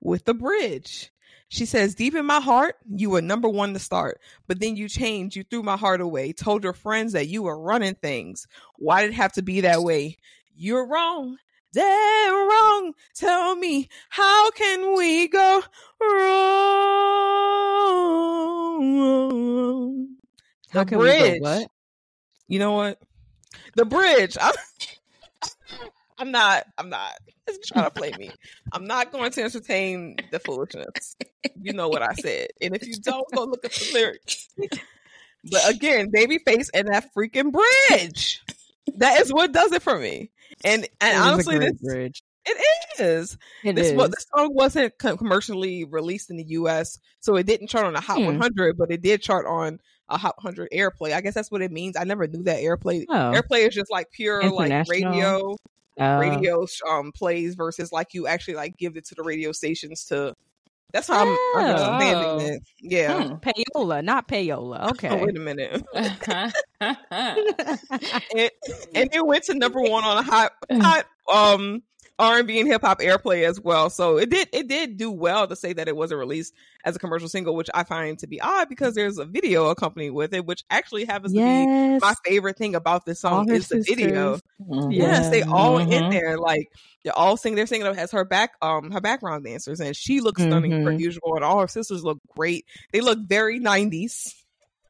with 0.00 0.24
the 0.24 0.34
bridge, 0.34 1.10
she 1.48 1.66
says, 1.66 1.94
"Deep 1.94 2.14
in 2.14 2.26
my 2.26 2.40
heart, 2.40 2.76
you 2.90 3.10
were 3.10 3.22
number 3.22 3.48
one 3.48 3.72
to 3.74 3.78
start, 3.78 4.20
but 4.48 4.58
then 4.60 4.74
you 4.76 4.88
changed. 4.88 5.36
You 5.36 5.44
threw 5.44 5.62
my 5.62 5.76
heart 5.76 6.00
away. 6.00 6.32
Told 6.32 6.64
your 6.64 6.72
friends 6.72 7.12
that 7.12 7.28
you 7.28 7.42
were 7.44 7.58
running 7.58 7.94
things. 7.94 8.46
Why 8.76 9.02
did 9.02 9.10
it 9.10 9.14
have 9.14 9.32
to 9.34 9.42
be 9.42 9.60
that 9.60 9.82
way? 9.82 10.16
You're 10.56 10.86
wrong." 10.86 11.36
Damn 11.74 12.48
wrong. 12.48 12.92
Tell 13.14 13.56
me, 13.56 13.88
how 14.08 14.50
can 14.52 14.96
we 14.96 15.26
go 15.28 15.62
wrong? 18.74 20.08
How 20.70 20.84
The 20.84 20.90
can 20.90 20.98
we 20.98 21.04
go 21.06 21.18
bridge. 21.20 21.40
what? 21.42 21.68
You 22.48 22.58
know 22.58 22.72
what? 22.72 23.00
The 23.76 23.84
bridge. 23.84 24.36
I'm, 24.40 24.54
I'm 26.18 26.30
not. 26.30 26.64
I'm 26.78 26.88
not. 26.90 27.12
It's 27.46 27.68
trying 27.68 27.84
to 27.84 27.90
play 27.90 28.12
me. 28.18 28.30
I'm 28.72 28.86
not 28.86 29.12
going 29.12 29.30
to 29.32 29.42
entertain 29.42 30.16
the 30.30 30.38
foolishness. 30.38 31.16
You 31.60 31.72
know 31.72 31.88
what 31.88 32.02
I 32.02 32.14
said. 32.14 32.48
And 32.60 32.74
if 32.74 32.86
you 32.86 32.94
don't, 32.96 33.26
go 33.34 33.44
look 33.44 33.64
at 33.64 33.72
the 33.72 33.90
lyrics. 33.92 34.48
But 35.50 35.68
again, 35.68 36.10
Babyface 36.10 36.70
and 36.72 36.88
that 36.88 37.12
freaking 37.14 37.52
bridge. 37.52 38.42
That 38.96 39.20
is 39.20 39.32
what 39.32 39.52
does 39.52 39.72
it 39.72 39.82
for 39.82 39.98
me. 39.98 40.30
And 40.64 40.88
and 41.00 41.18
honestly, 41.22 41.58
this, 41.58 41.72
bridge. 41.74 42.22
it 42.46 43.00
is. 43.00 43.36
It 43.64 43.76
this 43.76 43.88
is. 43.88 43.94
was 43.94 44.10
the 44.10 44.24
song 44.34 44.54
wasn't 44.54 44.98
commercially 44.98 45.84
released 45.84 46.30
in 46.30 46.36
the 46.36 46.44
U.S., 46.48 46.98
so 47.20 47.36
it 47.36 47.46
didn't 47.46 47.68
chart 47.68 47.86
on 47.86 47.94
a 47.96 48.00
Hot 48.00 48.18
Hmm. 48.18 48.24
100, 48.26 48.76
but 48.78 48.90
it 48.90 49.02
did 49.02 49.22
chart 49.22 49.46
on 49.46 49.78
a 50.08 50.16
Hot 50.18 50.36
100 50.38 50.68
airplay. 50.72 51.12
I 51.12 51.20
guess 51.20 51.34
that's 51.34 51.50
what 51.50 51.62
it 51.62 51.70
means. 51.72 51.96
I 51.96 52.04
never 52.04 52.26
knew 52.26 52.42
that 52.44 52.58
airplay. 52.60 53.04
Oh. 53.08 53.14
Airplay 53.14 53.66
is 53.68 53.74
just 53.74 53.90
like 53.90 54.10
pure 54.10 54.42
like 54.50 54.86
radio, 54.88 55.56
Uh, 56.00 56.18
radio 56.20 56.66
um 56.90 57.12
plays 57.14 57.54
versus 57.54 57.92
like 57.92 58.14
you 58.14 58.26
actually 58.26 58.54
like 58.54 58.76
give 58.76 58.96
it 58.96 59.04
to 59.06 59.14
the 59.14 59.22
radio 59.22 59.52
stations 59.52 60.04
to. 60.06 60.34
That's 60.94 61.08
how 61.08 61.22
I'm 61.26 61.28
Oh. 61.28 61.54
understanding 61.58 62.54
it. 62.54 62.62
Yeah. 62.80 63.22
Hmm. 63.24 63.34
payola, 63.34 64.02
not 64.04 64.28
payola. 64.28 64.78
Oh, 64.84 64.88
Okay. 64.90 65.24
wait 65.24 65.36
a 65.36 65.40
minute. 65.40 65.82
and, 66.80 68.50
and 68.94 69.14
it 69.14 69.26
went 69.26 69.42
to 69.44 69.54
number 69.54 69.80
one 69.80 70.04
on 70.04 70.18
a 70.18 70.22
hot 70.22 70.52
hot 70.72 71.04
um 71.32 71.82
R 72.18 72.38
and 72.38 72.46
B 72.46 72.60
and 72.60 72.68
hip 72.68 72.82
hop 72.82 73.00
airplay 73.00 73.44
as 73.44 73.60
well. 73.60 73.90
So 73.90 74.18
it 74.18 74.30
did 74.30 74.48
it 74.52 74.68
did 74.68 74.96
do 74.96 75.10
well 75.10 75.48
to 75.48 75.56
say 75.56 75.72
that 75.72 75.88
it 75.88 75.96
wasn't 75.96 76.20
released 76.20 76.54
as 76.84 76.94
a 76.94 76.98
commercial 77.00 77.28
single, 77.28 77.56
which 77.56 77.68
I 77.74 77.82
find 77.82 78.16
to 78.20 78.26
be 78.28 78.40
odd 78.40 78.68
because 78.68 78.94
there's 78.94 79.18
a 79.18 79.24
video 79.24 79.66
accompanied 79.66 80.10
with 80.10 80.32
it, 80.32 80.46
which 80.46 80.62
actually 80.70 81.04
happens 81.06 81.34
to 81.34 81.42
be 81.42 81.68
my 82.00 82.14
favorite 82.24 82.56
thing 82.56 82.74
about 82.76 83.04
this 83.04 83.20
song 83.20 83.46
is 83.50 83.66
the 83.66 83.78
video. 83.84 84.38
Mhm. 84.60 84.92
Yes, 84.92 85.28
they 85.30 85.42
all 85.50 85.78
in 85.78 86.06
Mhm. 86.06 86.10
there. 86.10 86.38
Like 86.38 86.68
they're 87.02 87.16
all 87.18 87.36
singing. 87.36 87.56
They're 87.56 87.66
singing 87.66 87.86
as 87.88 88.12
her 88.12 88.24
back, 88.24 88.52
um, 88.62 88.92
her 88.92 89.00
background 89.00 89.44
dancers, 89.44 89.80
and 89.80 89.96
she 89.96 90.20
looks 90.20 90.42
stunning 90.44 90.76
per 90.84 90.92
Mhm. 90.92 91.00
usual. 91.00 91.34
And 91.34 91.44
all 91.44 91.60
her 91.60 91.68
sisters 91.68 92.04
look 92.04 92.18
great. 92.36 92.64
They 92.92 93.00
look 93.00 93.18
very 93.26 93.58
nineties, 93.58 94.34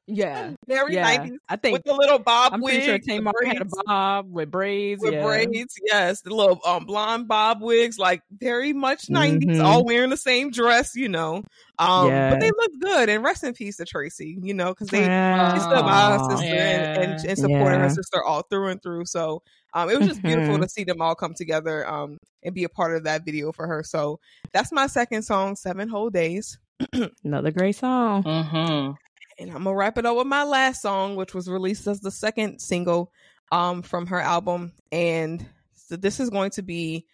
yeah. 0.06 0.52
very 0.68 0.94
Yeah. 0.94 1.02
nineties 1.02 1.38
I 1.48 1.56
think 1.56 1.72
with 1.74 1.84
the 1.84 1.94
little 1.94 2.18
bob 2.18 2.52
I'm 2.54 2.60
wigs, 2.60 2.84
pretty 2.84 3.04
sure 3.06 3.16
Tamar 3.18 3.32
had 3.44 3.62
a 3.62 3.66
bob 3.86 4.30
with 4.30 4.50
braids. 4.50 5.02
with 5.02 5.14
yeah. 5.14 5.22
braids. 5.24 5.74
Yes, 5.86 6.20
the 6.22 6.34
little 6.34 6.60
um 6.66 6.84
blonde 6.84 7.28
bob 7.28 7.62
wigs, 7.62 7.98
like 7.98 8.22
very 8.30 8.72
much 8.72 9.08
90s 9.08 9.58
Mhm. 9.58 9.64
all 9.64 9.84
wearing 9.84 10.10
the 10.10 10.16
same 10.16 10.50
dress. 10.50 10.94
You 10.94 11.08
know, 11.08 11.42
um, 11.78 12.08
but 12.08 12.40
they 12.40 12.50
look 12.50 12.72
good. 12.80 13.08
And 13.08 13.24
rest 13.24 13.44
in 13.44 13.54
peace 13.54 13.76
to 13.78 13.84
Traci. 13.84 14.36
You 14.42 14.54
know, 14.54 14.70
because 14.70 14.88
they 14.88 15.00
Yeah. 15.06 15.54
she 15.54 15.60
stood 15.60 15.80
by 15.82 16.10
her 16.12 16.18
Aw, 16.18 16.28
sister 16.28 16.54
and, 16.54 17.02
and, 17.12 17.24
and 17.26 17.38
supported 17.38 17.76
Yeah. 17.76 17.78
her 17.78 17.90
sister 17.90 18.22
all 18.22 18.42
through 18.50 18.68
and 18.68 18.82
through. 18.82 19.06
So 19.06 19.42
um, 19.74 19.90
it 19.90 19.98
was 19.98 20.06
just 20.06 20.22
beautiful 20.22 20.56
Mhm. 20.56 20.62
to 20.62 20.68
see 20.68 20.84
them 20.84 21.00
all 21.00 21.14
come 21.16 21.34
together 21.34 21.88
um, 21.88 22.16
and 22.44 22.54
be 22.54 22.62
a 22.64 22.68
part 22.68 22.94
of 22.94 23.04
that 23.04 23.24
video 23.24 23.50
for 23.52 23.66
her. 23.66 23.82
So 23.82 24.20
that's 24.52 24.70
my 24.70 24.86
second 24.86 25.22
song, 25.22 25.56
Seven 25.56 25.88
Whole 25.88 26.10
Days. 26.10 26.58
Another 27.24 27.50
great 27.50 27.74
song. 27.76 28.22
Mhm. 28.24 28.94
And 29.38 29.50
I'm 29.50 29.64
gonna 29.64 29.74
wrap 29.74 29.98
it 29.98 30.06
up 30.06 30.16
with 30.16 30.26
my 30.26 30.44
last 30.44 30.82
song, 30.82 31.16
which 31.16 31.34
was 31.34 31.48
released 31.48 31.86
as 31.86 32.00
the 32.00 32.10
second 32.10 32.60
single 32.60 33.12
um, 33.52 33.82
from 33.82 34.06
her 34.08 34.20
album. 34.20 34.72
And 34.92 35.44
so 35.74 35.96
this 35.96 36.20
is 36.20 36.30
going 36.30 36.50
to 36.52 36.62
be 36.62 37.06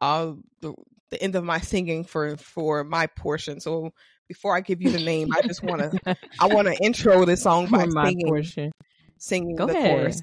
uh, 0.00 0.32
the, 0.60 0.74
the 1.10 1.22
end 1.22 1.34
of 1.36 1.44
my 1.44 1.60
singing 1.60 2.04
for 2.04 2.36
for 2.36 2.84
my 2.84 3.06
portion. 3.06 3.60
So 3.60 3.92
before 4.28 4.56
I 4.56 4.60
give 4.60 4.80
you 4.80 4.90
the 4.90 5.00
name, 5.04 5.28
I 5.34 5.42
just 5.42 5.62
want 5.62 5.82
to 5.82 6.16
I 6.40 6.46
want 6.46 6.66
to 6.68 6.74
intro 6.82 7.24
this 7.24 7.42
song 7.42 7.66
by 7.66 7.84
For 7.84 7.90
my 7.90 8.08
singing 8.08 8.26
portion. 8.26 8.72
singing 9.18 9.56
Go 9.56 9.66
the 9.66 9.72
ahead. 9.76 9.98
chorus. 10.00 10.22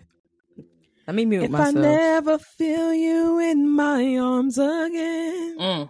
Let 1.07 1.15
me 1.15 1.25
mute 1.25 1.43
If 1.43 1.51
myself. 1.51 1.75
I 1.77 1.79
never 1.79 2.37
feel 2.37 2.93
you 2.93 3.39
in 3.39 3.69
my 3.69 4.17
arms 4.17 4.57
again, 4.57 5.57
Mm. 5.59 5.89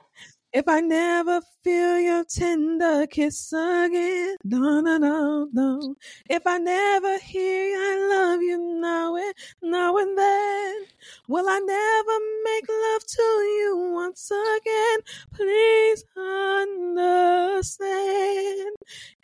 If 0.54 0.68
I 0.68 0.82
never 0.82 1.42
feel 1.64 2.00
your 2.00 2.26
tender 2.26 3.08
kiss 3.08 3.54
again, 3.54 4.36
no, 4.44 4.82
no, 4.82 4.98
no, 4.98 5.48
no. 5.54 5.96
If 6.30 6.46
I 6.46 6.58
never 6.58 7.18
hear 7.20 7.78
I 7.78 8.08
love 8.10 8.42
you 8.42 8.58
now 8.80 9.16
and 9.16 9.34
now 9.62 9.96
and 9.98 10.18
then, 10.18 10.76
will 11.28 11.48
I 11.48 11.60
never 11.60 12.20
make 12.44 12.68
love 12.70 13.06
to 13.06 13.22
you 13.22 13.92
once 13.94 14.30
again? 14.30 15.00
Please 15.34 16.04
understand 17.56 18.76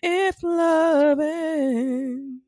if 0.01 0.41
love 0.43 1.19
ends. 1.19 2.46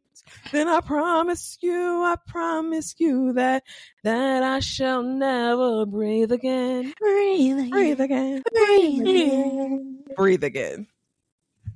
Then 0.52 0.68
I 0.68 0.80
promise 0.82 1.58
you, 1.62 2.04
I 2.04 2.16
promise 2.28 2.96
you 2.98 3.34
that 3.34 3.64
that 4.04 4.44
I 4.44 4.60
shall 4.60 5.04
never 5.04 5.86
breathe 5.86 6.32
again. 6.32 6.94
Breathe, 7.00 7.70
Breathe 7.70 8.00
again. 8.00 8.44
breathe 8.54 9.02
again. 9.02 10.04
Breathe 10.16 10.44
again. 10.44 10.88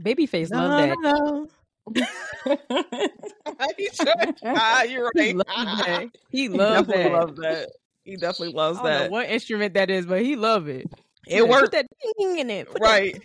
Babyface 0.00 0.50
No, 0.50 0.58
love 0.68 0.88
that. 0.88 0.96
no, 1.00 1.48
no. 1.94 3.68
you 3.78 3.88
sure? 3.92 4.14
Ah, 4.44 4.82
you're 4.84 5.10
He 5.14 5.32
right. 5.32 5.36
loves 5.36 5.80
that. 5.86 6.08
He 6.30 6.42
He 6.42 6.48
definitely 6.48 7.02
that. 7.02 7.12
loves 7.12 7.40
that. 7.40 7.68
He 8.04 8.16
definitely 8.16 8.54
loves 8.54 8.78
I 8.78 8.82
don't 8.82 8.92
know 8.92 8.98
that. 9.00 9.10
what 9.10 9.28
instrument 9.28 9.74
that 9.74 9.90
is, 9.90 10.06
but 10.06 10.22
he 10.22 10.36
love 10.36 10.68
it. 10.68 10.86
It 11.26 11.40
Put 11.40 11.48
worked. 11.50 11.72
that 11.72 11.86
ding 12.18 12.38
in 12.38 12.50
it. 12.50 12.66
Put 12.68 12.74
that- 12.80 12.82
Right. 12.82 13.22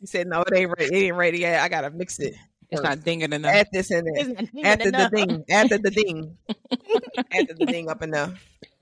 He 0.00 0.06
said, 0.06 0.26
no, 0.26 0.42
it 0.42 0.52
ain't 0.54 0.72
ready. 0.78 0.94
It 0.94 0.98
ain't 1.06 1.16
ready 1.16 1.38
yet. 1.38 1.60
I 1.62 1.68
gotta 1.68 1.90
mix 1.90 2.18
it. 2.18 2.34
It's 2.70 2.80
first. 2.80 2.82
not 2.84 3.04
dinging 3.04 3.32
enough. 3.32 3.52
Add 3.54 3.68
this 3.72 3.90
in 3.90 4.04
there. 4.04 4.14
It's 4.16 4.28
not 4.28 4.36
dinging 4.52 4.64
After 4.66 4.90
the 4.90 5.08
ding. 5.14 5.44
After 5.50 5.78
the 5.78 5.90
ding. 5.90 6.36
After 7.32 7.54
the 7.54 7.66
ding 7.66 7.88
up 7.88 8.02
in 8.02 8.10
there. 8.10 8.34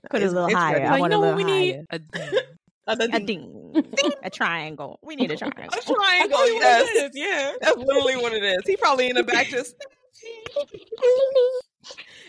Put 0.09 0.21
it 0.21 0.25
a 0.25 0.31
little 0.31 0.49
higher. 0.55 0.73
ready. 0.75 0.85
I 0.85 0.99
want 0.99 1.13
you 1.13 1.17
a 1.17 1.19
little 1.19 1.35
what 1.35 1.45
we 1.45 1.51
need? 1.51 1.85
higher. 1.91 2.01
A 2.87 2.95
ding. 2.95 3.13
A 3.13 3.19
ding. 3.19 3.71
ding. 3.73 4.11
a 4.23 4.29
triangle. 4.29 4.99
We 5.01 5.15
need 5.15 5.31
a 5.31 5.37
triangle. 5.37 5.65
A 5.67 5.81
triangle, 5.81 6.37
That's 6.37 6.53
what 6.53 6.61
yes. 6.61 6.89
it 6.89 7.05
is, 7.05 7.11
yeah. 7.15 7.53
That's 7.61 7.77
literally 7.77 8.15
what 8.15 8.33
it 8.33 8.43
is. 8.43 8.59
He 8.65 8.77
probably 8.77 9.09
in 9.09 9.15
the 9.15 9.23
back 9.23 9.47
just. 9.47 9.75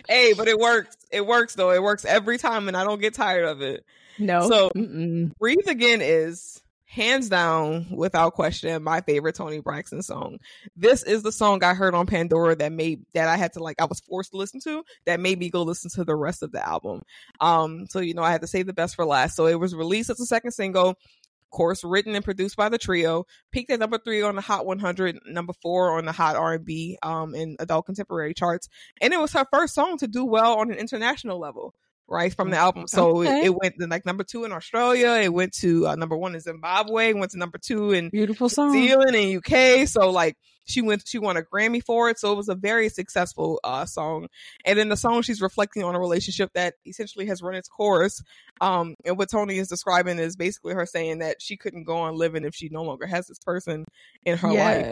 hey, 0.08 0.32
but 0.32 0.48
it 0.48 0.58
works. 0.58 0.96
It 1.10 1.26
works 1.26 1.54
though. 1.54 1.72
It 1.72 1.82
works 1.82 2.04
every 2.04 2.38
time, 2.38 2.68
and 2.68 2.76
I 2.76 2.84
don't 2.84 3.00
get 3.00 3.14
tired 3.14 3.44
of 3.44 3.60
it. 3.60 3.84
No. 4.18 4.48
So- 4.48 4.70
Mm-mm. 4.70 5.36
Breathe 5.38 5.68
Again 5.68 6.00
is 6.02 6.62
hands 6.86 7.28
down, 7.28 7.86
without 7.90 8.34
question, 8.34 8.82
my 8.82 9.00
favorite 9.00 9.34
Toni 9.34 9.60
Braxton 9.60 10.02
song. 10.02 10.38
This 10.76 11.02
is 11.02 11.22
the 11.22 11.32
song 11.32 11.62
I 11.62 11.74
heard 11.74 11.94
on 11.94 12.06
Pandora 12.06 12.56
that 12.56 12.72
made 12.72 13.04
that 13.12 13.28
I 13.28 13.36
had 13.36 13.52
to 13.54 13.62
like 13.62 13.80
I 13.80 13.84
was 13.84 14.00
forced 14.00 14.30
to 14.30 14.38
listen 14.38 14.60
to 14.60 14.82
that 15.04 15.20
made 15.20 15.38
me 15.38 15.50
go 15.50 15.62
listen 15.62 15.90
to 15.94 16.04
the 16.04 16.16
rest 16.16 16.42
of 16.42 16.52
the 16.52 16.66
album. 16.66 17.02
Um, 17.40 17.86
so 17.88 17.98
you 18.00 18.14
know 18.14 18.22
I 18.22 18.30
had 18.30 18.40
to 18.40 18.46
save 18.46 18.66
the 18.66 18.72
best 18.72 18.94
for 18.94 19.04
last. 19.04 19.36
So 19.36 19.46
it 19.46 19.60
was 19.60 19.74
released 19.74 20.10
as 20.10 20.20
a 20.20 20.26
second 20.26 20.52
single. 20.52 20.90
Of 20.90 21.50
course, 21.50 21.84
written 21.84 22.14
and 22.14 22.24
produced 22.24 22.56
by 22.56 22.68
the 22.68 22.78
trio. 22.78 23.24
Peaked 23.52 23.70
at 23.70 23.78
number 23.78 23.98
three 23.98 24.20
on 24.20 24.34
the 24.34 24.40
Hot 24.42 24.66
100, 24.66 25.20
number 25.26 25.52
four 25.62 25.96
on 25.96 26.04
the 26.04 26.12
Hot 26.12 26.34
R&B 26.34 26.98
um, 27.02 27.34
and 27.34 27.56
adult 27.60 27.86
contemporary 27.86 28.34
charts, 28.34 28.68
and 29.00 29.12
it 29.12 29.20
was 29.20 29.32
her 29.32 29.46
first 29.52 29.74
song 29.74 29.96
to 29.98 30.08
do 30.08 30.24
well 30.24 30.58
on 30.58 30.70
an 30.72 30.76
international 30.76 31.38
level. 31.38 31.72
Right 32.08 32.32
from 32.32 32.50
the 32.50 32.56
album, 32.56 32.86
so 32.86 33.18
Okay. 33.18 33.40
it, 33.40 33.46
it 33.46 33.54
went 33.54 33.74
to 33.80 33.86
like 33.88 34.06
number 34.06 34.22
two 34.22 34.44
in 34.44 34.52
Australia. 34.52 35.20
It 35.20 35.32
went 35.32 35.52
to 35.54 35.88
uh, 35.88 35.96
number 35.96 36.16
one 36.16 36.34
in 36.36 36.40
Zimbabwe. 36.40 37.12
Went 37.14 37.32
to 37.32 37.38
number 37.38 37.58
two 37.58 37.90
in 37.90 38.10
Beautiful 38.10 38.48
song. 38.48 38.72
Zealand 38.72 39.16
and 39.16 39.36
UK. 39.38 39.88
So 39.88 40.10
like 40.10 40.36
she 40.66 40.82
went, 40.82 41.02
she 41.04 41.18
won 41.18 41.36
a 41.36 41.42
Grammy 41.42 41.82
for 41.82 42.08
it. 42.08 42.20
So 42.20 42.32
it 42.32 42.36
was 42.36 42.48
a 42.48 42.54
very 42.54 42.88
successful 42.90 43.58
uh, 43.64 43.86
song. 43.86 44.28
And 44.64 44.78
in 44.78 44.88
the 44.88 44.96
song, 44.96 45.22
she's 45.22 45.40
reflecting 45.40 45.82
on 45.82 45.96
a 45.96 46.00
relationship 46.00 46.50
that 46.54 46.74
essentially 46.86 47.26
has 47.26 47.42
run 47.42 47.54
its 47.56 47.68
course. 47.68 48.22
Um, 48.60 48.94
and 49.04 49.18
what 49.18 49.28
Toni 49.30 49.58
is 49.58 49.66
describing 49.68 50.20
is 50.20 50.36
basically 50.36 50.74
her 50.74 50.86
saying 50.86 51.18
that 51.18 51.38
she 51.40 51.56
couldn't 51.56 51.84
go 51.84 51.96
on 51.96 52.16
living 52.16 52.44
if 52.44 52.54
she 52.54 52.68
no 52.70 52.82
longer 52.82 53.06
has 53.06 53.26
this 53.26 53.38
person 53.38 53.84
in 54.24 54.38
her 54.38 54.52
life. 54.52 54.86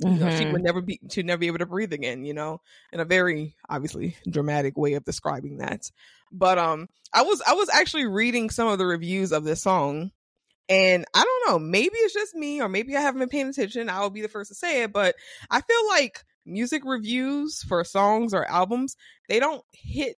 Yes. 0.00 0.12
You 0.14 0.20
know, 0.20 0.30
she 0.30 0.46
Mhm. 0.46 0.52
would 0.52 0.62
never 0.62 0.80
be, 0.80 1.00
she'd 1.10 1.26
never 1.26 1.38
be 1.38 1.46
able 1.48 1.58
to 1.58 1.66
breathe 1.66 1.92
again. 1.92 2.24
You 2.24 2.34
know, 2.34 2.60
in 2.92 3.00
a 3.00 3.04
very 3.04 3.56
obviously 3.68 4.16
dramatic 4.30 4.76
way 4.76 4.94
of 4.94 5.04
describing 5.04 5.58
that. 5.58 5.90
But 6.30 6.58
um, 6.58 6.88
I 7.12 7.22
was 7.22 7.42
I 7.46 7.54
was 7.54 7.68
actually 7.70 8.06
reading 8.06 8.50
some 8.50 8.68
of 8.68 8.78
the 8.78 8.86
reviews 8.86 9.32
of 9.32 9.44
this 9.44 9.62
song, 9.62 10.10
and 10.68 11.04
I 11.14 11.24
don't 11.24 11.52
know, 11.52 11.58
maybe 11.58 11.96
it's 11.96 12.14
just 12.14 12.34
me, 12.34 12.60
or 12.60 12.68
maybe 12.68 12.96
I 12.96 13.00
haven't 13.00 13.20
been 13.20 13.28
paying 13.28 13.48
attention. 13.48 13.88
I 13.88 14.00
will 14.00 14.10
be 14.10 14.22
the 14.22 14.28
first 14.28 14.48
to 14.48 14.54
say 14.54 14.82
it, 14.82 14.92
but 14.92 15.14
I 15.50 15.60
feel 15.60 15.88
like 15.88 16.24
music 16.46 16.82
reviews 16.84 17.62
for 17.62 17.84
songs 17.84 18.34
or 18.34 18.44
albums 18.50 18.96
they 19.28 19.38
don't 19.38 19.62
hit 19.72 20.16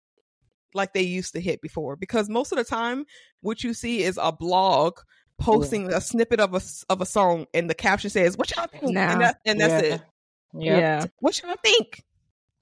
like 0.75 0.93
they 0.93 1.03
used 1.03 1.35
to 1.35 1.41
hit 1.41 1.61
before 1.61 1.97
because 1.97 2.29
most 2.29 2.53
of 2.53 2.59
the 2.59 2.64
time 2.64 3.05
what 3.43 3.62
you 3.62 3.75
see 3.75 4.03
is 4.03 4.18
a 4.20 4.33
blog 4.33 4.99
posting 5.39 5.93
a 5.93 6.01
snippet 6.01 6.41
of 6.41 6.53
a 6.55 6.57
s- 6.59 6.85
of 6.89 7.01
a 7.01 7.07
song 7.07 7.47
and 7.53 7.68
the 7.68 7.74
caption 7.74 8.11
says 8.11 8.37
what 8.39 8.55
y'all 8.55 8.66
think 8.66 8.85
Nah. 8.85 9.01
and, 9.12 9.20
that, 9.20 9.41
and 9.45 9.61
that's 9.61 9.87
Yeah. 9.87 9.95
it 9.95 10.01
Yep. 10.57 10.80
Yeah. 10.80 11.05
what 11.20 11.43
y'all 11.43 11.57
think 11.62 12.05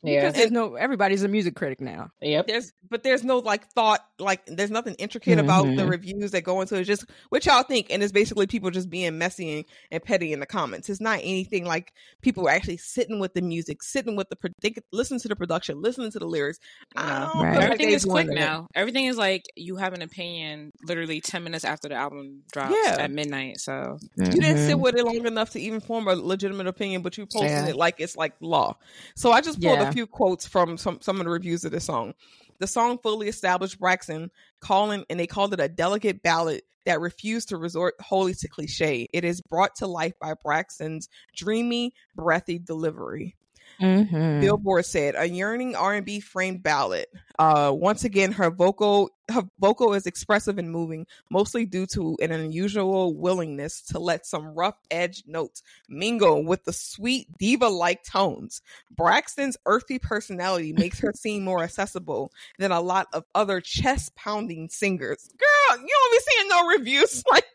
Yeah. 0.03 0.21
Because 0.23 0.35
there's 0.35 0.51
no 0.51 0.75
everybody's 0.75 1.23
a 1.23 1.29
music 1.29 1.55
critic 1.55 1.81
now. 1.81 2.11
Yep. 2.21 2.47
there's 2.49 2.73
but 2.91 3.03
there's 3.03 3.23
no 3.25 3.39
like 3.39 3.67
thought 3.69 4.01
like 4.19 4.41
there's 4.47 4.71
nothing 4.71 4.95
intricate 4.99 5.39
about 5.39 5.65
the 5.65 5.83
Mhm. 5.83 5.91
reviews 5.91 6.31
that 6.33 6.43
go 6.43 6.61
into 6.61 6.75
it 6.77 6.81
It's 6.81 6.89
just 6.89 7.05
what 7.31 7.47
y'all 7.47 7.63
think 7.63 7.87
and 7.91 8.03
it's 8.03 8.13
basically 8.13 8.47
people 8.47 8.71
just 8.71 8.91
being 8.91 9.17
messy 9.19 9.59
and, 9.59 9.65
and 9.91 10.03
petty 10.03 10.33
in 10.33 10.41
the 10.41 10.47
comments 10.47 10.89
it's 10.91 11.01
not 11.01 11.21
anything 11.23 11.65
like 11.65 11.93
people 12.21 12.49
actually 12.49 12.77
sitting 12.79 13.19
with 13.21 13.35
the 13.35 13.43
music 13.43 13.83
sitting 13.83 14.17
with 14.17 14.29
the 14.29 14.37
pro- 14.37 14.51
they 14.61 14.75
listen 14.93 15.19
to 15.19 15.29
the 15.29 15.37
production 15.37 15.81
listening 15.81 16.11
to 16.11 16.19
the 16.19 16.27
lyrics 16.27 16.59
I 16.97 17.31
No. 17.35 17.43
Right. 17.43 17.63
Everything 17.63 17.91
is 17.91 18.05
quick 18.05 18.27
that. 18.27 18.35
now. 18.35 18.67
Everything 18.75 19.07
is 19.07 19.17
like 19.17 19.45
you 19.57 19.77
have 19.77 19.93
an 19.95 20.03
opinion 20.03 20.73
literally 20.85 21.21
10 21.21 21.45
minutes 21.45 21.65
after 21.65 21.89
the 21.89 21.95
album 21.95 22.43
drops 22.53 22.75
Yeah. 22.85 22.97
at 22.99 23.11
midnight. 23.11 23.61
So, 23.61 23.99
you 24.17 24.25
didn't 24.27 24.59
sit 24.59 24.77
Mhm. 24.77 24.81
with 24.81 24.97
it 24.97 25.05
long 25.05 25.25
enough 25.27 25.51
to 25.51 25.61
even 25.61 25.81
form 25.81 26.09
a 26.09 26.15
legitimate 26.15 26.67
opinion, 26.67 27.03
but 27.03 27.17
you 27.17 27.27
posted 27.27 27.51
Yeah. 27.51 27.69
it 27.69 27.77
like 27.77 27.97
it's 27.99 28.17
like 28.17 28.33
law. 28.41 28.77
So 29.17 29.31
I 29.33 29.41
just 29.41 29.61
pulled 29.61 29.79
Yeah. 29.79 29.89
Few 29.93 30.07
quotes 30.07 30.47
from 30.47 30.77
some 30.77 31.01
some 31.01 31.19
of 31.21 31.25
the 31.25 31.31
reviews 31.31 31.65
of 31.65 31.73
the 31.73 31.81
song. 31.81 32.15
The 32.59 32.67
song 32.67 32.99
fully 32.99 33.29
established 33.29 33.79
Braxton 33.79 34.31
calling, 34.61 35.05
and 35.11 35.19
they 35.19 35.27
called 35.27 35.53
it 35.53 35.61
a 35.61 35.69
delicate 35.69 36.23
ballad 36.23 36.63
that 36.85 37.01
refused 37.01 37.49
to 37.49 37.57
resort 37.57 37.95
wholly 38.01 38.35
to 38.35 38.49
cliche. 38.49 39.09
It 39.13 39.25
is 39.25 39.41
brought 39.41 39.77
to 39.77 39.87
life 39.87 40.15
by 40.21 40.35
Braxton's 40.35 41.09
dreamy, 41.35 41.95
breathy 42.15 42.59
delivery. 42.59 43.37
Mhm. 43.83 44.41
Billboard 44.41 44.87
said 44.87 45.15
a 45.17 45.29
yearning 45.29 45.75
R&B 45.75 46.21
framed 46.21 46.63
ballad. 46.63 47.07
Uh, 47.39 47.73
once 47.75 48.05
again, 48.05 48.33
her 48.33 48.51
vocal 48.51 49.11
her 49.31 49.43
vocal 49.59 49.95
is 49.95 50.07
expressive 50.07 50.59
and 50.59 50.71
moving, 50.71 51.07
mostly 51.31 51.65
due 51.65 51.87
to 51.87 52.17
an 52.21 52.31
unusual 52.31 53.17
willingness 53.17 53.81
to 53.81 53.99
let 53.99 54.27
some 54.27 54.55
rough 54.55 54.77
edge 54.91 55.25
notes 55.27 55.63
mingle 55.89 56.45
with 56.45 56.65
the 56.65 56.73
sweet 56.73 57.27
diva 57.39 57.69
like 57.69 58.05
tones. 58.05 58.63
Braxton's 58.91 59.57
earthy 59.67 59.99
personality 59.99 60.73
makes 60.77 61.01
her 61.01 61.13
seem 61.15 61.43
more 61.45 61.63
accessible 61.63 62.31
than 62.59 62.71
a 62.73 62.81
lot 62.81 63.09
of 63.13 63.25
other 63.35 63.61
chest 63.61 64.15
pounding 64.15 64.69
singers. 64.69 65.29
Girl, 65.39 65.79
you 65.81 65.89
don't 65.89 66.13
be 66.13 66.31
seeing 66.31 66.49
no 66.49 66.67
reviews 66.67 67.25
like 67.31 67.47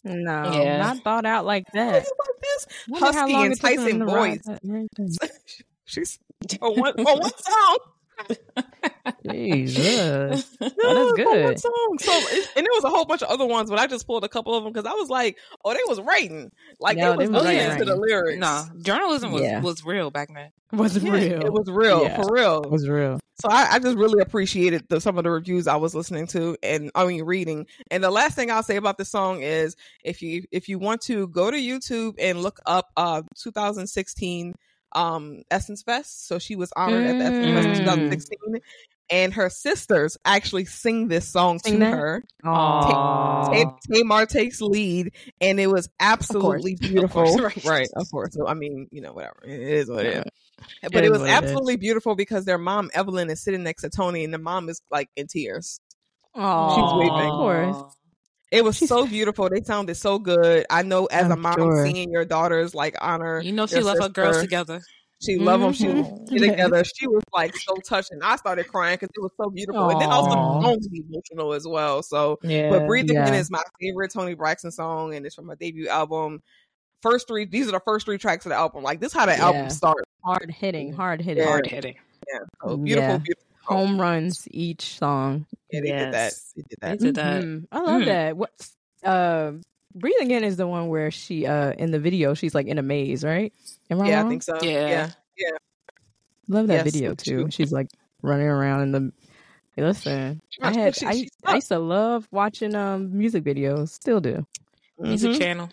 this. 0.00 0.14
No, 0.14 0.50
Yeah. 0.52 0.78
not 0.78 0.98
thought 1.04 1.26
out 1.26 1.44
like 1.44 1.66
that. 1.72 1.94
Like 1.94 2.04
this. 2.42 2.66
How 3.00 3.12
Husky, 3.12 3.32
long 3.32 3.52
it 3.52 3.60
took 3.60 3.60
them 3.62 3.72
enticing 3.78 4.06
voice. 4.06 4.42
that 4.46 4.60
right 4.64 4.88
there. 4.96 5.28
She's 5.86 6.18
on 6.60 6.74
one, 6.80 6.92
on 7.00 7.18
one 7.20 7.30
song. 7.38 7.78
Jesus. 9.30 10.56
Yeah, 10.60 10.68
Oh, 10.86 11.14
that's 11.16 11.28
for 11.28 11.42
one 11.42 11.54
good. 11.54 11.58
song. 11.60 11.96
So, 12.00 12.12
it, 12.28 12.48
and 12.56 12.64
there 12.66 12.72
was 12.74 12.84
a 12.84 12.90
whole 12.90 13.04
bunch 13.04 13.22
of 13.22 13.28
other 13.28 13.46
ones, 13.46 13.70
but 13.70 13.78
I 13.78 13.86
just 13.86 14.06
pulled 14.06 14.24
a 14.24 14.28
couple 14.28 14.54
of 14.54 14.64
them 14.64 14.72
because 14.72 14.86
I 14.86 14.94
was 14.94 15.08
like, 15.08 15.38
"Oh, 15.64 15.72
they 15.72 15.80
was 15.88 16.00
writing, 16.00 16.50
like 16.80 16.96
No, 16.96 17.12
they 17.12 17.24
they 17.24 17.28
was 17.28 17.30
was 17.30 17.44
listening 17.44 17.68
writing, 17.68 17.86
to 17.86 17.92
the 17.92 17.96
lyrics." 17.96 18.38
nah, 18.38 18.64
journalism 18.82 19.32
was, 19.32 19.42
Yeah. 19.42 19.60
was 19.60 19.84
real 19.84 20.10
back 20.10 20.28
then. 20.34 20.50
Was 20.72 20.98
Yeah, 21.02 21.10
real. 21.12 21.46
It 21.46 21.52
was 21.52 21.68
real, 21.70 22.02
Yeah. 22.02 22.20
for 22.22 22.32
real. 22.32 22.62
It 22.62 22.70
was 22.70 22.88
real. 22.88 23.20
So 23.40 23.48
I, 23.50 23.66
I 23.72 23.78
just 23.78 23.96
really 23.96 24.20
appreciated 24.20 24.84
the, 24.88 25.00
some 25.00 25.18
of 25.18 25.24
the 25.24 25.30
reviews 25.30 25.66
I 25.66 25.76
was 25.76 25.94
listening 25.94 26.26
to 26.28 26.56
and 26.62 26.90
I 26.94 27.04
mean 27.06 27.24
reading. 27.24 27.66
And 27.90 28.02
the 28.02 28.10
last 28.10 28.34
thing 28.36 28.50
I'll 28.50 28.62
say 28.62 28.76
about 28.76 28.96
the 28.98 29.04
song 29.04 29.42
is 29.42 29.74
if 30.04 30.22
you 30.22 30.44
if 30.52 30.68
you 30.68 30.78
want 30.78 31.00
to 31.02 31.26
go 31.28 31.50
to 31.50 31.56
YouTube 31.56 32.14
and 32.18 32.42
look 32.42 32.60
up 32.66 32.90
uh 32.96 33.22
2016 33.38 34.54
um 34.94 35.42
Essence 35.50 35.82
Fest. 35.82 36.26
So 36.26 36.38
she 36.38 36.56
was 36.56 36.72
honored 36.76 37.06
at 37.06 37.18
the 37.18 37.24
Essence 37.24 37.46
Fest 37.46 37.66
in 37.66 37.74
Mm. 37.74 38.10
2016. 38.10 38.38
And 39.10 39.34
her 39.34 39.50
sisters 39.50 40.16
actually 40.24 40.64
sing 40.64 41.08
this 41.08 41.28
song 41.28 41.58
Sing 41.58 41.74
to 41.74 41.78
that? 41.80 41.90
her. 41.92 42.24
Aw. 42.44 43.50
Tay- 43.52 43.66
Tamar 43.98 44.24
takes 44.24 44.62
lead, 44.62 45.12
and 45.42 45.60
it 45.60 45.66
was 45.66 45.90
absolutely 46.00 46.74
beautiful. 46.80 47.22
course, 47.24 47.38
right. 47.38 47.64
right, 47.64 47.88
of 47.96 48.10
course. 48.10 48.32
So 48.34 48.46
I 48.48 48.54
mean, 48.54 48.88
you 48.90 49.02
know, 49.02 49.12
whatever. 49.12 49.36
It 49.44 49.60
is 49.60 49.90
what 49.90 50.06
it 50.06 50.16
is. 50.16 50.24
It 50.82 50.90
But 50.92 51.04
it 51.04 51.04
is 51.04 51.10
was 51.10 51.20
what 51.20 51.28
it 51.28 51.32
is. 51.32 51.36
absolutely 51.36 51.76
beautiful 51.76 52.14
because 52.14 52.46
their 52.46 52.56
mom 52.56 52.90
Evelyn 52.94 53.28
is 53.28 53.42
sitting 53.44 53.62
next 53.62 53.82
to 53.82 53.90
Toni, 53.90 54.24
and 54.24 54.32
the 54.32 54.38
mom 54.38 54.70
is 54.70 54.80
like 54.90 55.10
in 55.16 55.26
tears. 55.26 55.80
Aw, 56.34 56.74
She's 56.74 56.98
waving. 56.98 57.30
Of 57.30 57.36
course. 57.36 57.94
It 58.54 58.64
was 58.64 58.76
She's- 58.76 58.88
so 58.88 59.06
beautiful. 59.18 59.48
They 59.50 59.62
sounded 59.62 59.96
so 59.96 60.18
good. 60.18 60.64
I 60.70 60.82
know 60.82 61.06
as 61.06 61.28
a 61.28 61.32
I'm 61.32 61.40
mom, 61.40 61.54
sure. 61.54 61.84
seeing 61.86 62.10
your 62.10 62.24
daughters 62.24 62.74
like 62.74 62.94
honor. 63.00 63.40
You 63.40 63.52
know, 63.52 63.66
she 63.66 63.74
their 63.76 63.84
left 63.84 64.02
her 64.02 64.08
girls 64.08 64.40
together. 64.40 64.80
She 65.22 65.38
loved 65.38 65.62
them. 65.62 65.72
She 65.72 65.88
was 65.88 66.06
Mhm. 66.06 66.26
together. 66.50 66.84
She 66.84 67.06
was 67.06 67.22
like 67.32 67.56
so 67.56 67.74
touched, 67.76 68.10
and 68.10 68.22
I 68.22 68.36
started 68.36 68.68
crying 68.68 68.96
because 68.96 69.08
it 69.16 69.20
was 69.22 69.30
so 69.40 69.48
beautiful. 69.50 69.88
And 69.88 70.00
then 70.00 70.10
also 70.10 70.30
Aw. 70.30 70.58
the 70.60 70.62
song 70.66 70.76
was 70.76 70.88
emotional 70.92 71.52
as 71.54 71.66
well. 71.66 72.02
So 72.02 72.38
Yeah. 72.42 72.70
But 72.70 72.86
"Breathing 72.86 73.16
Again 73.16 73.32
Yeah. 73.34 73.40
is 73.40 73.50
my 73.50 73.62
favorite 73.80 74.12
Toni 74.12 74.34
Braxton 74.34 74.70
song, 74.70 75.14
and 75.14 75.24
it's 75.24 75.34
from 75.34 75.46
my 75.46 75.54
debut 75.54 75.88
album. 75.88 76.42
First 77.00 77.26
three, 77.28 77.44
these 77.46 77.68
are 77.68 77.72
the 77.72 77.80
first 77.80 78.06
three 78.06 78.18
tracks 78.18 78.44
of 78.46 78.50
the 78.50 78.56
album. 78.56 78.82
Like 78.82 79.00
this, 79.00 79.08
is 79.12 79.18
how 79.18 79.26
the 79.26 79.32
Yeah. 79.32 79.44
album 79.46 79.70
starts. 79.70 80.02
Hard 80.24 80.50
hitting, 80.50 80.92
hard 80.92 81.20
hitting. 81.22 81.42
Yeah. 81.44 81.48
Hard 81.50 81.66
hitting. 81.66 81.96
Yeah, 82.32 82.38
so 82.66 82.76
beautiful, 82.76 83.10
Yeah. 83.10 83.18
beautiful. 83.18 83.44
Song. 83.66 83.76
Home 83.88 84.00
runs 84.00 84.46
each 84.50 84.98
song. 84.98 85.46
Yeah, 85.70 85.80
they 85.80 85.88
did 85.90 86.12
that. 86.12 86.32
Yes. 86.32 86.52
They 86.56 86.62
did 86.62 86.78
They 86.80 86.88
that. 86.88 86.98
did 87.00 87.14
that. 87.16 87.42
Mhm. 87.44 87.66
I 87.72 87.78
love 87.80 88.02
Mm. 88.02 88.04
that. 88.06 88.36
What? 88.36 88.68
Uh, 89.02 89.52
Breathe 89.94 90.14
Again 90.20 90.42
is 90.44 90.56
the 90.56 90.66
one 90.66 90.88
where 90.88 91.10
she, 91.10 91.46
uh, 91.46 91.72
in 91.72 91.90
the 91.92 92.00
video, 92.00 92.34
she's 92.34 92.54
like 92.54 92.66
in 92.66 92.78
a 92.78 92.82
maze, 92.82 93.22
right? 93.24 93.52
Am 93.90 94.00
I 94.00 94.08
Yeah, 94.08 94.16
wrong? 94.18 94.26
I 94.26 94.28
think 94.30 94.42
so. 94.42 94.54
Yeah. 94.62 94.88
Yeah, 94.88 95.10
yeah. 95.36 95.50
Love 96.48 96.66
that 96.66 96.84
Yes, 96.84 96.92
video 96.94 97.14
too. 97.14 97.30
true. 97.42 97.50
She's 97.50 97.72
like 97.72 97.88
running 98.22 98.46
around 98.48 98.82
in 98.82 98.92
the. 98.92 99.12
Hey, 99.76 99.82
listen, 99.84 100.40
I 100.62 100.72
had 100.72 100.94
she- 100.96 101.06
I, 101.06 101.12
she 101.12 101.18
used- 101.22 101.34
I 101.44 101.54
used 101.56 101.68
to 101.68 101.78
love 101.78 102.28
watching 102.30 102.74
um 102.74 103.16
music 103.16 103.44
videos. 103.44 103.90
Still 103.90 104.20
do 104.20 104.46
Music 104.98 105.32
Mhm. 105.32 105.38
channel. 105.38 105.70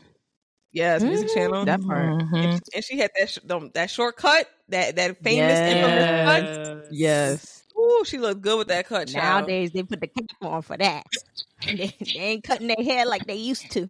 Yes, 0.71 1.03
music 1.03 1.27
Mhm. 1.29 1.33
channel. 1.33 1.65
that 1.65 1.81
part. 1.83 2.09
Mhm. 2.09 2.59
and 2.73 2.83
she 2.83 2.97
had 2.97 3.11
that 3.17 3.29
sh- 3.29 3.39
them- 3.43 3.71
that 3.73 3.89
shortcut, 3.89 4.47
that 4.69 4.95
that 4.95 5.21
famous 5.23 5.59
infamous 5.59 6.85
cut. 6.85 6.87
Yes. 6.91 7.60
Ooh, 7.81 8.03
she 8.05 8.17
looked 8.17 8.41
good 8.41 8.57
with 8.59 8.67
that 8.67 8.85
cut. 8.87 9.07
Child. 9.07 9.41
Nowadays 9.47 9.71
they 9.71 9.83
put 9.83 9.99
the 10.01 10.07
cap 10.07 10.25
on 10.41 10.61
for 10.61 10.77
that. 10.77 11.05
they, 11.65 11.95
they 11.99 12.19
ain't 12.19 12.43
cutting 12.43 12.67
their 12.67 12.83
hair 12.83 13.05
like 13.05 13.25
they 13.25 13.35
used 13.35 13.71
to. 13.71 13.89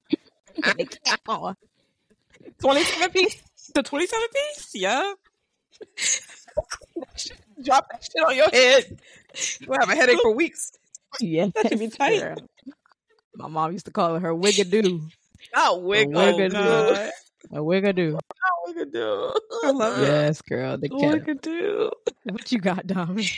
Put 0.62 0.78
the 0.78 0.86
cap 0.86 1.22
on. 1.28 1.56
twenty-seven 2.60 3.12
piece. 3.12 3.42
The 3.74 3.84
27 3.84 4.28
piece? 4.34 4.72
Yeah. 4.76 5.14
Drop 7.64 7.88
that 7.92 8.04
shit 8.04 8.24
on 8.26 8.36
your 8.36 8.50
head. 8.50 9.00
You 9.60 9.68
gonna 9.68 9.80
have 9.86 9.90
a 9.90 9.96
headache 9.96 10.20
for 10.22 10.34
weeks. 10.36 10.72
Yeah, 11.22 11.48
That 11.56 11.70
should 11.70 11.80
be 11.80 11.88
tight. 11.90 12.20
girl. 12.20 12.36
My 13.36 13.48
mom 13.48 13.72
used 13.72 13.86
to 13.86 13.92
call 13.92 14.16
it 14.16 14.22
her 14.22 14.34
wigadoo. 14.34 15.10
Not 15.56 15.82
wig. 15.84 16.08
A 16.14 16.36
wig 16.36 16.52
Oh. 16.56 17.10
A 17.52 17.58
wigadoo. 17.60 18.20
Not 18.66 18.76
wigadoo. 18.76 19.34
I 19.64 19.72
love 19.72 19.98
it. 19.98 20.08
Yes, 20.08 20.42
girl. 20.42 20.78
The 20.78 20.88
What 20.90 21.16
I 21.16 21.20
could 21.20 21.42
do. 21.42 21.92
What 22.24 22.52
you 22.52 22.60
got, 22.60 22.88
Dom? 22.88 23.18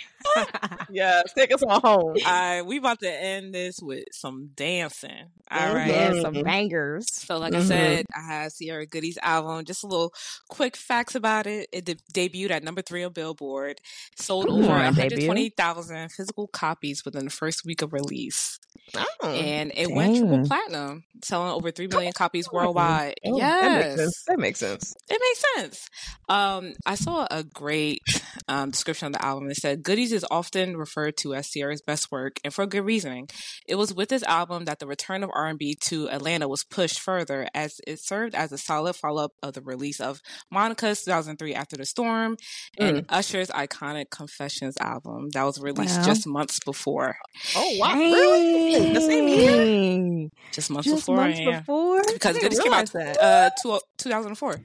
Yes, 0.90 1.34
take 1.38 1.54
us 1.54 1.62
on 1.64 1.82
home. 1.82 2.16
All 2.16 2.16
right, 2.16 2.62
we 2.62 2.78
about 2.78 3.00
to 3.00 3.10
end 3.12 3.54
this 3.54 3.80
with 3.82 4.06
some 4.12 4.50
dancing. 4.56 5.26
All 5.52 5.74
right. 5.74 5.90
Yeah, 5.90 6.22
some 6.22 6.34
bangers. 6.44 7.06
So, 7.12 7.38
like 7.38 7.54
I 7.54 7.58
Mhm. 7.60 7.68
said, 7.68 8.06
I 8.16 8.22
had 8.22 8.52
Ciara 8.54 8.86
Goody's 8.86 9.18
album. 9.22 9.66
Just 9.66 9.84
a 9.84 9.88
little 9.88 10.14
quick 10.50 10.76
facts 10.76 11.16
about 11.16 11.46
it. 11.48 11.68
It 11.72 11.86
de- 11.86 11.96
debuted 12.14 12.52
at 12.52 12.64
number 12.64 12.82
three 12.82 13.04
on 13.04 13.12
Billboard. 13.14 13.80
Sold 14.18 14.50
Ooh, 14.50 14.64
over 14.64 14.74
a 14.78 14.92
debut. 14.92 15.28
120,000 15.28 16.12
physical 16.12 16.48
copies 16.48 17.04
within 17.06 17.26
the 17.26 17.32
first 17.32 17.66
week 17.66 17.82
of 17.82 17.94
release. 17.94 18.60
Oh. 18.96 19.30
and 19.30 19.72
it 19.76 19.90
went 19.92 20.18
triple 20.18 20.46
platinum, 20.46 21.04
selling 21.24 21.52
over 21.52 21.72
three 21.72 21.88
million 21.88 22.14
copies 22.14 22.48
worldwide. 22.52 23.16
Oh, 23.26 23.40
That 23.40 23.64
makes 23.72 23.86
yes, 23.86 23.98
sense. 23.98 24.24
That 24.28 24.40
makes 24.40 24.60
sense. 24.60 24.94
it 25.10 25.22
makes 25.22 25.44
sense. 25.56 25.88
Um, 26.30 26.74
I 26.86 26.96
saw 26.96 27.28
a 27.32 27.44
great 27.44 28.02
um, 28.48 28.72
description 28.72 29.08
of 29.08 29.14
the 29.14 29.26
album. 29.26 29.50
It 29.50 29.58
said, 29.58 29.84
"Goodies 29.84 30.12
is 30.12 30.26
often 30.30 30.78
referred 30.78 31.18
to 31.18 31.34
as 31.34 31.50
Ciara's 31.50 31.82
best 31.82 32.12
work, 32.12 32.38
and 32.44 32.54
for 32.54 32.66
good 32.66 32.86
reasoning. 32.86 33.30
It 33.68 33.76
was 33.76 33.94
with 33.94 34.10
this 34.10 34.24
album 34.24 34.66
that 34.66 34.80
the 34.80 34.88
return 34.88 35.24
of 35.24 35.30
R&B 35.34 35.76
to 35.88 36.10
Atlanta 36.10 36.48
was 36.48 36.64
pushed 36.64 37.00
further, 37.00 37.48
as 37.54 37.80
it 37.88 38.00
served 38.02 38.36
as 38.36 38.52
a 38.52 38.58
solid 38.58 38.96
follow-up 38.96 39.32
of 39.42 39.54
the 39.54 39.62
release 39.62 40.00
of 40.00 40.20
Monica's 40.52 41.04
2003 41.04 41.56
After 41.56 41.78
the 41.78 41.86
Storm 41.86 42.38
and 42.78 43.06
Usher's 43.10 43.50
iconic 43.50 44.06
Confessions 44.12 44.76
album 44.80 45.30
that 45.34 45.44
was 45.44 45.60
released 45.60 46.00
Wow. 46.00 46.06
just 46.06 46.28
months 46.28 46.60
before. 46.66 47.16
Oh 47.56 47.78
wow! 47.80 47.96
Really? 47.96 48.73
The 48.80 49.02
same 49.02 49.28
year? 49.28 50.30
Just 50.52 50.70
months 50.70 50.88
Just 50.90 51.02
before, 51.02 51.18
months 51.18 51.40
yeah. 51.40 51.60
before. 51.60 52.02
Because 52.12 52.38
I 52.38 52.42
Goodies 52.42 52.60
came 52.60 52.74
out 52.74 52.92
that. 52.94 53.22
uh, 53.22 53.50
two, 53.62 53.80
2004. 53.98 54.60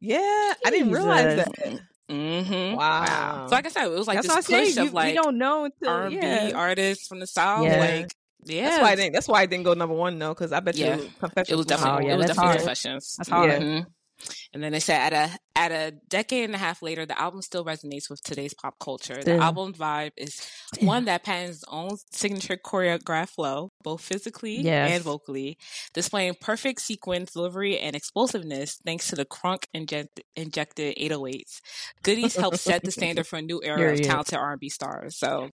Yeah, 0.00 0.18
I 0.18 0.70
didn't 0.70 0.90
realize 0.92 1.36
that. 1.36 1.80
Mm-hmm. 2.10 2.76
Wow. 2.76 3.46
So 3.48 3.54
like 3.54 3.66
I 3.66 3.68
said, 3.68 3.86
it 3.86 3.90
was 3.90 4.06
like 4.06 4.16
That's 4.16 4.26
this 4.28 4.36
what 4.36 4.44
push 4.44 4.74
saying. 4.74 4.78
of 4.78 4.84
You, 4.86 4.90
like 4.92 5.14
we 5.16 5.22
don't 5.22 5.38
know 5.38 5.64
until 5.64 5.88
R&B 5.88 6.16
yeah. 6.16 6.50
artists 6.54 7.06
from 7.06 7.20
the 7.20 7.26
South. 7.26 7.64
Yeah. 7.64 7.78
Like, 7.78 8.14
yeah, 8.44 8.70
That's 8.70 8.82
why 8.82 8.90
I 8.90 8.96
didn't. 8.96 9.12
That's 9.12 9.28
why 9.28 9.40
I 9.42 9.46
didn't 9.46 9.64
go 9.64 9.74
number 9.74 9.94
one 9.94 10.18
though, 10.18 10.34
because 10.34 10.52
I 10.52 10.60
bet 10.60 10.76
Yeah. 10.76 10.96
you 10.96 11.10
Confessions 11.20 11.50
it 11.50 11.54
was 11.56 11.66
definitely 11.66 12.04
Oh, 12.04 12.08
yeah, 12.08 12.14
it 12.14 12.16
was 12.16 12.26
that's 12.26 12.36
definitely 12.36 12.46
hard. 12.48 12.58
Confessions. 12.58 13.14
That's 13.16 13.28
hard. 13.30 13.50
Yeah. 13.62 13.82
And 14.52 14.62
then 14.62 14.72
they 14.72 14.80
said 14.80 15.12
at 15.12 15.30
a 15.30 15.38
at 15.54 15.70
a 15.72 15.92
decade 16.08 16.44
and 16.44 16.54
a 16.54 16.58
half 16.58 16.82
later, 16.82 17.04
the 17.06 17.18
album 17.20 17.42
still 17.42 17.64
resonates 17.64 18.08
with 18.10 18.22
today's 18.22 18.54
pop 18.54 18.78
culture. 18.80 19.24
The 19.24 19.40
album 19.40 19.74
vibe 19.74 20.12
is 20.16 20.40
one 20.78 21.04
that 21.06 21.24
patterns 21.24 21.56
its 21.56 21.64
own 21.68 21.96
signature 22.12 22.56
choreographed 22.56 23.30
flow, 23.30 23.70
both 23.82 24.00
physically 24.02 24.64
Yes. 24.64 24.72
and 24.80 25.02
vocally, 25.02 25.58
displaying 25.94 26.34
perfect 26.40 26.80
sequence, 26.80 27.32
delivery, 27.32 27.78
and 27.78 27.94
explosiveness 27.94 28.78
thanks 28.84 29.08
to 29.08 29.16
the 29.16 29.24
crunk 29.26 29.64
inject, 29.74 30.20
injected 30.36 30.94
808s. 30.96 31.60
Goodies 32.02 32.36
help 32.36 32.56
set 32.56 32.84
the 32.84 32.92
standard 32.92 33.26
for 33.26 33.36
a 33.38 33.42
new 33.42 33.60
era 33.64 33.92
of 33.92 34.00
talented 34.00 34.38
R&B 34.38 34.68
stars. 34.68 35.18
So 35.18 35.50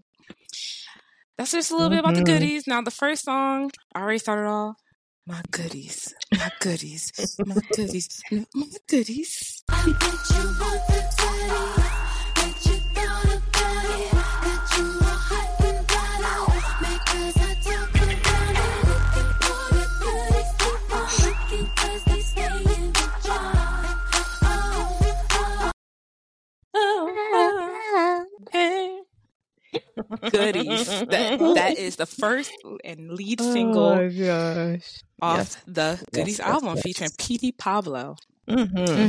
that's 1.37 1.53
just 1.53 1.71
a 1.71 1.75
little 1.77 1.91
bit 1.91 2.01
about 2.01 2.15
the 2.15 2.23
Mhm. 2.23 2.23
goodies. 2.23 2.67
Now 2.67 2.83
the 2.83 2.91
first 2.91 3.25
song 3.25 3.71
I 3.95 4.01
already 4.01 4.19
started 4.19 4.49
off. 4.49 4.77
My 5.29 5.43
goodies, 5.53 6.15
my 6.33 6.51
goodies, 6.61 7.13
my 7.47 7.57
goodies, 7.77 8.23
my 8.55 8.67
goodies. 8.89 9.63
I 9.69 9.85
bet 9.85 10.31
you 10.31 10.45
want 10.61 10.89
the 10.89 11.01
daddy, 11.19 11.81
bet 12.37 12.67
you 12.67 12.77
thought 12.95 13.27
about 13.27 13.87
it, 14.01 14.13
that 14.45 14.65
you 14.79 14.87
are 15.11 15.21
hot 15.29 15.67
and 15.69 15.87
bothered. 15.89 16.83
Makers 16.83 17.37
are 17.47 17.59
talking 17.69 18.13
about 18.21 18.57
it, 18.65 18.89
looking 18.89 19.33
for 19.45 19.75
the 19.77 19.87
goodies, 20.05 20.51
keep 20.59 20.97
on 20.97 21.09
looking 21.25 21.67
'cause 21.77 22.05
they 22.07 22.21
stay 22.23 22.57
in 22.77 22.93
the 22.93 23.07
jar. 23.25 24.01
Oh, 24.45 25.73
oh. 26.75 28.27
Hey. 28.53 29.01
Oh. 29.75 30.19
Goodies. 30.31 30.87
That, 30.89 31.39
that 31.55 31.79
is 31.79 31.97
the 31.97 32.07
first 32.07 32.53
and 32.85 33.13
lead 33.13 33.41
oh 33.41 33.53
single 33.53 33.85
Oh 33.85 33.97
my 33.97 34.09
gosh. 34.09 35.03
Off 35.21 35.37
Yes. 35.39 35.57
the 35.67 36.05
Goodies 36.13 36.39
yes, 36.39 36.47
album 36.49 36.75
yes. 36.77 36.83
featuring 36.83 37.11
Petey 37.19 37.53
Pablo. 37.53 38.17
Mm-hmm. 38.49 39.09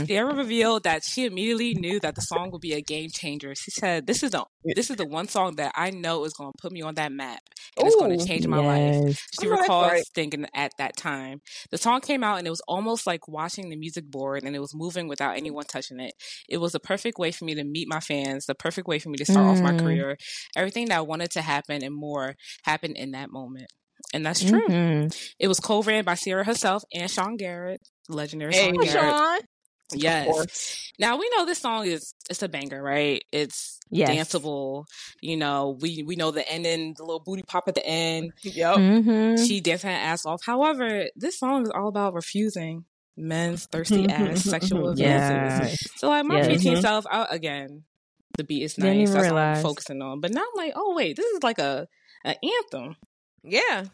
hmm 0.00 0.04
Ciara 0.04 0.34
revealed 0.34 0.82
that 0.82 1.04
she 1.04 1.24
immediately 1.24 1.74
knew 1.74 2.00
that 2.00 2.16
the 2.16 2.20
song 2.22 2.50
would 2.50 2.60
be 2.60 2.72
a 2.72 2.80
game 2.80 3.08
changer. 3.12 3.54
She 3.54 3.70
said, 3.70 4.06
"This 4.08 4.22
is 4.24 4.32
the 4.32 4.44
this 4.64 4.90
is 4.90 4.96
the 4.96 5.06
one 5.06 5.28
song 5.28 5.54
that 5.56 5.72
I 5.76 5.90
know 5.90 6.24
is 6.24 6.32
going 6.32 6.50
to 6.50 6.58
put 6.60 6.72
me 6.72 6.82
on 6.82 6.94
that 6.96 7.12
map 7.12 7.38
and 7.76 7.86
it's 7.86 7.94
going 7.94 8.18
to 8.18 8.26
change 8.26 8.46
my 8.48 8.58
life." 8.58 9.16
She 9.40 9.46
Oh, 9.46 9.50
that's 9.50 9.62
recalls 9.62 9.92
right. 9.92 10.02
thinking 10.14 10.46
at 10.54 10.72
that 10.78 10.96
time. 10.96 11.40
The 11.70 11.78
song 11.78 12.00
came 12.00 12.24
out 12.24 12.38
and 12.38 12.46
it 12.48 12.50
was 12.50 12.62
almost 12.66 13.06
like 13.06 13.28
watching 13.28 13.68
the 13.70 13.76
music 13.76 14.06
board 14.10 14.42
and 14.42 14.56
it 14.56 14.60
was 14.60 14.74
moving 14.74 15.06
without 15.06 15.36
anyone 15.36 15.66
touching 15.66 16.00
it. 16.00 16.14
It 16.48 16.56
was 16.56 16.72
the 16.72 16.80
perfect 16.80 17.16
way 17.18 17.30
for 17.30 17.44
me 17.44 17.54
to 17.54 17.62
meet 17.64 17.86
my 17.88 18.00
fans, 18.00 18.46
the 18.46 18.56
perfect 18.56 18.88
way 18.88 18.98
for 18.98 19.10
me 19.10 19.18
to 19.18 19.24
start 19.24 19.46
off 19.46 19.62
my 19.62 19.72
Mm. 19.72 19.82
career. 19.82 20.16
Everything 20.56 20.88
that 20.88 20.98
I 20.98 21.02
wanted 21.02 21.30
to 21.32 21.42
happen 21.42 21.84
and 21.84 21.94
more 21.94 22.34
happened 22.64 22.96
in 22.96 23.12
that 23.12 23.30
moment. 23.30 23.70
And 24.14 24.24
that's 24.26 24.42
true. 24.42 24.66
Mhm. 24.68 25.14
It 25.38 25.48
was 25.48 25.60
co-written 25.60 26.04
by 26.04 26.14
Ciara 26.14 26.44
herself 26.44 26.82
and 26.92 27.10
Sean 27.10 27.36
Garrett, 27.36 27.80
legendary 28.08 28.52
Hey. 28.54 28.66
Sean 28.72 28.76
Oh, 28.78 28.82
Garrett. 28.84 28.92
Sean. 28.92 29.40
Yes. 29.92 30.92
Now 31.00 31.16
we 31.18 31.28
know 31.36 31.44
this 31.44 31.58
song 31.58 31.84
is 31.86 32.14
it's 32.28 32.42
a 32.42 32.48
banger, 32.48 32.80
right? 32.82 33.24
It's 33.32 33.78
Yes. 33.90 34.08
danceable. 34.10 34.84
You 35.20 35.36
know, 35.36 35.76
we 35.80 36.04
we 36.06 36.14
know 36.14 36.30
the 36.30 36.48
ending, 36.48 36.94
the 36.96 37.02
little 37.04 37.22
booty 37.24 37.42
pop 37.42 37.64
at 37.66 37.74
the 37.74 37.84
end. 37.84 38.32
Yep. 38.42 38.76
Mhm. 38.76 39.46
She 39.48 39.60
dancing 39.60 39.90
her 39.90 39.96
ass 39.96 40.24
off. 40.24 40.42
However, 40.44 41.06
this 41.16 41.38
song 41.38 41.62
is 41.64 41.70
all 41.74 41.88
about 41.88 42.14
refusing 42.14 42.84
men's 43.16 43.66
thirsty 43.66 44.08
ass 44.08 44.42
sexual 44.44 44.88
advances. 44.90 45.70
Yes. 45.72 45.98
So 45.98 46.08
like 46.08 46.24
my 46.24 46.36
Yes. 46.38 46.46
preteen 46.62 46.76
Mhm. 46.76 46.80
self, 46.82 47.04
I, 47.10 47.26
again, 47.28 47.84
the 48.38 48.44
beat 48.44 48.62
is 48.62 48.78
nice. 48.78 48.94
even 49.08 49.12
That's 49.12 49.32
what 49.32 49.42
I'm 49.42 49.62
focusing 49.62 50.00
on. 50.02 50.20
But 50.20 50.30
now 50.32 50.42
I'm 50.42 50.56
like, 50.64 50.72
oh 50.76 50.94
wait, 50.94 51.16
this 51.16 51.26
is 51.26 51.42
like 51.42 51.58
a 51.58 51.88
an 52.24 52.36
anthem. 52.42 52.94
Yeah. 53.42 53.84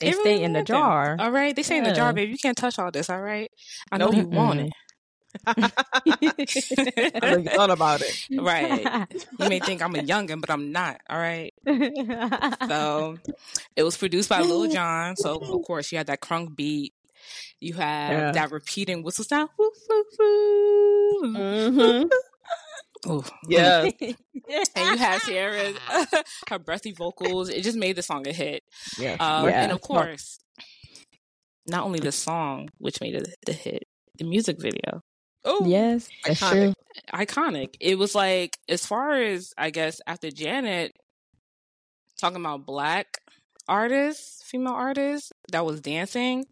They 0.00 0.08
It 0.08 0.10
really 0.16 0.20
stay 0.22 0.34
is 0.36 0.40
in 0.42 0.52
the 0.54 0.58
anthem. 0.60 0.76
jar. 0.76 1.16
All 1.18 1.30
right, 1.30 1.54
they 1.54 1.62
say 1.62 1.76
in 1.78 1.84
the 1.84 1.92
jar, 1.92 2.08
Yeah. 2.08 2.12
baby. 2.12 2.32
You 2.32 2.38
can't 2.38 2.56
touch 2.56 2.78
all 2.78 2.90
this. 2.90 3.10
All 3.10 3.20
right, 3.20 3.50
I 3.92 3.98
know 3.98 4.06
Nope. 4.08 4.14
you 4.16 4.26
want 4.28 4.60
it. 4.60 4.72
I 5.46 7.20
know 7.22 7.36
you 7.38 7.44
thought 7.50 7.70
about 7.70 8.00
it. 8.02 8.26
right. 8.40 9.06
You 9.38 9.48
may 9.48 9.60
think 9.60 9.82
I'm 9.82 9.94
a 9.94 9.98
youngin, 10.02 10.40
but 10.40 10.50
I'm 10.50 10.72
not. 10.72 11.00
All 11.08 11.18
right. 11.18 11.52
So 12.68 13.18
it 13.76 13.82
was 13.84 13.96
produced 13.96 14.28
by 14.28 14.40
Lil 14.40 14.68
Jon. 14.70 15.16
So 15.16 15.36
of 15.38 15.62
course 15.64 15.92
you 15.92 15.98
had 15.98 16.08
that 16.08 16.20
crunk 16.20 16.56
beat. 16.56 16.94
You 17.60 17.74
have 17.74 18.10
Yeah. 18.12 18.32
that 18.32 18.50
repeating 18.50 19.02
whistle 19.04 19.24
sound. 19.24 19.50
Woo, 19.58 19.70
woo, 19.88 20.04
woo. 20.18 21.22
Mm-hmm. 21.36 22.08
Ooh. 23.08 23.24
Yeah. 23.48 23.88
And 24.74 24.90
you 24.90 24.96
have 24.96 25.22
Ciara, 25.22 25.72
her 26.50 26.58
breathy 26.58 26.90
vocals. 26.92 27.48
It 27.48 27.62
just 27.62 27.76
made 27.76 27.94
the 27.96 28.02
song 28.02 28.26
a 28.26 28.32
hit. 28.32 28.62
Yeah. 28.98 29.12
Um, 29.20 29.48
Yeah. 29.48 29.62
And 29.62 29.72
of 29.72 29.80
course, 29.80 30.40
not 31.66 31.84
only 31.84 32.00
the 32.00 32.10
song, 32.12 32.68
which 32.78 33.00
made 33.00 33.14
it 33.14 33.28
the 33.46 33.52
hit, 33.52 33.84
the 34.18 34.24
music 34.24 34.60
video. 34.60 35.02
Oh. 35.44 35.64
yes, 35.66 36.08
that's 36.26 36.40
Iconic. 36.40 36.50
true. 36.50 36.74
iconic. 37.14 37.74
It 37.80 37.96
was 37.96 38.14
like 38.14 38.58
as 38.68 38.84
far 38.84 39.14
as 39.14 39.52
I 39.56 39.70
guess 39.70 40.00
after 40.06 40.30
Janet 40.30 40.92
talking 42.20 42.40
about 42.40 42.66
black 42.66 43.18
artists, 43.68 44.42
female 44.44 44.74
artists 44.74 45.32
that 45.52 45.64
was 45.64 45.80
dancing, 45.80 46.44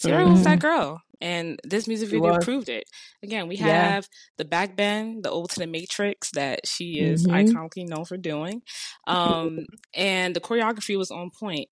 Ciara 0.00 0.28
was 0.28 0.42
that 0.44 0.58
girl. 0.58 1.00
And 1.24 1.58
this 1.64 1.88
music 1.88 2.10
video 2.10 2.38
proved 2.40 2.68
it. 2.68 2.84
Again, 3.22 3.48
we 3.48 3.56
Yeah. 3.56 3.66
have 3.94 4.08
the 4.36 4.44
back 4.44 4.76
bend, 4.76 5.24
the 5.24 5.30
ode 5.30 5.48
to 5.50 5.58
the 5.60 5.66
matrix 5.66 6.30
that 6.32 6.66
she 6.66 7.00
is 7.00 7.26
Mhm. 7.26 7.32
iconically 7.48 7.88
known 7.88 8.04
for 8.04 8.16
doing. 8.18 8.60
Um 9.06 9.64
and 9.94 10.36
the 10.36 10.40
choreography 10.40 10.96
was 10.98 11.10
on 11.10 11.30
point. 11.40 11.68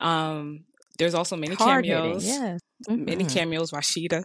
Um 0.00 0.64
there's 0.98 1.14
also 1.14 1.36
many 1.36 1.54
Hard 1.54 1.84
hitting. 1.84 2.02
cameos. 2.02 2.24
Yes. 2.26 2.60
Many 2.88 3.24
Mhm. 3.24 3.32
cameos, 3.34 3.70
Rashida. 3.70 4.24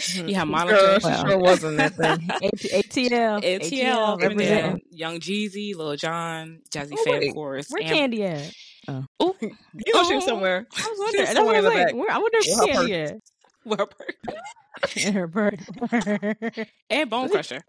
Mhm. 0.00 0.28
You 0.28 0.34
have 0.34 0.46
Girl, 0.48 0.56
Monica. 0.56 1.00
she 1.00 1.06
Wow. 1.08 1.24
sure 1.26 1.38
wasn't 1.38 1.76
that 1.82 1.94
thing. 1.96 2.28
ATL. 2.72 3.40
ATL, 3.42 4.18
representing 4.18 4.80
Young 4.90 5.18
Jeezy, 5.20 5.74
Lil 5.74 5.96
Jon, 5.96 6.60
Jazze 6.70 6.92
Oh, 6.92 7.04
Pha, 7.04 7.26
of 7.26 7.34
course. 7.34 7.66
Where 7.70 7.82
and- 7.82 7.90
Candy 7.92 8.22
at? 8.24 8.50
Ooh, 9.22 9.34
You 9.40 9.92
know 9.94 10.04
she 10.08 10.14
was 10.14 10.24
somewhere. 10.24 10.64
I 10.76 10.88
was 10.88 10.98
wondering. 10.98 11.26
Somewhere 11.34 11.56
I 11.56 11.60
was 11.60 11.74
like. 11.74 11.94
Where, 11.94 12.10
I 12.10 12.18
wonder 12.18 12.38
if 12.40 12.74
Candy 12.74 12.94
at. 12.94 13.14
her 15.12 15.26
bird. 15.26 15.60
and 16.90 17.10
Bone 17.10 17.28
Crusher. 17.30 17.62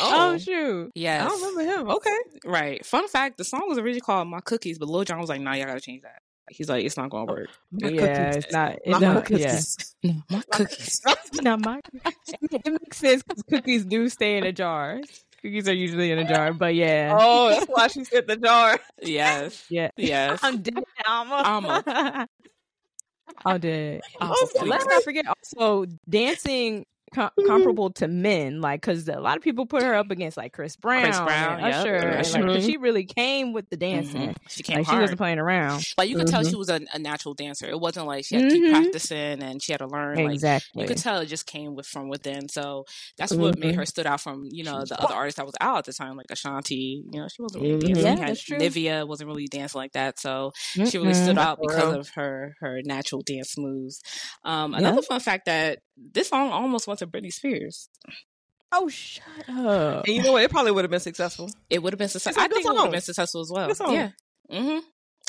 oh, 0.00 0.32
oh. 0.34 0.38
shoot. 0.38 0.90
Yes, 0.94 1.24
I 1.24 1.28
don't 1.28 1.40
remember 1.56 1.72
him. 1.80 1.90
Okay. 1.90 2.16
right. 2.44 2.84
Fun 2.86 3.08
fact: 3.08 3.38
the 3.38 3.44
song 3.44 3.64
was 3.68 3.78
originally 3.78 4.00
called 4.00 4.28
"My 4.28 4.40
Cookies," 4.40 4.78
but 4.78 4.88
Lil 4.88 5.04
Jon 5.04 5.18
was 5.20 5.28
like, 5.28 5.40
"Nah, 5.40 5.52
y'all 5.54 5.66
gotta 5.66 5.80
change 5.80 6.02
that." 6.02 6.20
He's 6.50 6.68
like, 6.68 6.84
"It's 6.84 6.96
not 6.96 7.10
gonna 7.10 7.24
work." 7.30 7.48
Oh, 7.50 7.56
my 7.82 7.88
yeah, 7.88 8.24
cookies. 8.30 8.44
it's 8.44 8.52
not. 8.52 8.72
It's 8.84 8.88
My 8.88 8.98
not. 8.98 9.24
cookies. 9.24 9.94
Yeah. 10.02 10.12
No, 10.12 10.22
my 10.30 10.42
cookies. 10.52 11.00
Not 11.42 11.60
my. 11.64 11.80
it 12.52 12.66
makes 12.66 12.98
sense 12.98 13.22
because 13.22 13.42
cookies 13.44 13.84
do 13.84 14.08
stay 14.08 14.36
in 14.36 14.44
a 14.44 14.52
jar. 14.52 15.00
Cookies 15.42 15.68
are 15.68 15.74
usually 15.74 16.10
in 16.10 16.18
a 16.18 16.26
jar, 16.26 16.52
but 16.54 16.74
yeah, 16.74 17.14
Oh, 17.20 17.50
that's 17.50 17.66
why 17.66 17.86
she 17.88 18.04
said 18.04 18.26
the 18.26 18.36
jar. 18.36 18.78
yes, 19.02 19.64
yeah. 19.68 19.90
yes. 19.96 20.40
I'm 20.42 20.62
dead, 20.62 20.82
Ama. 21.06 21.42
Ama. 21.44 22.28
Dead. 23.58 24.00
Oh, 24.20 24.48
Oh. 24.60 24.64
Let's 24.64 24.86
not 24.86 25.02
forget 25.02 25.26
also 25.26 25.86
dancing 26.08 26.86
com- 27.14 27.30
comparable 27.46 27.90
to 27.92 28.08
men, 28.08 28.60
like 28.60 28.80
because 28.80 29.08
a 29.08 29.20
lot 29.20 29.36
of 29.36 29.42
people 29.42 29.66
put 29.66 29.82
her 29.82 29.94
up 29.94 30.10
against 30.10 30.36
like 30.36 30.52
Chris 30.52 30.76
Brown, 30.76 31.04
Chris 31.04 31.18
Brown, 31.20 31.60
and 31.60 31.68
yep. 31.68 31.74
Usher, 31.76 31.94
and, 31.94 32.48
like, 32.48 32.62
she 32.62 32.76
really 32.76 33.04
came 33.04 33.52
with 33.52 33.68
the 33.70 33.76
dancing. 33.76 34.30
Mhm. 34.30 34.36
She 34.48 34.62
came 34.62 34.78
Like 34.78 34.86
she 34.88 34.96
wasn't 34.96 35.18
playing 35.18 35.38
around. 35.38 35.84
like 35.96 36.08
you 36.10 36.16
could 36.16 36.26
tell 36.26 36.42
Mhm. 36.42 36.50
she 36.50 36.56
was 36.56 36.68
a, 36.68 36.80
a 36.92 36.98
natural 36.98 37.34
dancer. 37.34 37.66
It 37.66 37.78
wasn't 37.80 38.06
like 38.06 38.24
she 38.24 38.34
had 38.34 38.48
to 38.48 38.54
keep 38.54 38.64
Mhm. 38.64 38.70
practicing 38.70 39.42
and 39.42 39.62
she 39.62 39.72
had 39.72 39.78
to 39.78 39.86
learn. 39.86 40.16
Like 40.16 40.34
exactly. 40.34 40.82
you 40.82 40.88
could 40.88 40.98
tell 40.98 41.20
it 41.20 41.26
just 41.26 41.46
came 41.46 41.74
with 41.74 41.86
from 41.86 42.08
within. 42.08 42.48
So 42.48 42.84
that's 43.16 43.32
what 43.32 43.58
made 43.58 43.74
Mhm. 43.74 43.78
her 43.78 43.86
stood 43.86 44.06
out 44.06 44.20
from 44.20 44.48
you 44.50 44.64
know 44.64 44.84
the 44.84 45.00
other 45.00 45.14
artists 45.14 45.36
that 45.38 45.46
was 45.46 45.54
out 45.60 45.78
at 45.78 45.84
the 45.84 45.92
time, 45.92 46.16
like 46.16 46.26
Ashanti. 46.30 47.04
You 47.10 47.20
know, 47.20 47.28
she 47.28 47.40
wasn't 47.42 47.62
really 47.62 47.78
dancing. 47.78 48.04
Yeah, 48.04 48.14
that's 48.16 48.42
true. 48.42 48.58
Nivea 48.58 49.06
wasn't 49.06 49.28
really 49.28 49.46
dancing 49.46 49.78
like 49.78 49.92
that. 49.92 50.18
So 50.18 50.52
she 50.74 50.98
really 50.98 51.14
stood 51.14 51.38
out 51.38 51.58
because 51.60 51.94
of 51.94 52.08
her 52.10 52.54
her 52.60 52.80
natural 52.84 53.22
dance 53.22 53.56
moves. 53.56 54.02
Um, 54.44 54.74
another 54.74 55.02
fun 55.02 55.20
fact 55.20 55.46
that 55.46 55.80
this 55.96 56.28
song 56.28 56.50
almost 56.50 56.88
went 56.88 56.98
to 56.98 57.03
Britney 57.06 57.32
Spears. 57.32 57.88
Oh, 58.72 58.88
shut 58.88 59.24
up! 59.48 60.04
And 60.06 60.14
you 60.16 60.22
know 60.22 60.32
what? 60.32 60.42
It 60.42 60.50
probably 60.50 60.72
would 60.72 60.84
have 60.84 60.90
been 60.90 61.00
successful. 61.00 61.48
It 61.70 61.82
would 61.82 61.92
have 61.92 61.98
been 61.98 62.08
successful. 62.08 62.40
a 62.40 62.44
I 62.44 62.48
good 62.48 62.54
think 62.56 62.66
it 62.66 62.72
would 62.72 62.82
have 62.82 62.90
been 62.92 63.00
successful 63.00 63.40
as 63.40 63.50
well. 63.52 63.68
Yeah. 63.92 64.10
Mm-hmm. 64.50 64.78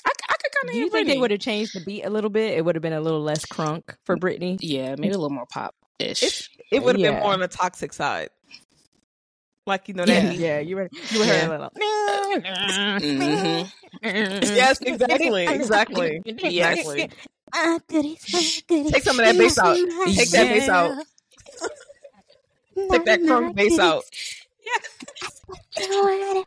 I, 0.07 0.11
I 0.11 0.33
could 0.33 0.51
kind 0.51 0.65
of 0.65 0.67
Do 0.67 0.71
hear 0.73 0.83
you 0.83 0.89
think 0.89 1.07
Britney. 1.07 1.11
they 1.11 1.17
would 1.19 1.31
have 1.31 1.39
changed 1.39 1.73
the 1.75 1.83
beat 1.85 2.03
a 2.03 2.09
little 2.09 2.29
bit? 2.29 2.57
It 2.57 2.65
would 2.65 2.75
have 2.75 2.81
been 2.81 2.93
a 2.93 3.01
little 3.01 3.21
less 3.21 3.45
crunk 3.45 3.83
for 4.03 4.17
Britney. 4.17 4.57
Yeah, 4.61 4.95
maybe 4.97 5.09
a 5.13 5.17
little 5.17 5.29
more 5.29 5.45
pop 5.51 5.75
ish. 5.99 6.49
It 6.71 6.83
would 6.83 6.95
have 6.95 6.99
Yeah. 6.99 7.11
been 7.11 7.19
more 7.21 7.33
on 7.33 7.39
the 7.39 7.47
toxic 7.47 7.93
side. 7.93 8.29
Like 9.67 9.87
you 9.87 9.93
know 9.95 10.05
that. 10.05 10.35
Yeah, 10.35 10.59
you 10.59 10.75
were 10.75 10.89
you 11.11 11.19
were 11.19 11.25
hearing 11.25 11.47
a 11.47 11.49
little. 11.49 11.69
Mhm. 11.75 13.71
Yes, 14.03 14.79
exactly, 14.81 15.47
exactly, 15.47 16.21
exactly. 16.25 17.09
Goodies, 17.87 18.63
goodies. 18.67 18.91
Take 18.91 19.03
some 19.03 19.19
of 19.19 19.25
that 19.25 19.37
bass 19.37 19.57
out. 19.57 19.75
Take 19.75 20.29
that 20.31 20.49
bass 20.49 20.69
out. 20.69 21.03
Take 22.91 23.05
that 23.05 23.21
crunk 23.21 23.55
bass 23.55 23.79
out. 23.79 24.03
Yeah. 24.65 26.43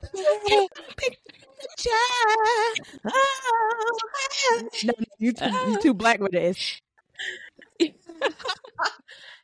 no, 4.84 4.92
you 5.18 5.32
too, 5.32 5.44
you 5.46 5.80
too 5.80 5.94
black 5.94 6.20
with 6.20 6.32
this. 6.32 6.80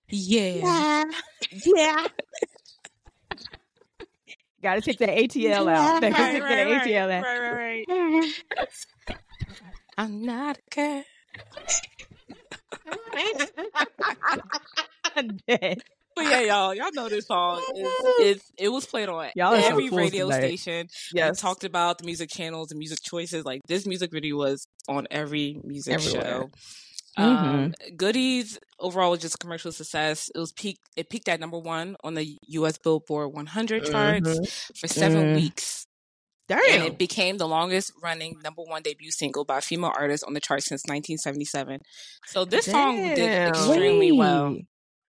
Yeah. 0.08 1.04
Yeah. 1.64 2.06
Got 4.62 4.74
to 4.76 4.80
take 4.80 4.98
that 4.98 5.10
ATL 5.10 5.70
out. 5.70 6.00
Gotta 6.00 6.06
Right, 6.14 6.32
take 6.32 6.42
right, 6.42 6.48
that 6.48 6.70
right, 6.70 6.86
ATL 6.86 7.10
out. 7.10 7.24
right, 7.24 7.52
right, 7.52 7.84
right. 8.56 8.68
I'm 9.98 10.22
not 10.24 10.58
a 10.58 10.70
cat. 10.70 11.04
I'm 15.16 15.38
dead. 15.48 15.82
But 16.16 16.26
yeah, 16.26 16.40
y'all, 16.42 16.74
y'all 16.74 16.92
know 16.92 17.08
this 17.08 17.26
song. 17.26 17.60
It, 17.74 17.86
it, 18.36 18.42
it 18.56 18.68
was 18.68 18.86
played 18.86 19.08
on 19.08 19.30
Y'all 19.34 19.54
are 19.54 19.60
so 19.60 19.66
every 19.68 19.90
radio 19.90 20.26
tonight. 20.30 20.40
station. 20.58 20.88
We 21.12 21.18
Yes. 21.18 21.40
talked 21.40 21.64
about 21.64 21.98
the 21.98 22.04
music 22.04 22.30
channels 22.30 22.70
and 22.70 22.78
music 22.78 22.98
choices. 23.02 23.44
Like 23.44 23.62
this 23.66 23.84
music 23.86 24.12
video 24.12 24.36
was 24.36 24.66
on 24.88 25.08
every 25.10 25.60
music 25.64 25.94
Everywhere. 25.94 26.22
show. 26.22 26.50
Mm-hmm. 27.18 27.46
Um, 27.54 27.74
Goodies 27.96 28.58
overall 28.78 29.10
was 29.12 29.20
just 29.20 29.36
a 29.36 29.38
commercial 29.38 29.72
success. 29.72 30.30
It 30.34 30.38
was 30.38 30.52
peak. 30.52 30.78
It 30.96 31.08
peaked 31.10 31.28
at 31.28 31.40
number 31.40 31.58
one 31.58 31.96
on 32.04 32.14
the 32.14 32.36
U.S. 32.48 32.78
Billboard 32.78 33.32
100 33.32 33.84
charts 33.86 34.28
Mhm. 34.28 34.78
for 34.78 34.88
seven 34.88 35.26
Mm. 35.32 35.34
weeks, 35.36 35.86
and 36.48 36.60
Damn. 36.66 36.82
it 36.86 36.98
became 36.98 37.38
the 37.38 37.46
longest 37.48 37.92
running 38.02 38.38
number 38.42 38.62
one 38.62 38.82
debut 38.82 39.10
single 39.12 39.44
by 39.44 39.58
a 39.58 39.60
female 39.60 39.92
artist 39.96 40.24
on 40.26 40.34
the 40.34 40.40
chart 40.40 40.62
since 40.64 40.82
1977. 40.88 41.80
So 42.26 42.44
this 42.44 42.66
song 42.66 42.96
did 42.96 43.16
Damn. 43.16 43.48
extremely 43.50 44.10
well. 44.12 44.56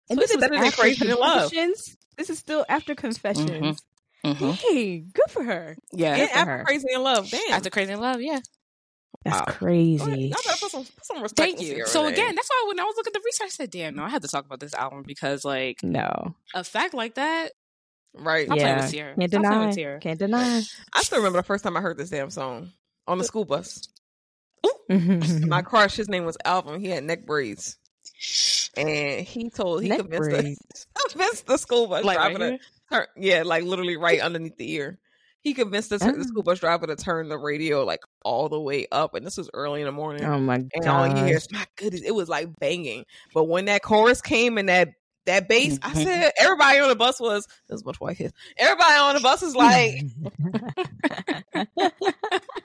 Wait. 0.09 0.17
And 0.17 0.19
So 0.19 0.21
this 0.21 0.31
is 0.31 0.37
it 0.37 0.37
was 0.37 0.41
better 0.43 0.55
than 0.55 0.65
after 0.67 0.81
Crazy? 0.83 1.07
Confessions? 1.07 1.97
This 2.17 2.31
is 2.31 2.39
still 2.39 2.65
after 2.69 2.95
Confessions. 2.95 3.81
Mhm. 4.25 4.53
Hey, 4.55 4.99
good 5.01 5.31
for 5.31 5.43
her. 5.43 5.77
Yeah, 5.93 6.15
And 6.15 6.31
for 6.31 6.37
after 6.39 6.59
her. 6.59 6.65
Crazy 6.65 6.87
in 6.93 7.03
Love, 7.03 7.29
damn. 7.31 7.53
after 7.53 7.71
Crazy 7.71 7.93
in 7.93 8.01
Love, 8.01 8.21
yeah. 8.21 8.41
That's 9.25 9.39
Wow. 9.39 9.45
crazy. 9.55 10.05
Y'all 10.05 10.37
better 10.45 10.59
put 10.61 10.71
some, 10.71 10.85
put 10.85 11.07
some 11.07 11.23
respect 11.23 11.37
Thank 11.37 11.61
you. 11.61 11.75
Ciara 11.75 11.87
So 11.89 12.03
name. 12.05 12.13
again, 12.13 12.35
that's 12.35 12.49
why 12.49 12.65
when 12.69 12.81
I 12.81 12.85
was 12.85 12.95
looking 12.97 13.11
at 13.11 13.15
the 13.15 13.23
research, 13.25 13.47
I 13.47 13.49
said, 13.51 13.71
"Damn, 13.71 13.95
no, 13.97 14.03
I 14.05 14.09
had 14.09 14.23
to 14.23 14.29
talk 14.29 14.45
about 14.45 14.59
this 14.61 14.75
album 14.75 15.03
because 15.07 15.45
like 15.45 15.83
No. 15.83 16.35
a 16.55 16.65
fact 16.65 16.95
like 16.95 17.15
that." 17.15 17.53
right? 18.15 18.43
I'm 18.51 18.59
playing 18.59 18.61
Yeah. 18.77 18.83
with 18.83 18.93
Ciara. 18.93 19.15
Can't 19.17 19.35
I'm 19.35 19.43
deny. 19.73 19.99
Can't 20.01 20.19
deny. 20.19 20.63
I 20.93 21.03
still 21.03 21.19
remember 21.19 21.39
the 21.39 21.45
first 21.45 21.65
time 21.65 21.77
I 21.77 21.81
heard 21.81 21.97
this 21.97 22.11
damn 22.11 22.29
song 22.31 22.73
on 23.09 23.17
the 23.19 23.25
school 23.25 23.45
bus. 23.47 23.89
Mm-hmm. 24.91 25.49
My 25.49 25.63
crush, 25.63 25.95
his 25.97 26.09
name 26.11 26.25
was 26.27 26.37
Alvin. 26.45 26.81
He 26.81 26.89
had 26.89 27.05
neck 27.05 27.25
braids, 27.25 27.79
and 28.77 29.27
he 29.27 29.51
told 29.51 29.83
he 29.83 29.89
Neck 29.89 29.99
convinced 30.01 30.31
the, 30.31 30.45
convinced 31.11 31.47
the 31.47 31.57
school 31.59 31.87
bus 31.89 32.05
Like 32.05 32.13
driver 32.13 32.39
here? 32.39 32.51
to 32.51 32.59
turn. 32.91 33.07
Yeah, 33.17 33.43
like 33.45 33.65
literally 33.65 33.97
right 33.97 34.21
underneath 34.21 34.57
the 34.57 34.71
ear. 34.73 34.99
He 35.41 35.55
convinced 35.55 35.91
the, 35.91 35.99
the 35.99 36.25
Oh. 36.25 36.25
school 36.25 36.43
bus 36.43 36.61
driver 36.61 36.87
to 36.87 36.97
turn 36.97 37.29
the 37.29 37.39
radio 37.39 37.85
like 37.85 38.01
all 38.25 38.49
the 38.49 38.61
way 38.61 38.87
up, 38.93 39.15
and 39.15 39.27
this 39.27 39.37
was 39.37 39.51
early 39.55 39.81
in 39.81 39.87
the 39.87 39.93
morning. 39.93 40.31
Oh 40.31 40.39
my 40.39 40.59
and 40.75 40.89
all 40.89 41.07
you 41.07 41.25
hear 41.25 41.37
god. 41.37 41.37
is 41.37 41.47
my 41.53 41.67
goodness, 41.77 42.03
it 42.03 42.15
was 42.15 42.29
like 42.29 42.49
banging. 42.61 43.05
But 43.35 43.45
when 43.45 43.67
that 43.67 43.83
chorus 43.83 44.23
came 44.23 44.59
and 44.59 44.69
that 44.69 44.91
that 45.27 45.49
bass, 45.49 45.79
I 45.83 45.93
Mhm. 45.93 45.95
said 45.95 46.33
everybody 46.39 46.79
on 46.81 46.89
the 46.89 46.97
bus 46.97 47.21
was 47.21 47.47
this 47.69 47.85
much 47.85 48.01
white 48.01 48.19
kids. 48.19 48.33
Everybody 48.57 48.95
on 48.95 49.15
the 49.15 49.21
bus 49.21 49.43
is 49.43 49.55
like 49.57 50.05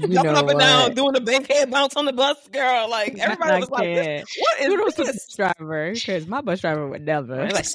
jumping 0.00 0.26
up 0.28 0.48
and 0.48 0.58
down, 0.58 0.94
doing 0.94 1.12
the 1.12 1.20
big 1.20 1.50
head 1.50 1.70
bounce 1.70 1.96
on 1.96 2.04
the 2.04 2.12
bus, 2.12 2.36
girl. 2.48 2.88
Like 2.90 3.18
everybody 3.18 3.50
I 3.52 3.58
was 3.60 3.70
like, 3.70 3.84
this, 3.84 4.06
can't. 4.06 4.28
"What 4.38 4.60
is 4.60 4.66
Kudos 4.68 4.94
to 4.94 5.04
the 5.04 5.12
this?" 5.12 5.26
bus 5.26 5.36
driver 5.36 5.92
because 5.92 6.26
my 6.26 6.40
bus 6.40 6.60
driver 6.60 6.88
would 6.88 7.04
never. 7.04 7.48
Like, 7.50 7.66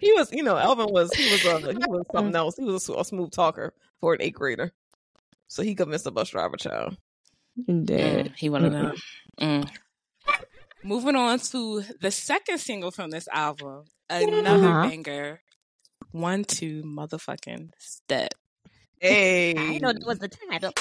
he 0.00 0.12
was, 0.12 0.30
you 0.32 0.42
know, 0.42 0.56
Elvin 0.56 0.88
was 0.90 1.12
he 1.14 1.30
was 1.30 1.44
uh, 1.46 1.58
he 1.70 1.76
was 1.86 2.04
something 2.12 2.34
else. 2.34 2.56
He 2.56 2.64
was 2.64 2.88
a, 2.88 2.94
a 2.94 3.04
smooth 3.04 3.32
talker 3.32 3.72
for 4.00 4.14
an 4.14 4.22
eighth 4.22 4.34
grader. 4.36 4.72
So 5.48 5.62
he 5.62 5.74
convinced 5.74 6.04
the 6.04 6.12
bus 6.12 6.30
driver 6.30 6.56
child. 6.56 6.96
Dead. 7.84 8.26
Mm, 8.26 8.36
he 8.36 8.48
one 8.48 8.64
of 8.64 8.72
them. 8.72 8.94
Mm. 9.40 9.70
Moving 10.82 11.16
on 11.16 11.38
to 11.38 11.82
the 12.00 12.10
second 12.10 12.58
single 12.58 12.90
from 12.90 13.10
this 13.10 13.28
album, 13.32 13.84
another 14.10 14.68
Uh-huh. 14.68 14.88
banger. 14.88 15.40
One, 16.12 16.44
two, 16.44 16.82
motherfucking 16.82 17.70
step. 17.78 18.34
Hey, 19.00 19.54
I 19.56 19.78
know 19.78 19.92
that 19.92 20.06
was 20.06 20.18
the 20.18 20.28
title. 20.28 20.72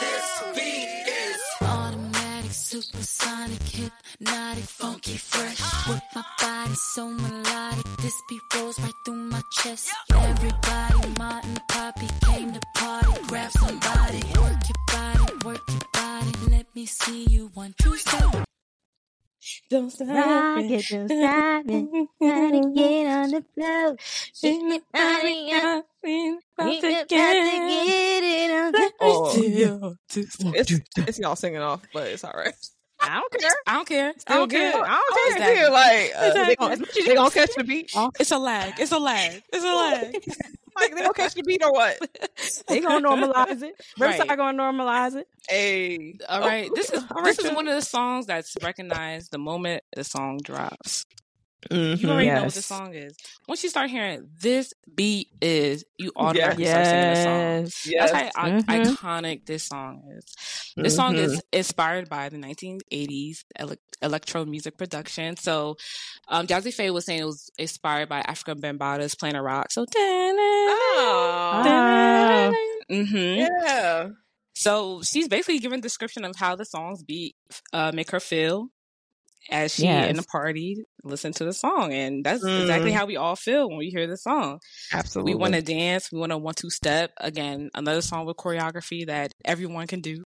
This 0.00 0.42
beat 0.54 1.08
is 1.08 1.40
automatic, 1.62 2.52
supersonic, 2.52 3.62
hypnotic, 3.62 4.64
funky, 4.64 5.16
fresh. 5.16 5.88
With 5.88 6.02
my 6.14 6.24
body 6.40 6.74
so 6.74 7.10
melodic, 7.10 7.84
this 8.00 8.14
beat 8.28 8.40
rolls 8.54 8.78
right 8.80 8.92
through 9.04 9.16
my 9.16 9.42
chest. 9.60 9.90
Everybody, 10.14 11.08
Martin, 11.18 11.58
Poppy 11.68 12.08
came 12.24 12.52
to 12.52 12.60
party. 12.76 13.08
Grab 13.26 13.50
somebody, 13.50 14.22
work 14.38 14.60
your 14.68 14.86
body, 14.86 15.32
work 15.44 15.60
your 15.68 15.80
body. 15.92 16.32
Let 16.50 16.66
me 16.76 16.86
see 16.86 17.26
you 17.28 17.50
one, 17.54 17.74
two, 17.82 17.96
step. 17.96 18.47
Don't 19.70 19.90
stop 19.90 20.08
Rock 20.08 20.60
it. 20.64 20.70
it, 20.70 20.86
don't 20.90 21.08
stop 21.08 21.64
it. 21.66 22.08
Gotta 22.20 22.72
get 22.74 23.06
on 23.06 23.30
the 23.30 23.44
floor. 23.54 23.96
Shake 24.34 24.60
your 24.62 24.80
body 24.92 25.52
up. 25.52 25.86
About 26.58 26.80
to 26.80 26.80
got 26.80 27.08
to 27.08 27.08
get 27.08 27.08
get 27.08 28.22
it 28.22 28.50
on 28.50 28.72
the 28.72 28.92
Oh. 29.00 29.32
Zero, 29.32 29.94
two, 30.08 30.26
one, 30.40 30.54
it's, 30.54 30.72
it's 30.96 31.18
y'all 31.18 31.36
singing 31.36 31.60
off, 31.60 31.82
but 31.92 32.06
it's 32.08 32.24
all 32.24 32.32
right. 32.34 32.54
I 33.00 33.20
don't 33.20 33.32
care. 33.32 33.50
I 33.66 33.74
don't 33.74 33.88
care. 33.88 34.08
I 34.08 34.18
Still 34.18 34.36
don't 34.36 34.48
good. 34.48 34.72
care. 34.72 34.82
I 34.84 34.88
don't 34.88 35.36
care. 35.36 35.48
was 35.48 35.58
here 35.58 35.70
like 35.70 36.12
uh, 36.16 36.44
they, 36.46 36.56
gonna, 36.56 36.76
they 37.06 37.14
gonna 37.14 37.30
catch 37.30 37.50
the 37.56 37.64
beat. 37.64 37.92
It's 38.18 38.30
a 38.32 38.38
lag. 38.38 38.74
It's 38.78 38.92
a 38.92 38.98
lag. 38.98 39.42
It's 39.52 39.64
a 39.64 39.66
lag. 39.68 40.24
Like 40.80 40.94
they 40.94 41.00
gonna 41.02 41.12
catch 41.14 41.34
the 41.34 41.42
beat 41.42 41.62
or 41.64 41.72
what? 41.72 41.98
They 42.68 42.80
gonna 42.80 43.06
normalize 43.06 43.62
it. 43.62 43.74
Riverside 43.98 44.28
Right. 44.28 44.38
gonna 44.38 44.58
normalize 44.62 45.16
it. 45.16 45.26
Hey, 45.48 46.18
All 46.28 46.40
right. 46.40 46.68
Oh, 46.70 46.74
this 46.74 46.90
is 46.90 47.04
All 47.14 47.22
right, 47.22 47.36
this 47.36 47.44
is 47.44 47.52
one 47.54 47.66
of 47.68 47.74
the 47.74 47.82
songs 47.82 48.26
that's 48.26 48.56
recognized 48.62 49.32
the 49.32 49.38
moment 49.38 49.82
the 49.94 50.04
song 50.04 50.38
drops. 50.42 51.04
Mhm. 51.70 52.00
You 52.00 52.08
already 52.10 52.28
know 52.28 52.44
what 52.44 52.54
the 52.54 52.62
song 52.62 52.94
is. 52.94 53.16
Once 53.48 53.62
you 53.64 53.68
start 53.68 53.90
hearing 53.90 54.28
this 54.40 54.72
beat 54.94 55.28
is, 55.42 55.84
you 55.98 56.12
automatically 56.16 56.66
start 56.66 56.86
singing 56.86 57.08
the 57.10 57.22
song. 57.24 57.40
Yes. 57.40 57.86
Yes. 57.86 58.10
That's 58.12 58.32
how 58.36 58.42
i- 58.44 58.50
Mhm. 58.50 58.64
iconic 58.96 59.44
this 59.46 59.64
song 59.64 60.02
is. 60.16 60.24
This 60.76 60.94
song 60.94 61.14
Mhm. 61.16 61.18
is 61.24 61.42
inspired 61.52 62.08
by 62.08 62.28
the 62.28 62.38
1980s 62.38 63.44
ele- 63.56 63.76
electro 64.00 64.44
music 64.44 64.78
production. 64.78 65.36
So, 65.36 65.76
um, 66.28 66.46
Jazze 66.46 66.72
Pha 66.72 66.92
was 66.92 67.04
saying 67.06 67.20
it 67.22 67.24
was 67.24 67.50
inspired 67.58 68.08
by 68.08 68.22
Afrika 68.22 68.54
Bambaataa's 68.54 69.16
playing 69.16 69.34
a 69.34 69.42
rock. 69.42 69.72
So, 69.72 69.84
Oh, 71.60 72.54
hmm 72.88 73.16
yeah. 73.16 74.08
so 74.54 75.02
she's 75.02 75.28
basically 75.28 75.58
giving 75.58 75.80
a 75.80 75.82
description 75.82 76.24
of 76.24 76.36
how 76.36 76.54
the 76.56 76.64
songs 76.64 77.02
beat 77.02 77.34
uh, 77.72 77.90
make 77.92 78.10
her 78.10 78.20
feel 78.20 78.68
as 79.50 79.74
she 79.74 79.84
Yes. 79.84 80.10
in 80.10 80.16
the 80.16 80.22
party 80.24 80.84
listen 81.04 81.32
to 81.32 81.44
the 81.44 81.52
song, 81.54 81.92
and 81.92 82.24
that's 82.24 82.44
exactly 82.44 82.90
Mm. 82.90 82.94
how 82.94 83.06
we 83.06 83.16
all 83.16 83.36
feel 83.36 83.68
when 83.68 83.78
we 83.78 83.88
hear 83.88 84.06
the 84.06 84.16
song. 84.16 84.58
Absolutely. 84.92 85.34
We 85.34 85.38
want 85.40 85.54
to 85.54 85.62
dance. 85.62 86.10
We 86.12 86.18
want 86.18 86.30
to 86.32 86.38
one 86.38 86.54
two 86.54 86.70
step. 86.70 87.12
Again, 87.18 87.70
another 87.74 88.02
song 88.02 88.26
with 88.26 88.36
choreography 88.36 89.06
that 89.06 89.32
everyone 89.44 89.86
can 89.86 90.00
do. 90.00 90.24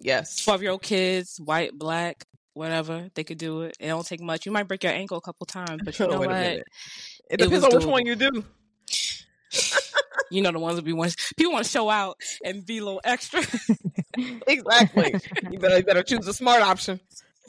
Yes. 0.00 0.36
12 0.44 0.62
year 0.62 0.70
old 0.72 0.82
kids, 0.82 1.38
white, 1.42 1.72
black, 1.78 2.24
whatever, 2.54 3.08
they 3.14 3.24
could 3.24 3.38
do 3.38 3.62
it. 3.62 3.76
It 3.80 3.88
don't 3.88 4.06
take 4.06 4.20
much. 4.20 4.44
You 4.44 4.52
might 4.52 4.68
break 4.68 4.82
your 4.84 4.92
ankle 4.92 5.16
a 5.18 5.22
couple 5.22 5.46
times, 5.46 5.80
but 5.84 5.98
you 5.98 6.06
know 6.08 6.18
what? 6.18 6.30
It 6.30 6.64
It 7.30 7.36
depends 7.38 7.64
on 7.64 7.70
which 7.74 7.84
doable. 7.84 7.90
one 7.92 8.06
you 8.06 8.16
do. 8.16 8.44
You 10.30 10.40
know 10.40 10.50
the 10.50 10.58
ones 10.58 10.76
that 10.76 10.82
be 10.86 10.94
want 10.94 11.14
people 11.36 11.52
want 11.52 11.66
to 11.66 11.70
show 11.70 11.90
out 11.90 12.16
and 12.42 12.64
be 12.64 12.78
a 12.78 12.84
little 12.84 13.00
extra. 13.04 13.42
Exactly. 14.46 15.14
you 15.50 15.58
better 15.58 15.76
you 15.78 15.84
better 15.84 16.02
choose 16.02 16.26
a 16.26 16.32
smart 16.34 16.62
option. 16.62 17.00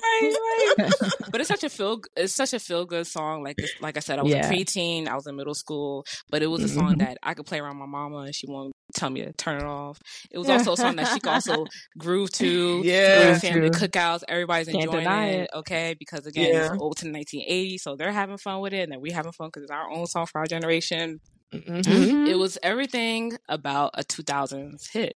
Right, 0.02 0.36
right. 0.78 0.92
but 1.32 1.42
it's 1.42 1.48
such 1.50 1.64
a 1.64 1.70
feel 1.70 2.02
it's 2.16 2.34
such 2.34 2.54
a 2.54 2.60
feel 2.60 2.86
good 2.86 3.06
song. 3.08 3.44
Like 3.44 3.58
like 3.82 3.98
I 3.98 4.00
said, 4.00 4.20
I 4.20 4.24
was 4.24 4.32
Yeah. 4.34 4.48
a 4.50 4.52
preteen, 4.52 5.08
I 5.08 5.16
was 5.16 5.28
in 5.28 5.36
middle 5.36 5.54
school, 5.54 6.06
but 6.30 6.42
it 6.42 6.48
was 6.48 6.62
a 6.64 6.68
Mm-hmm. 6.68 6.80
song 6.80 6.98
that 7.00 7.18
I 7.24 7.34
could 7.34 7.46
play 7.46 7.60
around 7.60 7.78
my 7.78 7.86
mama 7.86 8.18
and 8.20 8.36
she 8.36 8.48
won't 8.48 8.74
tell 8.96 9.10
me 9.10 9.22
to 9.24 9.34
turn 9.34 9.58
it 9.58 9.64
off. 9.64 10.00
It 10.32 10.38
was 10.38 10.50
also 10.50 10.74
a 10.74 10.78
song 10.78 10.96
that 10.98 11.08
she 11.14 11.20
could 11.20 11.32
also 11.32 11.66
groove 11.98 12.32
to. 12.34 12.82
Yeah. 12.84 13.32
with 13.32 13.42
family 13.42 13.70
True. 13.70 13.88
cookouts, 13.88 14.24
everybody's 14.28 14.68
Can't 14.68 14.84
enjoying 14.84 15.04
deny 15.04 15.28
it, 15.30 15.42
it. 15.44 15.50
Okay, 15.60 15.96
because 15.98 16.26
again, 16.28 16.54
Yeah. 16.54 16.74
it's 16.74 16.82
old 16.82 16.98
to 16.98 17.06
1980, 17.12 17.78
so 17.80 17.96
they're 17.96 18.12
having 18.12 18.38
fun 18.38 18.60
with 18.62 18.74
it, 18.74 18.84
and 18.84 18.92
then 18.92 19.02
we 19.02 19.12
having 19.12 19.32
fun 19.32 19.48
because 19.48 19.64
it's 19.64 19.72
our 19.72 19.90
own 19.92 20.06
song 20.08 20.26
for 20.28 20.40
our 20.40 20.48
generation. 20.48 21.20
Mm-hmm. 21.54 22.28
It 22.28 22.38
was 22.38 22.58
everything 22.64 23.38
about 23.48 23.92
a 23.94 24.04
2000s 24.04 24.90
hit. 24.92 25.16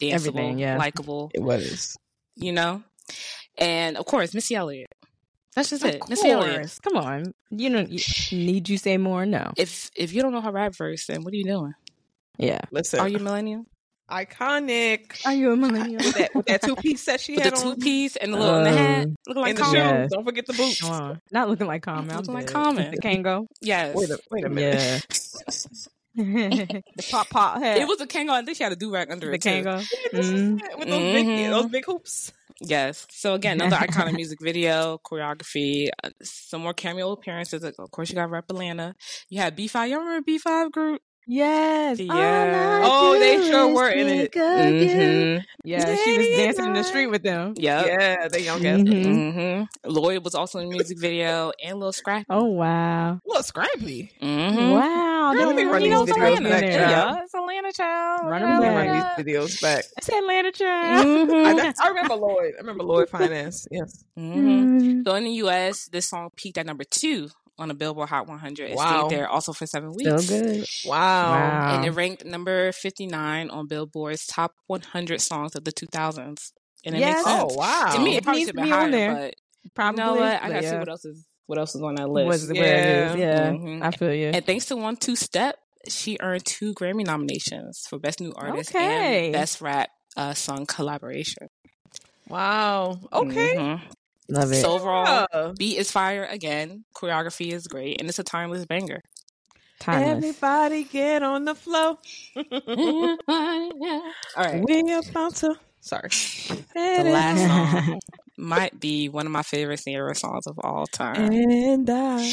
Danceable, 0.00 0.12
Everything, 0.14 0.58
yeah. 0.58 0.76
likable, 0.78 1.30
It 1.34 1.42
was. 1.42 1.94
you 2.36 2.52
know? 2.52 2.82
And 3.58 3.96
of 3.96 4.06
course, 4.06 4.34
Missy 4.34 4.54
Elliott. 4.54 4.92
That's 5.56 5.70
just 5.70 5.82
Of 5.84 5.90
it. 5.94 6.08
Missy 6.08 6.30
Elliott. 6.30 6.78
Come 6.82 6.96
on. 6.96 7.34
You 7.50 7.70
know, 7.70 7.80
you- 7.80 8.00
need 8.32 8.68
you 8.68 8.78
say 8.78 8.96
more? 8.96 9.26
No. 9.26 9.52
If 9.56 9.90
if 9.96 10.12
you 10.12 10.22
don't 10.22 10.32
know 10.32 10.40
her 10.40 10.52
rap 10.52 10.74
verse, 10.76 11.06
then 11.06 11.22
what 11.24 11.32
are 11.32 11.36
you 11.36 11.44
doing? 11.44 11.74
Yeah. 12.38 12.60
Listen, 12.70 13.00
Are 13.00 13.08
you 13.08 13.18
millennial? 13.18 13.66
iconic? 14.10 15.24
Are 15.26 15.34
you 15.34 15.52
a 15.52 15.56
millennial? 15.56 15.96
With 16.04 16.14
that, 16.16 16.34
with 16.34 16.46
that 16.46 16.62
two 16.62 16.74
piece 16.76 17.02
set 17.02 17.20
she 17.20 17.34
With 17.34 17.44
had 17.44 17.54
the 17.56 17.60
two 17.60 17.68
on, 17.70 17.80
piece 17.80 18.16
and 18.16 18.32
the 18.34 18.38
little 18.38 18.56
in 18.58 18.64
the 18.64 18.70
hat, 18.72 19.04
Um, 19.06 19.16
looking 19.26 19.42
like 19.42 19.48
and 19.50 19.58
the 19.58 19.62
Common. 19.62 20.02
shoes. 20.02 20.10
Don't 20.12 20.24
forget 20.24 20.46
the 20.46 20.52
boots. 20.52 20.80
Come 20.80 20.90
on. 20.90 21.20
Not 21.30 21.48
looking 21.48 21.66
like 21.66 21.82
Common. 21.82 22.10
I'm 22.10 22.16
Looking 22.18 22.34
like 22.34 22.46
dead. 22.46 22.52
Common. 22.52 22.90
The 22.92 22.96
Kango. 22.98 23.46
Yes. 23.60 23.94
Wait 23.94 24.10
a 24.10 24.18
wait 24.30 24.44
a 24.44 24.48
minute. 24.48 24.74
Yeah. 24.74 25.00
the 26.16 26.82
pop 27.10 27.28
pop 27.30 27.58
head. 27.62 27.78
It 27.78 27.86
was 27.88 28.00
a 28.00 28.06
Kango. 28.06 28.30
I 28.30 28.42
think 28.44 28.56
she 28.56 28.64
had 28.64 28.72
a 28.72 28.76
do 28.76 28.90
rag 28.92 29.10
under 29.10 29.26
the 29.28 29.34
it 29.34 29.42
too. 29.42 29.48
Kango. 29.48 29.84
Mm. 30.12 30.78
With 30.78 30.88
those 30.88 31.12
big 31.12 31.26
Mhm. 31.26 31.50
those 31.50 31.66
big 31.70 31.84
hoops. 31.84 32.32
Yes. 32.60 33.06
So 33.10 33.34
again, 33.34 33.60
another 33.60 33.76
iconic 33.86 34.14
music 34.14 34.38
video, 34.42 34.98
choreography, 35.04 35.88
uh, 36.04 36.10
some 36.22 36.62
more 36.62 36.74
cameo 36.74 37.10
appearances. 37.12 37.64
Of 37.64 37.90
course, 37.90 38.10
you 38.10 38.16
got 38.16 38.30
Rap 38.30 38.44
Atlanta. 38.50 38.94
You 39.30 39.40
had 39.40 39.56
B5. 39.56 39.86
Y'all 39.86 40.00
remember 40.00 40.24
B5 40.30 40.70
group? 40.70 41.02
Yes. 41.30 42.00
Yeah. 42.00 42.80
Oh, 42.84 43.16
they 43.16 43.36
sure 43.48 43.68
is 43.70 43.74
were 43.76 43.88
in 43.88 44.08
it. 44.08 44.32
Mm-hmm. 44.32 45.44
Yeah, 45.62 45.94
she 45.94 46.18
was 46.18 46.26
dancing 46.26 46.64
in 46.66 46.72
the 46.72 46.82
street 46.82 47.06
with 47.06 47.22
them. 47.22 47.54
Yep. 47.56 47.86
Yeah, 47.86 48.28
they 48.28 48.40
young 48.40 48.66
ass. 48.66 48.80
Mhm. 48.80 49.04
Mm-hmm. 49.06 49.90
Lloyd 49.90 50.24
was 50.24 50.34
also 50.34 50.58
in 50.58 50.68
the 50.68 50.74
music 50.74 50.98
video 50.98 51.52
and 51.62 51.78
Lil 51.78 51.92
Scrappy. 51.92 52.26
Oh 52.30 52.46
wow. 52.46 53.20
Look, 53.24 53.44
Scrappy. 53.44 54.10
Mm-hmm. 54.20 54.70
Wow. 54.72 55.32
Girl, 55.34 55.50
They 55.50 55.54
we 55.54 55.66
were 55.66 55.72
run 55.74 55.82
you 55.82 56.04
these 56.04 56.14
videos 56.16 56.32
Atlanta 56.32 56.48
back, 56.48 56.62
child. 56.62 56.90
Yeah, 56.90 57.22
it's 57.22 57.34
Atlanta 57.34 57.72
child. 57.72 58.20
Running 58.28 58.58
We 58.58 58.64
them 58.64 58.74
run 58.74 59.16
these 59.16 59.34
videos 59.36 59.62
back. 59.62 59.84
It's 59.98 60.08
Atlanta 60.08 60.50
child. 60.50 61.06
Mhm. 61.06 61.46
I, 61.78 61.84
I 61.84 61.88
remember 61.90 62.14
Lloyd. 62.16 62.54
I 62.56 62.60
remember 62.60 62.82
Lloyd 62.82 63.08
Finance. 63.08 63.68
Yes. 63.70 64.02
Mhm. 64.18 64.34
Mm. 64.80 65.04
So 65.04 65.14
in 65.14 65.24
the 65.24 65.30
U.S., 65.44 65.88
this 65.92 66.08
song 66.08 66.30
peaked 66.34 66.58
at 66.58 66.66
number 66.66 66.82
two 66.82 67.28
on 67.60 67.68
the 67.68 67.74
Billboard 67.74 68.08
Hot 68.08 68.26
100. 68.26 68.70
It 68.70 68.76
Wow. 68.76 69.08
stayed 69.08 69.16
there 69.18 69.28
also 69.28 69.52
for 69.52 69.66
seven 69.66 69.92
Still 69.92 70.16
weeks. 70.16 70.28
good. 70.28 70.66
Wow. 70.90 71.30
Wow. 71.30 71.74
And 71.76 71.84
it 71.84 71.90
ranked 71.90 72.24
number 72.24 72.72
59 72.72 73.50
on 73.50 73.66
Billboard's 73.68 74.26
top 74.26 74.54
100 74.66 75.20
songs 75.20 75.54
of 75.54 75.64
the 75.64 75.72
2000s. 75.72 76.52
And 76.84 76.96
it 76.96 77.00
Yes. 77.00 77.24
makes 77.24 77.28
Oh 77.28 77.54
wow. 77.54 77.90
To 77.94 77.98
me, 78.00 78.14
It 78.14 78.18
it 78.18 78.24
probably 78.24 78.40
needs 78.40 78.48
should 78.48 78.56
to 78.56 78.62
be 78.62 78.68
be 78.68 78.72
on 78.72 78.78
higher, 78.78 78.90
there. 78.90 79.14
but 79.14 79.34
Probably. 79.74 80.02
you 80.02 80.06
know 80.06 80.14
what? 80.14 80.42
I 80.42 80.48
gotta 80.48 80.68
see 80.68 80.76
what 80.76 80.88
else 80.88 81.04
is 81.04 81.26
what 81.46 81.58
else 81.58 81.74
is 81.74 81.82
on 81.82 81.96
that 81.96 82.08
list. 82.08 82.26
Was 82.26 82.52
where 82.52 82.78
it 82.78 82.84
Yeah. 82.86 83.12
is. 83.12 83.16
Yeah. 83.18 83.50
Mhm. 83.50 83.82
I 83.82 83.90
feel 83.90 84.14
you. 84.14 84.28
And 84.28 84.46
thanks 84.46 84.66
to 84.66 84.76
One 84.76 84.96
Two 84.96 85.16
Step, 85.16 85.58
she 85.88 86.16
earned 86.20 86.44
two 86.46 86.72
Grammy 86.74 87.04
nominations 87.04 87.84
for 87.88 87.98
Best 87.98 88.20
New 88.20 88.32
Artist 88.36 88.70
Okay. 88.74 89.24
and 89.26 89.32
Best 89.34 89.60
Rap 89.60 89.90
uh, 90.16 90.32
Song 90.34 90.64
Collaboration. 90.66 91.48
Wow. 92.28 93.00
Okay. 93.12 93.54
Mhm. 93.56 93.80
Love 94.30 94.52
it. 94.52 94.62
So 94.62 94.72
overall, 94.72 95.26
Yeah. 95.32 95.52
beat 95.58 95.78
is 95.78 95.90
fire 95.90 96.24
again. 96.24 96.84
Choreography 96.94 97.52
is 97.52 97.66
great, 97.66 98.00
and 98.00 98.08
it's 98.08 98.18
a 98.18 98.24
timeless 98.24 98.64
banger. 98.66 99.02
Timeless. 99.80 100.16
Everybody 100.24 100.84
get 100.84 101.22
on 101.22 101.44
the 101.46 101.54
floor. 101.54 101.98
All 102.36 103.16
right, 104.36 104.62
we 104.64 104.80
about 104.92 105.34
to. 105.36 105.54
Sorry. 105.80 106.10
the 106.74 107.04
last 107.04 107.46
song 107.46 108.00
might 108.36 108.78
be 108.78 109.08
one 109.08 109.24
of 109.26 109.32
my 109.32 109.42
favorite 109.42 109.80
Ciara 109.82 110.14
songs 110.14 110.46
of 110.46 110.58
all 110.62 110.86
time. 110.86 111.32
And 111.32 111.88
I. 111.90 112.30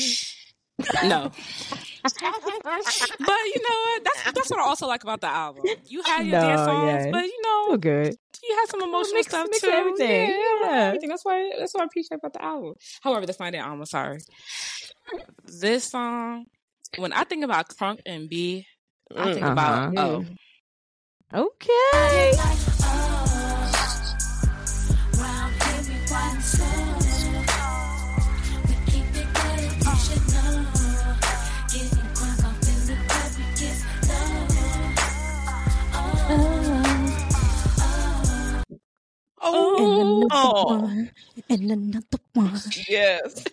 No. 1.06 1.32
but 2.04 2.22
you 2.22 2.30
know 2.30 3.78
what? 3.86 4.04
That's 4.04 4.24
that's 4.34 4.50
what 4.52 4.60
I 4.60 4.64
also 4.64 4.86
like 4.88 5.04
about 5.04 5.22
the 5.22 5.28
album. 5.28 5.64
You 5.86 6.04
had 6.04 6.26
your 6.28 6.40
No, 6.40 6.48
dance 6.48 6.62
songs, 6.66 7.06
yeah. 7.06 7.12
but 7.12 7.24
you 7.26 7.42
Feel 7.44 7.68
know 7.70 7.78
good. 7.78 8.16
You 8.44 8.56
had 8.56 8.70
some 8.70 8.82
emotional 8.84 9.16
mix- 9.16 9.28
stuff 9.28 9.48
mix 9.50 9.62
too. 9.62 9.68
everything. 9.70 10.30
Yeah, 10.30 10.60
Yeah. 10.62 10.84
everything. 10.88 11.10
That's 11.10 11.26
why 11.26 11.52
that's 11.58 11.74
what 11.74 11.82
I 11.82 11.86
appreciate 11.86 12.18
about 12.18 12.34
the 12.34 12.44
album. 12.44 12.74
However, 13.02 13.26
that's 13.26 13.40
not 13.40 13.52
the 13.52 13.58
album. 13.60 13.86
Sorry. 13.86 14.20
This 15.46 15.86
song, 15.90 16.46
when 16.98 17.14
I 17.14 17.24
think 17.24 17.44
about 17.44 17.70
Crunk 17.70 18.00
and 18.06 18.30
B, 18.30 18.66
I 19.16 19.34
think 19.34 19.44
Uh-huh. 19.46 19.52
about 19.54 19.98
oh, 19.98 20.26
Okay. 21.34 22.77
Oh. 39.42 39.78
And 39.78 40.00
another 40.00 40.28
Oh. 40.32 40.66
one. 40.80 41.12
And 41.50 41.72
another 41.72 42.20
one. 42.34 42.62
Yes. 42.88 43.44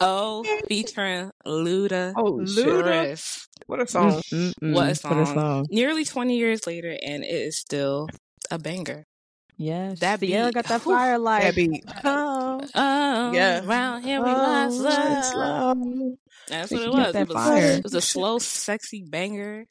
oh, 0.00 0.44
featuring 0.68 1.30
Luda. 1.46 2.12
Oh, 2.16 2.34
Luda. 2.34 2.82
Chris. 3.06 3.22
Mm, 3.22 3.46
mm, 3.48 3.48
mm. 3.62 3.66
What 3.66 3.80
a 3.82 3.86
song. 3.86 4.12
Mm-mm. 4.32 4.72
What 4.74 4.90
a 4.90 4.94
song. 4.94 5.18
What 5.18 5.22
a 5.28 5.34
song. 5.34 5.66
Nearly 5.70 6.04
20 6.04 6.36
years 6.36 6.66
later, 6.66 6.96
and 7.02 7.24
it 7.24 7.28
is 7.28 7.58
still 7.58 8.08
a 8.50 8.58
banger. 8.58 9.04
Yes. 9.58 10.00
That 10.00 10.20
Ciara 10.20 10.46
beat. 10.46 10.54
got 10.54 10.66
that 10.66 10.82
firelight. 10.82 10.98
fire 11.00 11.18
light. 11.18 11.42
That 11.42 11.54
beat. 11.56 11.84
Oh. 12.04 12.60
Oh, 12.74 13.32
Yeah. 13.32 13.62
Round 13.64 14.04
here 14.04 14.22
we 14.22 14.30
Oh, 14.30 14.34
was 14.66 14.74
it's 14.78 15.34
love. 15.34 15.78
Slow. 16.46 16.56
That's 16.58 16.68
She 16.68 16.74
what 16.76 16.82
it 16.84 16.90
was. 16.90 17.12
that 17.12 17.22
It 17.22 17.28
was, 17.28 17.34
fire. 17.36 17.72
it 17.78 17.82
was 17.84 17.94
a 17.94 18.00
slow, 18.00 18.38
sexy 18.38 19.02
banger. 19.02 19.66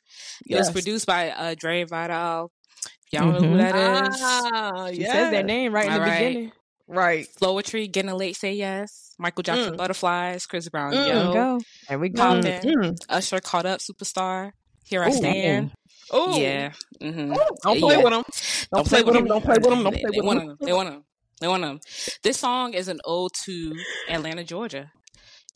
It 0.48 0.56
was 0.56 0.72
produced 0.72 1.06
by 1.08 1.32
uh, 1.32 1.56
Dre 1.58 1.84
Vidal. 1.84 2.52
Y'all 3.12 3.32
know 3.32 3.40
who 3.40 3.56
Mhm. 3.56 3.58
that 3.58 3.76
is? 4.12 4.20
Ah, 4.22 4.88
She 4.92 5.02
yeah. 5.02 5.12
says 5.14 5.32
their 5.32 5.44
name 5.44 5.74
right 5.74 5.86
in 5.88 5.94
the 5.94 6.00
All 6.00 6.06
right. 6.06 6.28
beginning. 6.28 6.52
Right. 6.88 7.28
Flowetry, 7.42 7.92
Getting 7.92 8.12
a 8.12 8.16
Late 8.16 8.36
Say 8.36 8.54
Yes. 8.54 9.16
Michael 9.18 9.44
Jackson 9.44 9.74
Mm. 9.74 9.78
Butterflies. 9.78 10.46
Chris 10.46 10.68
Brown, 10.70 10.94
Mm. 10.94 11.06
There 11.06 11.16
we 11.16 11.22
Yo. 11.22 11.34
go. 11.34 11.60
There 11.90 12.00
we 12.00 12.10
go. 12.10 12.22
Poppin'. 12.22 12.62
Mm. 12.62 12.98
Usher 13.10 13.40
caught 13.40 13.66
up, 13.66 13.80
Superstar. 13.80 14.52
Here 14.86 15.04
I 15.04 15.10
stand. 15.12 15.72
Oh. 16.12 16.38
Yeah. 16.38 16.74
hmm 17.02 17.34
Don't 17.64 17.80
play 17.80 17.96
Yeah. 17.96 18.04
with 18.04 18.14
them. 18.14 18.24
Don't 18.74 18.88
play 18.88 19.02
with 19.02 19.14
them. 19.16 19.26
Don't 19.26 19.44
play 19.44 19.56
with 19.56 19.64
them. 19.70 19.84
Don't 19.84 19.94
They, 19.94 20.02
play 20.02 20.10
they 20.12 20.18
with 20.18 20.26
want 20.26 20.40
them. 20.40 20.48
them. 20.50 20.58
They 20.62 20.74
want 20.74 20.90
them. 20.90 21.04
They 21.42 21.48
want 21.48 21.64
them. 21.64 21.80
This 22.24 22.38
song 22.38 22.74
is 22.74 22.88
an 22.88 23.00
ode 23.06 23.32
to 23.46 23.74
Atlanta, 24.10 24.44
Georgia. 24.44 24.92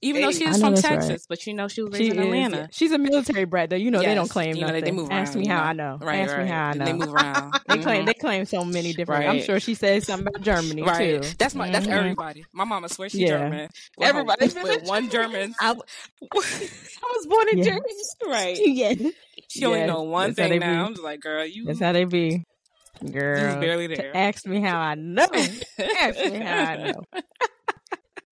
Even 0.01 0.21
though 0.21 0.31
she 0.31 0.47
was 0.47 0.61
from 0.61 0.75
Texas, 0.75 1.09
right. 1.09 1.21
but 1.27 1.45
you 1.45 1.53
know 1.53 1.67
she 1.67 1.81
was 1.81 1.93
She 1.97 2.03
raised 2.05 2.15
in 2.15 2.19
is. 2.19 2.25
Atlanta. 2.25 2.69
She's 2.71 2.91
a 2.93 2.97
military 2.97 3.43
brat, 3.43 3.69
though. 3.69 3.75
You 3.75 3.91
know 3.91 3.99
they 3.99 4.15
don't 4.15 4.25
Yes. 4.25 4.31
claim 4.31 4.55
You 4.55 4.61
know, 4.61 4.67
nothing. 4.67 4.83
they, 4.85 4.91
move 4.91 5.11
Ask 5.11 5.33
around, 5.33 5.39
me 5.41 5.45
you 5.47 5.51
how 5.51 5.59
know. 5.61 5.67
I 5.67 5.73
know. 5.73 5.97
Right, 6.01 6.19
Ask 6.21 6.33
right. 6.37 6.43
me 6.45 6.49
how 6.49 6.65
I 6.67 6.73
know. 6.73 6.85
They 6.85 6.93
move 6.93 7.13
around. 7.13 7.53
They 7.67 7.77
claim 7.79 8.03
Mhm. 8.03 8.05
they 8.05 8.13
claim 8.13 8.45
so 8.45 8.63
many 8.63 8.93
different. 8.93 9.27
I'm 9.27 9.41
sure 9.41 9.59
she 9.59 9.73
says 9.75 10.05
something 10.05 10.27
about 10.27 10.41
Germany 10.41 10.83
Right. 10.83 11.21
too. 11.21 11.29
That's 11.37 11.53
my. 11.53 11.69
That's 11.69 11.85
Mhm. 11.85 11.91
everybody. 11.91 12.45
My 12.53 12.63
mama 12.63 12.87
swears 12.87 13.11
she's 13.11 13.21
Yeah. 13.21 13.39
German. 13.39 13.69
Everybody 14.01 14.47
with 14.47 14.83
one 14.87 15.09
German. 15.09 15.53
I, 15.59 15.71
I 15.71 15.75
was 16.31 17.27
born 17.27 17.49
in 17.49 17.57
Yeah. 17.57 17.63
Germany. 17.65 17.93
right. 18.27 18.57
Yeah. 18.57 18.93
She 19.49 19.65
only 19.65 19.79
Yes, 19.79 19.87
know 19.89 20.03
one 20.03 20.29
that's 20.33 20.49
thing 20.49 20.59
now. 20.61 20.83
be. 20.83 20.87
I'm 20.87 20.93
just 20.93 21.03
like, 21.03 21.19
girl, 21.19 21.45
you. 21.45 21.65
That's 21.65 21.79
how 21.81 21.91
they 21.91 22.05
be. 22.05 22.45
Girl. 23.11 23.59
barely 23.59 23.87
there. 23.87 24.11
Ask 24.15 24.45
me 24.45 24.61
how 24.61 24.77
I 24.79 24.95
know. 24.95 25.27
Ask 25.33 26.19
me 26.31 26.37
how 26.39 26.57
I 26.57 26.91
know. 26.91 27.01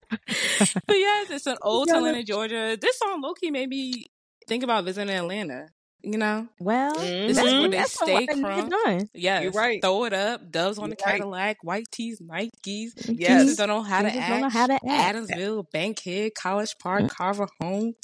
but 0.88 0.98
yes, 0.98 1.30
it's 1.30 1.48
an 1.48 1.58
old 1.62 1.88
town 1.90 2.06
in 2.16 2.26
Georgia. 2.26 2.78
This 2.80 2.98
song 3.00 3.22
Loki 3.22 3.52
made 3.52 3.70
me 3.70 4.06
think 4.48 4.64
about 4.64 4.86
visiting 4.86 5.14
Atlanta. 5.14 5.68
You 6.04 6.18
know, 6.20 6.48
Well, 6.60 6.96
Mhm. 6.96 7.28
this 7.28 7.38
is 7.38 7.44
where 7.44 7.62
they 7.64 7.78
that's 7.78 7.92
stay 7.94 8.14
what 8.28 8.30
I 8.46 9.08
Yes, 9.16 9.44
You're 9.44 9.52
right. 9.52 9.82
Throw 9.82 10.06
it 10.06 10.14
up, 10.14 10.52
doves 10.52 10.78
on 10.78 10.92
the 10.92 10.96
You're 10.98 11.06
right. 11.06 11.18
Cadillac, 11.18 11.58
white 11.64 11.88
tees, 11.92 12.22
Nikes. 12.22 12.92
Yes. 13.08 13.42
Jesus 13.42 13.58
don't 13.58 13.68
know 13.68 13.82
how 13.82 14.04
to 14.04 14.12
Just 14.12 14.28
don't 14.30 14.42
know 14.42 14.50
how 14.50 14.68
to 14.68 14.74
act. 14.88 15.18
Adamsville, 15.18 15.66
Bankhead, 15.74 16.34
College 16.36 16.76
Park, 16.80 17.10
Carver 17.10 17.48
Home, 17.62 17.96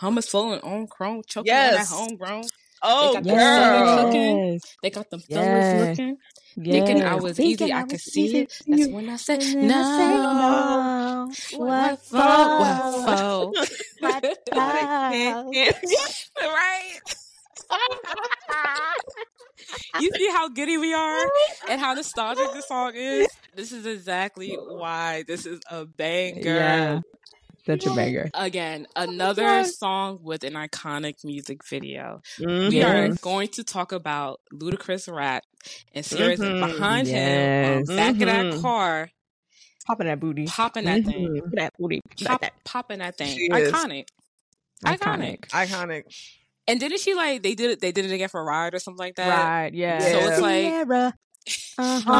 Hummus 0.00 0.28
flowing 0.30 0.60
on 0.62 0.86
chrome, 0.88 1.22
choking 1.28 1.48
Yes. 1.48 1.92
on 1.92 1.98
that 1.98 2.04
homegrown. 2.08 2.44
Oh, 2.82 3.12
got 3.14 3.24
girl. 3.24 4.06
cooking. 4.06 4.52
Yes. 4.54 4.62
They 4.82 4.90
got 4.90 5.10
them 5.10 5.22
Yeah. 5.28 5.94
fellas 5.94 5.98
looking, 6.56 6.72
thinking 6.72 7.02
I 7.02 7.14
was 7.16 7.36
Thinking 7.36 7.66
easy. 7.66 7.72
I 7.72 7.80
I 7.80 7.84
could 7.84 8.00
see 8.00 8.38
it. 8.38 8.62
That's 8.66 8.88
when 8.88 9.08
I 9.08 9.16
said 9.16 9.40
then 9.40 9.70
I 9.70 10.14
no. 10.14 11.26
no. 11.26 11.32
What 11.58 12.04
for? 12.04 12.16
What 12.18 12.94
for? 12.94 13.16
for? 13.16 13.52
What 14.00 14.24
for? 14.52 14.58
right? 16.42 17.00
you 20.00 20.10
see 20.14 20.28
how 20.30 20.48
giddy 20.48 20.76
we 20.78 20.92
are 20.92 21.26
and 21.68 21.80
how 21.80 21.94
nostalgic 21.94 22.52
this 22.52 22.68
song 22.68 22.92
is? 22.94 23.28
This 23.54 23.72
is 23.72 23.86
exactly 23.86 24.56
why 24.56 25.24
this 25.26 25.46
is 25.46 25.60
a 25.70 25.84
banger. 25.86 26.40
Yeah. 26.42 27.00
Such 27.64 27.86
a 27.86 27.94
banger. 27.94 28.28
Again, 28.34 28.86
another 28.96 29.42
Yes. 29.42 29.78
song 29.78 30.18
with 30.22 30.42
an 30.42 30.54
iconic 30.54 31.24
music 31.24 31.64
video. 31.68 32.20
Mhm. 32.38 32.70
We 32.70 32.82
are 32.82 33.08
going 33.16 33.48
to 33.48 33.62
talk 33.64 33.92
about 33.92 34.40
Ludacris 34.52 35.12
rap 35.12 35.44
and 35.94 36.04
Ciara's 36.04 36.40
Mhm. 36.40 36.60
behind 36.60 37.06
him 37.06 37.14
Yes. 37.16 37.88
on 37.88 37.96
back 37.96 38.12
of 38.14 38.18
that 38.20 38.46
Mhm. 38.46 38.60
car, 38.62 39.10
Popping 39.86 40.06
that 40.08 40.18
booty. 40.20 40.44
popping 40.46 40.84
that 40.86 41.04
thing, 41.04 41.28
Mhm. 41.28 41.50
That 41.52 41.72
booty. 41.78 42.00
Pop, 42.24 42.44
popping 42.64 42.98
that 42.98 43.16
thing. 43.16 43.36
She 43.36 43.44
is. 43.46 43.72
Iconic. 43.72 44.08
Iconic. 44.84 45.40
Iconic. 45.50 46.04
And 46.66 46.80
didn't 46.80 46.98
she 47.00 47.14
like 47.14 47.42
they 47.42 47.54
did 47.54 47.70
it? 47.72 47.80
They 47.80 47.92
did 47.92 48.04
it 48.06 48.12
again 48.12 48.28
for 48.28 48.40
a 48.40 48.44
Ride 48.44 48.74
or 48.74 48.78
something 48.80 48.98
like 48.98 49.16
that. 49.16 49.28
Right. 49.44 49.74
Yeah. 49.74 49.98
So 50.00 50.18
it's 50.18 50.40
like 50.40 50.64
Ciara. 50.64 51.14
Uh-huh. 51.78 52.12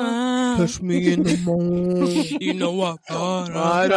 uh, 0.00 0.56
Push 0.56 0.80
me 0.80 1.12
in 1.12 1.22
the 1.22 1.36
moon. 1.38 2.06
you 2.40 2.54
know 2.54 2.72
what? 2.72 2.98
Right 3.10 3.88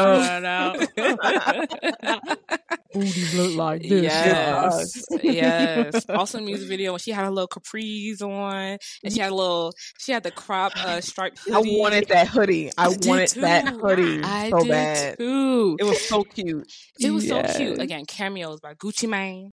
Booties 2.94 3.34
look 3.38 3.56
like 3.56 3.82
this. 3.84 4.04
Yes, 4.04 5.06
yes. 5.24 6.06
Also, 6.10 6.40
music 6.42 6.68
video 6.68 6.92
when 6.92 7.00
she 7.00 7.12
had 7.12 7.26
a 7.26 7.32
little 7.32 7.48
capris 7.48 8.22
on, 8.22 8.78
and 9.04 9.14
she 9.14 9.20
had 9.20 9.32
a 9.32 9.36
little, 9.36 9.74
she 9.98 10.12
had 10.12 10.24
the 10.24 10.32
crop 10.32 10.74
uh, 10.76 11.00
striped 11.02 11.40
hoodie. 11.40 11.56
I 11.56 11.80
wanted 11.80 12.08
that 12.10 12.28
hoodie. 12.28 12.70
I, 12.78 12.88
I 12.88 12.94
did 12.94 13.08
wanted 13.08 13.30
that 13.42 13.68
hoodie 13.70 14.22
I 14.24 14.50
so 14.50 14.60
did 14.60 14.70
bad. 14.70 15.18
too. 15.18 15.78
It 15.80 15.84
was 15.86 16.02
so 16.08 16.24
cute. 16.24 16.68
It 17.00 17.12
was 17.12 17.26
Yes. 17.26 17.54
so 17.54 17.58
cute. 17.58 17.80
Again, 17.80 18.06
cameos 18.06 18.60
by 18.60 18.74
Gucci 18.76 19.08
Mane, 19.10 19.52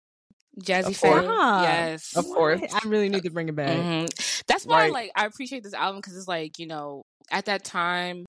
Jazze 0.61 0.87
Of 0.89 0.97
Pha. 0.97 1.61
Yes, 1.63 2.17
Of 2.17 2.25
course. 2.27 2.61
I 2.73 2.81
really 2.89 3.09
need 3.09 3.23
to 3.25 3.31
bring 3.31 3.49
it 3.49 3.55
back. 3.57 3.77
Mhm. 3.77 4.45
That's 4.47 4.65
why, 4.67 4.85
Right. 4.85 4.93
like, 4.93 5.13
I 5.17 5.27
appreciate 5.27 5.63
this 5.63 5.75
album 5.75 6.01
because 6.01 6.17
it's 6.17 6.29
like, 6.29 6.59
you 6.59 6.67
know, 6.67 7.03
at 7.31 7.45
that 7.47 7.65
time, 7.65 8.25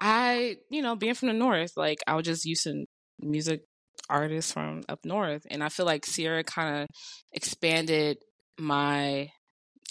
I, 0.00 0.56
you 0.70 0.82
know, 0.82 0.96
being 0.96 1.14
from 1.14 1.28
the 1.28 1.34
north, 1.34 1.72
like, 1.76 1.98
I 2.06 2.14
was 2.14 2.24
just 2.24 2.44
used 2.44 2.64
to 2.64 2.84
music 3.20 3.62
artists 4.08 4.52
from 4.52 4.82
up 4.88 5.00
north, 5.04 5.42
and 5.50 5.62
I 5.62 5.68
feel 5.68 5.86
like 5.86 6.04
Ciara 6.06 6.44
kind 6.44 6.82
of 6.82 6.86
expanded 7.32 8.18
my, 8.58 9.30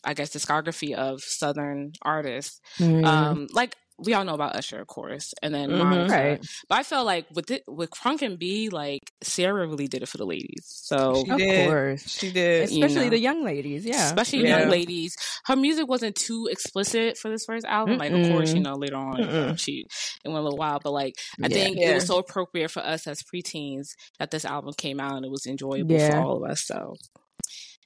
I 0.04 0.14
guess, 0.14 0.30
discography 0.34 0.94
of 0.94 1.22
southern 1.22 1.92
artists. 2.02 2.60
Mm. 2.80 3.06
Um, 3.06 3.48
like 3.52 3.76
we 4.06 4.14
all 4.14 4.24
know 4.24 4.34
about 4.36 4.56
Usher, 4.56 4.80
of 4.80 4.88
course, 4.88 5.34
and 5.42 5.54
then 5.54 5.70
Mhm. 5.72 5.78
Monica. 5.80 6.14
Right. 6.14 6.46
But 6.70 6.80
I 6.80 6.84
felt 6.84 7.06
like 7.06 7.26
with 7.34 7.50
it, 7.52 7.64
with 7.68 7.90
Crunk 7.90 8.22
and 8.22 8.38
B, 8.38 8.70
like 8.70 9.02
Ciara 9.24 9.68
really 9.68 9.88
did 9.88 10.04
it 10.04 10.08
for 10.10 10.18
the 10.18 10.26
ladies. 10.26 10.64
So 10.66 11.24
She 11.26 11.32
Of 11.32 11.38
did. 11.40 11.68
course. 11.68 12.08
She 12.08 12.32
did. 12.32 12.70
You 12.70 12.84
Especially 12.86 13.06
know. 13.06 13.10
the 13.12 13.20
young 13.20 13.44
ladies. 13.44 13.86
Yeah. 13.86 14.06
especially 14.08 14.44
Yeah. 14.44 14.60
young 14.60 14.70
ladies. 14.70 15.16
Her 15.46 15.56
music 15.56 15.88
wasn't 15.88 16.16
too 16.16 16.48
explicit 16.52 17.18
for 17.18 17.30
this 17.30 17.46
first 17.46 17.66
album. 17.66 17.98
Like, 17.98 18.12
of 18.12 18.28
course, 18.32 18.54
you 18.54 18.60
know, 18.60 18.76
later 18.76 18.96
on, 18.98 19.18
you 19.20 19.26
know, 19.26 19.56
she 19.56 19.86
it 20.24 20.28
went 20.30 20.40
a 20.40 20.42
little 20.44 20.58
wild, 20.58 20.84
but 20.84 20.92
like, 20.92 21.16
I 21.42 21.48
Yeah. 21.48 21.54
think 21.56 21.78
it 21.78 21.94
was 21.96 22.06
so 22.06 22.18
appropriate 22.18 22.70
for 22.70 22.82
us 22.82 23.08
as 23.08 23.22
preteens 23.24 23.88
that 24.20 24.32
this 24.32 24.46
album 24.46 24.74
came 24.78 25.00
out 25.00 25.16
and 25.16 25.26
it 25.26 25.32
was 25.32 25.46
enjoyable 25.48 25.96
Yeah. 25.96 26.12
for 26.12 26.18
all 26.18 26.44
of 26.44 26.50
us. 26.52 26.64
So. 26.66 26.96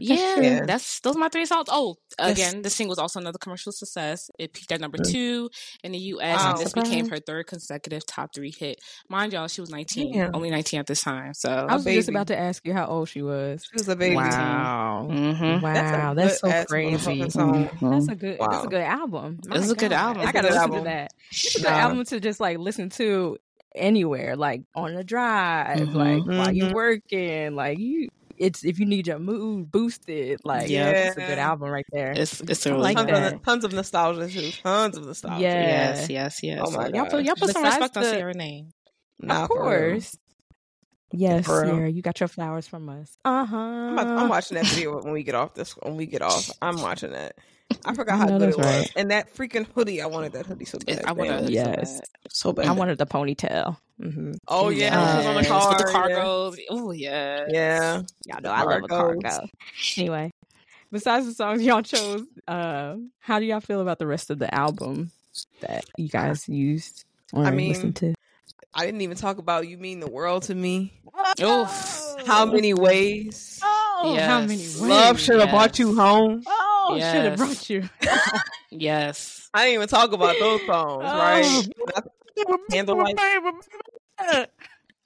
Yeah, 0.02 0.40
Yeah. 0.40 0.65
that's 0.65 0.99
those 1.02 1.15
are 1.15 1.19
my 1.19 1.30
three 1.30 1.45
songs. 1.45 1.68
Oh, 1.72 1.95
Yes. 2.19 2.32
again, 2.32 2.61
the 2.61 2.69
single 2.69 2.91
was 2.91 2.99
also 2.99 3.19
another 3.19 3.38
commercial 3.38 3.72
success. 3.72 4.30
It 4.40 4.53
peaked 4.53 4.72
at 4.72 4.82
number 4.82 4.98
Mm. 4.98 5.11
two 5.11 5.49
in 5.84 5.91
the 5.91 5.98
U.S. 5.99 6.40
Wow. 6.40 6.52
and 6.52 6.60
this 6.60 6.73
became 6.73 7.10
her 7.10 7.19
third 7.19 7.48
consecutive 7.48 8.06
top 8.06 8.34
three 8.34 8.52
hit. 8.52 8.80
Mind 9.10 9.34
y'all, 9.34 9.48
she 9.48 9.61
was 9.61 9.69
nineteen, 9.69 10.14
Damn. 10.14 10.36
only 10.36 10.49
nineteen 10.49 10.80
at 10.80 10.88
this 10.88 11.02
time. 11.02 11.34
So, 11.34 11.49
I 11.69 11.76
was 11.76 11.86
just 11.86 12.10
about 12.10 12.28
to 12.28 12.38
ask 12.38 12.65
you 12.65 12.73
how 12.73 12.88
old 12.88 13.10
she 13.10 13.22
was. 13.22 13.64
She 13.64 13.73
was 13.78 13.88
a 13.90 13.95
baby. 13.95 14.15
Wow. 14.15 15.07
Mhm. 15.10 15.61
Wow. 15.61 16.14
That's 16.14 16.41
a 16.44 16.45
That's, 16.48 16.65
so 16.65 16.65
crazy. 16.65 16.95
motherfucking 16.95 17.32
song. 17.32 17.69
That's 17.82 18.07
a 18.07 18.15
good. 18.15 18.38
That's 18.40 18.65
a 18.65 18.68
good 18.68 18.82
album. 18.82 19.40
My 19.48 19.57
It's 19.57 19.69
a 19.69 19.76
good 19.76 19.94
album. 19.94 20.26
I 20.28 20.32
gotta 20.32 20.48
listen 20.48 20.61
album. 20.61 20.78
to 20.80 20.84
that. 20.86 21.14
It's 21.32 21.56
a 21.56 21.60
good 21.60 21.68
album 21.72 22.03
to 22.06 22.19
just 22.19 22.40
like 22.40 22.57
listen 22.57 22.90
to 22.91 23.38
anywhere, 23.73 24.36
like 24.36 24.61
on 24.76 24.94
the 24.95 25.03
drive, 25.03 25.78
Mhm. 25.80 25.94
like 25.94 26.26
while 26.26 26.52
you're 26.52 26.73
working, 26.73 27.56
like 27.56 27.80
you. 27.80 28.10
It's 28.42 28.66
if 28.66 28.80
you 28.80 28.86
need 28.88 29.06
your 29.08 29.20
mood 29.20 29.72
boosted, 29.72 30.40
like 30.44 30.68
Yeah. 30.70 30.90
it's 30.90 31.18
a 31.18 31.20
good 31.22 31.38
album 31.38 31.70
right 31.70 31.86
there. 31.92 32.12
it's 32.12 32.42
it's 32.42 32.66
a 32.66 32.70
I 32.70 32.72
really 32.74 32.84
like 32.84 32.98
tons, 32.98 33.10
that. 33.12 33.34
of, 33.36 33.44
tons 33.44 33.64
of 33.66 33.74
nostalgia 33.74 34.28
too. 34.28 34.52
Tons 34.64 34.98
of 34.98 35.06
nostalgia. 35.06 35.44
Yeah. 35.44 35.62
Yes, 35.62 36.10
yes, 36.10 36.44
yes. 36.44 36.62
Oh 36.66 36.72
my 36.72 36.88
y'all 36.88 37.06
put 37.06 37.24
y'all 37.24 37.36
put 37.36 37.52
some 37.52 37.62
Besides 37.64 37.76
respect 37.80 37.98
on 37.98 38.04
the- 38.04 38.12
Ciara 38.12 38.34
name. 38.34 38.70
Nah, 39.20 39.44
of 39.44 39.50
course. 39.50 40.18
Yes, 41.14 41.46
For 41.46 41.62
real. 41.64 41.72
Ciara, 41.76 41.92
you 41.92 42.02
got 42.02 42.20
your 42.20 42.30
flowers 42.30 42.68
from 42.68 42.90
us. 42.90 43.18
Uh 43.26 43.46
huh. 43.46 43.58
I'm, 43.58 44.00
I'm 44.00 44.30
watching 44.30 44.56
that 44.56 44.66
video 44.66 45.00
when 45.04 45.14
we 45.14 45.24
get 45.24 45.36
off 45.36 45.54
this. 45.54 45.74
When 45.74 45.96
we 45.98 46.06
get 46.06 46.22
off, 46.22 46.50
I'm 46.62 46.82
watching 46.82 47.12
that. 47.12 47.36
I 47.85 47.93
forgot 47.93 48.18
how 48.18 48.26
No, 48.26 48.39
good 48.39 48.49
it 48.49 48.57
was. 48.57 48.65
right. 48.65 48.91
And 48.95 49.11
that 49.11 49.34
freaking 49.35 49.68
hoodie, 49.73 50.02
I 50.02 50.06
wanted 50.07 50.34
that 50.34 50.45
hoodie 50.45 50.65
so 50.65 50.77
bad. 50.80 51.03
I 51.06 51.11
want 51.14 51.30
man. 51.30 51.52
Yes. 51.52 52.02
so 52.30 52.53
bad. 52.53 52.65
I 52.68 52.72
wanted 52.72 52.98
the 52.98 53.06
ponytail. 53.06 53.77
hmm 54.02 54.34
oh 54.48 54.69
yeah, 54.69 55.14
it 55.14 55.18
was 55.18 55.26
on 55.26 55.35
the 55.35 55.48
car. 55.48 55.69
with 55.69 55.77
the 55.85 55.91
yeah. 55.91 56.15
cargos. 56.18 56.57
Oh 56.69 56.91
yeah. 56.91 57.45
Yeah. 57.49 58.02
Y'all 58.26 58.41
know 58.41 58.52
I 58.52 58.64
love 58.64 58.84
a 58.84 58.88
Cargos. 58.88 59.22
cargo. 59.22 59.48
Anyway, 59.98 60.31
besides 60.91 61.26
the 61.26 61.34
songs 61.34 61.61
y'all 61.64 61.81
chose, 61.81 62.26
uh, 62.48 62.95
how 63.19 63.39
do 63.39 63.45
y'all 63.45 63.60
feel 63.60 63.81
about 63.81 63.99
the 63.99 64.07
rest 64.07 64.30
of 64.30 64.39
the 64.39 64.53
album 64.53 65.11
that 65.61 65.85
you 65.98 66.10
guys 66.10 66.48
used 66.49 67.06
or 67.34 67.45
I 67.45 67.52
mean, 67.52 67.69
listened 67.69 67.95
to? 67.98 68.14
I 68.73 68.85
didn't 68.85 69.02
even 69.02 69.18
talk 69.18 69.38
about 69.38 69.68
"You 69.68 69.77
Mean 69.77 69.99
the 69.99 70.10
World 70.10 70.43
to 70.43 70.56
Me." 70.56 70.93
Oh, 71.41 72.18
How 72.26 72.45
many 72.45 72.73
ways? 72.73 73.60
Oh, 73.64 74.18
how 74.19 74.39
many 74.41 74.57
ways? 74.57 74.81
Love 74.81 75.19
should 75.19 75.39
have 75.39 75.49
yes. 75.49 75.52
brought 75.52 75.80
you 75.80 75.95
home. 75.95 76.41
Oh, 76.45 76.70
should 77.00 77.26
have 77.26 77.38
brought 77.38 77.70
you. 77.70 77.90
Yes. 78.74 79.50
I 79.54 79.66
didn't 79.66 79.76
even 79.76 79.88
talk 79.90 80.14
about 80.14 80.36
those 80.40 80.62
songs, 80.66 81.04
Oh. 81.06 81.18
right? 81.18 82.04
Candlelight. 82.72 83.20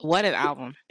What 0.00 0.24
an 0.24 0.34
album. 0.34 0.74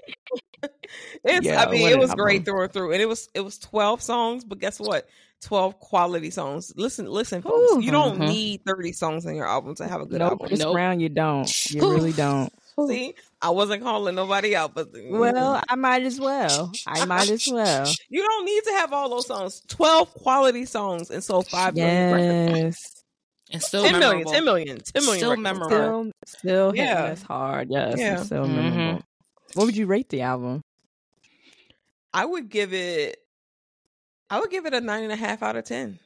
It's, 1.23 1.45
Yeah, 1.45 1.61
I 1.63 1.69
mean, 1.71 1.87
it 1.89 1.97
was 1.99 2.09
album. 2.11 2.23
great 2.23 2.45
through 2.45 2.63
and 2.63 2.73
through, 2.73 2.91
and 2.93 3.01
it 3.01 3.05
was 3.07 3.29
it 3.33 3.41
was 3.41 3.57
twelve 3.59 4.01
songs. 4.01 4.43
But 4.43 4.59
guess 4.59 4.79
what? 4.79 5.07
Twelve 5.41 5.79
quality 5.79 6.31
songs. 6.31 6.73
Listen, 6.75 7.05
listen, 7.07 7.41
folks. 7.43 7.73
Ooh. 7.73 7.81
You 7.81 7.91
don't 7.91 8.19
Mhm. 8.19 8.27
need 8.29 8.61
thirty 8.65 8.91
songs 8.91 9.25
in 9.25 9.35
your 9.35 9.47
album 9.47 9.75
to 9.75 9.87
have 9.87 10.01
a 10.01 10.05
good 10.05 10.19
Nope, 10.19 10.31
album. 10.33 10.47
this 10.49 10.59
Nope. 10.59 10.75
round 10.75 11.01
you 11.01 11.09
don't. 11.09 11.71
You 11.71 11.81
really 11.91 12.11
don't. 12.13 12.51
See, 12.87 13.15
I 13.41 13.51
wasn't 13.51 13.83
calling 13.83 14.15
nobody 14.15 14.55
out, 14.55 14.75
but 14.75 14.89
Well, 15.09 15.61
I 15.69 15.75
might 15.75 16.03
as 16.03 16.19
well. 16.19 16.71
I 16.85 17.05
might 17.05 17.29
as 17.29 17.47
well. 17.49 17.87
you 18.09 18.21
don't 18.21 18.45
need 18.45 18.63
to 18.65 18.71
have 18.71 18.91
all 18.91 19.09
those 19.09 19.27
songs. 19.27 19.61
Twelve 19.69 20.13
quality 20.13 20.65
songs 20.65 21.09
and 21.09 21.23
sold 21.23 21.47
five 21.47 21.73
million 21.75 22.13
records. 22.13 22.57
Yes. 22.57 23.03
And 23.53 23.61
still 23.61 23.83
10 23.83 23.91
million, 23.99 24.09
memorable. 24.09 24.31
10 24.33 24.45
million, 24.45 24.77
10 24.79 25.03
million 25.05 25.19
Still 25.19 25.29
records. 25.29 25.43
memorable. 25.43 26.11
Still, 26.25 26.39
still 26.39 26.71
hitting 26.71 26.85
Yeah. 26.87 27.03
us 27.03 27.21
hard. 27.21 27.67
Yes, 27.69 27.95
Yeah. 27.97 28.13
it's 28.17 28.25
still 28.25 28.45
Mhm. 28.45 28.55
memorable. 28.55 29.03
What 29.53 29.65
would 29.67 29.77
you 29.77 29.85
rate 29.85 30.09
the 30.09 30.21
album? 30.23 30.61
I 32.13 32.25
would 32.25 32.49
give 32.49 32.73
it. 32.73 33.17
I 34.29 34.39
would 34.39 34.49
give 34.49 34.65
it 34.65 34.73
a 34.73 34.81
nine 34.81 35.03
and 35.03 35.11
a 35.11 35.15
half 35.15 35.43
out 35.43 35.55
of 35.55 35.63
ten. 35.65 35.99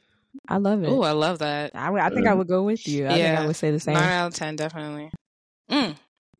I 0.48 0.58
love 0.58 0.84
it. 0.84 0.88
Oh, 0.88 1.02
I 1.02 1.12
love 1.12 1.38
that. 1.40 1.72
I, 1.74 1.92
I 1.92 2.10
think 2.10 2.26
I 2.28 2.34
would 2.34 2.46
go 2.46 2.62
with 2.62 2.86
you. 2.86 3.06
I 3.06 3.10
think 3.10 3.20
Yeah. 3.20 3.42
I 3.42 3.46
would 3.46 3.56
say 3.56 3.70
the 3.70 3.80
same. 3.80 3.94
Nine 3.94 4.04
out 4.12 4.28
of 4.28 4.34
ten, 4.34 4.54
definitely. 4.56 5.10
Mm. 5.70 5.96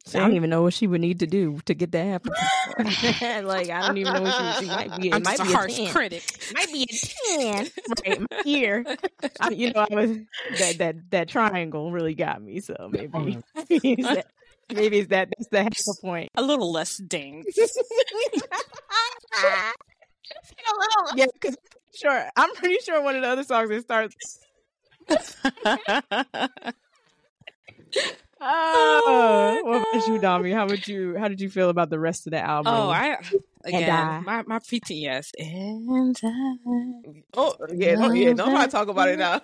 I 0.09 0.19
don't 0.19 0.35
even 0.35 0.51
know 0.51 0.63
what 0.63 0.73
she 0.75 0.87
would 0.87 1.01
need 1.01 1.21
to 1.21 1.27
do 1.27 1.61
to 1.67 1.75
get 1.75 1.93
that 1.93 2.05
happen. 2.05 2.33
like 3.47 3.69
I 3.71 3.87
don't 3.87 3.99
even 3.99 4.15
know 4.15 4.23
what 4.23 4.59
she, 4.59 4.65
she 4.65 4.71
might 4.71 5.01
be. 5.01 5.09
It 5.09 5.15
I'm 5.15 5.23
might 5.23 5.37
just 5.37 5.49
be 5.49 5.53
a 5.53 5.57
harsh 5.57 5.77
10. 5.77 5.93
critic. 5.93 6.53
Might 6.55 6.73
be 6.73 6.83
a 6.83 6.87
ten. 7.37 7.71
right, 8.07 8.21
my 8.21 8.43
ear. 8.47 8.85
I, 9.41 9.51
you 9.51 9.73
know, 9.73 9.87
I 9.91 9.95
was 9.95 10.17
that 10.59 10.79
that 10.79 11.11
that 11.11 11.29
triangle 11.29 11.93
really 11.93 12.15
got 12.15 12.43
me. 12.43 12.61
So 12.61 12.89
maybe 12.91 13.11
maybe 13.13 13.39
oh, 13.55 13.61
it's 13.69 14.09
that, 14.09 14.27
maybe 14.73 14.99
it's 15.01 15.11
that 15.11 15.29
that's 15.37 15.49
the 15.51 15.63
half 15.63 15.79
a 15.87 16.01
point. 16.01 16.31
A 16.35 16.43
little 16.43 16.73
less 16.73 16.97
ding. 16.97 17.45
Yeah, 21.17 21.27
because 21.33 21.57
sure, 21.95 22.29
I'm 22.37 22.55
pretty 22.55 22.79
sure 22.85 23.03
one 23.03 23.17
of 23.17 23.23
the 23.23 23.29
other 23.29 23.43
songs 23.43 23.71
it 23.71 23.83
starts. 23.83 24.39
Oh, 28.43 29.61
what 29.65 29.77
about 29.89 30.07
you, 30.09 30.19
Dami? 30.21 30.55
How 30.55 30.67
would 30.67 30.87
you? 30.89 31.17
How 31.19 31.29
did 31.29 31.41
you 31.41 31.51
feel 31.51 31.69
about 31.69 31.91
the 31.91 31.99
rest 31.99 32.27
of 32.27 32.33
the 32.33 32.39
album? 32.39 32.73
oh, 32.75 32.89
I 32.91 33.19
again 33.65 33.91
I. 33.91 34.21
my 34.21 34.43
my 34.47 34.59
preteen 34.59 35.03
yes. 35.03 35.31
And 35.39 36.17
I 36.25 37.23
Oh 37.37 37.55
yeah, 37.75 37.95
don't, 37.97 38.17
yeah. 38.17 38.33
Don't 38.33 38.51
try 38.51 38.65
to 38.65 38.71
talk 38.71 38.89
about 38.89 39.09
it 39.09 39.19
now, 39.19 39.41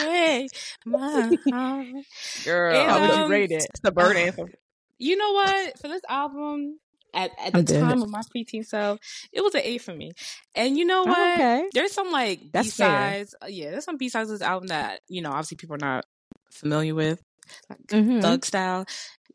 away 0.00 0.48
my 0.84 2.02
girl. 2.44 2.76
And, 2.76 2.90
how 2.90 3.00
would 3.00 3.10
um, 3.10 3.20
you 3.22 3.28
rate 3.28 3.50
it? 3.50 3.64
it's 3.70 3.80
the 3.82 3.92
bird 3.92 4.16
anthem. 4.16 4.48
You 4.98 5.16
know 5.16 5.32
what? 5.32 5.78
For 5.78 5.88
this 5.88 6.02
album, 6.08 6.78
at 7.14 7.30
at 7.42 7.52
the 7.52 7.58
I'm 7.78 7.88
time 7.88 8.02
of 8.02 8.10
my 8.10 8.20
preteen 8.34 8.64
self, 8.64 8.98
it 9.32 9.40
was 9.42 9.54
an 9.54 9.62
eight 9.64 9.80
for 9.82 9.94
me. 9.94 10.12
And 10.54 10.76
you 10.76 10.84
know 10.84 11.02
Oh, 11.02 11.06
what? 11.06 11.34
okay. 11.34 11.64
There's 11.72 11.92
some 11.92 12.12
like 12.12 12.52
B 12.52 12.62
sides. 12.64 13.34
Yeah, 13.48 13.70
there's 13.70 13.84
some 13.84 13.96
B 13.96 14.08
sides 14.08 14.30
of 14.30 14.38
this 14.38 14.46
album 14.46 14.68
that 14.68 15.00
you 15.08 15.22
know 15.22 15.30
obviously 15.30 15.56
people 15.56 15.76
are 15.76 15.78
not 15.78 16.04
familiar 16.52 16.94
with, 16.94 17.20
like 17.70 17.78
Mhm. 17.88 18.22
Thug 18.22 18.44
Style. 18.44 18.86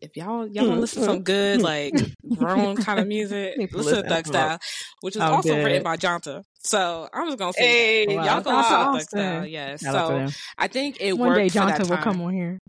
If 0.02 0.16
y'all 0.16 0.48
y'all 0.48 0.66
want 0.66 0.78
to 0.78 0.82
listen 0.82 1.02
to 1.02 1.06
some 1.08 1.24
good 1.24 1.62
like 1.62 1.94
grown 2.38 2.78
kind 2.78 3.02
of 3.02 3.08
music, 3.08 3.58
Need 3.58 3.72
to 3.72 3.78
listen 3.78 3.96
to 3.96 4.00
listen. 4.02 4.10
Thug 4.10 4.28
Style, 4.28 4.58
which 5.02 5.16
is 5.18 5.22
I'm 5.22 5.34
also 5.34 5.50
dead. 5.56 5.66
written 5.66 5.84
by 5.84 5.98
Jonta. 5.98 6.44
So 6.60 7.10
I'm 7.14 7.26
just 7.28 7.38
gonna 7.38 7.52
say 7.52 7.68
Hey, 7.68 8.06
that. 8.06 8.16
Wow. 8.16 8.24
y'all 8.24 8.42
can 8.42 8.54
That's 8.54 8.94
listen 8.94 9.20
to 9.20 9.24
Thug. 9.26 9.42
Style. 9.42 9.46
Yes. 9.46 9.82
Shout 9.82 9.94
So. 10.30 10.40
I 10.58 10.68
think 10.70 10.98
it 11.02 11.18
One 11.18 11.30
worked 11.30 11.40
day, 11.40 11.50
for 11.50 11.66
that 11.66 11.80
will 11.82 11.88
time. 11.98 12.04
come 12.04 12.22
on 12.22 12.34
here. 12.34 12.60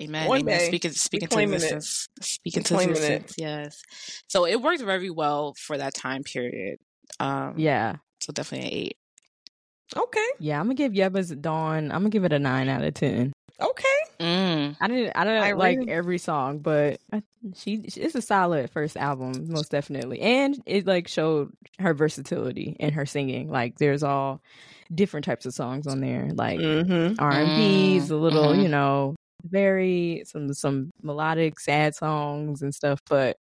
Amen. 0.00 0.28
One 0.28 0.40
amen. 0.40 0.58
day. 0.58 0.66
Speaking 0.68 0.92
speaking 0.92 1.28
to 1.28 1.34
claiming 1.34 1.54
it. 1.54 1.56
existence. 1.72 2.08
Speaking 2.20 2.62
to 2.64 2.74
claiming 2.74 2.96
existence. 2.96 3.34
Yes. 3.38 3.80
So 4.28 4.44
it 4.46 4.60
worked 4.60 4.82
very 4.82 5.08
well 5.10 5.54
for 5.58 5.78
that 5.78 5.94
time 5.94 6.22
period. 6.22 6.78
Um 7.18 7.54
Yeah, 7.58 7.96
so 8.20 8.32
definitely 8.34 8.68
an 8.68 8.74
eight. 8.74 8.96
Okay. 9.96 10.26
yeah. 10.40 10.58
I'm 10.58 10.66
gonna 10.66 10.74
give 10.74 10.92
Yebba's 10.92 11.30
Dawn. 11.30 11.92
I'm 11.92 12.00
gonna 12.00 12.10
give 12.10 12.24
it 12.24 12.32
a 12.32 12.38
nine 12.38 12.68
out 12.68 12.82
of 12.84 12.92
ten. 12.94 13.32
Okay. 13.60 13.84
Mm. 14.20 14.76
I 14.80 14.88
didn't. 14.88 15.12
I 15.14 15.24
didn't 15.24 15.42
I 15.44 15.52
like 15.52 15.78
really- 15.78 15.90
every 15.92 16.18
song, 16.18 16.58
but 16.58 16.98
I, 17.12 17.22
she 17.54 17.74
it's 17.76 18.14
a 18.14 18.22
solid 18.22 18.70
first 18.70 18.96
album, 18.96 19.46
most 19.50 19.70
definitely, 19.70 20.20
and 20.20 20.60
it 20.66 20.86
like 20.86 21.06
showed 21.08 21.52
her 21.78 21.94
versatility 21.94 22.76
in 22.80 22.92
her 22.92 23.06
singing. 23.06 23.48
Like 23.50 23.78
there's 23.78 24.02
all 24.02 24.40
different 24.94 25.24
types 25.24 25.46
of 25.46 25.54
songs 25.54 25.86
on 25.86 26.00
there, 26.00 26.30
like 26.34 26.58
Mm-hmm. 26.58 27.14
R 27.18 27.30
and 27.32 27.56
B's, 27.56 28.10
a 28.10 28.16
little, 28.16 28.48
Mhm. 28.54 28.62
you 28.62 28.68
know, 28.68 29.14
very 29.44 30.24
some 30.26 30.52
some 30.52 30.90
melodic 31.02 31.60
sad 31.60 31.94
songs 31.94 32.62
and 32.62 32.74
stuff. 32.74 33.00
But 33.08 33.36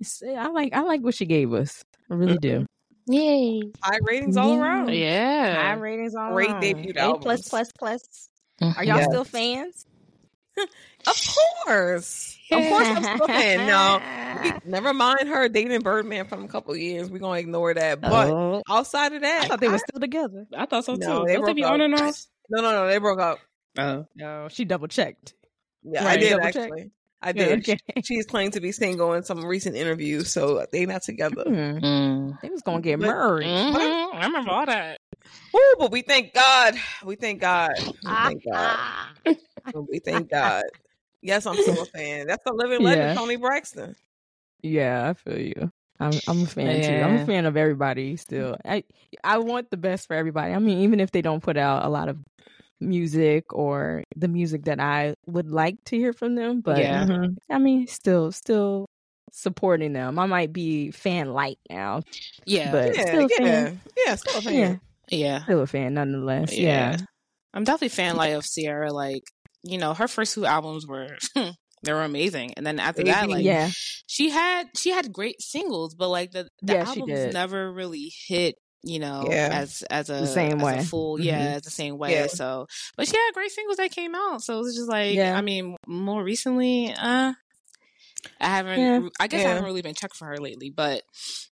it's, 0.00 0.22
I 0.22 0.48
like 0.48 0.74
I 0.74 0.80
like 0.82 1.00
what 1.02 1.14
she 1.14 1.24
gave 1.26 1.52
us. 1.54 1.82
I 2.10 2.14
really 2.14 2.38
do. 2.38 2.66
Yay. 3.06 3.62
High 3.82 3.98
ratings 4.02 4.36
all 4.36 4.54
Yeah. 4.54 4.60
around. 4.60 4.90
Yeah, 4.92 5.54
high 5.54 5.60
Yeah. 5.74 5.80
ratings 5.80 6.14
on 6.14 6.32
Great 6.32 6.60
debut 6.60 6.92
A 6.96 7.00
albums. 7.00 7.24
plus 7.24 7.48
plus 7.48 7.70
plus. 7.78 8.28
Are 8.60 8.84
y'all 8.84 8.98
Yes. 8.98 9.06
still 9.06 9.24
fans? 9.24 9.86
Of 11.06 11.16
course. 11.64 12.36
Of 12.52 12.62
course 12.68 12.86
I'm 12.86 13.02
still 13.02 13.26
fan. 13.26 13.66
No. 13.66 14.42
we- 14.42 14.52
Never 14.70 14.92
mind 14.92 15.28
her 15.28 15.48
dating 15.48 15.80
Birdman 15.80 16.26
from 16.26 16.44
a 16.44 16.48
couple 16.48 16.76
years. 16.76 17.08
We're 17.08 17.20
gonna 17.20 17.38
ignore 17.40 17.72
that. 17.72 18.02
But 18.02 18.28
Oh, 18.28 18.62
outside 18.68 19.14
of 19.14 19.22
that, 19.22 19.44
I 19.44 19.48
thought 19.48 19.60
they 19.60 19.68
were 19.68 19.78
still 19.78 19.98
together. 19.98 20.46
I 20.54 20.66
thought 20.66 20.84
so 20.84 20.96
too. 20.96 21.00
No, 21.00 21.24
they 21.24 21.36
Don't 21.36 21.46
they 21.46 21.52
broke 21.52 21.56
be 21.56 21.64
up. 21.64 21.72
on 21.72 21.80
and 21.80 21.94
off? 21.94 22.20
No, 22.50 22.60
no, 22.60 22.70
no. 22.72 22.86
They 22.88 22.98
broke 22.98 23.18
up. 23.20 23.38
Oh. 23.78 24.04
No, 24.14 24.48
she 24.50 24.66
double 24.66 24.88
checked. 24.88 25.32
Yeah, 25.84 26.06
I 26.06 26.18
did 26.18 26.36
double 26.36 26.52
check. 26.52 26.70
Actually. 27.22 27.42
I 27.42 27.46
Yeah, 27.48 27.56
did. 27.56 27.68
okay. 27.70 27.78
She's 28.04 28.26
claimed 28.26 28.52
to 28.54 28.60
be 28.60 28.72
single 28.72 29.12
in 29.14 29.22
some 29.22 29.44
recent 29.44 29.76
interviews, 29.76 30.30
so 30.30 30.64
they 30.72 30.86
not 30.86 31.02
together. 31.02 31.42
Hmm. 31.44 31.78
Mm. 31.84 32.40
They 32.40 32.48
was 32.50 32.62
gonna 32.62 32.80
get 32.80 32.98
But- 33.00 33.06
married. 33.08 33.46
Mhm. 33.46 34.14
I 34.14 34.26
remember 34.26 34.50
all 34.50 34.66
that. 34.66 34.98
Woo, 35.52 35.60
but 35.78 35.92
we 35.92 36.02
thank 36.02 36.32
God. 36.32 36.74
We 37.04 37.14
thank 37.16 37.40
God. 37.40 37.72
We 37.78 37.92
thank 38.02 38.44
God. 38.44 38.76
Ah, 38.76 39.12
We 39.88 39.98
thank 39.98 40.30
God. 40.30 40.64
Yes, 41.22 41.44
I'm 41.46 41.56
still 41.56 41.82
a 41.82 41.84
fan. 41.84 42.26
That's 42.26 42.42
the 42.46 42.52
living 42.54 42.80
legend, 42.82 43.08
Yeah. 43.10 43.14
Toni 43.14 43.36
Braxton. 43.36 43.94
Yeah, 44.62 45.10
I 45.10 45.12
feel 45.14 45.38
you. 45.38 45.70
I'm 46.00 46.12
I'm 46.26 46.42
a 46.44 46.46
fan 46.46 46.82
too. 46.82 47.04
I'm 47.04 47.16
a 47.16 47.26
fan 47.26 47.44
of 47.44 47.58
everybody 47.58 48.16
still. 48.16 48.56
I 48.64 48.84
I 49.22 49.36
want 49.38 49.70
the 49.70 49.76
best 49.76 50.06
for 50.06 50.14
everybody. 50.14 50.54
I 50.54 50.58
mean, 50.58 50.78
even 50.78 50.98
if 50.98 51.10
they 51.10 51.20
don't 51.20 51.42
put 51.42 51.58
out 51.58 51.84
a 51.84 51.90
lot 51.90 52.08
of 52.08 52.16
music 52.80 53.52
or 53.52 54.04
the 54.16 54.28
music 54.28 54.64
that 54.64 54.80
I 54.80 55.14
would 55.26 55.50
like 55.50 55.76
to 55.86 55.96
hear 55.96 56.12
from 56.12 56.34
them, 56.34 56.60
but 56.60 56.78
Yeah. 56.78 57.04
mhm, 57.04 57.36
I 57.50 57.58
mean, 57.58 57.86
still 57.86 58.32
still 58.32 58.86
supporting 59.32 59.92
them. 59.92 60.18
I 60.18 60.26
might 60.26 60.52
be 60.52 60.90
fan 60.90 61.32
light 61.32 61.58
now, 61.70 62.02
Yeah. 62.46 62.72
but 62.72 62.94
Yeah, 62.96 63.02
still 63.02 63.24
a 63.26 63.28
yeah, 63.28 63.36
fan. 63.38 63.80
yeah. 64.06 64.14
Still 64.16 64.38
a 64.38 64.42
fan. 64.42 64.54
Yeah, 64.54 64.76
yeah. 65.10 65.44
still 65.44 65.60
a 65.60 65.66
fan 65.66 65.94
nonetheless. 65.94 66.52
Yeah. 66.52 66.92
Yeah. 66.92 66.96
I'm 67.54 67.64
definitely 67.64 67.88
fan 67.90 68.16
light 68.16 68.34
of 68.34 68.44
Ciara. 68.44 68.92
Like, 68.92 69.22
you 69.62 69.78
know, 69.78 69.94
her 69.94 70.08
first 70.08 70.34
two 70.34 70.46
albums 70.46 70.86
were 70.86 71.16
they 71.34 71.92
were 71.92 72.02
amazing. 72.04 72.54
And 72.56 72.66
then 72.66 72.78
after 72.78 73.02
that, 73.04 73.28
like 73.28 73.44
yeah. 73.44 73.70
she 74.06 74.30
had 74.30 74.68
she 74.76 74.90
had 74.90 75.12
great 75.12 75.40
singles, 75.42 75.94
but 75.94 76.08
like 76.08 76.32
the, 76.32 76.48
the 76.62 76.74
Yeah, 76.74 76.84
albums 76.86 77.06
did. 77.10 77.32
never 77.34 77.72
really 77.72 78.12
hit, 78.26 78.56
you 78.82 78.98
know, 78.98 79.26
Yeah. 79.28 79.48
as 79.52 79.82
as 79.90 80.08
a 80.10 80.26
same 80.26 80.58
as 80.58 80.62
way. 80.64 80.78
a 80.78 80.82
full 80.84 81.20
yeah, 81.20 81.40
Mhm. 81.52 81.56
as 81.56 81.62
the 81.62 81.70
same 81.70 81.98
way. 81.98 82.12
Yeah. 82.12 82.26
So 82.28 82.66
but 82.96 83.06
she 83.08 83.16
had 83.16 83.32
great 83.34 83.50
singles 83.50 83.76
that 83.76 83.90
came 83.90 84.14
out. 84.14 84.42
So 84.42 84.58
it 84.58 84.62
was 84.62 84.74
just 84.74 84.88
like 84.88 85.14
Yeah. 85.14 85.36
I 85.36 85.40
mean, 85.42 85.76
more 85.86 86.22
recently, 86.24 86.92
uh 86.94 87.32
I 88.40 88.46
haven't 88.46 88.80
Yeah. 88.80 89.08
I 89.18 89.26
guess 89.26 89.44
I 89.44 89.48
haven't 89.48 89.64
really 89.64 89.82
been 89.82 89.94
checked 89.94 90.16
for 90.16 90.26
her 90.26 90.38
lately, 90.38 90.70
but 90.70 91.02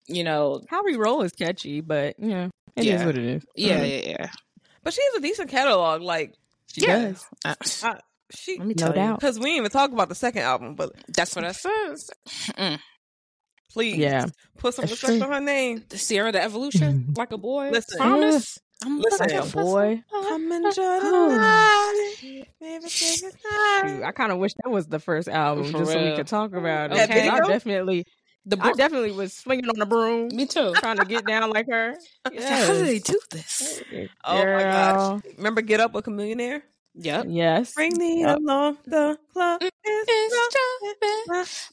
you 0.07 0.23
know, 0.23 0.61
How 0.69 0.83
we 0.83 0.95
roll 0.95 1.21
is 1.23 1.31
catchy, 1.31 1.81
but 1.81 2.19
you 2.19 2.29
know, 2.29 2.49
it 2.75 2.81
is 2.81 2.85
Yeah. 2.85 3.05
what 3.05 3.17
it 3.17 3.23
is. 3.25 3.43
yeah, 3.55 3.79
Mhm. 3.79 3.89
yeah, 3.89 4.09
yeah. 4.19 4.29
But 4.83 4.93
she 4.93 5.01
has 5.03 5.15
a 5.15 5.21
decent 5.21 5.49
catalog. 5.49 6.01
Like 6.01 6.33
She 6.73 6.81
Yeah. 6.81 6.99
does. 7.13 7.25
Uh, 7.45 7.55
I, 7.83 7.99
she, 8.35 8.57
let 8.57 8.67
me 8.67 8.73
No 8.77 8.85
tell 8.87 8.93
doubt. 8.93 9.19
because 9.19 9.39
we 9.39 9.45
didn't 9.45 9.57
even 9.59 9.71
talk 9.71 9.91
about 9.93 10.09
the 10.09 10.15
second 10.15 10.41
album. 10.41 10.75
But. 10.75 10.91
That's 11.07 11.33
what 11.35 11.45
I 11.45 11.53
says. 11.53 12.09
Mm. 12.57 12.79
Please, 13.71 13.97
Yeah. 13.97 14.25
put 14.57 14.73
some 14.73 14.83
That's 14.83 14.91
respect 14.93 15.19
true. 15.21 15.27
on 15.27 15.31
her 15.33 15.39
name. 15.41 15.83
The 15.89 15.97
Ciara 15.97 16.31
the 16.31 16.41
Evolution, 16.41 16.93
mm-hmm. 16.99 17.13
like 17.17 17.31
a 17.31 17.37
boy. 17.37 17.69
Listen. 17.71 17.97
Promise. 17.97 18.59
I'm 18.83 18.99
Listen. 18.99 19.27
looking 19.27 19.37
Like 19.39 19.47
a 19.47 19.51
boy. 19.57 20.03
some- 20.11 20.23
Come 20.23 20.51
and 20.51 20.75
join 20.75 20.99
the 20.99 21.37
party. 21.39 22.45
Baby, 22.59 22.85
take 22.89 23.21
your 23.21 23.31
time. 23.31 23.87
Shoot, 23.97 24.03
I 24.03 24.11
kind 24.11 24.31
of 24.31 24.37
wish 24.37 24.53
that 24.63 24.69
was 24.69 24.87
the 24.87 24.99
first 24.99 25.27
album, 25.27 25.65
For 25.71 25.79
just 25.79 25.91
so 25.91 26.03
we 26.03 26.15
could 26.15 26.27
talk 26.27 26.53
about 26.53 26.91
it. 26.91 26.95
That 26.95 27.09
'cause 27.09 27.17
I 27.41 27.47
definitely, 27.47 28.05
The 28.45 28.57
I 28.61 28.63
book. 28.69 28.77
definitely 28.77 29.11
was 29.11 29.33
swinging 29.33 29.67
on 29.69 29.79
the 29.79 29.85
broom, 29.85 30.29
Me 30.33 30.45
too. 30.45 30.73
trying 30.75 30.97
to 30.97 31.05
get 31.05 31.25
down 31.25 31.49
like 31.51 31.67
her. 31.69 31.95
How 32.25 32.67
do 32.67 32.85
they 32.85 32.99
do 32.99 33.19
this? 33.31 33.81
Oh 34.23 34.37
my 34.37 34.43
Girl. 34.43 34.61
gosh! 34.61 35.21
Remember 35.37 35.61
Get 35.61 35.79
Up 35.79 35.93
with 35.93 36.05
Chamillionaire? 36.05 36.61
Yep. 36.97 37.25
Yes. 37.29 37.73
Bring 37.73 37.91
me 37.97 38.21
Yep. 38.21 38.37
along 38.37 38.77
the 38.85 39.17
club. 39.33 39.61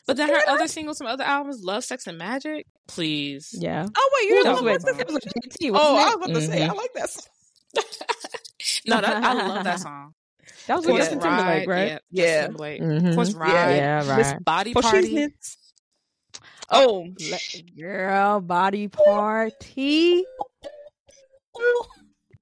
But 0.06 0.16
then 0.16 0.28
her 0.28 0.40
other 0.48 0.66
singles 0.66 0.98
from 0.98 1.06
other 1.06 1.24
albums, 1.24 1.62
Love, 1.62 1.84
Sex, 1.84 2.06
and 2.06 2.18
Magic. 2.18 2.66
Please. 2.88 3.54
Yeah. 3.58 3.86
Oh 3.96 4.10
wait, 4.14 4.28
you're 4.28 4.44
know 4.44 4.52
was 4.54 4.62
what? 4.62 4.82
with, 4.84 4.98
that 4.98 5.08
JT, 5.60 5.70
Oh, 5.74 5.96
I 5.96 6.14
wasn't 6.16 6.20
was 6.20 6.26
about 6.26 6.34
to 6.34 6.40
say, 6.46 6.60
Mhm. 6.60 6.68
I 6.68 6.72
like 6.72 6.92
that. 6.94 7.10
song. 7.10 7.24
No, 8.86 9.00
that, 9.00 9.24
I 9.24 9.32
love 9.48 9.64
that 9.64 9.80
song. 9.80 10.14
That 10.68 10.76
was 10.76 10.86
Of 10.86 10.92
with 10.92 11.00
course, 11.00 11.08
Justin 11.08 11.20
Timberlake, 11.20 11.68
right? 11.68 11.88
Yeah. 11.88 11.98
Yeah. 12.10 12.24
Justin 12.24 12.46
Timberlake. 12.50 12.82
Mhm. 12.82 13.08
Of 13.08 13.14
course, 13.16 13.32
Yeah. 13.32 13.38
Ride. 13.40 13.76
Yeah, 13.76 14.16
Miss 14.16 14.26
right. 14.28 14.44
Body 14.44 14.72
For 14.72 14.82
Party. 14.82 15.08
she's 15.08 15.56
Oh, 16.70 17.06
Le- 17.20 17.62
Girl, 17.80 18.40
body 18.40 18.88
party. 18.88 20.24
ooh, 21.58 21.84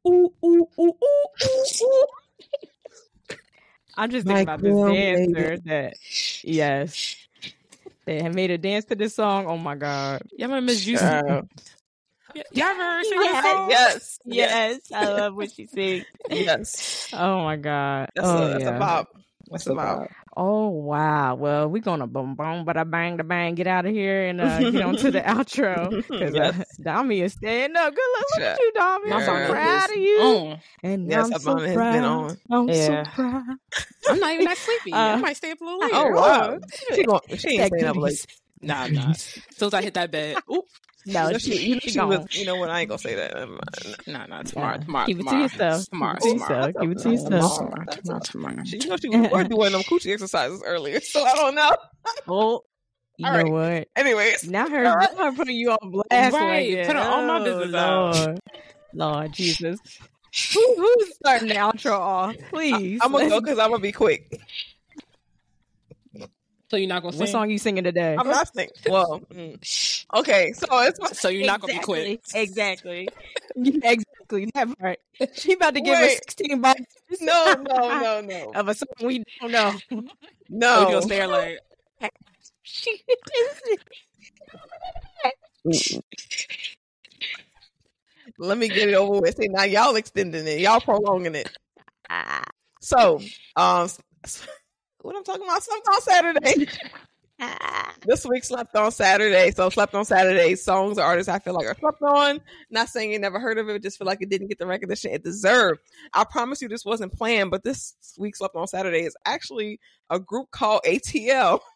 ooh, 0.08 0.32
ooh, 0.44 0.68
ooh, 0.78 0.94
ooh. 1.82 2.06
I'm 3.96 4.10
just 4.10 4.26
My 4.26 4.34
thinking 4.34 4.42
about 4.54 4.62
this 4.62 4.74
girl, 4.74 4.94
dancer 4.94 5.58
that, 5.66 5.94
yes, 6.42 7.16
they 8.06 8.22
had 8.22 8.34
made 8.34 8.50
a 8.50 8.58
dance 8.58 8.84
to 8.86 8.94
this 8.94 9.14
song. 9.14 9.46
Oh 9.46 9.56
my 9.58 9.74
god! 9.74 10.22
Y'all 10.32 10.48
remember 10.48 10.66
Miss 10.72 10.84
Juicy? 10.84 11.04
Child. 11.04 11.48
Y'all 12.52 12.64
ever 12.64 12.80
heard 12.80 12.98
her 12.98 13.04
sing 13.04 13.20
Yes. 13.20 13.44
song? 13.44 13.70
Yes, 13.70 14.18
Yes, 14.24 14.80
I 14.92 15.04
love 15.06 15.34
what 15.34 15.52
she 15.52 15.66
sings. 15.66 16.04
yes. 16.30 17.08
Oh 17.12 17.42
my 17.42 17.56
god! 17.56 18.10
That's 18.14 18.28
oh 18.28 18.44
a 18.44 18.48
that's 18.50 18.64
yeah. 18.64 18.76
a 18.76 18.78
bop. 18.78 19.08
That's 19.50 19.66
a 19.66 19.74
bop. 19.74 20.08
Oh 20.36 20.68
wow! 20.68 21.34
Well, 21.34 21.68
we're 21.68 21.82
gonna 21.82 22.06
boom 22.06 22.36
boom, 22.36 22.64
but 22.64 22.76
I 22.76 22.84
bang 22.84 23.16
the 23.16 23.24
bang, 23.24 23.56
get 23.56 23.66
out 23.66 23.84
of 23.84 23.92
here 23.92 24.28
and 24.28 24.40
uh, 24.40 24.70
get 24.70 24.82
on 24.82 24.96
to 24.96 25.10
the 25.10 25.20
outro 25.26 25.90
because 25.90 26.36
uh, 26.36 26.52
Dami 26.80 27.22
is 27.22 27.32
staying 27.32 27.74
up. 27.76 27.92
Good 27.94 28.10
luck, 28.16 28.26
look 28.38 28.46
at 28.46 28.58
you, 28.58 28.72
Dami. 28.76 29.12
I'm 29.12 29.24
so 29.46 29.52
proud 29.52 29.90
of 29.90 29.96
you, 29.96 30.18
Mm. 30.20 30.60
and 30.84 31.10
Yes, 31.10 31.30
I'm 31.32 31.40
so 31.40 31.56
proud. 31.56 31.92
been 31.92 32.04
on. 32.04 32.36
I'm 32.50 32.68
Yeah. 32.68 33.04
so 33.04 33.10
proud. 33.12 33.44
I'm 34.08 34.18
not 34.20 34.32
even 34.34 34.44
that 34.46 34.58
sleepy. 34.58 34.92
I 34.94 35.14
Uh, 35.14 35.18
might 35.18 35.36
stay 35.36 35.50
up 35.50 35.60
a 35.60 35.64
little 35.64 35.80
later. 35.80 35.94
Oh 35.96 36.10
wow, 36.10 36.58
she, 36.94 37.02
gon- 37.04 37.20
she 37.36 37.48
ain't 37.50 37.58
That 37.58 37.66
staying 37.78 37.84
up 37.90 37.96
late. 37.96 38.02
goodies. 38.04 38.26
Nah, 38.62 38.86
nah. 38.86 39.12
Soon 39.12 39.66
as 39.66 39.74
I 39.74 39.82
hit 39.82 39.94
that 39.94 40.10
bed. 40.12 40.36
Oop. 40.52 40.64
No, 41.06 41.26
You 41.26 41.32
know 41.32 41.38
she, 41.38 41.50
she, 41.52 41.62
you 41.68 41.74
know 41.74 41.80
she 41.82 41.90
she 41.92 42.00
was, 42.00 42.26
you 42.32 42.44
know 42.44 42.56
what? 42.56 42.70
I 42.70 42.80
ain't 42.80 42.88
gonna 42.88 42.98
say 42.98 43.14
that. 43.14 43.34
Never 43.34 43.52
mind. 43.52 43.96
Nah, 44.06 44.26
nah. 44.26 44.42
Tomorrow, 44.42 44.76
Nah. 44.76 44.84
tomorrow, 44.84 45.06
Keep 45.06 45.20
it 45.20 45.28
to 45.28 45.36
yourself. 45.38 45.88
Tomorrow, 45.90 46.18
Keep 46.20 46.20
it 46.20 46.22
to 46.22 46.28
tomorrow. 46.28 46.66
yourself. 46.66 46.76
Keep 46.80 46.90
it 46.90 46.98
to 46.98 47.10
Tomorrow, 47.10 47.12
yourself. 47.12 47.58
Tomorrow, 47.58 47.84
tomorrow, 48.02 48.20
tomorrow. 48.20 48.64
She, 48.64 48.76
you 48.78 48.86
know, 48.86 48.96
she 48.96 49.08
was 49.08 49.30
we're 49.32 49.44
doing 49.44 49.72
them 49.72 49.82
coochie 49.82 50.12
exercises 50.12 50.62
earlier, 50.64 51.00
so 51.02 51.24
I 51.24 51.34
don't 51.34 51.54
know. 51.54 51.70
Oh, 52.28 52.60
you 53.16 53.26
All 53.26 53.32
know 53.32 53.48
right. 53.50 53.78
what? 53.78 53.88
Anyways, 53.96 54.48
Now 54.48 54.68
her, 54.68 54.86
All 54.86 54.94
right. 54.96 55.08
now 55.16 55.24
her 55.30 55.32
putting 55.32 55.56
you 55.56 55.70
on 55.72 55.90
blast. 55.90 56.34
Right, 56.34 56.76
like 56.76 56.86
put 56.86 56.96
her 56.96 57.02
on 57.02 57.26
my 57.26 57.38
oh, 57.40 57.44
business 57.44 57.74
out. 57.74 58.14
Lord. 58.14 58.40
Lord 58.94 59.32
Jesus. 59.32 59.80
Who, 60.54 60.74
who's 60.76 61.14
starting 61.16 61.48
the 61.48 61.54
outro 61.56 61.92
off? 61.98 62.36
Please. 62.50 63.00
I'm 63.02 63.12
gonna 63.12 63.28
go 63.28 63.40
because 63.40 63.58
I'm 63.58 63.70
gonna 63.70 63.82
be 63.82 63.92
quick. 63.92 64.40
So 66.70 66.76
you're 66.76 66.88
not 66.88 67.02
gonna 67.02 67.16
What 67.16 67.26
sing? 67.26 67.32
song 67.32 67.50
you 67.50 67.58
singing 67.58 67.82
today? 67.84 68.14
I'm 68.16 68.28
not 68.28 68.54
saying. 68.54 68.70
Well, 68.88 69.20
mm. 69.32 70.04
okay, 70.14 70.52
so 70.52 70.66
it's 70.82 71.18
So 71.18 71.28
you're 71.28 71.46
not 71.46 71.60
gonna 71.60 71.72
be 71.74 71.80
quick. 71.80 72.20
Exactly. 72.34 73.08
exactly. 73.56 74.06
That 74.54 74.78
part. 74.78 75.00
She 75.34 75.54
about 75.54 75.74
to 75.74 75.80
give 75.80 75.98
us 75.98 76.12
16 76.28 76.60
bucks. 76.60 76.80
no, 77.20 77.56
no, 77.68 77.88
no, 78.00 78.20
no, 78.20 78.52
Of 78.54 78.68
a 78.68 78.74
song 78.74 78.86
we 79.02 79.24
don't 79.40 79.50
know. 79.50 79.76
Oh, 79.90 79.96
you 79.96 80.06
no. 80.48 80.84
gonna 80.88 81.02
stay 81.02 81.16
there 81.18 81.26
like 81.26 81.58
She 82.62 83.02
Let 88.38 88.56
me 88.58 88.68
get 88.68 88.88
it 88.88 88.94
over 88.94 89.20
with. 89.20 89.36
See, 89.36 89.48
now 89.48 89.64
y'all 89.64 89.96
extending 89.96 90.46
it. 90.46 90.60
Y'all 90.60 90.80
prolonging 90.80 91.34
it. 91.34 91.50
Ah, 92.08 92.44
So, 92.80 93.20
um, 93.56 93.84
s- 93.84 93.98
s- 94.24 94.46
what 95.02 95.16
I'm 95.16 95.24
talking 95.24 95.44
about? 95.44 95.62
Slept 95.62 95.88
on 95.88 96.00
Saturday. 96.02 96.66
this 98.06 98.26
week 98.26 98.44
slept 98.44 98.74
on 98.76 98.92
Saturday. 98.92 99.50
So 99.50 99.70
slept 99.70 99.94
on 99.94 100.04
Saturday. 100.04 100.54
Songs 100.54 100.98
or 100.98 101.02
artists 101.02 101.28
I 101.28 101.38
feel 101.38 101.54
like 101.54 101.66
are 101.66 101.76
slept 101.78 102.02
on. 102.02 102.40
Not 102.70 102.88
saying 102.88 103.12
you 103.12 103.18
never 103.18 103.40
heard 103.40 103.58
of 103.58 103.68
it, 103.68 103.82
just 103.82 103.98
feel 103.98 104.06
like 104.06 104.20
it 104.20 104.28
didn't 104.28 104.48
get 104.48 104.58
the 104.58 104.66
recognition 104.66 105.12
it 105.12 105.24
deserved. 105.24 105.80
I 106.12 106.24
promise 106.24 106.60
you 106.60 106.68
this 106.68 106.84
wasn't 106.84 107.12
planned, 107.12 107.50
but 107.50 107.64
this 107.64 107.94
week 108.18 108.36
slept 108.36 108.56
on 108.56 108.66
Saturday 108.66 109.04
is 109.04 109.16
actually 109.24 109.80
a 110.10 110.18
group 110.18 110.50
called 110.50 110.82
ATL. 110.86 111.60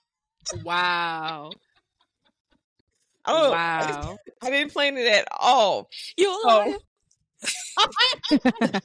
Wow. 0.62 1.52
oh 3.24 3.32
don't 3.32 3.44
know. 3.44 3.50
Wow. 3.50 4.18
I 4.42 4.50
didn't 4.50 4.74
plan 4.74 4.98
it 4.98 5.06
at 5.06 5.26
all. 5.40 5.88
You 6.18 6.38
So, 6.44 6.78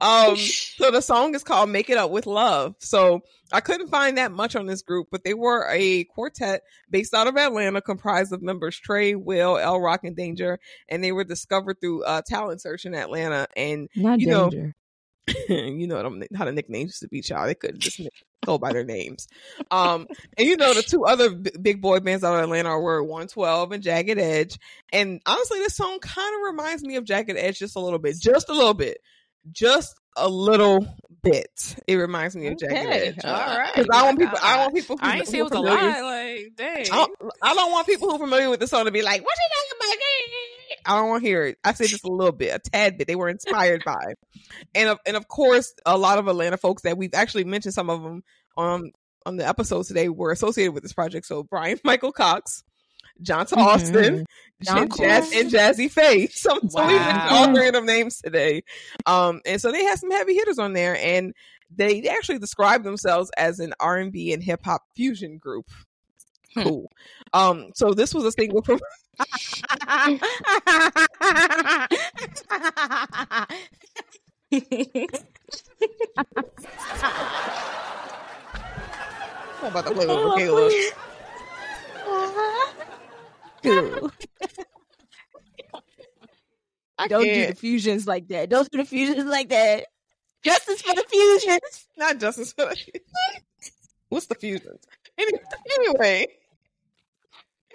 um, 0.00 0.36
so 0.36 0.90
the 0.90 1.00
song 1.00 1.34
is 1.34 1.42
called 1.44 1.70
"Make 1.70 1.90
It 1.90 1.98
Up 1.98 2.10
with 2.10 2.26
Love." 2.26 2.74
So 2.78 3.20
I 3.52 3.60
couldn't 3.60 3.88
find 3.88 4.16
that 4.18 4.32
much 4.32 4.56
on 4.56 4.66
this 4.66 4.82
group, 4.82 5.08
but 5.10 5.24
they 5.24 5.34
were 5.34 5.66
a 5.70 6.04
quartet 6.04 6.62
based 6.90 7.14
out 7.14 7.26
of 7.26 7.36
Atlanta, 7.36 7.80
comprised 7.80 8.32
of 8.32 8.42
members 8.42 8.78
Trey, 8.78 9.14
Will, 9.14 9.58
L 9.58 9.80
Rock, 9.80 10.04
and 10.04 10.16
Danger, 10.16 10.58
and 10.88 11.02
they 11.02 11.12
were 11.12 11.24
discovered 11.24 11.80
through 11.80 12.04
uh, 12.04 12.22
talent 12.26 12.60
search 12.62 12.84
in 12.84 12.94
Atlanta. 12.94 13.46
And 13.56 13.88
Not 13.96 14.20
You 14.20 14.26
know- 14.28 14.50
you 15.48 15.86
know 15.86 16.02
them- 16.02 16.22
how 16.34 16.44
the 16.44 16.52
nicknames 16.52 16.88
used 16.88 17.00
to 17.02 17.08
be, 17.08 17.22
child. 17.22 17.48
They 17.48 17.54
couldn't 17.54 17.78
just 17.78 18.00
go 18.44 18.58
by 18.58 18.72
their 18.72 18.82
names. 18.84 19.28
Um, 19.70 20.08
and 20.36 20.48
you 20.48 20.56
know 20.56 20.74
the 20.74 20.82
two 20.82 21.04
other 21.04 21.30
b- 21.30 21.52
big 21.62 21.80
boy 21.80 22.00
bands 22.00 22.24
out 22.24 22.34
of 22.34 22.42
Atlanta 22.42 22.76
were 22.78 23.02
112 23.04 23.70
and 23.70 23.82
Jagged 23.84 24.18
Edge. 24.18 24.58
And 24.92 25.20
honestly, 25.24 25.60
this 25.60 25.76
song 25.76 26.00
kind 26.00 26.34
of 26.34 26.40
reminds 26.52 26.82
me 26.82 26.96
of 26.96 27.04
Jagged 27.04 27.36
Edge 27.36 27.58
just 27.60 27.76
a 27.76 27.80
little 27.80 28.00
bit, 28.00 28.18
just 28.20 28.48
a 28.48 28.52
little 28.52 28.74
bit, 28.74 28.98
just 29.50 29.94
a 30.16 30.28
little 30.28 30.86
bit. 31.22 31.76
It 31.86 31.96
reminds 31.96 32.36
me 32.36 32.48
of 32.48 32.54
Okay, 32.54 32.66
Edge. 33.08 33.24
all 33.24 33.32
right. 33.32 33.70
Because 33.74 33.88
I 33.92 34.04
want 34.04 34.18
people. 34.18 34.38
I 34.42 34.58
want 34.58 34.74
people. 34.74 34.98
Who, 34.98 35.06
I 35.06 35.16
ain't 35.16 35.26
say 35.26 35.38
it 35.38 35.42
was 35.42 35.52
a 35.52 35.60
lot. 35.60 35.80
Like, 35.80 36.52
dang. 36.56 36.86
I 36.92 36.96
don't, 36.96 37.12
I 37.42 37.54
don't 37.54 37.72
want 37.72 37.86
people 37.86 38.08
who 38.08 38.16
are 38.16 38.18
familiar 38.18 38.50
with 38.50 38.60
the 38.60 38.66
song 38.66 38.84
to 38.84 38.90
be 38.90 39.02
like, 39.02 39.22
"What 39.22 39.34
you 39.36 39.76
talking 39.76 39.78
about?" 39.78 39.92
I 40.84 40.96
don't 40.98 41.08
want 41.10 41.22
to 41.22 41.28
hear 41.28 41.44
it. 41.44 41.58
I 41.64 41.74
said 41.74 41.88
just 41.88 42.04
a 42.04 42.10
little 42.12 42.32
bit, 42.32 42.54
a 42.54 42.58
tad 42.58 42.98
bit. 42.98 43.06
They 43.06 43.14
were 43.14 43.28
inspired 43.28 43.84
by, 43.84 44.14
and 44.74 44.88
of, 44.88 44.98
and 45.06 45.16
of 45.16 45.28
course, 45.28 45.72
a 45.86 45.96
lot 45.96 46.18
of 46.18 46.26
Atlanta 46.28 46.56
folks 46.56 46.82
that 46.82 46.96
we've 46.98 47.14
actually 47.14 47.44
mentioned 47.44 47.74
some 47.74 47.88
of 47.90 48.02
them 48.02 48.22
on 48.56 48.74
um, 48.74 48.90
on 49.24 49.36
the 49.36 49.46
episodes 49.46 49.88
today 49.88 50.08
were 50.08 50.32
associated 50.32 50.72
with 50.72 50.82
this 50.82 50.92
project. 50.92 51.26
So 51.26 51.44
Bryan 51.44 51.78
Michael 51.84 52.12
Cox, 52.12 52.64
Johntá 53.22 53.54
Mhm. 53.56 53.62
Austin, 53.66 54.26
and, 54.68 54.96
Jazz, 54.96 55.32
and 55.34 55.50
Jazze 55.50 55.90
Pha. 55.90 56.28
So, 56.32 56.58
so 56.68 56.86
we 56.86 56.94
mentioned 56.94 57.22
all 57.30 57.46
Wow. 57.48 57.54
three 57.54 57.66
of 57.68 57.72
them 57.74 57.86
names 57.86 58.20
today. 58.20 58.62
Um, 59.06 59.40
and 59.44 59.60
so 59.60 59.72
they 59.72 59.82
had 59.84 59.98
some 59.98 60.10
heavy 60.12 60.34
hitters 60.34 60.58
on 60.58 60.72
there, 60.72 60.96
and 60.96 61.34
they, 61.74 62.00
they 62.00 62.08
actually 62.08 62.38
describe 62.38 62.84
themselves 62.84 63.30
as 63.36 63.58
an 63.60 63.74
R 63.80 63.96
and 63.98 64.12
B 64.12 64.32
and 64.32 64.42
hip 64.42 64.60
hop 64.64 64.82
fusion 64.94 65.38
group. 65.38 65.66
Hmm. 66.54 66.62
Cool. 66.62 66.90
Um, 67.32 67.70
so 67.74 67.92
this 67.94 68.12
was 68.14 68.24
a 68.24 68.32
single 68.32 68.62
from 68.62 68.78
I'm 79.62 79.70
about 79.70 79.86
to 79.86 79.92
play 79.92 80.06
with 80.06 80.16
Mikala. 80.16 80.92
Cool. 83.62 84.10
I 86.98 87.08
Don't 87.08 87.24
do 87.24 87.30
can't. 87.32 87.50
the 87.50 87.56
fusions 87.56 88.06
like 88.06 88.28
that. 88.28 88.48
Don't 88.48 88.70
do 88.70 88.78
the 88.78 88.84
fusions 88.84 89.24
like 89.24 89.48
that. 89.48 89.86
Justice 90.44 90.82
for 90.82 90.94
the 90.94 91.04
fusions. 91.08 91.86
Not 91.96 92.18
Justice 92.18 92.52
for 92.52 92.66
the 92.66 92.76
What's 94.08 94.26
the 94.26 94.34
fusions? 94.34 94.84
Anyway, 95.18 96.26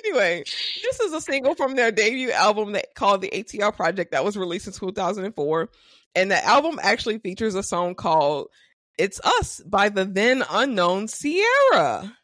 anyway, 0.03 0.43
this 0.83 0.99
is 0.99 1.13
a 1.13 1.21
single 1.21 1.55
from 1.55 1.75
their 1.75 1.91
debut 1.91 2.31
album 2.31 2.73
that 2.73 2.93
called 2.95 3.21
the 3.21 3.29
ATL 3.29 3.75
Project 3.75 4.11
that 4.11 4.23
was 4.23 4.37
released 4.37 4.67
in 4.67 4.73
2004, 4.73 5.69
and 6.15 6.31
the 6.31 6.45
album 6.45 6.79
actually 6.81 7.17
features 7.19 7.55
a 7.55 7.63
song 7.63 7.95
called 7.95 8.49
"It's 8.97 9.19
Us" 9.23 9.61
by 9.65 9.89
the 9.89 10.05
then 10.05 10.43
unknown 10.49 11.07
Ciara. 11.07 12.15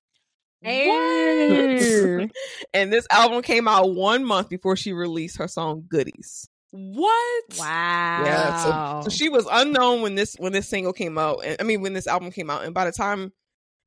Hey. 0.64 2.30
and 2.73 2.91
this 2.94 3.06
album 3.11 3.41
came 3.41 3.68
out 3.68 3.94
one 3.94 4.23
month 4.26 4.49
before 4.49 4.76
she 4.76 4.94
released 4.94 5.38
her 5.38 5.48
song 5.48 5.85
"Goodies." 5.88 6.48
what? 6.72 7.44
Wow. 7.60 8.23
Yeah, 8.26 9.02
So 9.02 9.10
she 9.10 9.30
was 9.30 9.45
unknown 9.52 10.02
when 10.02 10.15
this 10.15 10.35
when 10.40 10.53
this 10.53 10.68
single 10.68 10.94
came 10.94 11.18
out. 11.19 11.41
And, 11.45 11.57
I 11.60 11.64
mean, 11.64 11.81
when 11.81 11.94
this 11.94 12.07
album 12.07 12.31
came 12.31 12.49
out, 12.49 12.64
and 12.64 12.73
by 12.73 12.85
the 12.85 12.91
time, 12.91 13.31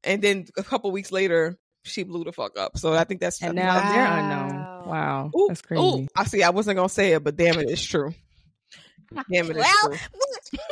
and 0.04 0.22
then 0.22 0.46
a 0.56 0.62
couple 0.62 0.90
weeks 0.92 1.10
later, 1.10 1.58
she 1.82 2.04
blew 2.04 2.22
the 2.24 2.32
fuck 2.32 2.56
up. 2.58 2.78
So 2.78 2.92
I 2.94 3.02
think 3.04 3.20
that's 3.20 3.42
And 3.42 3.56
now 3.56 3.74
that's- 3.74 3.92
they're 3.92 4.06
unknown. 4.06 4.88
Wow. 4.88 5.30
Ooh, 5.36 5.46
That's 5.48 5.62
crazy. 5.62 5.82
ooh, 5.82 6.06
I 6.14 6.24
see. 6.24 6.42
I 6.44 6.50
wasn't 6.50 6.76
gonna 6.76 6.88
say 6.88 7.12
it, 7.12 7.24
but 7.24 7.34
damn 7.36 7.58
it, 7.58 7.68
it's 7.68 7.82
true. 7.84 8.14
Damn 9.32 9.50
it, 9.50 9.56
it's 9.56 9.58
Well, 9.58 9.88
true. 9.88 9.98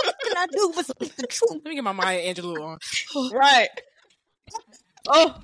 what 0.05 0.15
can 0.23 0.37
I 0.37 0.47
do 0.53 0.73
but 0.75 0.87
speak 0.87 1.17
the 1.17 1.27
truth? 1.27 1.51
Let 1.53 1.65
me 1.65 1.75
get 1.75 1.83
my 1.85 1.93
Maya 1.93 2.33
Angelou 2.33 2.61
on. 2.63 2.79
Right. 3.33 3.69
Oh. 5.09 5.37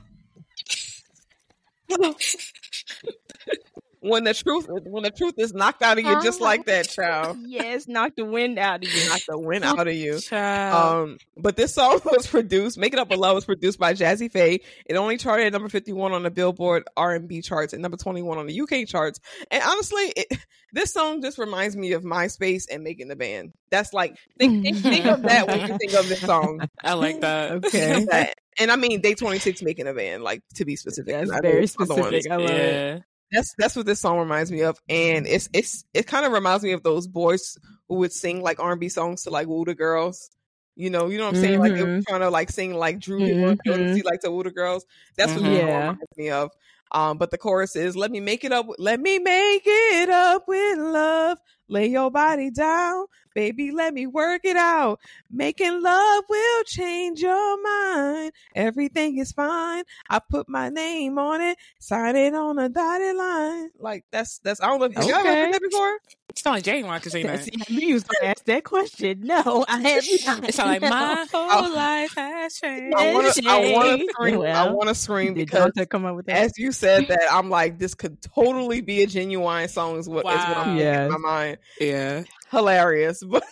When 4.02 4.24
the 4.24 4.32
truth 4.32 4.66
when 4.68 5.02
the 5.02 5.10
truth 5.10 5.34
is 5.36 5.52
knocked 5.52 5.82
out 5.82 5.98
of 5.98 6.04
you 6.04 6.22
just 6.22 6.40
like 6.40 6.64
that, 6.66 6.88
child. 6.88 7.36
Yes, 7.46 7.86
knock 7.86 8.12
the 8.16 8.24
wind 8.24 8.58
out 8.58 8.82
of 8.82 8.90
you. 8.90 9.08
Knock 9.08 9.20
the 9.28 9.38
wind 9.38 9.62
out 9.62 9.86
of 9.86 9.94
you. 9.94 10.18
Child. 10.20 11.10
Um, 11.10 11.18
but 11.36 11.56
this 11.56 11.74
song 11.74 12.00
was 12.04 12.26
produced. 12.26 12.78
"Make 12.78 12.94
It 12.94 12.98
Up 12.98 13.10
with 13.10 13.18
Love" 13.18 13.34
was 13.34 13.44
produced 13.44 13.78
by 13.78 13.92
Jazze 13.92 14.32
Pha. 14.32 14.58
It 14.86 14.96
only 14.96 15.18
charted 15.18 15.46
at 15.46 15.52
number 15.52 15.68
fifty-one 15.68 16.12
on 16.12 16.22
the 16.22 16.30
Billboard 16.30 16.84
R 16.96 17.14
and 17.14 17.28
B 17.28 17.42
charts 17.42 17.74
and 17.74 17.82
number 17.82 17.98
twenty-one 17.98 18.38
on 18.38 18.46
the 18.46 18.58
UK 18.58 18.86
charts. 18.86 19.20
And 19.50 19.62
honestly, 19.62 20.12
it, 20.16 20.38
this 20.72 20.94
song 20.94 21.20
just 21.20 21.36
reminds 21.36 21.76
me 21.76 21.92
of 21.92 22.02
MySpace 22.02 22.64
and 22.70 22.82
making 22.82 23.08
the 23.08 23.16
band. 23.16 23.52
That's 23.70 23.92
like 23.92 24.16
think, 24.38 24.62
think, 24.62 24.78
think 24.78 25.04
of 25.04 25.22
that 25.22 25.46
when 25.46 25.60
you 25.60 25.78
think 25.78 25.92
of 25.92 26.08
this 26.08 26.20
song. 26.20 26.62
I 26.82 26.94
like 26.94 27.20
that. 27.20 27.52
Okay. 27.52 28.32
Of 28.60 28.66
that. 28.68 28.72
And 28.72 28.72
I 28.72 28.76
mean, 28.76 29.00
Day 29.00 29.14
Twenty 29.14 29.38
Six 29.38 29.62
making 29.62 29.86
a 29.86 29.94
band, 29.94 30.22
like 30.22 30.42
to 30.54 30.64
be 30.64 30.76
specific. 30.76 31.14
That's 31.14 31.30
not 31.30 31.42
very 31.42 31.60
those 31.60 31.76
other 31.80 31.94
ones. 32.00 32.06
specific. 32.24 32.32
I 32.32 32.36
love 32.36 32.50
it. 32.56 33.02
That's 33.32 33.54
that's 33.58 33.76
what 33.76 33.86
this 33.86 34.00
song 34.00 34.18
reminds 34.18 34.50
me 34.50 34.62
of, 34.62 34.78
and 34.88 35.26
it's 35.26 35.48
it's 35.52 35.84
it 35.94 36.06
kind 36.06 36.26
of 36.26 36.32
reminds 36.32 36.64
me 36.64 36.72
of 36.72 36.82
those 36.82 37.06
boys 37.06 37.56
who 37.88 37.96
would 37.96 38.12
sing 38.12 38.42
like 38.42 38.58
R 38.58 38.72
and 38.72 38.80
B 38.80 38.88
songs 38.88 39.22
to 39.22 39.30
like 39.30 39.46
woo 39.46 39.64
the 39.64 39.74
girls. 39.74 40.30
You 40.76 40.90
know, 40.90 41.08
you 41.08 41.18
know 41.18 41.24
what 41.24 41.36
I'm 41.36 41.40
saying? 41.40 41.60
Like 41.60 41.74
they 41.74 41.82
were 41.82 41.88
Mhm. 41.88 42.06
trying 42.08 42.20
to 42.22 42.30
like 42.30 42.50
sing 42.50 42.74
like 42.74 42.98
Drew 43.00 43.20
mm 43.20 43.56
Mhm. 43.66 43.94
see 43.94 44.02
like 44.02 44.20
to 44.22 44.30
woo 44.32 44.42
the 44.42 44.50
girls. 44.50 44.84
That's 45.16 45.34
what 45.34 45.44
Mhm. 45.44 45.50
this 45.50 45.60
song 45.60 45.68
Yeah. 45.68 45.78
reminds 45.90 46.16
me 46.16 46.30
of. 46.30 46.50
Um, 46.92 47.18
but 47.18 47.30
the 47.30 47.38
chorus 47.38 47.76
is 47.76 47.96
"Let 47.96 48.10
me 48.10 48.18
make 48.18 48.42
it 48.44 48.50
up, 48.50 48.66
let 48.78 48.98
me 48.98 49.18
make 49.20 49.62
it 49.64 50.08
up 50.10 50.48
with 50.48 50.78
love. 50.78 51.38
Lay 51.70 51.86
your 51.86 52.10
body 52.10 52.50
down, 52.50 53.06
baby. 53.32 53.70
Let 53.70 53.94
me 53.94 54.04
work 54.08 54.40
it 54.44 54.56
out. 54.56 54.98
Making 55.30 55.80
love 55.80 56.24
will 56.28 56.64
change 56.64 57.20
your 57.20 57.62
mind. 57.62 58.32
Everything 58.56 59.18
is 59.18 59.30
fine. 59.30 59.84
I 60.08 60.18
put 60.18 60.48
my 60.48 60.68
name 60.68 61.16
on 61.16 61.40
it, 61.40 61.58
sign 61.78 62.16
it 62.16 62.34
on 62.34 62.58
a 62.58 62.68
dotted 62.68 63.14
line. 63.14 63.70
Like 63.78 64.04
that's 64.10 64.38
that's. 64.38 64.60
I 64.60 64.66
don't 64.66 64.80
know. 64.80 64.86
If, 64.86 64.94
have 64.94 65.04
you 65.06 65.14
ever 65.14 65.28
heard 65.28 65.54
that 65.54 65.62
before? 65.62 65.98
It's 66.30 66.44
not 66.44 66.52
like 66.52 66.64
Ginuwine 66.64 67.02
can 67.02 67.10
say 67.10 67.22
that. 67.24 67.42
See, 67.42 67.52
I 67.54 67.72
knew 67.72 67.88
you 67.88 67.94
was 67.94 68.04
going 68.04 68.20
to 68.22 68.26
ask 68.28 68.44
that 68.44 68.64
question. 68.64 69.22
No, 69.22 69.64
I 69.68 69.80
have 69.80 70.04
not. 70.26 70.48
It 70.48 70.54
sounds 70.54 70.58
like 70.58 70.80
my 70.80 71.26
whole 71.32 71.74
life 71.74 72.14
has 72.14 72.54
changed. 72.54 72.96
I 72.96 73.12
want 73.12 73.34
to. 73.34 73.48
I 73.48 73.72
want 73.72 74.10
scream. 74.10 74.42
I 74.42 74.70
want 74.70 74.88
to 74.88 74.94
scream 74.94 75.34
because 75.34 75.72
come 75.90 76.04
up 76.04 76.16
with 76.16 76.26
that? 76.26 76.36
as 76.36 76.56
you 76.56 76.72
said 76.72 77.08
that, 77.08 77.22
I'm 77.30 77.50
like, 77.50 77.78
this 77.78 77.94
could 77.94 78.22
totally 78.22 78.80
be 78.80 79.02
a 79.02 79.06
Ginuwine 79.06 79.68
song. 79.68 79.98
Is 79.98 80.08
what 80.08 80.20
is 80.20 80.24
what 80.24 80.56
I'm 80.56 80.68
Wow. 80.70 80.76
Yes. 80.76 81.06
in 81.06 81.12
my 81.12 81.18
mind. 81.18 81.58
Yeah. 81.80 82.24
Hilarious, 82.50 83.22
but. 83.28 83.44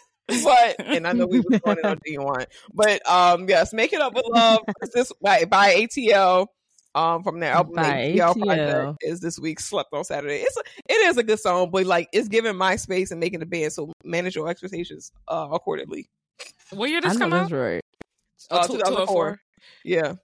But 0.44 0.76
and 0.80 1.06
I 1.06 1.12
know 1.14 1.26
we 1.26 1.40
was 1.40 1.58
going 1.64 1.78
on 1.84 1.98
Ginuwine, 2.06 2.44
but 2.74 3.08
um 3.10 3.48
yes, 3.48 3.72
make 3.72 3.94
it 3.94 4.02
up 4.02 4.14
with 4.14 4.26
love. 4.28 4.60
It's 4.82 4.92
this 4.92 5.10
by 5.22 5.46
by 5.46 5.72
ATL 5.74 6.48
um 6.94 7.22
from 7.22 7.38
their 7.40 7.52
album 7.52 7.74
By 7.74 8.12
ATL, 8.16 8.34
ATL. 8.34 8.44
project 8.46 8.98
is 9.02 9.20
this 9.20 9.38
week 9.38 9.60
slept 9.60 9.90
on 9.92 10.04
Saturday. 10.04 10.38
It's 10.38 10.56
a, 10.56 10.62
it 10.88 11.06
is 11.08 11.16
a 11.18 11.22
good 11.22 11.38
song, 11.38 11.70
but 11.70 11.86
like 11.86 12.08
it's 12.12 12.28
giving 12.28 12.54
MySpace 12.54 13.10
and 13.10 13.20
making 13.20 13.40
the 13.40 13.46
band. 13.46 13.72
So 13.72 13.92
manage 14.04 14.34
your 14.36 14.48
expectations 14.48 15.12
uh 15.28 15.48
accordingly. 15.52 16.06
What 16.70 16.88
year 16.90 17.00
I 17.04 17.08
this 17.08 17.18
come 17.18 17.32
out? 17.32 17.50
right. 17.52 17.82
Uh, 18.50 18.66
two- 18.66 18.74
2004. 18.78 19.38
Yeah, 19.84 20.14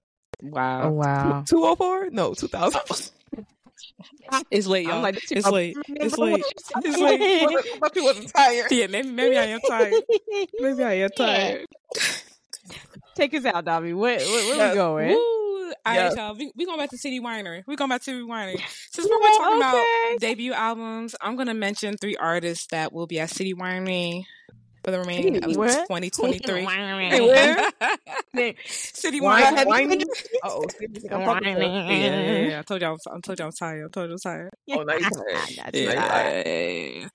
Oh 0.42 0.48
Wow. 0.50 0.90
wow. 0.90 1.44
two 1.46 1.64
oh 1.64 1.74
four? 1.76 2.08
No, 2.10 2.34
two 2.34 2.48
thousand. 2.48 2.80
It's 4.50 4.66
late, 4.66 4.86
y'all. 4.86 4.96
I'm 4.96 5.02
like, 5.02 5.18
it's 5.30 5.46
late. 5.50 5.76
It's 5.88 6.16
late. 6.16 6.42
It's 6.84 6.98
like, 6.98 7.20
I 7.20 7.78
thought 7.78 7.96
you 7.96 8.04
wasn't 8.04 8.28
tired. 8.34 8.70
Yeah, 8.70 8.86
maybe 8.86 9.10
maybe 9.10 9.36
I 9.36 9.44
am 9.46 9.60
tired. 9.68 9.94
Maybe 10.60 10.82
I 10.82 10.92
am 10.94 11.10
tired. 11.16 11.66
Take 13.14 13.34
us 13.34 13.44
out, 13.44 13.64
Dobby. 13.64 13.92
Where, 13.92 14.18
where, 14.18 14.26
where 14.48 14.56
Yes. 14.56 14.70
we 14.72 14.76
going? 14.76 15.08
Woo. 15.10 15.43
All 15.86 15.94
Yeah. 15.94 16.09
right, 16.09 16.16
y'all. 16.16 16.34
We, 16.36 16.52
we 16.56 16.66
going 16.66 16.78
back 16.78 16.90
to 16.90 16.98
City 16.98 17.20
Winery. 17.20 17.62
We 17.66 17.76
going 17.76 17.88
back 17.90 18.01
to 18.01 18.05
City 18.05 18.22
Winery. 18.22 18.60
Since 18.90 19.09
we're 19.09 19.18
talking 19.38 19.59
about 19.59 19.84
debut 20.20 20.52
albums, 20.52 21.14
I'm 21.20 21.36
gonna 21.36 21.55
mention 21.55 21.96
three 21.96 22.16
artists 22.16 22.66
that 22.68 22.92
will 22.92 23.06
be 23.06 23.20
at 23.20 23.30
City 23.30 23.55
Winery 23.55 24.24
for 24.84 24.90
the 24.90 24.98
remaining 24.98 25.42
of 25.42 25.56
What? 25.56 25.86
2023. 25.88 26.64
Hey, 26.64 27.20
where? 27.20 27.70
City 28.66 29.20
Winery. 29.20 30.02
Uh-oh. 30.44 30.64
I'm 31.10 31.24
fucking 31.24 31.55
with 31.55 31.62
you. 31.62 31.68
Yeah, 31.68 32.20
yeah, 32.20 32.38
yeah. 32.48 32.59
I 32.59 32.62
told 32.62 32.80
y'all. 32.82 32.96
I'm, 33.06 33.16
I 33.16 33.20
told 33.20 33.38
y'all 33.38 33.46
I'm 33.48 33.52
tired. 33.52 33.84
I 33.86 33.88
told 33.88 34.09
you 34.09 34.12
I'm 34.14 34.18
tired. 34.18 34.51
Oh, 34.72 34.82
no, 34.82 34.94
you 34.98 35.10
tired. 35.10 35.74
Yeah. 35.74 37.09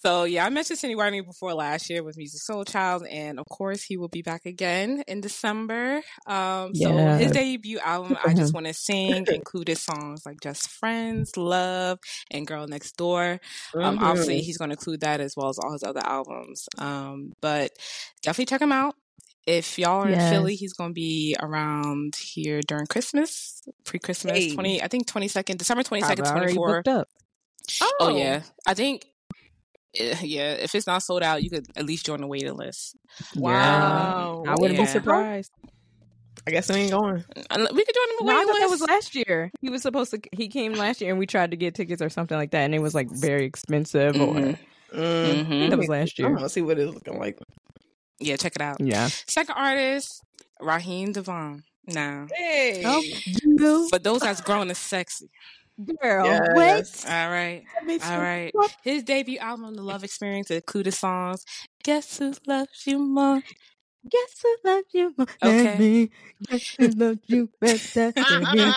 So 0.00 0.22
yeah, 0.24 0.46
I 0.46 0.48
mentioned 0.50 0.78
City 0.78 0.94
Winery 0.94 1.24
before 1.26 1.54
last 1.54 1.90
year 1.90 2.04
with 2.04 2.16
Musiq 2.16 2.40
Soulchild, 2.48 3.04
and 3.10 3.40
of 3.40 3.46
course 3.46 3.82
he 3.82 3.96
will 3.96 4.08
be 4.08 4.22
back 4.22 4.46
again 4.46 5.02
in 5.08 5.20
December. 5.20 6.02
Um, 6.26 6.72
so 6.74 6.90
Yes. 6.94 7.20
his 7.20 7.32
debut 7.32 7.78
album, 7.80 8.16
I 8.24 8.32
Just. 8.34 8.54
Want 8.54 8.66
to 8.66 8.74
Sing, 8.74 9.26
included 9.28 9.76
songs 9.76 10.22
like 10.24 10.40
Just 10.40 10.68
Friends, 10.70 11.36
Love, 11.36 11.98
and 12.30 12.46
Girl 12.46 12.66
Next 12.68 12.96
Door. 12.96 13.40
Um, 13.74 13.98
Mhm. 13.98 14.02
obviously 14.02 14.40
he's 14.40 14.56
going 14.56 14.70
to 14.70 14.74
include 14.74 15.00
that 15.00 15.20
as 15.20 15.34
well 15.36 15.48
as 15.48 15.58
all 15.58 15.72
his 15.72 15.82
other 15.82 16.00
albums. 16.04 16.68
Um, 16.78 17.32
but 17.40 17.72
definitely 18.22 18.46
check 18.46 18.62
him 18.62 18.72
out. 18.72 18.94
If 19.46 19.78
y'all 19.78 20.02
are 20.02 20.08
in 20.08 20.14
Philly, 20.30 20.54
he's 20.54 20.74
going 20.74 20.90
to 20.90 20.94
be 20.94 21.34
around 21.40 22.14
here 22.16 22.60
during 22.60 22.86
Christmas, 22.86 23.62
pre-Christmas, 23.84 24.32
Hey. 24.34 24.54
twenty. 24.54 24.80
I 24.82 24.86
think 24.88 25.06
twenty 25.08 25.26
second, 25.26 25.58
December 25.58 25.82
twenty 25.82 26.02
second, 26.02 26.24
twenty 26.26 26.54
four. 26.54 26.82
up. 26.86 27.08
Oh 28.00 28.16
yeah, 28.16 28.42
I 28.66 28.74
think. 28.74 29.04
Eh, 29.96 30.16
Yeah, 30.22 30.52
if 30.52 30.74
it's 30.74 30.86
not 30.86 31.02
sold 31.02 31.22
out, 31.22 31.42
you 31.42 31.50
could 31.50 31.66
at 31.76 31.84
least 31.86 32.06
join 32.06 32.20
the 32.20 32.26
waiting 32.26 32.54
list. 32.56 32.96
Wow. 33.36 34.44
I 34.46 34.54
wouldn't 34.58 34.78
Yeah. 34.78 34.84
be 34.84 34.90
surprised. 34.90 35.50
I 36.46 36.50
guess 36.50 36.70
I 36.70 36.74
ain't 36.76 36.90
going. 36.92 37.16
We 37.16 37.20
could 37.20 37.34
join 37.50 37.72
the 37.74 37.74
waiting 37.74 38.26
No, 38.26 38.32
I 38.32 38.36
waiting 38.36 38.48
thought 38.52 38.60
that 38.60 38.70
was 38.70 38.80
last 38.82 39.14
year. 39.14 39.50
He 39.60 39.70
was 39.70 39.82
supposed 39.82 40.10
to. 40.12 40.20
He 40.32 40.48
came 40.48 40.72
last 40.74 41.00
year, 41.00 41.10
and 41.10 41.18
we 41.18 41.26
tried 41.26 41.50
to 41.50 41.56
get 41.56 41.74
tickets 41.74 42.00
or 42.00 42.08
something 42.08 42.38
like 42.38 42.52
that, 42.52 42.60
and 42.62 42.74
it 42.74 42.78
was 42.78 42.94
like 42.94 43.10
very 43.10 43.44
expensive. 43.44 44.16
Or 44.16 44.34
Mhm. 44.34 44.58
Mm. 44.94 45.70
That 45.70 45.78
was 45.78 45.88
last 45.88 46.18
year. 46.18 46.28
want 46.30 46.40
to 46.40 46.48
see 46.48 46.62
what 46.62 46.78
it's 46.78 46.94
looking 46.94 47.18
like. 47.18 47.38
Yeah, 48.20 48.36
check 48.36 48.56
it 48.56 48.62
out. 48.62 48.80
Yeah. 48.80 49.08
Second 49.26 49.54
artist, 49.56 50.22
Raheem 50.60 51.12
DeVaughn. 51.12 51.62
Now, 51.86 52.26
Hey. 52.34 52.82
Oh, 52.84 53.00
you 53.00 53.88
but 53.90 54.02
those 54.04 54.20
that's 54.20 54.40
grown 54.42 54.70
is 54.70 54.78
sexy. 54.78 55.30
Girl. 55.78 56.26
Yes. 56.26 57.04
What? 57.04 57.12
All 57.12 57.30
right, 57.30 57.64
all 58.04 58.20
right. 58.20 58.52
His 58.82 59.02
debut 59.02 59.38
album, 59.38 59.74
The 59.74 59.82
Love 59.82 60.04
Experience, 60.04 60.50
included 60.50 60.92
songs. 60.92 61.44
Guess 61.84 62.18
who 62.18 62.34
loves 62.46 62.86
you 62.86 62.98
more? 62.98 63.42
Guess 64.08 64.42
who 64.42 64.56
loved 64.70 64.88
you 64.92 65.14
more 65.16 65.26
Okay. 65.42 65.68
than 65.70 65.76
me? 65.76 66.10
Guess 66.48 66.60
who 66.78 66.88
loved 66.90 67.24
you 67.28 67.50
better 67.60 68.14
than 68.28 68.50
me? 68.50 68.76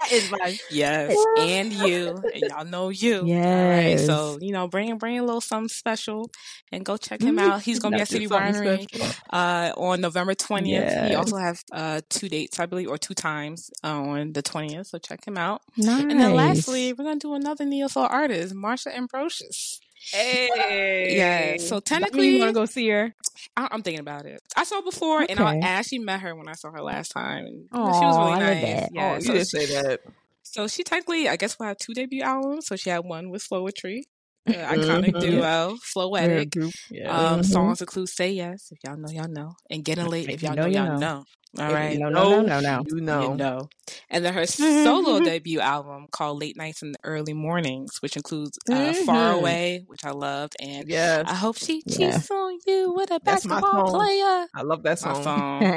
That 0.00 0.12
is 0.12 0.28
my 0.28 0.58
yes, 0.68 1.26
and 1.36 1.72
you, 1.72 2.24
and 2.32 2.46
y'all 2.46 2.64
know 2.64 2.88
you. 2.90 3.32
All 3.52 3.66
right, 3.66 3.98
Yes. 3.98 4.00
so 4.00 4.38
you 4.40 4.52
know, 4.52 4.68
bring 4.68 4.96
bring 4.98 5.18
a 5.18 5.22
little 5.24 5.40
something 5.40 5.68
special, 5.68 6.30
and 6.72 6.84
go 6.84 6.96
check 6.96 7.22
him 7.24 7.38
Mm, 7.38 7.38
out. 7.38 7.62
He's 7.62 7.78
gonna 7.78 7.92
be 7.94 8.00
at 8.00 8.08
City 8.08 8.26
Winery 8.28 8.86
uh, 9.32 9.72
on 9.76 10.00
November 10.00 10.34
twentieth. 10.34 10.92
He 10.92 11.14
also 11.14 11.36
has 11.36 11.62
uh, 11.72 12.00
two 12.10 12.28
dates, 12.28 12.58
I 12.58 12.66
believe, 12.66 12.88
or 12.88 12.98
two 12.98 13.14
times 13.14 13.70
uh, 13.84 13.88
on 14.02 14.32
the 14.32 14.42
twentieth. 14.42 14.88
So 14.88 14.98
check 14.98 15.26
him 15.26 15.36
out. 15.38 15.62
Nice. 15.76 16.04
And 16.08 16.20
then 16.20 16.32
lastly, 16.34 16.92
we're 16.92 17.04
gonna 17.04 17.18
do 17.18 17.34
another 17.34 17.64
neo 17.64 17.88
soul 17.88 18.06
artist, 18.10 18.54
Marsha 18.54 18.94
Ambrosius. 18.94 19.80
Hey. 20.12 21.16
Yeah. 21.16 21.56
So 21.58 21.80
technically, 21.80 22.28
you 22.30 22.38
want 22.40 22.50
to 22.50 22.54
go 22.54 22.64
see 22.66 22.88
her? 22.88 23.14
I- 23.56 23.68
I'm 23.70 23.82
thinking 23.82 24.00
about 24.00 24.26
it. 24.26 24.40
I 24.56 24.64
saw 24.64 24.76
her 24.76 24.82
before, 24.82 25.24
and 25.28 25.38
I, 25.40 25.58
actually 25.58 26.00
met 26.00 26.20
her 26.20 26.34
when 26.34 26.48
I 26.48 26.52
saw 26.52 26.70
her 26.70 26.82
last 26.82 27.08
time. 27.10 27.46
And 27.46 27.68
Aw, 27.72 28.00
she 28.00 28.04
was 28.06 28.18
really 28.18 28.38
nice. 28.40 28.88
Yeah. 28.92 29.12
Oh, 29.12 29.14
you 29.16 29.20
so, 29.22 29.32
did 29.34 29.46
say 29.46 29.66
that. 29.82 30.00
so 30.42 30.68
she 30.68 30.82
technically, 30.82 31.28
I 31.28 31.36
guess, 31.36 31.58
will 31.58 31.66
have 31.66 31.78
two 31.78 31.94
debut 31.94 32.22
albums. 32.22 32.66
So 32.66 32.76
she 32.76 32.90
had 32.90 33.04
one 33.04 33.30
with 33.30 33.42
Flowetry, 33.46 34.02
the 34.46 34.52
iconic 34.54 35.12
Mhm. 35.14 35.20
duo, 35.20 35.76
Flowetic. 35.94 36.52
group. 36.52 36.72
Yeah. 36.90 37.10
Um, 37.10 37.40
Mhm. 37.40 37.44
Songs 37.46 37.80
include 37.80 38.08
"Say 38.08 38.32
Yes" 38.32 38.70
if 38.72 38.78
y'all 38.84 38.96
know, 38.96 39.10
y'all 39.10 39.28
know, 39.28 39.52
and 39.70 39.84
"Getting 39.84 40.06
Late" 40.06 40.28
if 40.30 40.42
y'all 40.42 40.54
know, 40.54 40.62
know, 40.66 40.68
y'all 40.68 40.98
know. 40.98 41.24
Know. 41.56 41.64
All 41.64 41.72
right, 41.72 41.92
you 41.92 41.98
no, 41.98 42.08
know, 42.08 42.24
no, 42.24 42.42
no, 42.42 42.42
no, 42.42 42.60
no. 42.60 42.82
You 42.86 43.00
you 43.06 43.28
know. 43.28 43.34
know. 43.34 43.68
And 44.10 44.24
then 44.24 44.34
her 44.34 44.46
solo 44.46 45.20
debut 45.20 45.60
album 45.60 46.06
called 46.10 46.40
"Late 46.40 46.56
Nights 46.56 46.82
and 46.82 46.96
Early 47.04 47.32
Mornings," 47.34 47.98
which 48.00 48.16
includes 48.16 48.58
uh, 48.72 48.92
"Far 48.92 49.30
Mhm. 49.30 49.38
Away," 49.38 49.84
which 49.86 50.04
I 50.04 50.10
loved, 50.12 50.54
and 50.60 50.84
Yes. 50.88 51.24
I 51.24 51.34
hope 51.34 51.56
she 51.56 51.82
cheats 51.82 52.30
on 52.30 52.58
you 52.66 52.92
with 52.94 53.10
a 53.10 53.20
That's 53.22 53.46
basketball 53.46 53.82
player. 53.84 54.46
I 54.54 54.62
love 54.62 54.82
that 54.84 54.98
song. 54.98 55.22
song. 55.22 55.72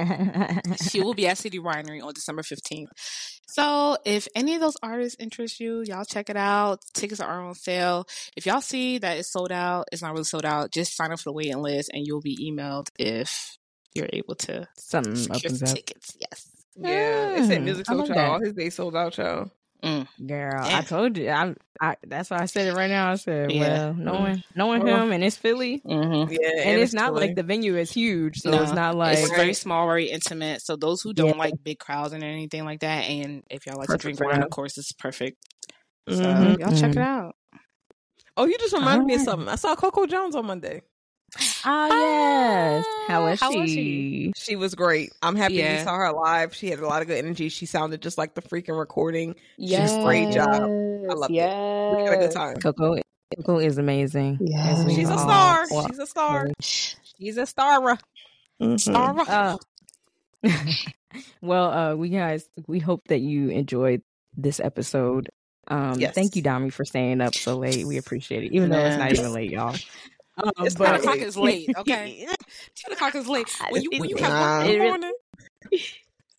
she 0.90 1.02
will 1.02 1.14
be 1.14 1.28
at 1.28 1.38
City 1.38 1.60
Winery 1.60 2.02
on 2.04 2.14
December 2.14 2.44
15th. 2.44 2.90
So 3.48 3.98
if 4.06 4.28
any 4.36 4.56
of 4.56 4.62
those 4.62 4.78
artists 4.84 5.16
interest 5.20 5.60
you, 5.60 5.82
y'all 5.86 6.06
check 6.06 6.30
it 6.30 6.38
out. 6.38 6.80
Tickets 6.94 7.22
are 7.22 7.42
on 7.42 7.56
sale. 7.56 8.06
If 8.36 8.46
y'all 8.46 8.62
see 8.62 8.98
that 9.00 9.18
it's 9.18 9.32
sold 9.32 9.52
out, 9.52 9.86
it's 9.92 10.02
not 10.02 10.12
really 10.12 10.24
sold 10.26 10.46
out, 10.46 10.72
just 10.72 10.96
sign 10.96 11.12
up 11.12 11.20
for 11.20 11.30
the 11.30 11.34
waiting 11.34 11.58
list 11.62 11.90
and 11.94 12.06
you'll 12.06 12.22
be 12.22 12.38
emailed 12.52 12.88
if 13.00 13.58
you're 13.96 14.10
able 14.14 14.36
to 14.36 14.68
Something 14.78 15.16
secure 15.16 15.38
opens 15.38 15.64
up. 15.64 15.70
tickets. 15.76 16.18
Yes. 16.20 16.50
Yeah. 16.76 17.36
It 17.38 17.46
said 17.48 17.62
Mm, 17.62 17.64
music 17.66 17.90
I 17.90 17.94
sold 17.94 18.10
out. 18.12 18.16
that. 18.16 18.30
All 18.32 18.40
his 18.40 18.54
days 18.54 18.76
sold 18.76 18.96
out, 18.96 19.18
y'all. 19.18 19.50
Girl, 20.26 20.60
I 20.64 20.82
told 20.82 21.18
you. 21.18 21.30
I, 21.30 21.54
I. 21.80 21.96
That's 22.06 22.30
why 22.32 22.40
I 22.40 22.46
said 22.46 22.68
it 22.68 22.74
right 22.74 22.90
now. 22.90 23.12
I 23.12 23.16
said, 23.16 23.52
Yeah. 23.52 23.62
well, 23.62 23.94
knowing 23.94 24.44
knowing 24.56 24.84
Well. 24.84 25.04
him 25.04 25.12
and 25.12 25.24
it's 25.24 25.38
Philly, 25.38 25.82
Mm-hmm. 25.86 26.32
Yeah. 26.34 26.64
and, 26.70 26.82
it's, 26.82 26.94
not 26.94 27.14
like 27.14 27.36
the 27.36 27.44
venue 27.44 27.78
is 27.78 27.92
huge, 27.92 28.40
so 28.40 28.52
it's 28.62 28.74
not 28.74 28.96
like 28.96 29.20
it's 29.20 29.30
very 29.30 29.54
small, 29.54 29.86
very 29.88 30.06
intimate. 30.10 30.62
So 30.64 30.76
those 30.76 31.02
who 31.02 31.14
don't 31.14 31.30
Yeah. 31.30 31.38
like 31.38 31.54
big 31.64 31.80
crowds 31.80 32.12
and 32.14 32.24
anything 32.24 32.66
like 32.66 32.80
that, 32.82 33.06
and 33.06 33.44
if 33.50 33.66
y'all 33.66 33.78
like 33.78 33.88
Perfect 33.88 34.02
to 34.02 34.08
drink 34.18 34.32
wine, 34.32 34.44
of 34.44 34.50
course, 34.50 34.78
it's 34.78 34.92
perfect. 34.94 35.38
So 36.10 36.16
Mhm. 36.16 36.60
y'all 36.60 36.72
check 36.76 36.92
it 36.92 36.98
Mhm. 36.98 37.04
out. 37.04 37.36
Oh, 38.36 38.46
you 38.46 38.58
just 38.58 38.74
reminded 38.74 39.06
me 39.06 39.16
of 39.16 39.22
something. 39.22 39.48
I 39.48 39.56
saw 39.56 39.76
Coco 39.76 40.06
Jones 40.06 40.36
on 40.36 40.46
Monday. 40.48 40.82
Ah, 41.70 41.88
yes. 41.90 42.86
How 43.10 43.26
was 43.26 43.40
How 43.42 43.52
she? 43.52 43.60
was 43.60 43.70
she? 43.70 44.34
She 44.38 44.56
was 44.56 44.74
great. 44.74 45.12
I'm 45.22 45.36
happy 45.36 45.62
we 45.62 45.78
saw 45.80 45.96
her 45.98 46.14
live. 46.14 46.56
She 46.56 46.70
had 46.70 46.80
a 46.80 46.88
lot 46.88 47.02
of 47.02 47.10
good 47.10 47.18
energy. 47.18 47.50
She 47.50 47.66
sounded 47.66 48.02
just 48.02 48.18
like 48.18 48.36
the 48.36 48.42
freaking 48.42 48.80
recording. 48.80 49.36
Yes. 49.58 49.92
did 49.92 50.00
a 50.00 50.04
great 50.04 50.32
job. 50.34 50.48
I 50.50 51.14
loved 51.14 51.32
it. 51.32 51.34
We 51.34 52.04
had 52.06 52.14
a 52.14 52.18
good 52.20 52.32
time. 52.32 52.56
Coco, 52.58 52.96
Coco 53.36 53.60
is 53.60 53.78
amazing. 53.78 54.38
Yes. 54.40 54.80
As 54.80 54.86
we 54.86 54.96
She's 54.96 55.10
a 55.10 55.18
star. 55.18 55.66
well, 55.70 55.88
She's 55.88 56.00
a 56.00 56.08
star. 56.08 56.48
She's 56.62 57.38
a 57.38 57.46
star. 57.46 57.98
Uh, 58.60 59.58
well, 61.42 61.72
uh, 61.72 61.96
we 61.96 62.10
guys, 62.10 62.50
we 62.68 62.80
hope 62.80 63.02
that 63.10 63.20
you 63.20 63.50
enjoyed 63.50 64.02
this 64.36 64.60
episode. 64.60 65.30
Um, 65.68 66.00
Yes. 66.00 66.16
thank 66.16 66.36
you, 66.38 66.44
Dami, 66.44 66.72
for 66.72 66.86
staying 66.86 67.20
up 67.20 67.36
so 67.36 67.58
late. 67.58 67.86
We 67.86 67.98
appreciate 67.98 68.44
it, 68.46 68.54
even 68.54 68.70
though 68.70 68.80
it's 68.80 68.98
not 68.98 69.12
even 69.12 69.34
late, 69.34 69.52
y'all. 69.52 69.76
Um, 70.38 70.52
It's 70.60 70.76
Ten 70.76 70.96
o'clock 70.96 71.16
late. 71.16 71.24
is 71.24 71.38
late, 71.38 71.70
okay? 71.78 72.28
Ten 72.76 72.92
o'clock 72.94 73.16
is 73.16 73.28
late. 73.28 73.50
When 73.70 73.82
you 73.82 73.90
when 73.98 74.10
you 74.10 74.18
have 74.18 74.30
Nah. 74.34 74.60
work 74.60 74.68
in 74.70 74.78
the 74.80 74.86
morning, 74.86 75.14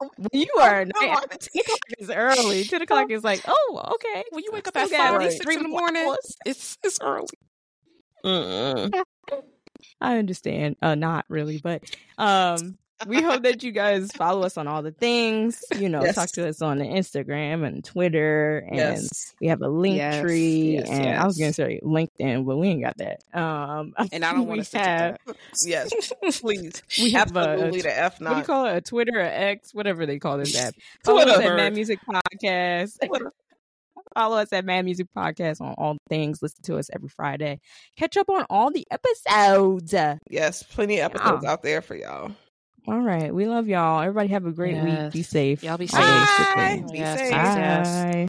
when 0.01 0.29
you 0.33 0.53
are 0.61 0.85
Come 0.93 1.09
night, 1.09 1.41
ten 1.41 1.61
o'clock 1.61 1.81
is 1.99 2.11
early. 2.11 2.65
Ten 2.65 2.83
o'clock 2.83 3.11
is 3.11 3.25
like, 3.25 3.43
oh, 3.47 3.83
okay. 3.95 4.25
when 4.31 4.45
you 4.45 4.51
wake 4.53 4.69
up 4.69 4.77
at 4.77 4.89
five, 4.91 5.33
six 5.33 5.57
in 5.57 5.63
the 5.63 5.69
morning, 5.69 6.15
it's 6.47 6.79
it's 6.85 6.99
early. 7.01 7.27
Mm-mm. 8.25 8.93
I 10.01 10.19
understand. 10.19 10.77
Uh, 10.83 10.95
not 10.95 11.25
really, 11.29 11.59
but 11.59 11.83
um, 12.19 12.79
we 13.07 13.23
hope 13.23 13.43
that 13.45 13.63
you 13.63 13.71
guys 13.73 14.11
follow 14.13 14.43
us 14.43 14.57
on 14.57 14.67
all 14.67 14.83
the 14.83 14.91
things. 14.91 15.63
You 15.79 15.89
know, 15.89 16.03
Yes. 16.03 16.15
talk 16.17 16.29
to 16.33 16.49
us 16.49 16.61
on 16.63 16.79
the 16.79 16.85
Instagram 16.85 17.67
and 17.67 17.85
Twitter, 17.85 18.59
and 18.67 18.77
Yes. 18.77 19.35
we 19.41 19.47
have 19.49 19.63
a 19.63 19.69
link 19.69 19.97
Yes, 19.97 20.21
tree. 20.23 20.75
yes, 20.79 20.89
and 20.89 21.19
I 21.19 21.25
was 21.27 21.39
gonna 21.39 21.53
say 21.53 21.81
LinkedIn, 21.85 22.45
but 22.47 22.57
we 22.57 22.69
ain't 22.69 22.83
got 22.83 22.97
that. 22.99 23.23
Um, 23.39 23.95
And 24.13 24.25
I 24.25 24.33
don't 24.33 24.47
want 24.47 24.65
to 24.65 24.79
have 24.79 25.17
Yes. 25.65 26.13
Please. 26.41 26.83
we 27.01 27.11
have 27.13 27.37
a, 27.37 27.41
a 27.41 27.49
Absolutely 27.49 27.83
the 27.83 27.99
F 27.99 28.21
what 28.21 28.31
do 28.33 28.37
you 28.39 28.45
call 28.45 28.67
it? 28.67 28.77
A 28.77 28.81
Twitter, 28.81 29.19
or 29.21 29.23
X, 29.23 29.73
whatever 29.75 30.05
they 30.07 30.19
call 30.19 30.39
this 30.39 30.59
app. 30.59 30.75
Follow 31.05 31.23
us 31.23 31.39
at 31.45 31.57
Mad 31.57 31.75
Music 31.75 31.99
Podcast. 32.09 32.99
Follow 34.15 34.39
us 34.39 34.53
at 34.53 34.65
Mad 34.65 34.85
Music 34.87 35.07
Podcast 35.17 35.61
on 35.61 35.75
all 35.79 35.97
things. 36.09 36.41
Listen 36.43 36.63
to 36.65 36.79
us 36.79 36.89
every 36.95 37.09
Friday. 37.11 37.61
Catch 37.97 38.17
up 38.17 38.29
on 38.31 38.47
all 38.49 38.71
the 38.71 38.87
episodes. 38.91 39.95
Yes. 40.31 40.63
Plenty 40.63 40.99
of 40.99 41.15
episodes 41.15 41.45
Yeah. 41.45 41.53
out 41.53 41.63
there 41.63 41.83
for 41.83 41.95
y'all. 41.95 42.33
All 42.89 43.01
right. 43.01 43.35
We 43.35 43.47
love 43.47 43.69
y'all. 43.69 44.01
Everybody 44.01 44.29
have 44.29 44.47
a 44.47 44.51
great 44.51 44.77
week. 44.83 45.13
Be 45.13 45.23
safe. 45.23 45.63
Y'all 45.63 45.77
be 45.77 45.87
safe. 45.87 46.01
stay 46.03 46.55
Bye. 46.55 46.85
Be 46.91 46.99
Yes, 46.99 47.19
safe. 47.19 47.31
yes, 47.31 47.57
yes. 47.57 48.29